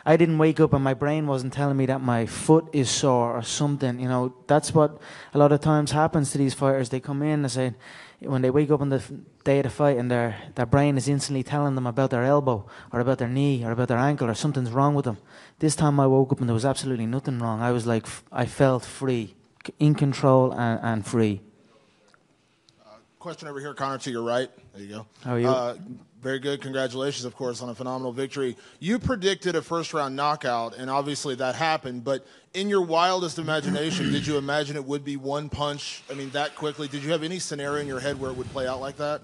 I 0.07 0.16
didn't 0.16 0.39
wake 0.39 0.61
up 0.61 0.72
and 0.72 0.82
my 0.82 0.95
brain 0.95 1.26
wasn't 1.26 1.53
telling 1.53 1.76
me 1.76 1.86
that 1.86 2.01
my 2.01 2.24
foot 2.24 2.68
is 2.72 2.89
sore 2.89 3.36
or 3.36 3.43
something. 3.43 3.99
You 3.99 4.09
know, 4.09 4.32
that's 4.47 4.72
what 4.72 5.01
a 5.34 5.39
lot 5.39 5.51
of 5.51 5.61
times 5.61 5.91
happens 5.91 6.30
to 6.30 6.39
these 6.39 6.55
fighters. 6.55 6.89
They 6.89 7.01
come 7.01 7.22
in 7.22 7.41
and 7.41 7.51
say, 7.51 7.74
when 8.20 8.43
they 8.43 8.51
wake 8.51 8.70
up 8.70 8.80
on 8.80 8.91
the 8.91 9.03
day 9.43 9.59
of 9.59 9.64
the 9.64 9.70
fight 9.70 9.99
and 9.99 10.09
their, 10.09 10.36
their 10.55 10.66
brain 10.66 10.97
is 10.97 11.09
instantly 11.09 11.43
telling 11.43 11.74
them 11.74 11.86
about 11.86 12.11
their 12.11 12.22
elbow 12.22 12.64
or 12.93 13.01
about 13.01 13.18
their 13.18 13.28
knee 13.28 13.64
or 13.64 13.72
about 13.72 13.89
their 13.89 13.99
ankle 13.99 14.30
or 14.30 14.34
something's 14.34 14.70
wrong 14.70 14.95
with 14.95 15.05
them. 15.05 15.18
This 15.59 15.74
time 15.74 15.99
I 15.99 16.07
woke 16.07 16.30
up 16.30 16.39
and 16.39 16.49
there 16.49 16.55
was 16.55 16.64
absolutely 16.64 17.07
nothing 17.07 17.41
wrong. 17.41 17.61
I 17.61 17.72
was 17.72 17.86
like, 17.86 18.07
I 18.30 18.47
felt 18.47 18.84
free, 18.84 19.34
in 19.80 19.97
control 19.97 20.53
and, 20.53 20.80
and 20.82 21.07
free. 21.07 21.41
Question 23.18 23.49
over 23.49 23.59
here, 23.59 23.74
Connor, 23.74 23.99
to 23.99 24.11
your 24.12 24.22
right. 24.22 24.49
There 24.72 24.82
you 24.82 24.89
go. 24.89 25.07
How 25.24 25.34
are 25.34 25.39
you? 25.41 25.49
Uh, 25.49 25.76
very 26.21 26.39
good. 26.39 26.61
Congratulations, 26.61 27.25
of 27.25 27.37
course, 27.37 27.62
on 27.62 27.69
a 27.69 27.75
phenomenal 27.75 28.12
victory. 28.12 28.57
You 28.81 28.99
predicted 28.99 29.55
a 29.55 29.62
first 29.62 29.95
round 29.95 30.16
knockout, 30.16 30.77
and 30.77 30.91
obviously 30.91 31.35
that 31.37 31.55
happened. 31.55 32.05
But 32.05 32.27
in 32.55 32.69
your 32.69 32.83
wildest 32.83 33.39
imagination, 33.39 34.11
did 34.11 34.27
you 34.27 34.37
imagine 34.37 34.77
it 34.77 34.85
would 34.85 35.05
be 35.05 35.16
one 35.16 35.49
punch? 35.49 36.03
I 36.11 36.14
mean, 36.14 36.31
that 36.31 36.57
quickly? 36.57 36.89
Did 36.89 37.05
you 37.05 37.12
have 37.12 37.23
any 37.23 37.39
scenario 37.39 37.81
in 37.81 37.87
your 37.87 38.01
head 38.01 38.19
where 38.21 38.31
it 38.31 38.37
would 38.37 38.51
play 38.51 38.66
out 38.66 38.81
like 38.81 38.97
that? 38.97 39.23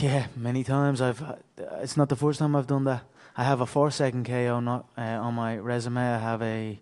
Yeah, 0.00 0.26
many 0.36 0.64
times. 0.64 1.00
I've. 1.00 1.22
uh, 1.22 1.36
It's 1.82 1.96
not 1.96 2.08
the 2.08 2.16
first 2.16 2.38
time 2.38 2.56
I've 2.56 2.66
done 2.66 2.84
that. 2.84 3.02
I 3.36 3.44
have 3.44 3.60
a 3.60 3.66
four-second 3.66 4.24
KO 4.26 4.60
not, 4.60 4.86
uh, 4.96 5.00
on 5.00 5.34
my 5.34 5.56
resume. 5.56 6.00
I 6.00 6.18
have 6.18 6.40
a. 6.42 6.78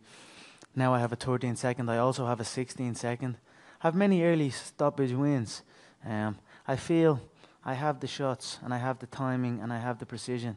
Now 0.75 0.95
I 0.95 1.01
have 1.01 1.13
a 1.13 1.17
13 1.17 1.57
second. 1.57 1.91
I 1.91 1.99
also 1.99 2.27
have 2.27 2.41
a 2.41 2.45
16 2.45 2.95
second. 2.95 3.37
I 3.83 3.87
have 3.89 3.95
many 3.95 4.23
early 4.23 4.51
stoppage 4.51 5.13
wins. 5.13 5.63
Um, 6.05 6.39
I 6.67 6.77
feel 6.77 7.21
I 7.65 7.75
have 7.75 8.01
the 8.01 8.07
shots 8.07 8.59
and 8.63 8.75
I 8.75 8.79
have 8.79 8.99
the 8.99 9.07
timing 9.07 9.61
and 9.61 9.73
I 9.73 9.79
have 9.79 9.99
the 9.99 10.07
precision. 10.07 10.57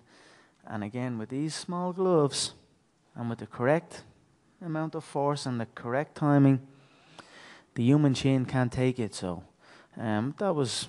And 0.67 0.83
again, 0.83 1.17
with 1.17 1.29
these 1.29 1.53
small 1.53 1.93
gloves 1.93 2.53
and 3.15 3.29
with 3.29 3.39
the 3.39 3.47
correct 3.47 4.03
amount 4.63 4.95
of 4.95 5.03
force 5.03 5.45
and 5.45 5.59
the 5.59 5.67
correct 5.67 6.15
timing, 6.15 6.59
the 7.75 7.83
human 7.83 8.13
chin 8.13 8.45
can't 8.45 8.71
take 8.71 8.99
it. 8.99 9.13
So 9.13 9.43
um, 9.97 10.33
that 10.39 10.55
was 10.55 10.87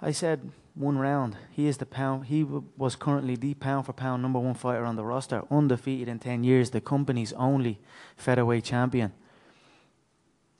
I 0.00 0.12
said 0.12 0.52
one 0.74 0.96
round. 0.96 1.36
He 1.50 1.66
is 1.66 1.78
the 1.78 1.86
pound. 1.86 2.26
He 2.26 2.42
w- 2.42 2.64
was 2.76 2.94
currently 2.94 3.34
the 3.34 3.54
pound 3.54 3.86
for 3.86 3.92
pound 3.92 4.22
number 4.22 4.38
one 4.38 4.54
fighter 4.54 4.84
on 4.84 4.94
the 4.94 5.04
roster, 5.04 5.42
undefeated 5.50 6.08
in 6.08 6.20
ten 6.20 6.44
years, 6.44 6.70
the 6.70 6.80
company's 6.80 7.32
only 7.32 7.80
featherweight 8.16 8.62
champion. 8.64 9.12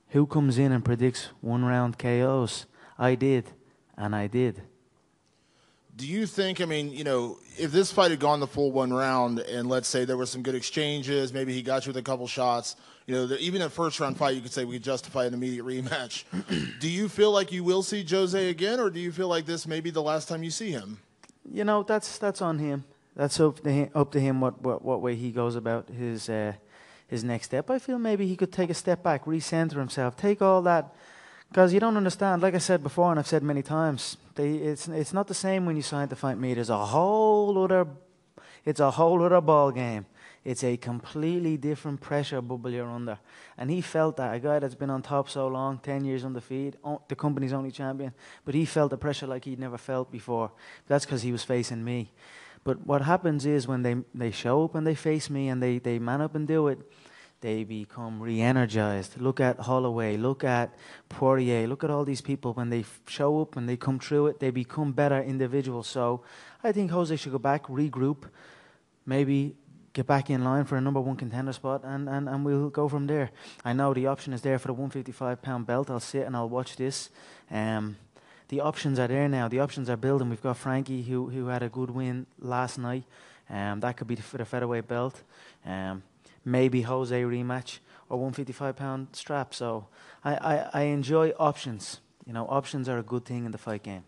Who 0.09 0.27
comes 0.27 0.59
in 0.59 0.73
and 0.73 0.85
predicts 0.85 1.29
one 1.41 1.65
round 1.65 1.99
KOs? 1.99 2.67
I 2.99 3.15
did, 3.15 3.53
and 3.99 4.15
I 4.17 4.27
did. 4.29 4.63
Do 5.97 6.07
you 6.07 6.27
think, 6.27 6.61
I 6.61 6.65
mean, 6.65 6.93
you 6.93 7.03
know, 7.03 7.39
if 7.59 7.73
this 7.73 7.91
fight 7.91 8.13
had 8.13 8.21
gone 8.21 8.39
the 8.39 8.47
full 8.47 8.71
one 8.71 8.93
round 8.93 9.41
and 9.41 9.69
let's 9.69 9.89
say 9.89 10.05
there 10.05 10.17
were 10.17 10.27
some 10.27 10.43
good 10.43 10.55
exchanges, 10.55 11.33
maybe 11.33 11.53
he 11.53 11.61
got 11.61 11.85
you 11.85 11.91
with 11.91 11.97
a 11.97 12.03
couple 12.03 12.27
shots, 12.29 12.77
you 13.07 13.15
know, 13.15 13.27
the, 13.27 13.39
even 13.41 13.63
a 13.63 13.69
first 13.69 13.99
round 13.99 14.17
fight, 14.17 14.37
you 14.37 14.41
could 14.41 14.53
say 14.53 14.65
we 14.65 14.77
could 14.77 14.85
justify 14.85 15.25
an 15.25 15.35
immediate 15.35 15.65
rematch. 15.65 16.23
do 16.81 16.89
you 16.89 17.09
feel 17.09 17.33
like 17.33 17.51
you 17.51 17.65
will 17.65 17.83
see 17.83 18.07
Jose 18.09 18.49
again, 18.49 18.79
or 18.79 18.91
do 18.91 19.01
you 19.01 19.11
feel 19.11 19.29
like 19.29 19.45
this 19.45 19.67
may 19.67 19.81
be 19.81 19.91
the 19.91 20.03
last 20.03 20.29
time 20.29 20.45
you 20.45 20.51
see 20.51 20.71
him? 20.71 21.01
You 21.51 21.65
know, 21.65 21.83
that's 21.83 22.19
that's 22.19 22.43
on 22.43 22.59
him. 22.59 22.85
That's 23.17 23.41
up 23.41 23.61
to 23.65 23.71
him, 23.71 23.91
up 23.95 24.13
to 24.13 24.21
him 24.21 24.41
what, 24.41 24.63
what, 24.63 24.85
what 24.85 25.01
way 25.01 25.17
he 25.17 25.33
goes 25.33 25.57
about 25.57 25.89
his 25.89 26.29
uh, 26.29 26.53
his 27.09 27.25
next 27.25 27.47
step. 27.47 27.71
I 27.71 27.79
feel 27.79 27.99
maybe 27.99 28.29
he 28.29 28.37
could 28.37 28.53
take 28.53 28.71
a 28.71 28.75
step 28.75 29.03
back, 29.03 29.25
recenter 29.25 29.77
himself, 29.77 30.17
take 30.17 30.41
all 30.43 30.63
that, 30.63 30.95
because 31.51 31.73
you 31.73 31.81
don't 31.81 31.97
understand. 31.97 32.43
Like 32.43 32.55
I 32.55 32.59
said 32.59 32.83
before, 32.83 33.11
and 33.11 33.19
I've 33.19 33.27
said 33.27 33.43
many 33.43 33.63
times, 33.63 34.17
they, 34.35 34.55
it's 34.55 34.89
it's 34.89 35.13
not 35.13 35.27
the 35.27 35.35
same 35.35 35.67
when 35.67 35.77
you 35.77 35.83
sign 35.83 36.09
to 36.09 36.17
fight 36.17 36.39
me. 36.39 36.55
There's 36.55 36.71
a 36.71 36.87
whole 36.87 37.63
other, 37.65 37.87
it's 38.65 38.81
a 38.81 38.91
whole 38.91 39.23
other 39.23 39.41
ball 39.41 39.71
game. 39.71 40.07
It's 40.45 40.65
a 40.65 40.77
completely 40.77 41.57
different 41.57 42.01
pressure 42.01 42.41
bubble 42.41 42.71
you're 42.71 42.89
under. 42.89 43.19
And 43.59 43.71
he 43.71 43.81
felt 43.81 44.17
that. 44.17 44.35
A 44.35 44.39
guy 44.39 44.59
that's 44.59 44.75
been 44.75 44.89
on 44.89 45.03
top 45.03 45.29
so 45.29 45.47
long, 45.47 45.79
10 45.79 46.05
years 46.05 46.25
undefeated, 46.25 46.79
the 47.09 47.17
company's 47.17 47.53
only 47.53 47.71
champion, 47.71 48.15
but 48.47 48.55
he 48.55 48.65
felt 48.65 48.91
the 48.91 48.97
pressure 48.97 49.27
like 49.27 49.45
he'd 49.45 49.59
never 49.59 49.77
felt 49.77 50.11
before. 50.11 50.53
That's 50.87 51.05
because 51.05 51.21
he 51.21 51.33
was 51.33 51.43
facing 51.43 51.85
me. 51.85 52.13
But 52.65 52.87
what 52.87 53.03
happens 53.03 53.45
is 53.47 53.69
when 53.69 53.83
they, 53.83 53.97
they 54.15 54.31
show 54.31 54.65
up 54.65 54.75
and 54.75 54.87
they 54.87 54.95
face 54.95 55.29
me 55.29 55.49
and 55.49 55.63
they, 55.63 55.79
they 55.79 55.99
man 55.99 56.21
up 56.21 56.35
and 56.35 56.47
do 56.47 56.69
it, 56.69 56.79
they 57.41 57.65
become 57.65 58.21
re 58.21 58.41
energized. 58.41 59.21
Look 59.21 59.41
at 59.41 59.61
Holloway, 59.61 60.17
look 60.17 60.45
at 60.45 60.75
Poirier, 61.09 61.67
look 61.67 61.85
at 61.85 61.91
all 61.91 62.05
these 62.05 62.21
people. 62.21 62.53
When 62.53 62.71
they 62.71 62.85
show 63.07 63.41
up 63.41 63.57
and 63.57 63.69
they 63.69 63.77
come 63.77 63.99
through 63.99 64.29
it, 64.29 64.41
they 64.41 64.51
become 64.51 64.93
better 64.93 65.23
individuals. 65.23 65.87
So 65.87 66.23
I 66.65 66.73
think 66.73 66.91
Jose 66.91 67.15
should 67.17 67.33
go 67.33 67.39
back, 67.39 67.67
regroup, 67.67 68.25
maybe 69.07 69.55
get 69.93 70.07
back 70.07 70.31
in 70.31 70.45
line 70.45 70.65
for 70.65 70.77
a 70.77 70.81
number 70.81 71.01
one 71.01 71.17
contender 71.17 71.53
spot, 71.53 71.83
and, 71.85 72.09
and, 72.09 72.29
and 72.29 72.45
we'll 72.45 72.71
go 72.71 72.89
from 72.89 73.07
there. 73.07 73.31
I 73.65 73.73
know 73.73 73.95
the 73.95 74.07
option 74.07 74.33
is 74.33 74.43
there 74.43 74.59
for 74.59 74.69
the 74.69 74.75
155 74.75 75.43
pound 75.43 75.67
belt. 75.67 75.91
I'll 75.91 76.01
sit 76.01 76.27
and 76.27 76.37
I'll 76.37 76.49
watch 76.49 76.77
this. 76.77 77.11
Um, 77.51 77.97
the 78.49 78.61
options 78.61 78.99
are 78.99 79.09
there 79.09 79.29
now. 79.29 79.49
The 79.49 79.61
options 79.61 79.91
are 79.91 79.97
building. 79.97 80.31
We've 80.31 80.43
got 80.43 80.57
Frankie, 80.57 81.03
who, 81.03 81.29
who 81.29 81.47
had 81.49 81.63
a 81.63 81.69
good 81.69 81.91
win 81.91 82.27
last 82.39 82.79
night. 82.79 83.05
Um, 83.51 83.81
that 83.81 83.97
could 83.97 84.07
be 84.07 84.17
for 84.17 84.39
the 84.39 84.45
featherweight 84.45 84.89
belt. 84.89 85.23
Um, 85.65 86.03
maybe 86.49 86.83
Jose 86.83 87.23
rematch 87.23 87.79
or 88.09 88.19
155 88.19 88.77
pound 88.77 89.09
strap. 89.13 89.55
So 89.55 89.87
I, 90.25 90.35
I, 90.35 90.71
I 90.73 90.83
enjoy 90.83 91.31
options. 91.39 92.01
You 92.27 92.33
know, 92.33 92.47
options 92.47 92.89
are 92.89 92.99
a 92.99 93.03
good 93.03 93.25
thing 93.25 93.45
in 93.45 93.53
the 93.53 93.59
fight 93.59 93.83
game. 93.83 94.05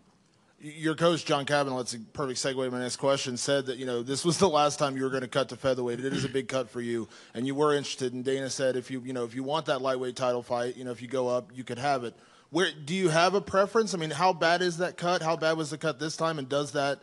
Your 0.63 0.93
coach, 0.93 1.25
John 1.25 1.45
Kavanagh, 1.45 1.77
that's 1.77 1.95
a 1.95 1.99
perfect 1.99 2.39
segue 2.39 2.63
to 2.63 2.69
my 2.69 2.81
next 2.81 2.97
question, 2.97 3.35
said 3.35 3.65
that, 3.65 3.77
you 3.77 3.87
know, 3.87 4.03
this 4.03 4.23
was 4.23 4.37
the 4.37 4.47
last 4.47 4.77
time 4.77 4.95
you 4.95 5.01
were 5.01 5.09
going 5.09 5.23
to 5.23 5.27
cut 5.27 5.49
to 5.49 5.55
featherweight. 5.55 5.99
It 5.99 6.13
is 6.13 6.23
a 6.23 6.29
big 6.29 6.47
cut 6.47 6.69
for 6.69 6.81
you, 6.81 7.07
and 7.33 7.47
you 7.47 7.55
were 7.55 7.73
interested. 7.73 8.13
And 8.13 8.23
Dana 8.23 8.47
said 8.47 8.75
if 8.75 8.91
you, 8.91 9.01
you 9.01 9.11
know, 9.11 9.23
if 9.23 9.33
you 9.33 9.41
want 9.41 9.65
that 9.65 9.81
lightweight 9.81 10.15
title 10.15 10.43
fight, 10.43 10.77
you 10.77 10.83
know, 10.83 10.91
if 10.91 11.01
you 11.01 11.07
go 11.07 11.27
up, 11.27 11.49
you 11.55 11.63
could 11.63 11.79
have 11.79 12.03
it. 12.03 12.13
Where 12.51 12.67
Do 12.71 12.93
you 12.93 13.09
have 13.09 13.33
a 13.33 13.41
preference? 13.41 13.95
I 13.95 13.97
mean, 13.97 14.11
how 14.11 14.33
bad 14.33 14.61
is 14.61 14.77
that 14.77 14.97
cut? 14.97 15.23
How 15.23 15.35
bad 15.35 15.57
was 15.57 15.71
the 15.71 15.79
cut 15.79 15.99
this 15.99 16.15
time? 16.15 16.37
And 16.37 16.47
does 16.47 16.73
that 16.73 16.99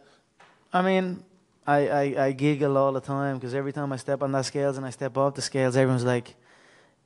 I 0.73 0.83
mean, 0.83 1.25
I, 1.69 1.87
I, 1.87 2.25
I 2.29 2.33
giggle 2.33 2.79
all 2.79 2.93
the 2.95 3.01
time 3.01 3.37
because 3.37 3.55
every 3.55 3.75
time 3.75 3.93
I 3.93 3.99
step 3.99 4.23
on 4.23 4.33
that 4.33 4.47
scales 4.47 4.79
and 4.79 4.87
I 4.87 4.91
step 4.91 5.19
off 5.19 5.35
the 5.35 5.43
scales, 5.43 5.77
everyone's 5.77 6.03
like, 6.03 6.35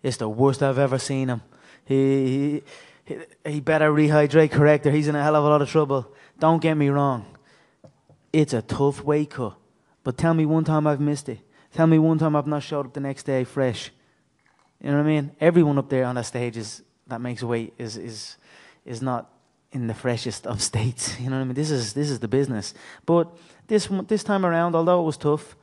it's 0.05 0.19
the 0.19 0.29
worst 0.29 0.63
I've 0.63 0.79
ever 0.79 1.01
seen 1.01 1.31
him. 1.31 1.43
He, 1.85 2.63
he, 3.05 3.17
he 3.45 3.59
better 3.59 3.91
rehydrate 3.91 4.53
correct 4.53 4.87
or 4.87 4.93
He's 4.93 5.09
in 5.09 5.17
a 5.17 5.23
hell 5.23 5.35
of 5.35 5.43
a 5.43 5.49
lot 5.49 5.63
of 5.63 5.69
trouble. 5.69 6.07
Don't 6.39 6.63
get 6.63 6.77
me 6.77 6.91
wrong. 6.91 7.27
It's 8.33 8.53
a 8.53 8.63
tough 8.63 9.03
weight 9.03 9.31
cut. 9.31 9.57
But 10.05 10.17
tell 10.17 10.33
me 10.33 10.47
one 10.47 10.63
time 10.63 10.87
I've 10.87 11.01
missed 11.01 11.29
it. 11.29 11.41
Tell 11.75 11.89
me 11.89 11.99
one 11.99 12.19
time 12.19 12.37
I've 12.37 12.47
not 12.47 12.63
showed 12.63 12.87
up 12.87 12.93
the 12.93 13.01
next 13.01 13.25
day 13.25 13.43
fresh. 13.43 13.91
You 14.81 14.93
know 14.93 14.99
what 14.99 15.07
I 15.07 15.09
mean? 15.09 15.33
Everyone 15.41 15.77
up 15.77 15.89
there 15.89 16.05
on 16.05 16.15
that 16.15 16.27
stage 16.27 16.57
is, 16.57 16.83
that 17.09 17.21
makes 17.21 17.43
weight 17.43 17.75
is, 17.79 17.97
is, 17.97 18.37
is 18.85 19.03
not 19.03 19.29
in 19.73 19.87
the 19.87 19.95
freshest 19.95 20.47
of 20.47 20.63
states. 20.71 21.19
You 21.19 21.31
know 21.31 21.37
what 21.37 21.43
I 21.43 21.45
mean? 21.45 21.55
This 21.55 21.71
is, 21.71 21.95
this 21.95 22.11
is 22.11 22.21
the 22.21 22.29
business. 22.29 22.75
But 23.05 23.29
this, 23.67 23.89
this 24.07 24.23
time 24.23 24.47
around, 24.47 24.75
although 24.77 25.01
it 25.01 25.05
was 25.05 25.17
tough, 25.17 25.57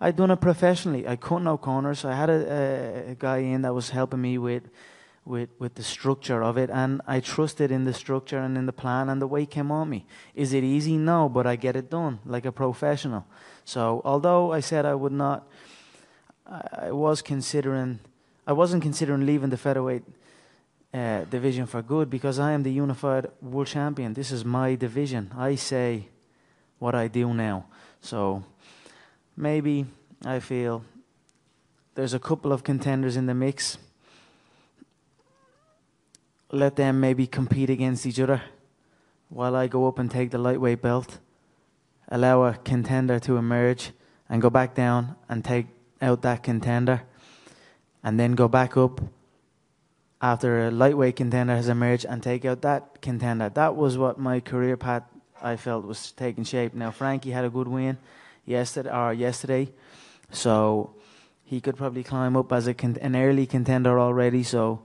I 0.00 0.10
done 0.10 0.30
it 0.30 0.40
professionally. 0.40 1.08
I 1.08 1.16
cut 1.16 1.42
no 1.42 1.56
corners. 1.56 2.04
I 2.04 2.14
had 2.14 2.28
a, 2.28 3.10
a, 3.10 3.14
guy 3.14 3.38
in 3.38 3.62
that 3.62 3.74
was 3.74 3.90
helping 3.90 4.20
me 4.20 4.36
with, 4.36 4.68
with, 5.24 5.48
with 5.58 5.74
the 5.74 5.82
structure 5.82 6.42
of 6.42 6.58
it, 6.58 6.68
and 6.68 7.00
I 7.06 7.20
trusted 7.20 7.70
in 7.70 7.84
the 7.84 7.94
structure 7.94 8.38
and 8.38 8.58
in 8.58 8.66
the 8.66 8.74
plan, 8.74 9.08
and 9.08 9.22
the 9.22 9.26
weight 9.26 9.50
came 9.50 9.72
on 9.72 9.88
me. 9.88 10.04
Is 10.34 10.52
it 10.52 10.64
easy? 10.64 10.98
No, 10.98 11.30
but 11.30 11.46
I 11.46 11.56
get 11.56 11.76
it 11.76 11.88
done 11.88 12.18
like 12.26 12.44
a 12.44 12.52
professional. 12.52 13.26
So 13.64 14.02
although 14.04 14.52
I 14.52 14.60
said 14.60 14.84
I 14.84 14.94
would 14.94 15.12
not, 15.12 15.48
I, 16.46 16.88
I 16.88 16.92
was 16.92 17.22
considering, 17.22 18.00
I 18.46 18.52
wasn't 18.52 18.82
considering 18.82 19.24
leaving 19.24 19.48
the 19.48 19.56
featherweight 19.56 20.04
uh, 20.96 21.24
division 21.24 21.66
for 21.66 21.82
good 21.82 22.08
because 22.08 22.38
I 22.38 22.52
am 22.52 22.62
the 22.62 22.72
unified 22.72 23.26
world 23.42 23.66
champion. 23.66 24.14
This 24.14 24.32
is 24.32 24.44
my 24.44 24.74
division. 24.74 25.30
I 25.36 25.54
say 25.56 26.08
what 26.78 26.94
I 26.94 27.08
do 27.08 27.34
now. 27.34 27.66
So 28.00 28.44
maybe 29.36 29.86
I 30.24 30.40
feel 30.40 30.84
there's 31.94 32.14
a 32.14 32.18
couple 32.18 32.52
of 32.52 32.64
contenders 32.64 33.16
in 33.16 33.26
the 33.26 33.34
mix. 33.34 33.78
Let 36.50 36.76
them 36.76 37.00
maybe 37.00 37.26
compete 37.26 37.68
against 37.68 38.06
each 38.06 38.20
other 38.20 38.42
while 39.28 39.54
I 39.54 39.66
go 39.66 39.86
up 39.86 39.98
and 39.98 40.10
take 40.10 40.30
the 40.30 40.38
lightweight 40.38 40.80
belt. 40.80 41.18
Allow 42.08 42.44
a 42.44 42.54
contender 42.54 43.18
to 43.20 43.36
emerge 43.36 43.90
and 44.28 44.40
go 44.40 44.48
back 44.48 44.74
down 44.74 45.16
and 45.28 45.44
take 45.44 45.66
out 46.00 46.22
that 46.22 46.42
contender. 46.42 47.02
and 48.06 48.20
then 48.20 48.36
go 48.36 48.46
back 48.46 48.76
up 48.76 49.00
after 50.20 50.66
a 50.66 50.70
lightweight 50.70 51.16
contender 51.16 51.54
has 51.54 51.68
emerged 51.68 52.06
and 52.06 52.22
take 52.22 52.44
out 52.44 52.62
that 52.62 53.02
contender. 53.02 53.48
That 53.50 53.76
was 53.76 53.98
what 53.98 54.18
my 54.18 54.40
career 54.40 54.76
path 54.76 55.02
I 55.42 55.56
felt 55.56 55.84
was 55.84 56.12
taking 56.12 56.44
shape. 56.44 56.74
Now 56.74 56.90
Frankie 56.90 57.30
had 57.30 57.44
a 57.44 57.50
good 57.50 57.68
win 57.68 57.98
yesterday 58.46 58.90
or 58.90 59.12
yesterday, 59.12 59.72
so 60.30 60.94
he 61.44 61.60
could 61.60 61.76
probably 61.76 62.02
climb 62.02 62.36
up 62.36 62.52
as 62.52 62.68
con- 62.76 62.96
an 63.00 63.14
early 63.14 63.46
contender 63.46 64.00
already. 64.00 64.42
So, 64.42 64.82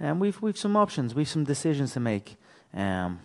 um, 0.00 0.20
we've 0.20 0.40
we've 0.42 0.58
some 0.58 0.76
options, 0.76 1.14
we've 1.14 1.28
some 1.28 1.44
decisions 1.44 1.92
to 1.94 2.00
make. 2.00 2.36
Um, 2.74 3.20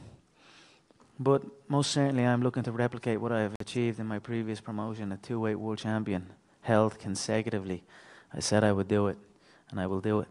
but 1.19 1.43
most 1.67 1.91
certainly, 1.91 2.25
I'm 2.25 2.41
looking 2.41 2.63
to 2.63 2.71
replicate 2.71 3.19
what 3.19 3.33
I 3.33 3.41
have 3.41 3.55
achieved 3.59 3.99
in 3.99 4.07
my 4.07 4.19
previous 4.19 4.61
promotion, 4.61 5.11
a 5.11 5.17
two-weight 5.17 5.55
world 5.55 5.79
champion, 5.79 6.27
held 6.61 6.97
consecutively. 6.97 7.83
I 8.33 8.39
said 8.39 8.63
I 8.63 8.71
would 8.71 8.87
do 8.87 9.07
it, 9.07 9.17
and 9.69 9.81
I 9.81 9.87
will 9.87 9.99
do 9.99 10.21
it. 10.21 10.27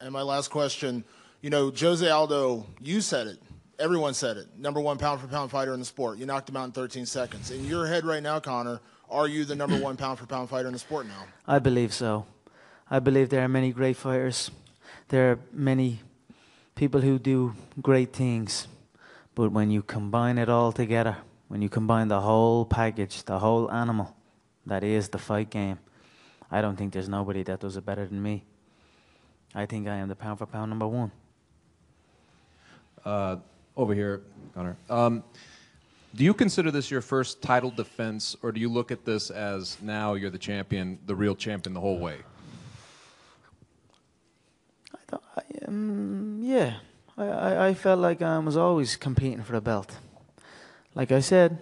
And 0.00 0.12
my 0.12 0.22
last 0.22 0.48
question, 0.48 1.04
you 1.42 1.50
know, 1.50 1.70
Jose 1.70 2.08
Aldo, 2.08 2.66
you 2.80 3.02
said 3.02 3.26
it. 3.26 3.38
Everyone 3.78 4.14
said 4.14 4.38
it. 4.38 4.46
Number 4.58 4.80
one 4.80 4.96
pound 4.96 5.20
for 5.20 5.26
pound 5.26 5.50
fighter 5.50 5.74
in 5.74 5.80
the 5.80 5.86
sport. 5.86 6.18
You 6.18 6.24
knocked 6.24 6.48
him 6.48 6.56
out 6.56 6.64
in 6.64 6.72
13 6.72 7.04
seconds. 7.04 7.50
In 7.50 7.66
your 7.66 7.86
head 7.86 8.04
right 8.04 8.22
now, 8.22 8.40
Conor, 8.40 8.80
are 9.10 9.28
you 9.28 9.44
the 9.44 9.54
number 9.54 9.76
one 9.76 9.96
pound 9.96 10.18
for 10.18 10.26
pound 10.26 10.48
fighter 10.48 10.68
in 10.68 10.72
the 10.72 10.78
sport 10.78 11.06
now? 11.06 11.24
I 11.46 11.58
believe 11.58 11.92
so. 11.92 12.26
I 12.90 12.98
believe 12.98 13.28
there 13.28 13.42
are 13.42 13.48
many 13.48 13.72
great 13.72 13.96
fighters. 13.96 14.50
There 15.08 15.32
are 15.32 15.38
many 15.52 16.00
people 16.74 17.02
who 17.02 17.18
do 17.18 17.54
great 17.82 18.12
things. 18.14 18.68
But 19.34 19.52
when 19.52 19.70
you 19.70 19.82
combine 19.82 20.38
it 20.38 20.48
all 20.48 20.72
together, 20.72 21.18
when 21.48 21.60
you 21.60 21.68
combine 21.68 22.08
the 22.08 22.20
whole 22.20 22.64
package, 22.64 23.22
the 23.24 23.38
whole 23.38 23.70
animal 23.70 24.16
that 24.64 24.82
is 24.82 25.08
the 25.08 25.18
fight 25.18 25.50
game, 25.50 25.78
I 26.50 26.62
don't 26.62 26.76
think 26.76 26.92
there's 26.92 27.08
nobody 27.08 27.42
that 27.44 27.60
does 27.60 27.76
it 27.76 27.84
better 27.84 28.06
than 28.06 28.22
me. 28.22 28.44
I 29.54 29.66
think 29.66 29.88
I 29.88 29.96
am 29.96 30.08
the 30.08 30.14
pound 30.14 30.38
for 30.38 30.46
pound 30.46 30.70
number 30.70 30.86
one. 30.86 31.10
Uh, 33.04 33.36
over 33.76 33.94
here, 33.94 34.22
Conor. 34.54 34.76
Um, 34.88 35.24
do 36.14 36.24
you 36.24 36.34
consider 36.34 36.70
this 36.70 36.90
your 36.90 37.00
first 37.00 37.40
title 37.40 37.70
defense, 37.70 38.36
or 38.42 38.52
do 38.52 38.60
you 38.60 38.68
look 38.68 38.90
at 38.90 39.04
this 39.04 39.30
as 39.30 39.80
now 39.80 40.14
you're 40.14 40.30
the 40.30 40.38
champion, 40.38 40.98
the 41.06 41.14
real 41.14 41.34
champion, 41.34 41.72
the 41.74 41.80
whole 41.80 41.98
way? 41.98 42.18
Um, 45.66 46.40
yeah, 46.42 46.74
I, 47.16 47.24
I, 47.24 47.68
I 47.68 47.74
felt 47.74 48.00
like 48.00 48.22
I 48.22 48.38
was 48.38 48.56
always 48.56 48.96
competing 48.96 49.42
for 49.42 49.52
the 49.52 49.60
belt. 49.60 49.96
Like 50.94 51.12
I 51.12 51.20
said, 51.20 51.58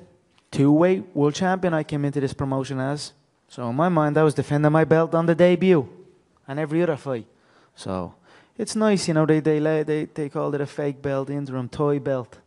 two 0.50 0.72
weight 0.72 1.04
world 1.14 1.34
champion 1.34 1.74
I 1.74 1.82
came 1.82 2.04
into 2.04 2.20
this 2.20 2.32
promotion 2.32 2.80
as. 2.80 3.12
So 3.48 3.68
in 3.68 3.76
my 3.76 3.88
mind, 3.88 4.16
I 4.16 4.22
was 4.22 4.34
defending 4.34 4.72
my 4.72 4.84
belt 4.84 5.14
on 5.14 5.26
the 5.26 5.34
debut 5.34 5.88
and 6.46 6.58
every 6.58 6.82
other 6.82 6.96
fight. 6.96 7.26
So 7.78 8.12
it's 8.58 8.74
nice, 8.74 9.06
you 9.06 9.14
know, 9.14 9.24
they, 9.24 9.38
they, 9.38 9.60
lay, 9.60 9.84
they, 9.84 10.06
they 10.06 10.28
called 10.28 10.56
it 10.56 10.60
a 10.60 10.66
fake 10.66 11.00
belt, 11.00 11.30
interim 11.30 11.68
toy 11.68 12.00
belt, 12.00 12.38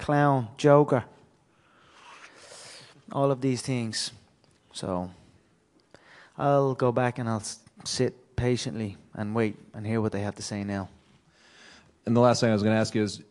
clown, 0.00 0.48
joker, 0.56 1.04
all 3.12 3.30
of 3.30 3.40
these 3.40 3.62
things. 3.62 4.10
So 4.72 5.12
I'll 6.36 6.74
go 6.74 6.90
back 6.90 7.20
and 7.20 7.28
I'll 7.28 7.44
sit 7.84 8.34
patiently 8.34 8.96
and 9.14 9.32
wait 9.32 9.54
and 9.74 9.86
hear 9.86 10.00
what 10.00 10.10
they 10.10 10.22
have 10.22 10.34
to 10.34 10.42
say 10.42 10.64
now. 10.64 10.88
And 12.04 12.16
the 12.16 12.20
last 12.20 12.40
thing 12.40 12.50
I 12.50 12.52
was 12.52 12.64
going 12.64 12.74
to 12.74 12.80
ask 12.80 12.96
you 12.96 13.04
is, 13.04 13.22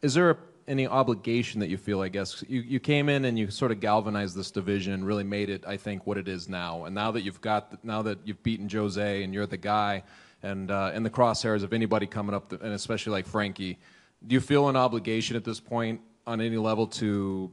is 0.00 0.14
there 0.14 0.38
any 0.66 0.86
obligation 0.86 1.60
that 1.60 1.68
you 1.68 1.76
feel? 1.76 2.00
I 2.00 2.08
guess 2.08 2.42
you, 2.48 2.62
you 2.62 2.80
came 2.80 3.10
in 3.10 3.26
and 3.26 3.38
you 3.38 3.50
sort 3.50 3.70
of 3.70 3.80
galvanized 3.80 4.34
this 4.34 4.50
division, 4.50 5.04
really 5.04 5.24
made 5.24 5.50
it, 5.50 5.62
I 5.66 5.76
think, 5.76 6.06
what 6.06 6.16
it 6.16 6.26
is 6.26 6.48
now. 6.48 6.86
And 6.86 6.94
now 6.94 7.10
that 7.10 7.20
you've 7.20 7.42
got, 7.42 7.84
now 7.84 8.00
that 8.00 8.18
you've 8.24 8.42
beaten 8.42 8.66
Jose 8.66 9.22
and 9.22 9.34
you're 9.34 9.46
the 9.46 9.58
guy, 9.58 10.02
and 10.46 10.70
uh, 10.70 10.92
in 10.94 11.02
the 11.02 11.10
crosshairs 11.10 11.62
of 11.62 11.72
anybody 11.72 12.06
coming 12.06 12.34
up, 12.34 12.52
and 12.52 12.72
especially 12.72 13.12
like 13.12 13.26
Frankie, 13.26 13.78
do 14.26 14.34
you 14.34 14.40
feel 14.40 14.68
an 14.68 14.76
obligation 14.76 15.36
at 15.36 15.44
this 15.44 15.60
point 15.60 16.00
on 16.26 16.40
any 16.40 16.56
level 16.56 16.86
to 16.86 17.50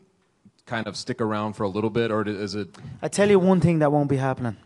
kind 0.65 0.87
of 0.87 0.95
stick 0.95 1.19
around 1.19 1.53
for 1.53 1.63
a 1.63 1.69
little 1.69 1.89
bit, 1.89 2.11
or 2.11 2.27
is 2.27 2.55
it? 2.55 2.69
I 3.01 3.07
tell 3.07 3.29
you 3.29 3.39
one 3.39 3.59
thing 3.59 3.79
that 3.79 3.91
won't 3.91 4.09
be 4.09 4.17
happening. 4.17 4.57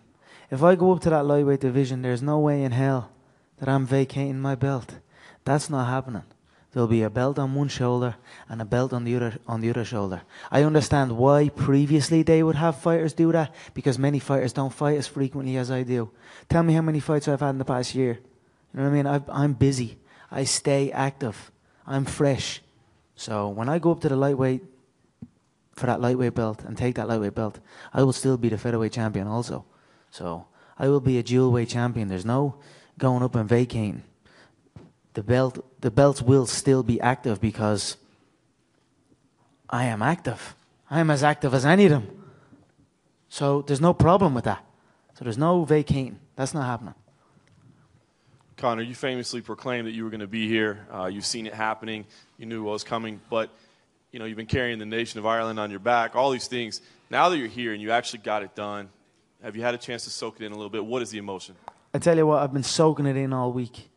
If 0.51 0.61
I 0.61 0.75
go 0.75 0.91
up 0.91 1.01
to 1.01 1.09
that 1.09 1.25
lightweight 1.25 1.59
division, 1.59 2.01
there's 2.01 2.21
no 2.21 2.39
way 2.39 2.63
in 2.63 2.71
hell 2.71 3.11
that 3.57 3.67
I'm 3.67 3.85
vacating 3.85 4.39
my 4.39 4.55
belt. 4.55 4.95
That's 5.43 5.69
not 5.69 5.87
happening. 5.87 6.23
There'll 6.77 6.87
be 6.87 7.01
a 7.01 7.09
belt 7.09 7.39
on 7.39 7.55
one 7.55 7.69
shoulder 7.69 8.17
and 8.47 8.61
a 8.61 8.65
belt 8.65 8.93
on 8.93 9.03
the 9.03 9.15
other 9.15 9.39
on 9.47 9.61
the 9.61 9.71
other 9.71 9.83
shoulder. 9.83 10.21
I 10.51 10.61
understand 10.61 11.17
why 11.17 11.49
previously 11.49 12.21
they 12.21 12.43
would 12.43 12.55
have 12.55 12.77
fighters 12.77 13.13
do 13.13 13.31
that 13.31 13.55
because 13.73 13.97
many 13.97 14.19
fighters 14.19 14.53
don't 14.53 14.71
fight 14.71 14.95
as 14.99 15.07
frequently 15.07 15.57
as 15.57 15.71
I 15.71 15.81
do. 15.81 16.11
Tell 16.49 16.61
me 16.61 16.73
how 16.73 16.83
many 16.83 16.99
fights 16.99 17.27
I've 17.27 17.39
had 17.39 17.49
in 17.49 17.57
the 17.57 17.65
past 17.65 17.95
year. 17.95 18.19
You 18.71 18.79
know 18.79 18.83
what 18.83 18.89
I 18.89 18.93
mean? 18.93 19.07
i 19.07 19.19
I'm 19.43 19.53
busy. 19.53 19.97
I 20.29 20.43
stay 20.43 20.91
active. 20.91 21.51
I'm 21.87 22.05
fresh. 22.05 22.61
So 23.15 23.49
when 23.49 23.69
I 23.69 23.79
go 23.79 23.93
up 23.93 24.01
to 24.01 24.09
the 24.09 24.15
lightweight 24.15 24.61
for 25.75 25.87
that 25.87 25.99
lightweight 25.99 26.35
belt 26.35 26.63
and 26.63 26.77
take 26.77 26.93
that 26.97 27.07
lightweight 27.07 27.33
belt, 27.33 27.59
I 27.91 28.03
will 28.03 28.13
still 28.13 28.37
be 28.37 28.49
the 28.49 28.57
featherweight 28.59 28.91
champion 28.91 29.25
also. 29.25 29.65
So 30.11 30.45
I 30.77 30.89
will 30.89 31.01
be 31.01 31.17
a 31.17 31.23
dual 31.23 31.51
weight 31.51 31.69
champion. 31.69 32.07
There's 32.07 32.23
no 32.23 32.59
going 32.99 33.23
up 33.23 33.33
and 33.33 33.49
vacating. 33.49 34.03
The 35.17 35.23
belt, 35.23 35.65
the 35.81 35.89
belts 35.89 36.21
will 36.21 36.45
still 36.45 36.83
be 36.83 37.01
active 37.01 37.41
because 37.41 37.97
I 39.67 39.85
am 39.85 40.03
active. 40.03 40.53
I 40.91 40.99
am 40.99 41.09
as 41.09 41.23
active 41.23 41.55
as 41.55 41.65
any 41.65 41.85
of 41.85 41.89
them. 41.89 42.23
So 43.27 43.63
there's 43.63 43.81
no 43.81 43.95
problem 43.95 44.35
with 44.35 44.43
that. 44.43 44.63
So 45.15 45.23
there's 45.23 45.39
no 45.39 45.63
vacating. 45.63 46.19
That's 46.35 46.53
not 46.53 46.67
happening. 46.67 46.93
Conor, 48.57 48.83
you 48.83 48.93
famously 48.93 49.41
proclaimed 49.41 49.87
that 49.87 49.93
you 49.93 50.03
were 50.03 50.11
going 50.11 50.19
to 50.19 50.27
be 50.27 50.47
here. 50.47 50.85
Uh, 50.93 51.07
you've 51.07 51.25
seen 51.25 51.47
it 51.47 51.53
happening. 51.55 52.05
You 52.37 52.45
knew 52.45 52.61
what 52.61 52.73
was 52.73 52.83
coming, 52.83 53.19
but 53.27 53.49
you 54.11 54.19
know 54.19 54.25
you've 54.25 54.37
been 54.37 54.45
carrying 54.45 54.77
the 54.77 54.85
nation 54.85 55.17
of 55.17 55.25
Ireland 55.25 55.59
on 55.59 55.71
your 55.71 55.79
back. 55.79 56.15
All 56.15 56.29
these 56.29 56.47
things. 56.47 56.79
Now 57.09 57.29
that 57.29 57.39
you're 57.39 57.47
here 57.47 57.73
and 57.73 57.81
you 57.81 57.89
actually 57.89 58.19
got 58.19 58.43
it 58.43 58.53
done, 58.53 58.89
have 59.41 59.55
you 59.55 59.63
had 59.63 59.73
a 59.73 59.79
chance 59.79 60.03
to 60.03 60.11
soak 60.11 60.39
it 60.39 60.45
in 60.45 60.51
a 60.51 60.55
little 60.55 60.69
bit? 60.69 60.85
What 60.85 61.01
is 61.01 61.09
the 61.09 61.17
emotion? 61.17 61.55
I 61.91 61.97
tell 61.97 62.15
you 62.15 62.27
what, 62.27 62.43
I've 62.43 62.53
been 62.53 62.61
soaking 62.61 63.07
it 63.07 63.17
in 63.17 63.33
all 63.33 63.51
week. 63.51 63.89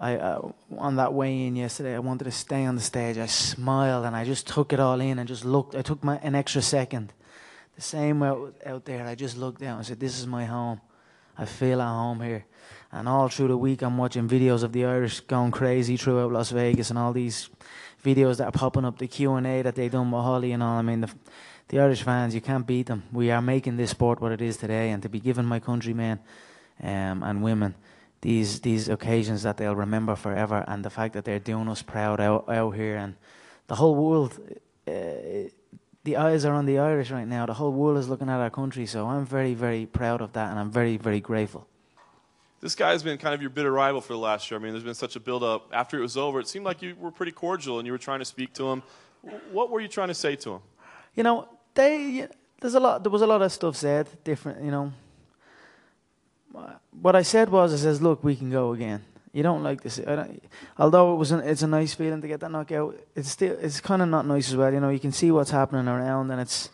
I 0.00 0.16
uh, 0.16 0.50
on 0.76 0.96
that 0.96 1.14
way 1.14 1.46
in 1.46 1.56
yesterday, 1.56 1.94
I 1.94 2.00
wanted 2.00 2.24
to 2.24 2.32
stay 2.32 2.64
on 2.64 2.74
the 2.74 2.82
stage. 2.82 3.16
I 3.16 3.26
smiled 3.26 4.04
and 4.04 4.16
I 4.16 4.24
just 4.24 4.46
took 4.46 4.72
it 4.72 4.80
all 4.80 5.00
in 5.00 5.18
and 5.18 5.28
just 5.28 5.44
looked. 5.44 5.74
I 5.74 5.82
took 5.82 6.02
my 6.02 6.18
an 6.18 6.34
extra 6.34 6.62
second. 6.62 7.12
The 7.76 7.82
same 7.82 8.22
out, 8.22 8.54
out 8.66 8.84
there, 8.84 9.06
I 9.06 9.14
just 9.14 9.36
looked 9.36 9.60
down 9.60 9.78
and 9.78 9.86
said, 9.86 10.00
"This 10.00 10.18
is 10.18 10.26
my 10.26 10.44
home. 10.44 10.80
I 11.38 11.44
feel 11.44 11.80
at 11.80 11.88
home 11.88 12.20
here." 12.20 12.44
And 12.92 13.08
all 13.08 13.28
through 13.28 13.48
the 13.48 13.56
week, 13.56 13.82
I'm 13.82 13.98
watching 13.98 14.28
videos 14.28 14.62
of 14.62 14.72
the 14.72 14.84
Irish 14.84 15.20
going 15.20 15.50
crazy 15.50 15.96
throughout 15.96 16.32
Las 16.32 16.50
Vegas 16.50 16.90
and 16.90 16.98
all 16.98 17.12
these 17.12 17.50
videos 18.04 18.36
that 18.36 18.46
are 18.46 18.52
popping 18.52 18.84
up, 18.84 18.98
the 18.98 19.08
Q 19.08 19.34
and 19.34 19.46
A 19.46 19.62
that 19.62 19.74
they 19.74 19.88
done 19.88 20.10
with 20.10 20.22
Holly 20.22 20.52
and 20.52 20.62
all. 20.62 20.78
I 20.78 20.82
mean, 20.82 21.00
the, 21.00 21.10
the 21.68 21.80
Irish 21.80 22.02
fans, 22.02 22.34
you 22.34 22.40
can't 22.40 22.66
beat 22.66 22.86
them. 22.86 23.02
We 23.12 23.30
are 23.30 23.42
making 23.42 23.76
this 23.76 23.90
sport 23.90 24.20
what 24.20 24.30
it 24.30 24.40
is 24.40 24.56
today, 24.56 24.90
and 24.90 25.02
to 25.02 25.08
be 25.08 25.18
given 25.18 25.44
my 25.44 25.58
countrymen 25.58 26.20
um, 26.82 27.22
and 27.22 27.42
women 27.42 27.74
these 28.24 28.60
these 28.60 28.84
occasions 28.88 29.40
that 29.42 29.56
they'll 29.58 29.76
remember 29.86 30.14
forever, 30.16 30.64
and 30.66 30.84
the 30.88 30.90
fact 30.98 31.12
that 31.14 31.24
they're 31.26 31.44
doing 31.52 31.68
us 31.68 31.82
proud 31.82 32.18
out, 32.20 32.42
out 32.48 32.72
here, 32.80 32.96
and 32.96 33.12
the 33.66 33.76
whole 33.80 33.94
world. 33.94 34.32
Uh, 34.88 34.92
the 36.04 36.16
eyes 36.18 36.44
are 36.44 36.54
on 36.60 36.66
the 36.66 36.78
Irish 36.78 37.10
right 37.10 37.28
now. 37.36 37.46
The 37.46 37.54
whole 37.54 37.72
world 37.72 37.96
is 37.96 38.08
looking 38.08 38.28
at 38.28 38.38
our 38.38 38.50
country, 38.50 38.86
so 38.86 39.06
I'm 39.06 39.24
very, 39.24 39.54
very 39.54 39.86
proud 39.86 40.20
of 40.20 40.30
that, 40.34 40.50
and 40.50 40.58
I'm 40.60 40.70
very, 40.70 40.96
very 40.98 41.20
grateful. 41.20 41.66
This 42.60 42.74
guy's 42.74 43.02
been 43.02 43.18
kind 43.18 43.34
of 43.34 43.40
your 43.40 43.50
bitter 43.50 43.72
rival 43.72 44.00
for 44.00 44.12
the 44.12 44.18
last 44.18 44.50
year. 44.50 44.60
I 44.60 44.62
mean, 44.62 44.72
there's 44.72 44.84
been 44.84 44.94
such 45.06 45.16
a 45.16 45.20
build-up. 45.20 45.70
After 45.72 45.98
it 45.98 46.02
was 46.02 46.16
over, 46.16 46.40
it 46.40 46.48
seemed 46.48 46.66
like 46.66 46.82
you 46.82 46.94
were 47.00 47.10
pretty 47.10 47.32
cordial 47.32 47.78
and 47.78 47.86
you 47.86 47.92
were 47.92 48.04
trying 48.08 48.20
to 48.20 48.24
speak 48.24 48.52
to 48.54 48.64
him. 48.70 48.82
What 49.50 49.70
were 49.70 49.80
you 49.80 49.88
trying 49.88 50.08
to 50.08 50.14
say 50.24 50.36
to 50.36 50.48
him? 50.54 50.60
You 51.14 51.22
know, 51.22 51.48
they 51.74 52.28
there's 52.60 52.74
a 52.74 52.80
lot. 52.80 53.02
There 53.02 53.12
was 53.12 53.22
a 53.22 53.26
lot 53.26 53.40
of 53.40 53.50
stuff 53.52 53.76
said, 53.76 54.08
different. 54.24 54.62
You 54.62 54.70
know, 54.70 54.92
what 57.00 57.16
I 57.16 57.22
said 57.22 57.48
was, 57.48 57.72
I 57.74 57.76
says, 57.76 58.00
look, 58.00 58.24
we 58.24 58.36
can 58.36 58.50
go 58.50 58.72
again. 58.72 59.02
You 59.32 59.42
don't 59.42 59.62
like 59.62 59.82
this. 59.82 59.96
Don't, 59.96 60.42
although 60.78 61.12
it 61.14 61.16
was, 61.16 61.32
an, 61.32 61.40
it's 61.40 61.62
a 61.62 61.66
nice 61.66 61.92
feeling 61.94 62.20
to 62.20 62.28
get 62.28 62.40
that 62.40 62.50
knockout. 62.50 62.96
It's 63.16 63.30
still, 63.30 63.56
it's 63.60 63.80
kind 63.80 64.00
of 64.00 64.08
not 64.08 64.26
nice 64.26 64.48
as 64.48 64.56
well. 64.56 64.72
You 64.72 64.80
know, 64.80 64.90
you 64.90 65.00
can 65.00 65.12
see 65.12 65.30
what's 65.32 65.50
happening 65.50 65.88
around, 65.88 66.30
and 66.30 66.40
it's, 66.40 66.70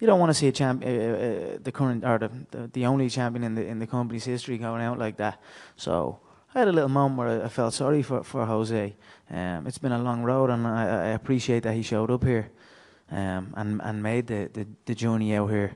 you 0.00 0.06
don't 0.06 0.20
want 0.20 0.30
to 0.30 0.34
see 0.34 0.48
a 0.48 0.52
champ, 0.52 0.84
uh, 0.84 0.88
uh, 0.88 1.58
the 1.62 1.72
current 1.72 2.04
or 2.04 2.18
the, 2.18 2.30
the 2.50 2.70
the 2.72 2.86
only 2.86 3.08
champion 3.08 3.44
in 3.44 3.54
the 3.54 3.64
in 3.64 3.78
the 3.78 3.86
company's 3.86 4.24
history 4.24 4.58
going 4.58 4.82
out 4.82 4.98
like 4.98 5.16
that. 5.16 5.40
So 5.76 6.18
I 6.54 6.58
had 6.58 6.68
a 6.68 6.72
little 6.72 6.90
moment 6.90 7.16
where 7.16 7.42
I, 7.42 7.46
I 7.46 7.48
felt 7.48 7.72
sorry 7.72 8.02
for 8.02 8.22
for 8.22 8.44
Jose. 8.44 8.94
Um, 9.30 9.66
it's 9.66 9.78
been 9.78 9.92
a 9.92 10.02
long 10.02 10.22
road, 10.22 10.50
and 10.50 10.66
I, 10.66 10.82
I 10.82 11.08
appreciate 11.14 11.62
that 11.62 11.74
he 11.74 11.82
showed 11.82 12.10
up 12.10 12.24
here, 12.24 12.50
um, 13.10 13.54
and 13.56 13.80
and 13.82 14.02
made 14.02 14.26
the, 14.26 14.50
the, 14.52 14.66
the 14.84 14.94
journey 14.94 15.34
out 15.34 15.48
here. 15.48 15.72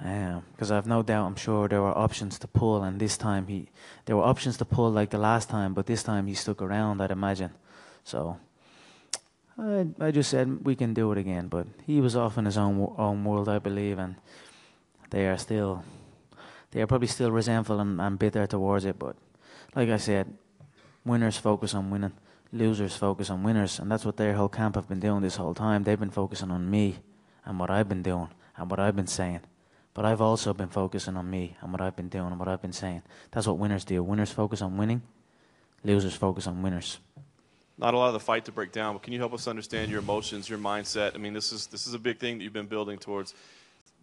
Because 0.00 0.70
I've 0.70 0.86
no 0.86 1.02
doubt, 1.02 1.26
I'm 1.26 1.36
sure 1.36 1.68
there 1.68 1.82
were 1.82 1.96
options 1.96 2.38
to 2.38 2.48
pull, 2.48 2.82
and 2.82 2.98
this 2.98 3.18
time 3.18 3.48
he, 3.48 3.68
there 4.06 4.16
were 4.16 4.24
options 4.24 4.56
to 4.56 4.64
pull 4.64 4.90
like 4.90 5.10
the 5.10 5.18
last 5.18 5.50
time, 5.50 5.74
but 5.74 5.84
this 5.86 6.02
time 6.02 6.26
he 6.26 6.34
stuck 6.34 6.62
around. 6.62 7.02
I'd 7.02 7.10
imagine. 7.10 7.50
So 8.02 8.38
I, 9.58 9.88
I 10.00 10.10
just 10.10 10.30
said 10.30 10.64
we 10.64 10.74
can 10.74 10.94
do 10.94 11.12
it 11.12 11.18
again, 11.18 11.48
but 11.48 11.66
he 11.86 12.00
was 12.00 12.16
off 12.16 12.38
in 12.38 12.46
his 12.46 12.56
own 12.56 12.94
own 12.96 13.24
world, 13.24 13.48
I 13.48 13.58
believe, 13.58 13.98
and 13.98 14.16
they 15.10 15.28
are 15.28 15.36
still, 15.36 15.84
they 16.70 16.80
are 16.80 16.86
probably 16.86 17.08
still 17.08 17.30
resentful 17.30 17.78
and, 17.78 18.00
and 18.00 18.18
bitter 18.18 18.46
towards 18.46 18.86
it. 18.86 18.98
But 18.98 19.16
like 19.74 19.90
I 19.90 19.98
said, 19.98 20.32
winners 21.04 21.36
focus 21.36 21.74
on 21.74 21.90
winning, 21.90 22.12
losers 22.52 22.96
focus 22.96 23.28
on 23.28 23.42
winners, 23.42 23.78
and 23.78 23.92
that's 23.92 24.06
what 24.06 24.16
their 24.16 24.32
whole 24.32 24.48
camp 24.48 24.76
have 24.76 24.88
been 24.88 25.00
doing 25.00 25.20
this 25.20 25.36
whole 25.36 25.52
time. 25.52 25.84
They've 25.84 26.00
been 26.00 26.10
focusing 26.10 26.50
on 26.50 26.70
me 26.70 27.00
and 27.44 27.60
what 27.60 27.70
I've 27.70 27.88
been 27.88 28.02
doing 28.02 28.28
and 28.56 28.70
what 28.70 28.80
I've 28.80 28.96
been 28.96 29.06
saying. 29.06 29.40
But 29.92 30.04
I've 30.04 30.20
also 30.20 30.54
been 30.54 30.68
focusing 30.68 31.16
on 31.16 31.28
me 31.28 31.56
and 31.60 31.72
what 31.72 31.80
I've 31.80 31.96
been 31.96 32.08
doing 32.08 32.28
and 32.28 32.38
what 32.38 32.48
I've 32.48 32.62
been 32.62 32.72
saying. 32.72 33.02
That's 33.32 33.46
what 33.46 33.58
winners 33.58 33.84
do. 33.84 34.02
Winners 34.02 34.30
focus 34.30 34.62
on 34.62 34.76
winning, 34.76 35.02
losers 35.82 36.14
focus 36.14 36.46
on 36.46 36.62
winners. 36.62 36.98
Not 37.76 37.94
a 37.94 37.96
lot 37.96 38.08
of 38.08 38.12
the 38.12 38.20
fight 38.20 38.44
to 38.44 38.52
break 38.52 38.72
down, 38.72 38.94
but 38.94 39.02
can 39.02 39.12
you 39.14 39.18
help 39.18 39.32
us 39.32 39.48
understand 39.48 39.90
your 39.90 40.00
emotions, 40.00 40.48
your 40.48 40.58
mindset? 40.58 41.14
I 41.14 41.18
mean, 41.18 41.32
this 41.32 41.50
is 41.50 41.66
this 41.66 41.86
is 41.86 41.94
a 41.94 41.98
big 41.98 42.18
thing 42.18 42.38
that 42.38 42.44
you've 42.44 42.52
been 42.52 42.66
building 42.66 42.98
towards. 42.98 43.34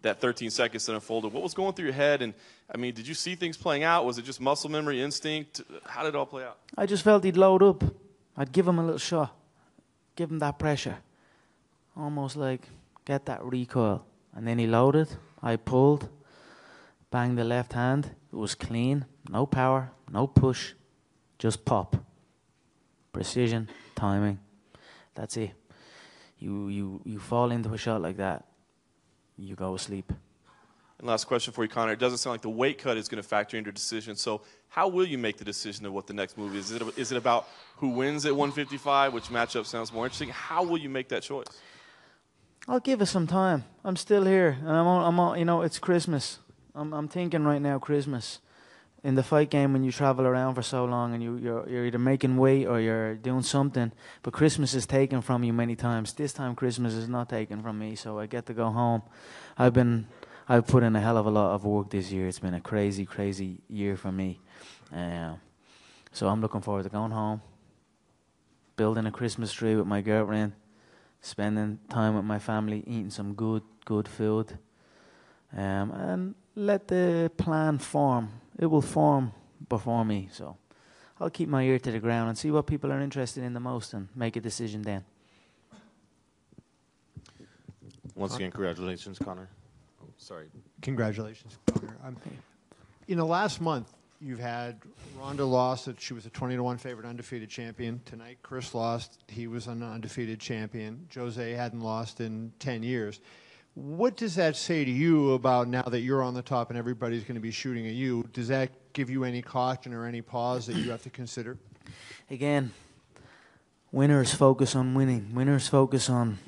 That 0.02 0.20
13 0.20 0.50
seconds 0.50 0.86
that 0.86 0.94
unfolded. 0.94 1.32
What 1.32 1.42
was 1.42 1.54
going 1.54 1.72
through 1.72 1.86
your 1.86 1.94
head? 1.94 2.22
And 2.22 2.32
I 2.72 2.76
mean, 2.76 2.94
did 2.94 3.08
you 3.08 3.14
see 3.14 3.34
things 3.34 3.56
playing 3.56 3.82
out? 3.82 4.04
Was 4.04 4.16
it 4.16 4.24
just 4.24 4.40
muscle 4.40 4.70
memory, 4.70 5.02
instinct? 5.02 5.60
How 5.86 6.04
did 6.04 6.10
it 6.10 6.14
all 6.14 6.26
play 6.26 6.44
out? 6.44 6.58
I 6.76 6.86
just 6.86 7.02
felt 7.02 7.24
he'd 7.24 7.36
load 7.36 7.64
up. 7.64 7.82
I'd 8.36 8.52
give 8.52 8.68
him 8.68 8.78
a 8.78 8.82
little 8.84 8.98
shot, 8.98 9.34
give 10.14 10.30
him 10.30 10.38
that 10.38 10.56
pressure, 10.56 10.98
almost 11.96 12.36
like 12.36 12.68
get 13.04 13.26
that 13.26 13.44
recoil. 13.44 14.04
And 14.38 14.46
then 14.46 14.60
he 14.60 14.68
loaded. 14.68 15.08
I 15.42 15.56
pulled, 15.56 16.08
banged 17.10 17.36
the 17.38 17.42
left 17.42 17.72
hand. 17.72 18.14
It 18.32 18.36
was 18.36 18.54
clean, 18.54 19.04
no 19.28 19.46
power, 19.46 19.90
no 20.12 20.28
push, 20.28 20.74
just 21.40 21.64
pop. 21.64 21.96
Precision, 23.12 23.68
timing. 23.96 24.38
That's 25.16 25.36
it. 25.36 25.50
You 26.38 26.68
you 26.68 27.00
you 27.04 27.18
fall 27.18 27.50
into 27.50 27.72
a 27.72 27.78
shot 27.78 28.00
like 28.00 28.18
that, 28.18 28.44
you 29.36 29.56
go 29.56 29.74
asleep. 29.74 30.12
And 31.00 31.08
last 31.08 31.24
question 31.24 31.52
for 31.52 31.64
you, 31.64 31.68
Conor. 31.68 31.94
It 31.94 31.98
doesn't 31.98 32.18
sound 32.18 32.34
like 32.34 32.42
the 32.42 32.48
weight 32.48 32.78
cut 32.78 32.96
is 32.96 33.08
going 33.08 33.20
to 33.20 33.28
factor 33.28 33.56
into 33.56 33.68
your 33.68 33.72
decision. 33.72 34.14
So, 34.14 34.42
how 34.68 34.86
will 34.86 35.06
you 35.06 35.18
make 35.18 35.36
the 35.36 35.44
decision 35.44 35.84
of 35.84 35.92
what 35.92 36.06
the 36.06 36.14
next 36.14 36.38
move 36.38 36.54
is? 36.54 36.70
Is 36.70 36.80
it, 36.80 36.98
is 36.98 37.10
it 37.10 37.18
about 37.18 37.48
who 37.78 37.88
wins 37.88 38.24
at 38.24 38.36
155, 38.36 39.12
which 39.12 39.30
matchup 39.30 39.66
sounds 39.66 39.92
more 39.92 40.04
interesting? 40.04 40.28
How 40.28 40.62
will 40.62 40.78
you 40.78 40.88
make 40.88 41.08
that 41.08 41.24
choice? 41.24 41.46
I'll 42.70 42.80
give 42.80 43.00
it 43.00 43.06
some 43.06 43.26
time. 43.26 43.64
I'm 43.82 43.96
still 43.96 44.26
here, 44.26 44.58
and 44.60 44.68
I'm 44.68 44.86
on, 44.86 45.04
I'm 45.06 45.18
on, 45.18 45.38
you 45.38 45.46
know, 45.46 45.62
it's 45.62 45.78
Christmas. 45.78 46.38
I'm, 46.74 46.92
I'm 46.92 47.08
thinking 47.08 47.44
right 47.44 47.62
now, 47.62 47.78
Christmas. 47.78 48.40
In 49.02 49.14
the 49.14 49.22
fight 49.22 49.48
game, 49.48 49.72
when 49.72 49.84
you 49.84 49.90
travel 49.90 50.26
around 50.26 50.54
for 50.54 50.60
so 50.60 50.84
long 50.84 51.14
and 51.14 51.22
you, 51.22 51.36
you're, 51.38 51.66
you're 51.66 51.86
either 51.86 51.98
making 51.98 52.36
weight 52.36 52.66
or 52.66 52.78
you're 52.78 53.14
doing 53.14 53.42
something, 53.42 53.90
but 54.22 54.34
Christmas 54.34 54.74
is 54.74 54.86
taken 54.86 55.22
from 55.22 55.44
you 55.44 55.52
many 55.52 55.76
times. 55.76 56.12
This 56.12 56.34
time, 56.34 56.54
Christmas 56.54 56.92
is 56.92 57.08
not 57.08 57.30
taken 57.30 57.62
from 57.62 57.78
me, 57.78 57.94
so 57.94 58.18
I 58.18 58.26
get 58.26 58.44
to 58.46 58.52
go 58.52 58.68
home. 58.68 59.00
I've 59.56 59.72
been, 59.72 60.06
I've 60.46 60.66
put 60.66 60.82
in 60.82 60.94
a 60.94 61.00
hell 61.00 61.16
of 61.16 61.24
a 61.24 61.30
lot 61.30 61.54
of 61.54 61.64
work 61.64 61.88
this 61.88 62.12
year. 62.12 62.28
It's 62.28 62.40
been 62.40 62.54
a 62.54 62.60
crazy, 62.60 63.06
crazy 63.06 63.62
year 63.68 63.96
for 63.96 64.12
me. 64.12 64.40
So 66.12 66.28
I'm 66.28 66.42
looking 66.42 66.60
forward 66.60 66.82
to 66.82 66.90
going 66.90 67.12
home, 67.12 67.40
building 68.76 69.06
a 69.06 69.10
Christmas 69.10 69.54
tree 69.54 69.74
with 69.74 69.86
my 69.86 70.02
girlfriend, 70.02 70.52
spending 71.20 71.78
time 71.88 72.14
with 72.14 72.24
my 72.24 72.38
family, 72.38 72.84
eating 72.86 73.10
some 73.10 73.34
good, 73.34 73.62
good 73.84 74.08
food, 74.08 74.58
um, 75.56 75.90
and 75.90 76.34
let 76.54 76.88
the 76.88 77.30
plan 77.36 77.78
form. 77.78 78.28
It 78.58 78.66
will 78.66 78.82
form 78.82 79.32
before 79.68 80.04
me. 80.04 80.28
So 80.32 80.56
I'll 81.20 81.30
keep 81.30 81.48
my 81.48 81.62
ear 81.62 81.78
to 81.78 81.90
the 81.90 81.98
ground 81.98 82.28
and 82.28 82.38
see 82.38 82.50
what 82.50 82.66
people 82.66 82.92
are 82.92 83.00
interested 83.00 83.44
in 83.44 83.52
the 83.52 83.60
most 83.60 83.94
and 83.94 84.08
make 84.14 84.36
a 84.36 84.40
decision 84.40 84.82
then. 84.82 85.04
Once 88.14 88.34
again, 88.34 88.50
congratulations, 88.50 89.18
Conor. 89.18 89.48
Oh, 90.02 90.08
sorry. 90.16 90.46
Congratulations, 90.82 91.56
Conor. 91.72 91.96
Um, 92.04 92.16
in 93.06 93.18
the 93.18 93.24
last 93.24 93.60
month, 93.60 93.92
you've 94.20 94.38
had 94.38 94.80
Ronda 95.18 95.44
lost. 95.44 95.86
That 95.86 96.00
she 96.00 96.14
was 96.14 96.26
a 96.26 96.30
20 96.30 96.56
to 96.56 96.62
1 96.62 96.78
favorite 96.78 97.06
undefeated 97.06 97.48
champion. 97.48 98.00
Tonight, 98.04 98.38
Chris 98.42 98.74
lost. 98.74 99.18
He 99.28 99.46
was 99.46 99.66
an 99.66 99.82
undefeated 99.82 100.40
champion. 100.40 101.06
Jose 101.14 101.52
hadn't 101.52 101.80
lost 101.80 102.20
in 102.20 102.52
10 102.58 102.82
years. 102.82 103.20
What 103.74 104.16
does 104.16 104.34
that 104.34 104.56
say 104.56 104.84
to 104.84 104.90
you 104.90 105.34
about 105.34 105.68
now 105.68 105.82
that 105.82 106.00
you're 106.00 106.22
on 106.22 106.34
the 106.34 106.42
top 106.42 106.70
and 106.70 106.78
everybody's 106.78 107.22
going 107.22 107.36
to 107.36 107.40
be 107.40 107.52
shooting 107.52 107.86
at 107.86 107.92
you? 107.92 108.28
Does 108.32 108.48
that 108.48 108.70
give 108.92 109.08
you 109.08 109.22
any 109.22 109.40
caution 109.40 109.94
or 109.94 110.04
any 110.06 110.20
pause 110.20 110.66
that 110.66 110.74
you 110.76 110.90
have 110.90 111.02
to 111.04 111.10
consider? 111.10 111.58
Again, 112.30 112.72
winners 113.92 114.34
focus 114.34 114.74
on 114.74 114.94
winning. 114.94 115.32
Winners 115.32 115.68
focus 115.68 116.10
on 116.10 116.38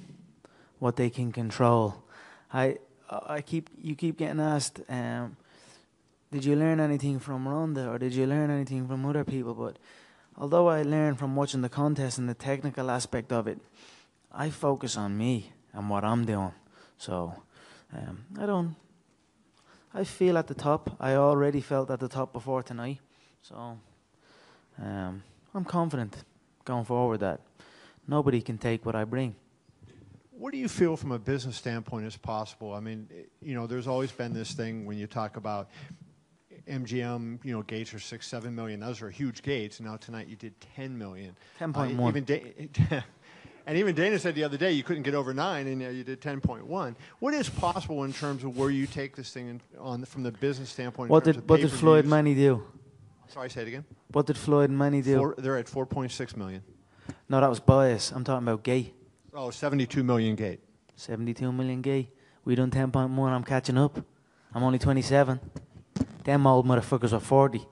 what 0.80 0.97
they 0.97 1.09
can 1.09 1.30
control. 1.30 2.02
I 2.52 2.78
I 3.09 3.42
keep 3.42 3.70
you 3.80 3.94
keep 3.94 4.18
getting 4.18 4.40
asked, 4.40 4.80
um, 4.88 5.36
did 6.32 6.44
you 6.44 6.55
learn 6.55 6.78
anything 6.78 7.19
from 7.19 7.48
Ronda 7.48 7.89
or 7.89 7.98
did 7.98 8.15
you 8.15 8.27
learn 8.27 8.51
anything 8.51 8.86
from 8.86 9.05
other 9.05 9.24
people? 9.24 9.55
But 9.55 9.78
although 10.36 10.69
I 10.69 10.82
learned 10.82 11.19
from 11.19 11.35
watching 11.35 11.62
the 11.62 11.69
contest 11.69 12.19
and 12.19 12.28
the 12.28 12.35
technical 12.35 12.90
aspect 12.90 13.32
of 13.32 13.48
it, 13.48 13.59
I 14.32 14.51
focus 14.51 14.97
on 14.97 15.19
me 15.19 15.52
and 15.73 15.90
what 15.90 16.05
I'm 16.05 16.24
doing. 16.24 16.52
So 16.98 17.35
um, 17.93 18.24
I 18.39 18.47
don't. 18.47 18.77
I 19.93 20.05
feel 20.05 20.39
at 20.39 20.47
the 20.47 20.55
top. 20.55 20.97
I 21.01 21.15
already 21.15 21.61
felt 21.61 21.90
at 21.90 21.98
the 21.98 22.09
top 22.09 22.32
before 22.32 22.62
tonight. 22.62 23.01
So 23.43 23.78
um, 24.81 25.23
I'm 25.52 25.65
confident 25.65 26.16
going 26.65 26.85
forward 26.85 27.20
that 27.20 27.40
nobody 28.07 28.40
can 28.40 28.57
take 28.57 28.86
what 28.86 28.94
I 28.94 29.02
bring. 29.02 29.35
What 30.31 30.52
do 30.52 30.59
you 30.59 30.69
feel 30.69 30.97
from 30.97 31.11
a 31.12 31.19
business 31.19 31.57
standpoint 31.57 32.07
is 32.07 32.16
possible? 32.16 32.73
I 32.73 32.81
mean, 32.81 33.09
you 33.43 33.55
know, 33.55 33.66
there's 33.66 33.89
always 33.89 34.12
been 34.12 34.32
this 34.32 34.52
thing 34.52 34.86
when 34.86 34.97
you 34.97 35.07
talk 35.07 35.36
about 35.36 35.69
MGM, 36.69 37.45
you 37.45 37.53
know, 37.53 37.62
gates 37.62 37.93
are 37.95 37.99
six, 37.99 38.27
seven 38.27 38.55
million. 38.55 38.81
Those 38.81 39.03
are 39.03 39.11
huge 39.11 39.43
gates. 39.43 39.81
Now 39.81 39.97
tonight 39.97 40.28
you 40.28 40.37
did 40.37 40.55
10 40.77 40.97
million. 40.97 41.37
10.1. 41.61 41.99
Uh, 41.99 42.09
even 42.09 42.24
da- 42.24 43.03
and 43.66 43.78
even 43.78 43.95
Dana 43.95 44.19
said 44.19 44.35
the 44.35 44.45
other 44.45 44.57
day 44.57 44.73
you 44.73 44.82
couldn't 44.82 45.03
get 45.03 45.15
over 45.15 45.32
nine, 45.35 45.66
and 45.66 45.82
uh, 45.82 45.89
you 45.89 46.05
did 46.05 46.20
10.1. 46.20 46.95
What 47.19 47.35
is 47.35 47.49
possible 47.49 48.05
in 48.05 48.12
terms 48.12 48.45
of 48.45 48.57
where 48.57 48.70
you 48.70 48.87
take 48.87 49.16
this 49.16 49.32
thing 49.32 49.49
in, 49.49 49.61
on 49.78 50.05
from 50.05 50.23
the 50.23 50.32
business 50.32 50.70
standpoint? 50.70 51.09
in 51.09 51.12
What 51.12 51.24
did 51.24 51.49
what 51.49 51.61
did 51.61 51.70
Floyd 51.70 52.05
pay-per-views? 52.05 52.37
Do? 52.37 52.62
Sorry, 53.28 53.49
say 53.49 53.62
it 53.62 53.69
again. 53.69 53.85
What 54.12 54.27
did 54.27 54.37
Floyd 54.37 54.70
Money 54.70 55.03
do? 55.03 55.16
Four, 55.16 55.35
they're 55.39 55.57
at 55.57 55.66
4.6 55.66 56.37
million. 56.37 56.62
No, 57.28 57.41
that 57.41 57.49
was 57.49 57.61
bias. 57.61 58.11
I'm 58.11 58.24
talking 58.24 58.47
about 58.47 58.65
gay. 58.65 58.93
Oh, 59.32 59.51
72 59.51 60.03
million 60.03 60.35
gate. 60.35 60.61
72 60.97 61.53
million 61.53 61.81
gay. 61.81 62.11
We 62.45 62.57
done 62.57 62.70
10.1. 62.70 63.16
I'm 63.28 63.45
catching 63.45 63.78
up. 63.78 64.05
I'm 64.53 64.65
only 64.65 64.78
27. 64.81 65.39
Them 66.24 66.47
old 66.47 66.66
motherfuckers 66.66 67.12
are 67.12 67.20
40 67.20 67.66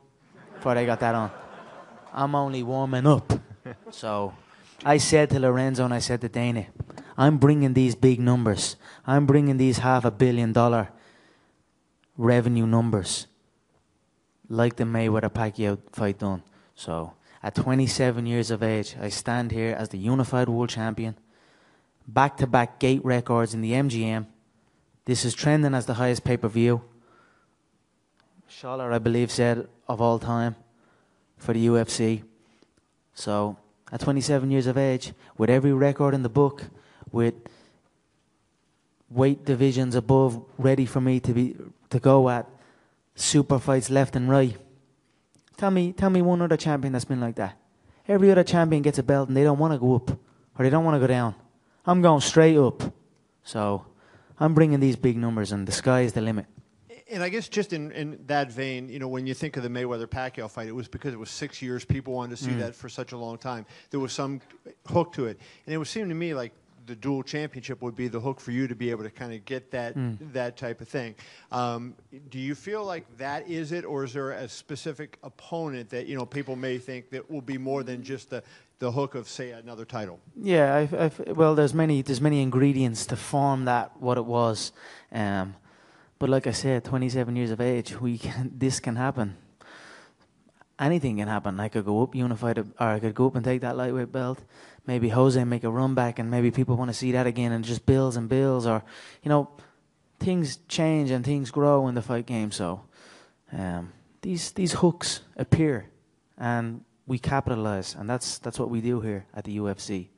before 0.54 0.74
they 0.74 0.86
got 0.86 1.00
that 1.00 1.14
on. 1.14 1.30
I'm 2.12 2.34
only 2.34 2.62
warming 2.62 3.06
up. 3.06 3.32
so 3.90 4.34
I 4.84 4.98
said 4.98 5.30
to 5.30 5.40
Lorenzo 5.40 5.84
and 5.84 5.94
I 5.94 5.98
said 5.98 6.20
to 6.22 6.28
Dana, 6.28 6.66
I'm 7.16 7.38
bringing 7.38 7.74
these 7.74 7.94
big 7.94 8.20
numbers. 8.20 8.76
I'm 9.06 9.26
bringing 9.26 9.56
these 9.56 9.78
half 9.78 10.04
a 10.04 10.10
billion 10.10 10.52
dollar 10.52 10.88
revenue 12.16 12.66
numbers 12.66 13.26
like 14.48 14.76
the 14.76 14.84
Mayweather 14.84 15.30
Pacquiao 15.30 15.78
fight 15.92 16.18
done. 16.18 16.42
So 16.74 17.14
at 17.42 17.54
27 17.54 18.26
years 18.26 18.50
of 18.50 18.62
age, 18.62 18.96
I 19.00 19.08
stand 19.08 19.52
here 19.52 19.74
as 19.78 19.90
the 19.90 19.98
unified 19.98 20.48
world 20.48 20.70
champion, 20.70 21.16
back 22.06 22.36
to 22.38 22.46
back 22.46 22.78
gate 22.78 23.04
records 23.04 23.54
in 23.54 23.60
the 23.60 23.72
MGM. 23.72 24.26
This 25.04 25.24
is 25.24 25.34
trending 25.34 25.74
as 25.74 25.86
the 25.86 25.94
highest 25.94 26.24
pay 26.24 26.36
per 26.36 26.48
view. 26.48 26.82
Sholler, 28.50 28.92
I 28.92 28.98
believe, 28.98 29.30
said 29.30 29.68
of 29.86 30.00
all 30.00 30.18
time 30.18 30.56
for 31.36 31.52
the 31.52 31.66
UFC. 31.66 32.22
So 33.14 33.56
at 33.92 34.00
27 34.00 34.50
years 34.50 34.66
of 34.66 34.78
age, 34.78 35.12
with 35.36 35.50
every 35.50 35.72
record 35.72 36.14
in 36.14 36.22
the 36.22 36.28
book, 36.28 36.64
with 37.12 37.34
weight 39.10 39.44
divisions 39.44 39.94
above 39.94 40.42
ready 40.56 40.86
for 40.86 41.00
me 41.00 41.20
to 41.20 41.32
be 41.32 41.56
to 41.90 41.98
go 41.98 42.28
at, 42.28 42.46
super 43.14 43.58
fights 43.58 43.90
left 43.90 44.16
and 44.16 44.28
right. 44.30 44.56
Tell 45.56 45.70
me, 45.70 45.92
tell 45.92 46.10
me 46.10 46.22
one 46.22 46.40
other 46.42 46.56
champion 46.56 46.92
that's 46.92 47.04
been 47.04 47.20
like 47.20 47.36
that. 47.36 47.56
Every 48.06 48.30
other 48.30 48.44
champion 48.44 48.82
gets 48.82 48.98
a 48.98 49.02
belt 49.02 49.28
and 49.28 49.36
they 49.36 49.44
don't 49.44 49.58
want 49.58 49.72
to 49.74 49.78
go 49.78 49.96
up 49.96 50.10
or 50.58 50.64
they 50.64 50.70
don't 50.70 50.84
want 50.84 50.94
to 50.94 51.00
go 51.00 51.06
down. 51.06 51.34
I'm 51.84 52.00
going 52.00 52.20
straight 52.20 52.56
up. 52.56 52.82
So 53.42 53.86
I'm 54.38 54.54
bringing 54.54 54.80
these 54.80 54.96
big 54.96 55.16
numbers 55.16 55.52
and 55.52 55.66
the 55.66 55.72
sky 55.72 56.02
is 56.02 56.12
the 56.12 56.20
limit. 56.20 56.46
And 57.10 57.22
I 57.22 57.28
guess 57.30 57.48
just 57.48 57.72
in, 57.72 57.90
in 57.92 58.18
that 58.26 58.52
vein, 58.52 58.88
you 58.88 58.98
know, 58.98 59.08
when 59.08 59.26
you 59.26 59.34
think 59.34 59.56
of 59.56 59.62
the 59.62 59.68
Mayweather 59.68 60.06
Pacquiao 60.06 60.50
fight, 60.50 60.68
it 60.68 60.74
was 60.74 60.88
because 60.88 61.12
it 61.14 61.18
was 61.18 61.30
six 61.30 61.62
years. 61.62 61.84
People 61.84 62.12
wanted 62.14 62.36
to 62.36 62.44
see 62.44 62.50
Mm. 62.50 62.58
that 62.58 62.74
for 62.74 62.88
such 62.88 63.12
a 63.12 63.16
long 63.16 63.38
time. 63.38 63.64
There 63.90 64.00
was 64.00 64.12
some 64.12 64.40
hook 64.86 65.12
to 65.14 65.26
it, 65.26 65.38
and 65.66 65.74
it 65.74 65.78
would 65.78 65.86
seem 65.88 66.08
to 66.08 66.14
me 66.14 66.34
like 66.34 66.52
the 66.86 66.94
dual 66.96 67.22
championship 67.22 67.82
would 67.82 67.94
be 67.94 68.08
the 68.08 68.18
hook 68.20 68.40
for 68.40 68.50
you 68.50 68.66
to 68.66 68.74
be 68.74 68.90
able 68.90 69.02
to 69.04 69.10
kind 69.10 69.32
of 69.34 69.44
get 69.44 69.70
that 69.70 69.94
Mm. 69.94 70.16
that 70.32 70.56
type 70.56 70.80
of 70.80 70.88
thing. 70.88 71.14
Um, 71.52 71.94
do 72.30 72.38
you 72.38 72.54
feel 72.54 72.84
like 72.84 73.04
that 73.18 73.48
is 73.48 73.72
it, 73.72 73.84
or 73.84 74.04
is 74.04 74.12
there 74.14 74.30
a 74.32 74.48
specific 74.48 75.18
opponent 75.22 75.90
that 75.90 76.06
you 76.06 76.16
know 76.16 76.26
people 76.26 76.56
may 76.56 76.78
think 76.78 77.10
that 77.10 77.30
will 77.30 77.42
be 77.42 77.58
more 77.58 77.82
than 77.82 78.02
just 78.02 78.30
the 78.30 78.42
the 78.80 78.92
hook 78.92 79.14
of 79.14 79.28
say 79.28 79.50
another 79.50 79.84
title? 79.84 80.18
Yeah, 80.36 80.74
I've, 80.76 80.94
I've, 80.94 81.36
well, 81.36 81.54
there's 81.54 81.74
many 81.74 82.00
there's 82.02 82.20
many 82.22 82.42
ingredients 82.42 83.06
to 83.06 83.16
form 83.16 83.64
that 83.66 83.92
what 84.00 84.16
it 84.18 84.24
was, 84.24 84.72
um, 85.12 85.54
but 86.18 86.28
like 86.28 86.46
I 86.46 86.52
said, 86.52 86.84
27 86.84 87.36
years 87.36 87.50
of 87.50 87.60
age, 87.60 88.00
we 88.00 88.18
can, 88.24 88.52
this 88.54 88.80
can 88.80 88.96
happen. 88.96 89.36
anything 90.78 91.16
can 91.18 91.28
happen. 91.28 91.60
I 91.60 91.68
could 91.68 91.84
go 91.84 92.02
up 92.02 92.14
unified, 92.14 92.58
or 92.58 92.66
I 92.78 92.98
could 93.00 93.14
go 93.14 93.26
up 93.26 93.36
and 93.36 93.44
take 93.44 93.60
that 93.62 93.76
lightweight 93.76 94.12
belt. 94.12 94.42
Maybe 94.86 95.10
Jose 95.10 95.42
make 95.44 95.64
a 95.64 95.70
run 95.70 95.94
back, 95.94 96.18
and 96.18 96.30
maybe 96.30 96.50
people 96.50 96.76
want 96.76 96.88
to 96.88 96.94
see 96.94 97.12
that 97.12 97.26
again, 97.26 97.52
and 97.52 97.64
just 97.64 97.84
bills 97.84 98.16
and 98.16 98.28
bills, 98.28 98.66
or 98.66 98.82
you 99.22 99.28
know, 99.28 99.50
things 100.18 100.58
change 100.68 101.10
and 101.10 101.24
things 101.24 101.50
grow 101.50 101.88
in 101.88 101.94
the 101.94 102.02
fight 102.02 102.26
game. 102.26 102.50
So 102.50 102.82
um, 103.52 103.92
these 104.22 104.52
these 104.52 104.72
hooks 104.72 105.20
appear, 105.36 105.90
and 106.36 106.84
we 107.06 107.18
capitalize, 107.18 107.94
and 107.94 108.08
that's 108.08 108.38
that's 108.38 108.58
what 108.58 108.70
we 108.70 108.80
do 108.80 109.00
here 109.00 109.26
at 109.34 109.44
the 109.44 109.58
UFC. 109.58 110.08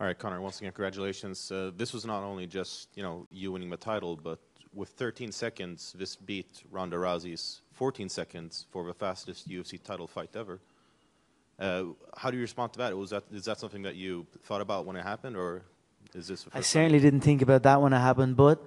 All 0.00 0.06
right, 0.06 0.18
Conor. 0.18 0.40
Once 0.40 0.58
again, 0.60 0.72
congratulations. 0.72 1.52
Uh, 1.52 1.72
this 1.76 1.92
was 1.92 2.06
not 2.06 2.22
only 2.22 2.46
just 2.46 2.88
you 2.94 3.02
know 3.02 3.26
you 3.30 3.52
winning 3.52 3.68
the 3.68 3.76
title, 3.76 4.16
but 4.16 4.38
with 4.72 4.88
13 4.88 5.30
seconds, 5.30 5.94
this 5.98 6.16
beat 6.16 6.62
Ronda 6.70 6.96
Rousey's 6.96 7.60
14 7.72 8.08
seconds 8.08 8.64
for 8.70 8.86
the 8.86 8.94
fastest 8.94 9.46
UFC 9.50 9.78
title 9.82 10.06
fight 10.06 10.30
ever. 10.34 10.58
Uh, 11.58 11.84
how 12.16 12.30
do 12.30 12.38
you 12.38 12.40
respond 12.40 12.72
to 12.72 12.78
that? 12.78 12.96
Was 12.96 13.10
that 13.10 13.24
is 13.30 13.44
that 13.44 13.60
something 13.60 13.82
that 13.82 13.94
you 13.94 14.26
thought 14.44 14.62
about 14.62 14.86
when 14.86 14.96
it 14.96 15.02
happened, 15.02 15.36
or 15.36 15.64
is 16.14 16.28
this? 16.28 16.40
I 16.40 16.44
first 16.44 16.52
time? 16.54 16.62
certainly 16.62 16.98
didn't 16.98 17.20
think 17.20 17.42
about 17.42 17.62
that 17.64 17.82
when 17.82 17.92
it 17.92 17.98
happened, 17.98 18.38
but 18.38 18.58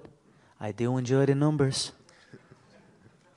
I 0.60 0.70
do 0.70 0.96
enjoy 0.96 1.26
the 1.26 1.34
numbers. 1.34 1.90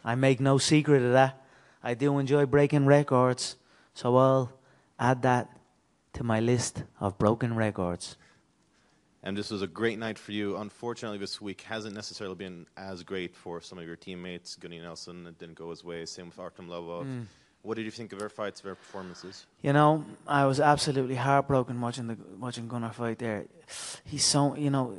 I 0.05 0.13
make 0.13 0.39
no 0.39 0.59
secret 0.59 1.01
of 1.01 1.13
that. 1.13 1.41
I 1.81 1.95
do 1.95 2.19
enjoy 2.19 2.45
breaking 2.45 2.85
records, 2.85 3.55
so 3.95 4.15
I'll 4.15 4.53
add 4.99 5.23
that 5.23 5.56
to 6.17 6.23
my 6.23 6.39
list 6.39 6.83
of 6.99 7.17
broken 7.19 7.55
records. 7.55 8.17
And 9.21 9.37
this 9.37 9.51
was 9.51 9.61
a 9.61 9.67
great 9.67 9.99
night 9.99 10.17
for 10.17 10.31
you. 10.31 10.57
Unfortunately, 10.57 11.19
this 11.19 11.39
week 11.39 11.61
hasn't 11.61 11.93
necessarily 11.93 12.35
been 12.35 12.65
as 12.75 13.03
great 13.03 13.35
for 13.35 13.61
some 13.61 13.77
of 13.77 13.85
your 13.85 13.95
teammates. 13.95 14.55
Gunny 14.55 14.79
Nelson 14.79 15.27
it 15.27 15.37
didn't 15.37 15.55
go 15.55 15.69
his 15.69 15.83
way. 15.83 16.05
Same 16.05 16.27
with 16.27 16.39
Artem 16.39 16.67
Lobov. 16.69 17.05
Mm. 17.05 17.25
What 17.61 17.75
did 17.77 17.85
you 17.85 17.91
think 17.91 18.13
of 18.13 18.19
their 18.19 18.29
fights, 18.29 18.61
their 18.61 18.75
performances? 18.75 19.45
You 19.61 19.73
know, 19.73 20.05
I 20.27 20.45
was 20.45 20.59
absolutely 20.59 21.15
heartbroken 21.15 21.79
watching 21.81 22.07
the 22.07 22.17
watching 22.39 22.67
Gunnar 22.67 22.93
fight 22.93 23.19
there. 23.19 23.45
He's 24.03 24.25
so 24.25 24.55
you 24.55 24.71
know, 24.71 24.97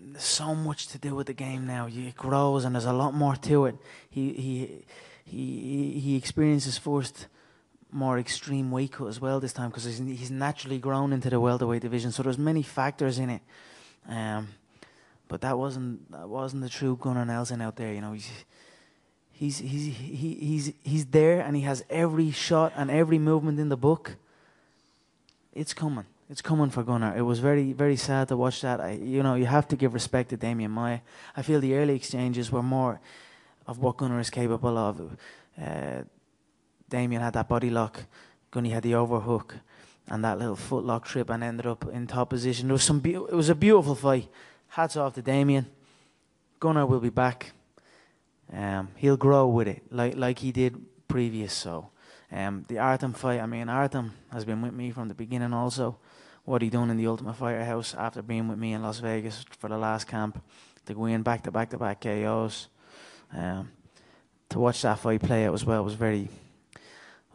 there's 0.00 0.24
so 0.24 0.54
much 0.54 0.88
to 0.88 0.98
do 0.98 1.14
with 1.14 1.28
the 1.28 1.34
game 1.34 1.66
now. 1.66 1.86
It 1.88 2.16
grows 2.16 2.64
and 2.64 2.74
there's 2.74 2.86
a 2.86 2.92
lot 2.92 3.14
more 3.14 3.36
to 3.36 3.66
it. 3.66 3.76
He 4.10 4.32
he 4.32 4.84
he 5.24 6.00
he 6.00 6.16
experienced 6.16 6.66
his 6.66 6.78
first 6.78 7.26
more 7.92 8.18
extreme 8.18 8.70
weight 8.70 8.92
cut 8.92 9.06
as 9.06 9.20
well 9.20 9.38
this 9.38 9.52
time 9.52 9.70
because 9.70 9.84
he's, 9.84 9.98
he's 9.98 10.30
naturally 10.30 10.78
grown 10.78 11.12
into 11.12 11.28
the 11.30 11.38
welterweight 11.38 11.82
division. 11.82 12.10
So 12.10 12.22
there's 12.22 12.38
many 12.38 12.62
factors 12.62 13.18
in 13.18 13.30
it. 13.30 13.42
Um, 14.08 14.48
but 15.28 15.40
that 15.42 15.58
wasn't 15.58 16.10
that 16.12 16.28
wasn't 16.28 16.62
the 16.62 16.68
true 16.68 16.98
Gunnar 17.00 17.24
Nelson 17.24 17.60
out 17.60 17.76
there. 17.76 17.92
You 17.92 18.00
know, 18.00 18.12
he's 18.12 18.30
he's 19.32 19.58
he's 19.58 19.96
he, 19.96 20.34
he's 20.34 20.72
he's 20.82 21.06
there 21.06 21.40
and 21.40 21.56
he 21.56 21.62
has 21.62 21.84
every 21.88 22.30
shot 22.30 22.72
and 22.76 22.90
every 22.90 23.18
movement 23.18 23.58
in 23.58 23.68
the 23.68 23.76
book. 23.76 24.16
It's 25.54 25.74
coming. 25.74 26.06
It's 26.28 26.42
coming 26.42 26.70
for 26.70 26.82
Gunnar. 26.82 27.16
It 27.16 27.22
was 27.22 27.38
very 27.38 27.72
very 27.72 27.96
sad 27.96 28.28
to 28.28 28.36
watch 28.36 28.60
that. 28.62 28.80
I, 28.80 28.92
you 28.92 29.22
know, 29.22 29.34
you 29.34 29.46
have 29.46 29.68
to 29.68 29.76
give 29.76 29.94
respect 29.94 30.30
to 30.30 30.36
Demian 30.36 30.70
Maia. 30.70 31.00
I 31.36 31.42
feel 31.42 31.60
the 31.60 31.74
early 31.74 31.94
exchanges 31.94 32.50
were 32.50 32.62
more 32.62 33.00
of 33.66 33.78
what 33.78 33.96
Gunnar 33.96 34.20
is 34.20 34.30
capable 34.30 34.76
of. 34.76 35.16
Uh, 35.60 36.02
Demian 36.92 37.20
had 37.20 37.32
that 37.32 37.48
body 37.48 37.70
lock. 37.70 38.04
Gunny 38.50 38.70
had 38.70 38.82
the 38.82 38.94
overhook 38.94 39.56
and 40.08 40.24
that 40.24 40.38
little 40.38 40.56
foot 40.56 40.84
lock 40.84 41.06
trip 41.06 41.30
and 41.30 41.42
ended 41.42 41.66
up 41.66 41.88
in 41.90 42.06
top 42.06 42.30
position. 42.30 42.68
There 42.68 42.74
was 42.74 42.82
some. 42.82 43.00
Be- 43.00 43.14
it 43.14 43.32
was 43.32 43.48
a 43.48 43.54
beautiful 43.54 43.94
fight. 43.94 44.28
Hats 44.68 44.96
off 44.96 45.14
to 45.14 45.22
Demian. 45.22 45.66
Gunnar 46.60 46.86
will 46.86 47.00
be 47.00 47.10
back. 47.10 47.52
Um, 48.52 48.88
he'll 48.96 49.16
grow 49.16 49.46
with 49.48 49.68
it, 49.68 49.82
like 49.90 50.16
like 50.16 50.38
he 50.38 50.52
did 50.52 50.76
previous. 51.08 51.54
So, 51.54 51.88
um, 52.30 52.64
the 52.68 52.78
Artem 52.78 53.14
fight. 53.14 53.40
I 53.40 53.46
mean, 53.46 53.68
Artem 53.68 54.12
has 54.30 54.44
been 54.44 54.60
with 54.60 54.74
me 54.74 54.90
from 54.90 55.08
the 55.08 55.14
beginning. 55.14 55.54
Also, 55.54 55.96
what 56.44 56.60
he 56.60 56.68
done 56.68 56.90
in 56.90 56.96
the 56.98 57.06
Ultimate 57.06 57.36
Fighter 57.36 57.64
House 57.64 57.94
after 57.94 58.20
being 58.20 58.48
with 58.48 58.58
me 58.58 58.74
in 58.74 58.82
Las 58.82 58.98
Vegas 58.98 59.44
for 59.58 59.68
the 59.68 59.78
last 59.78 60.06
camp, 60.06 60.42
to 60.86 60.94
go 60.94 61.06
in 61.06 61.22
back 61.22 61.42
to 61.44 61.50
back 61.50 61.70
to 61.70 61.78
back 61.78 62.02
KOs. 62.02 62.68
Um, 63.32 63.70
to 64.50 64.58
watch 64.58 64.82
that 64.82 64.98
fight 64.98 65.22
play 65.22 65.46
out 65.46 65.54
as 65.54 65.64
well 65.64 65.82
was 65.82 65.94
very 65.94 66.28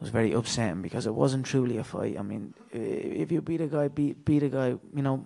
was 0.00 0.10
very 0.10 0.32
upsetting 0.32 0.82
because 0.82 1.06
it 1.06 1.14
wasn't 1.14 1.44
truly 1.46 1.76
a 1.78 1.84
fight. 1.84 2.18
I 2.18 2.22
mean, 2.22 2.54
if 2.72 3.32
you 3.32 3.40
beat 3.42 3.60
a 3.60 3.66
guy, 3.66 3.88
beat 3.88 4.24
beat 4.24 4.42
a 4.42 4.48
guy, 4.48 4.76
you 4.94 5.02
know. 5.02 5.24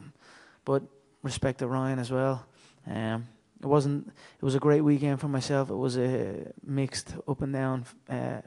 But 0.65 0.83
respect 1.23 1.59
to 1.59 1.67
Ryan 1.67 1.99
as 1.99 2.11
well. 2.11 2.47
Um, 2.87 3.29
it 3.61 3.67
wasn't. 3.67 4.09
It 4.09 4.45
was 4.45 4.55
a 4.55 4.59
great 4.61 4.81
weekend 4.81 5.21
for 5.21 5.29
myself. 5.29 5.71
It 5.71 5.77
was 5.77 5.97
a 5.99 6.53
mixed 6.65 7.15
up 7.29 7.43
and 7.43 7.53
down 7.53 7.85
uh, 8.09 8.41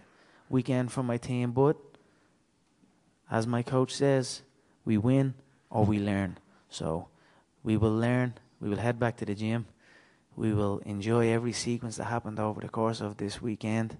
weekend 0.50 0.92
for 0.92 1.04
my 1.04 1.18
team. 1.18 1.52
But 1.52 1.78
as 3.30 3.46
my 3.46 3.62
coach 3.62 3.94
says, 3.94 4.42
we 4.84 4.98
win 4.98 5.36
or 5.70 5.86
we 5.86 6.00
learn. 6.00 6.38
So 6.70 7.08
we 7.64 7.78
will 7.78 7.96
learn. 7.96 8.34
We 8.60 8.70
will 8.70 8.78
head 8.78 9.00
back 9.00 9.18
to 9.18 9.26
the 9.26 9.36
gym. 9.36 9.68
We 10.36 10.54
will 10.54 10.80
enjoy 10.86 11.30
every 11.30 11.54
sequence 11.54 11.98
that 11.98 12.06
happened 12.06 12.40
over 12.40 12.62
the 12.62 12.70
course 12.70 13.00
of 13.00 13.18
this 13.18 13.42
weekend 13.42 13.98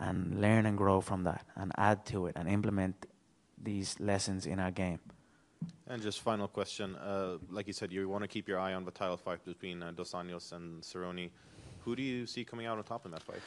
and 0.00 0.40
learn 0.40 0.66
and 0.66 0.76
grow 0.76 1.00
from 1.00 1.24
that 1.24 1.44
and 1.56 1.72
add 1.76 2.04
to 2.06 2.26
it 2.26 2.36
and 2.36 2.48
implement 2.48 3.06
these 3.62 3.98
lessons 4.00 4.46
in 4.46 4.58
our 4.58 4.70
game. 4.70 5.00
And 5.88 6.02
just 6.02 6.20
final 6.20 6.48
question, 6.48 6.96
uh, 6.96 7.38
like 7.50 7.66
you 7.66 7.72
said, 7.72 7.92
you 7.92 8.08
want 8.08 8.22
to 8.22 8.28
keep 8.28 8.48
your 8.48 8.58
eye 8.58 8.74
on 8.74 8.84
the 8.84 8.90
title 8.90 9.16
fight 9.16 9.44
between 9.44 9.82
uh, 9.82 9.92
Dos 9.92 10.12
Anjos 10.12 10.52
and 10.52 10.82
Cerrone. 10.82 11.30
Who 11.84 11.96
do 11.96 12.02
you 12.02 12.26
see 12.26 12.44
coming 12.44 12.66
out 12.66 12.76
on 12.76 12.84
top 12.84 13.06
in 13.06 13.12
that 13.12 13.22
fight? 13.22 13.40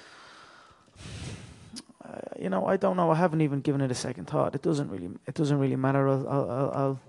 Uh, 2.03 2.17
you 2.39 2.49
know, 2.49 2.65
I 2.65 2.77
don't 2.77 2.95
know. 2.95 3.11
I 3.11 3.15
haven't 3.15 3.41
even 3.41 3.61
given 3.61 3.81
it 3.81 3.91
a 3.91 3.95
second 3.95 4.25
thought. 4.25 4.55
It 4.55 4.61
doesn't 4.61 4.89
really. 4.89 5.09
It 5.27 5.35
doesn't 5.35 5.59
really 5.59 5.75
matter. 5.75 6.07
I'll, 6.07 6.27
I'll, 6.27 6.51
I'll, 6.51 6.71
I'll 6.71 6.99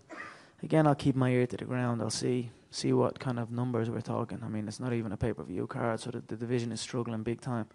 again. 0.62 0.86
I'll 0.86 0.96
keep 0.96 1.14
my 1.14 1.30
ear 1.30 1.46
to 1.46 1.56
the 1.56 1.64
ground. 1.64 2.02
I'll 2.02 2.10
see 2.10 2.50
see 2.70 2.92
what 2.92 3.18
kind 3.18 3.38
of 3.38 3.50
numbers 3.50 3.88
we're 3.88 4.00
talking. 4.00 4.40
I 4.44 4.48
mean, 4.48 4.68
it's 4.68 4.80
not 4.80 4.92
even 4.92 5.12
a 5.12 5.16
pay 5.16 5.32
per 5.32 5.44
view 5.44 5.66
card, 5.66 6.00
so 6.00 6.10
the, 6.10 6.20
the 6.26 6.36
division 6.36 6.72
is 6.72 6.80
struggling 6.80 7.22
big 7.22 7.40
time. 7.40 7.66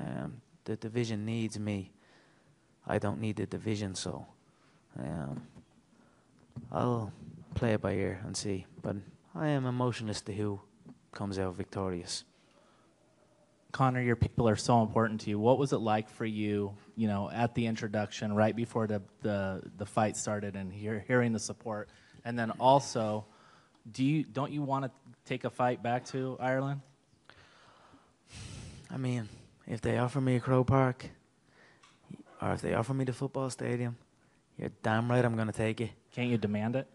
Um, 0.00 0.40
the 0.64 0.76
division 0.76 1.24
needs 1.24 1.58
me. 1.58 1.92
I 2.86 2.98
don't 2.98 3.20
need 3.20 3.36
the 3.36 3.46
division, 3.46 3.94
so 3.94 4.26
um, 4.98 5.42
I'll 6.70 7.12
play 7.54 7.72
it 7.72 7.80
by 7.80 7.92
ear 7.92 8.20
and 8.24 8.36
see. 8.36 8.66
But 8.82 8.96
I 9.34 9.48
am 9.48 9.66
emotionless 9.66 10.20
to 10.22 10.32
who 10.32 10.60
comes 11.12 11.38
out 11.38 11.54
victorious. 11.54 12.24
Conor, 13.72 14.00
your 14.00 14.16
people 14.16 14.48
are 14.48 14.56
so 14.56 14.82
important 14.82 15.20
to 15.22 15.30
you. 15.30 15.38
What 15.38 15.58
was 15.58 15.72
it 15.72 15.78
like 15.78 16.08
for 16.08 16.24
you, 16.24 16.76
you 16.96 17.08
know, 17.08 17.28
at 17.30 17.54
the 17.54 17.66
introduction, 17.66 18.32
right 18.32 18.54
before 18.54 18.86
the 18.86 19.02
the, 19.22 19.62
the 19.78 19.86
fight 19.86 20.16
started, 20.16 20.54
and 20.54 20.72
hear, 20.72 21.04
hearing 21.08 21.32
the 21.32 21.40
support, 21.40 21.88
and 22.24 22.38
then 22.38 22.52
also, 22.52 23.24
do 23.90 24.04
you 24.04 24.22
don't 24.22 24.52
you 24.52 24.62
want 24.62 24.84
to 24.84 24.90
take 25.24 25.44
a 25.44 25.50
fight 25.50 25.82
back 25.82 26.04
to 26.06 26.36
Ireland? 26.38 26.82
I 28.90 28.96
mean, 28.96 29.28
if 29.66 29.80
they 29.80 29.98
offer 29.98 30.20
me 30.20 30.36
a 30.36 30.40
Croke 30.40 30.66
Park, 30.66 31.06
or 32.40 32.52
if 32.52 32.60
they 32.60 32.74
offer 32.74 32.94
me 32.94 33.04
the 33.04 33.12
football 33.12 33.50
stadium, 33.50 33.96
you're 34.58 34.70
damn 34.82 35.10
right 35.10 35.24
I'm 35.24 35.34
going 35.34 35.48
to 35.48 35.52
take 35.52 35.80
it. 35.80 35.90
Can't 36.12 36.28
you 36.28 36.38
demand 36.38 36.76
it? 36.76 36.86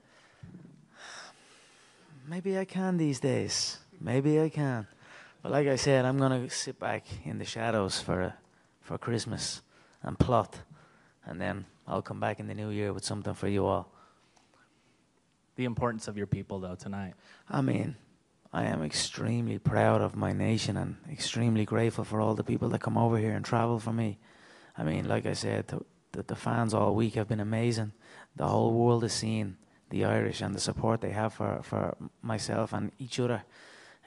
Maybe 2.27 2.57
I 2.57 2.65
can 2.65 2.97
these 2.97 3.19
days. 3.19 3.79
Maybe 3.99 4.39
I 4.39 4.49
can. 4.49 4.87
But 5.41 5.51
like 5.51 5.67
I 5.67 5.75
said, 5.75 6.05
I'm 6.05 6.17
going 6.17 6.47
to 6.47 6.49
sit 6.53 6.79
back 6.79 7.05
in 7.25 7.39
the 7.39 7.45
shadows 7.45 7.99
for 7.99 8.21
a, 8.21 8.35
for 8.81 8.97
Christmas 8.97 9.61
and 10.03 10.17
plot, 10.17 10.59
and 11.25 11.41
then 11.41 11.65
I'll 11.87 12.01
come 12.01 12.19
back 12.19 12.39
in 12.39 12.47
the 12.47 12.53
new 12.53 12.69
year 12.69 12.93
with 12.93 13.03
something 13.03 13.33
for 13.33 13.47
you 13.47 13.65
all. 13.65 13.91
The 15.55 15.65
importance 15.65 16.07
of 16.07 16.17
your 16.17 16.27
people, 16.27 16.59
though, 16.59 16.75
tonight. 16.75 17.15
I 17.49 17.61
mean, 17.61 17.95
I 18.51 18.65
am 18.65 18.81
extremely 18.81 19.59
proud 19.59 20.01
of 20.01 20.15
my 20.15 20.34
nation 20.34 20.76
and 20.76 20.97
extremely 21.11 21.65
grateful 21.65 22.03
for 22.03 22.19
all 22.19 22.34
the 22.34 22.43
people 22.43 22.69
that 22.69 22.81
come 22.81 22.97
over 22.97 23.17
here 23.17 23.34
and 23.34 23.45
travel 23.45 23.80
for 23.80 23.93
me. 23.93 24.17
I 24.77 24.84
mean, 24.84 25.07
like 25.07 25.26
I 25.26 25.34
said, 25.34 25.67
the, 25.67 25.81
the, 26.13 26.23
the 26.23 26.35
fans 26.35 26.73
all 26.73 26.95
week 26.95 27.13
have 27.13 27.27
been 27.27 27.39
amazing. 27.39 27.91
The 28.35 28.47
whole 28.47 28.73
world 28.73 29.03
has 29.03 29.13
seen 29.13 29.57
the 29.89 30.05
Irish 30.05 30.41
and 30.41 30.55
the 30.55 30.59
support 30.59 31.01
they 31.01 31.11
have 31.11 31.34
for, 31.34 31.61
for 31.61 31.95
myself 32.21 32.73
and 32.73 32.91
each 32.97 33.19
other. 33.19 33.43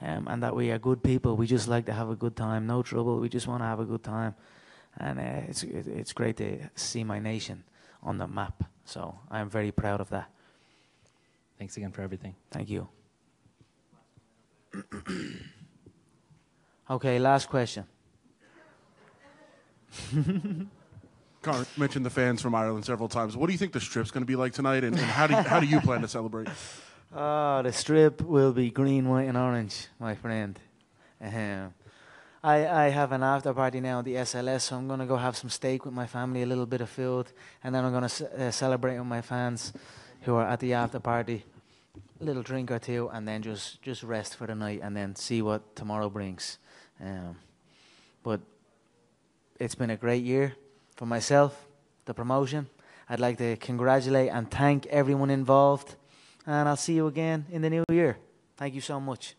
Um, 0.01 0.27
and 0.27 0.43
that 0.43 0.55
we 0.55 0.71
are 0.71 0.79
good 0.79 1.01
people. 1.01 1.37
We 1.37 1.47
just 1.47 1.69
like 1.69 1.85
to 1.85 1.93
have 1.93 2.09
a 2.09 2.15
good 2.15 2.35
time, 2.35 2.67
no 2.67 2.83
trouble. 2.83 3.19
We 3.19 3.29
just 3.29 3.47
want 3.47 3.61
to 3.61 3.65
have 3.65 3.79
a 3.79 3.85
good 3.85 4.03
time. 4.03 4.35
And 4.97 5.19
uh, 5.19 5.47
it's, 5.47 5.63
it, 5.63 5.87
it's 5.87 6.11
great 6.11 6.35
to 6.37 6.69
see 6.75 7.05
my 7.05 7.19
nation 7.19 7.63
on 8.01 8.17
the 8.17 8.27
map. 8.27 8.63
So 8.83 9.17
I 9.31 9.39
am 9.39 9.49
very 9.49 9.71
proud 9.71 10.01
of 10.01 10.09
that. 10.09 10.29
Thanks 11.57 11.77
again 11.77 11.91
for 11.91 12.01
everything. 12.01 12.35
Thank 12.51 12.69
you. 12.69 12.89
okay, 16.89 17.19
last 17.19 17.49
question. 17.49 17.85
Conor 21.41 21.65
mentioned 21.77 22.05
the 22.05 22.09
fans 22.09 22.41
from 22.41 22.55
Ireland 22.55 22.85
several 22.85 23.09
times. 23.09 23.35
What 23.35 23.47
do 23.47 23.51
you 23.51 23.59
think 23.59 23.73
the 23.73 23.81
strip's 23.81 24.11
going 24.11 24.23
to 24.23 24.27
be 24.27 24.35
like 24.35 24.53
tonight, 24.53 24.83
and, 24.83 24.95
and 24.95 25.05
how, 25.05 25.27
do 25.27 25.35
you, 25.35 25.41
how 25.41 25.59
do 25.59 25.65
you 25.65 25.81
plan 25.81 26.01
to 26.01 26.07
celebrate? 26.07 26.47
Ah, 27.15 27.61
the 27.61 27.71
strip 27.71 28.23
will 28.23 28.53
be 28.53 28.71
green, 28.71 29.07
white, 29.07 29.27
and 29.27 29.37
orange, 29.37 29.85
my 29.99 30.15
friend. 30.15 30.59
Um, 31.21 31.71
I, 32.43 32.67
I 32.67 32.89
have 32.89 33.11
an 33.11 33.21
after 33.21 33.53
party 33.53 33.81
now 33.81 33.99
at 33.99 34.05
the 34.05 34.15
SLS, 34.15 34.61
so 34.61 34.77
I'm 34.77 34.87
going 34.87 34.99
to 34.99 35.05
go 35.05 35.17
have 35.17 35.37
some 35.37 35.51
steak 35.51 35.85
with 35.85 35.93
my 35.93 36.07
family, 36.07 36.41
a 36.41 36.47
little 36.47 36.65
bit 36.65 36.81
of 36.81 36.89
food, 36.89 37.27
and 37.63 37.75
then 37.75 37.85
I'm 37.85 37.91
going 37.91 38.09
to 38.09 38.47
uh, 38.47 38.49
celebrate 38.49 38.97
with 38.97 39.05
my 39.05 39.21
fans 39.21 39.73
who 40.21 40.33
are 40.33 40.47
at 40.47 40.59
the 40.59 40.73
after 40.73 40.99
party. 40.99 41.45
Little 42.19 42.43
drink 42.43 42.71
or 42.71 42.79
two, 42.79 43.09
and 43.13 43.27
then 43.27 43.41
just, 43.41 43.81
just 43.81 44.01
rest 44.03 44.35
for 44.35 44.47
the 44.47 44.55
night, 44.55 44.79
and 44.81 44.95
then 44.95 45.15
see 45.15 45.41
what 45.41 45.75
tomorrow 45.75 46.09
brings. 46.09 46.57
Um, 47.01 47.37
but 48.23 48.39
it's 49.59 49.75
been 49.75 49.89
a 49.89 49.97
great 49.97 50.23
year 50.23 50.55
for 50.95 51.05
myself, 51.05 51.67
the 52.05 52.13
promotion. 52.13 52.67
I'd 53.09 53.19
like 53.19 53.37
to 53.37 53.57
congratulate 53.57 54.29
and 54.29 54.49
thank 54.49 54.85
everyone 54.87 55.29
involved, 55.29 55.95
and 56.45 56.69
I'll 56.69 56.77
see 56.77 56.93
you 56.93 57.07
again 57.07 57.45
in 57.51 57.61
the 57.61 57.69
new 57.69 57.83
year. 57.89 58.17
Thank 58.57 58.73
you 58.73 58.81
so 58.81 58.99
much. 58.99 59.35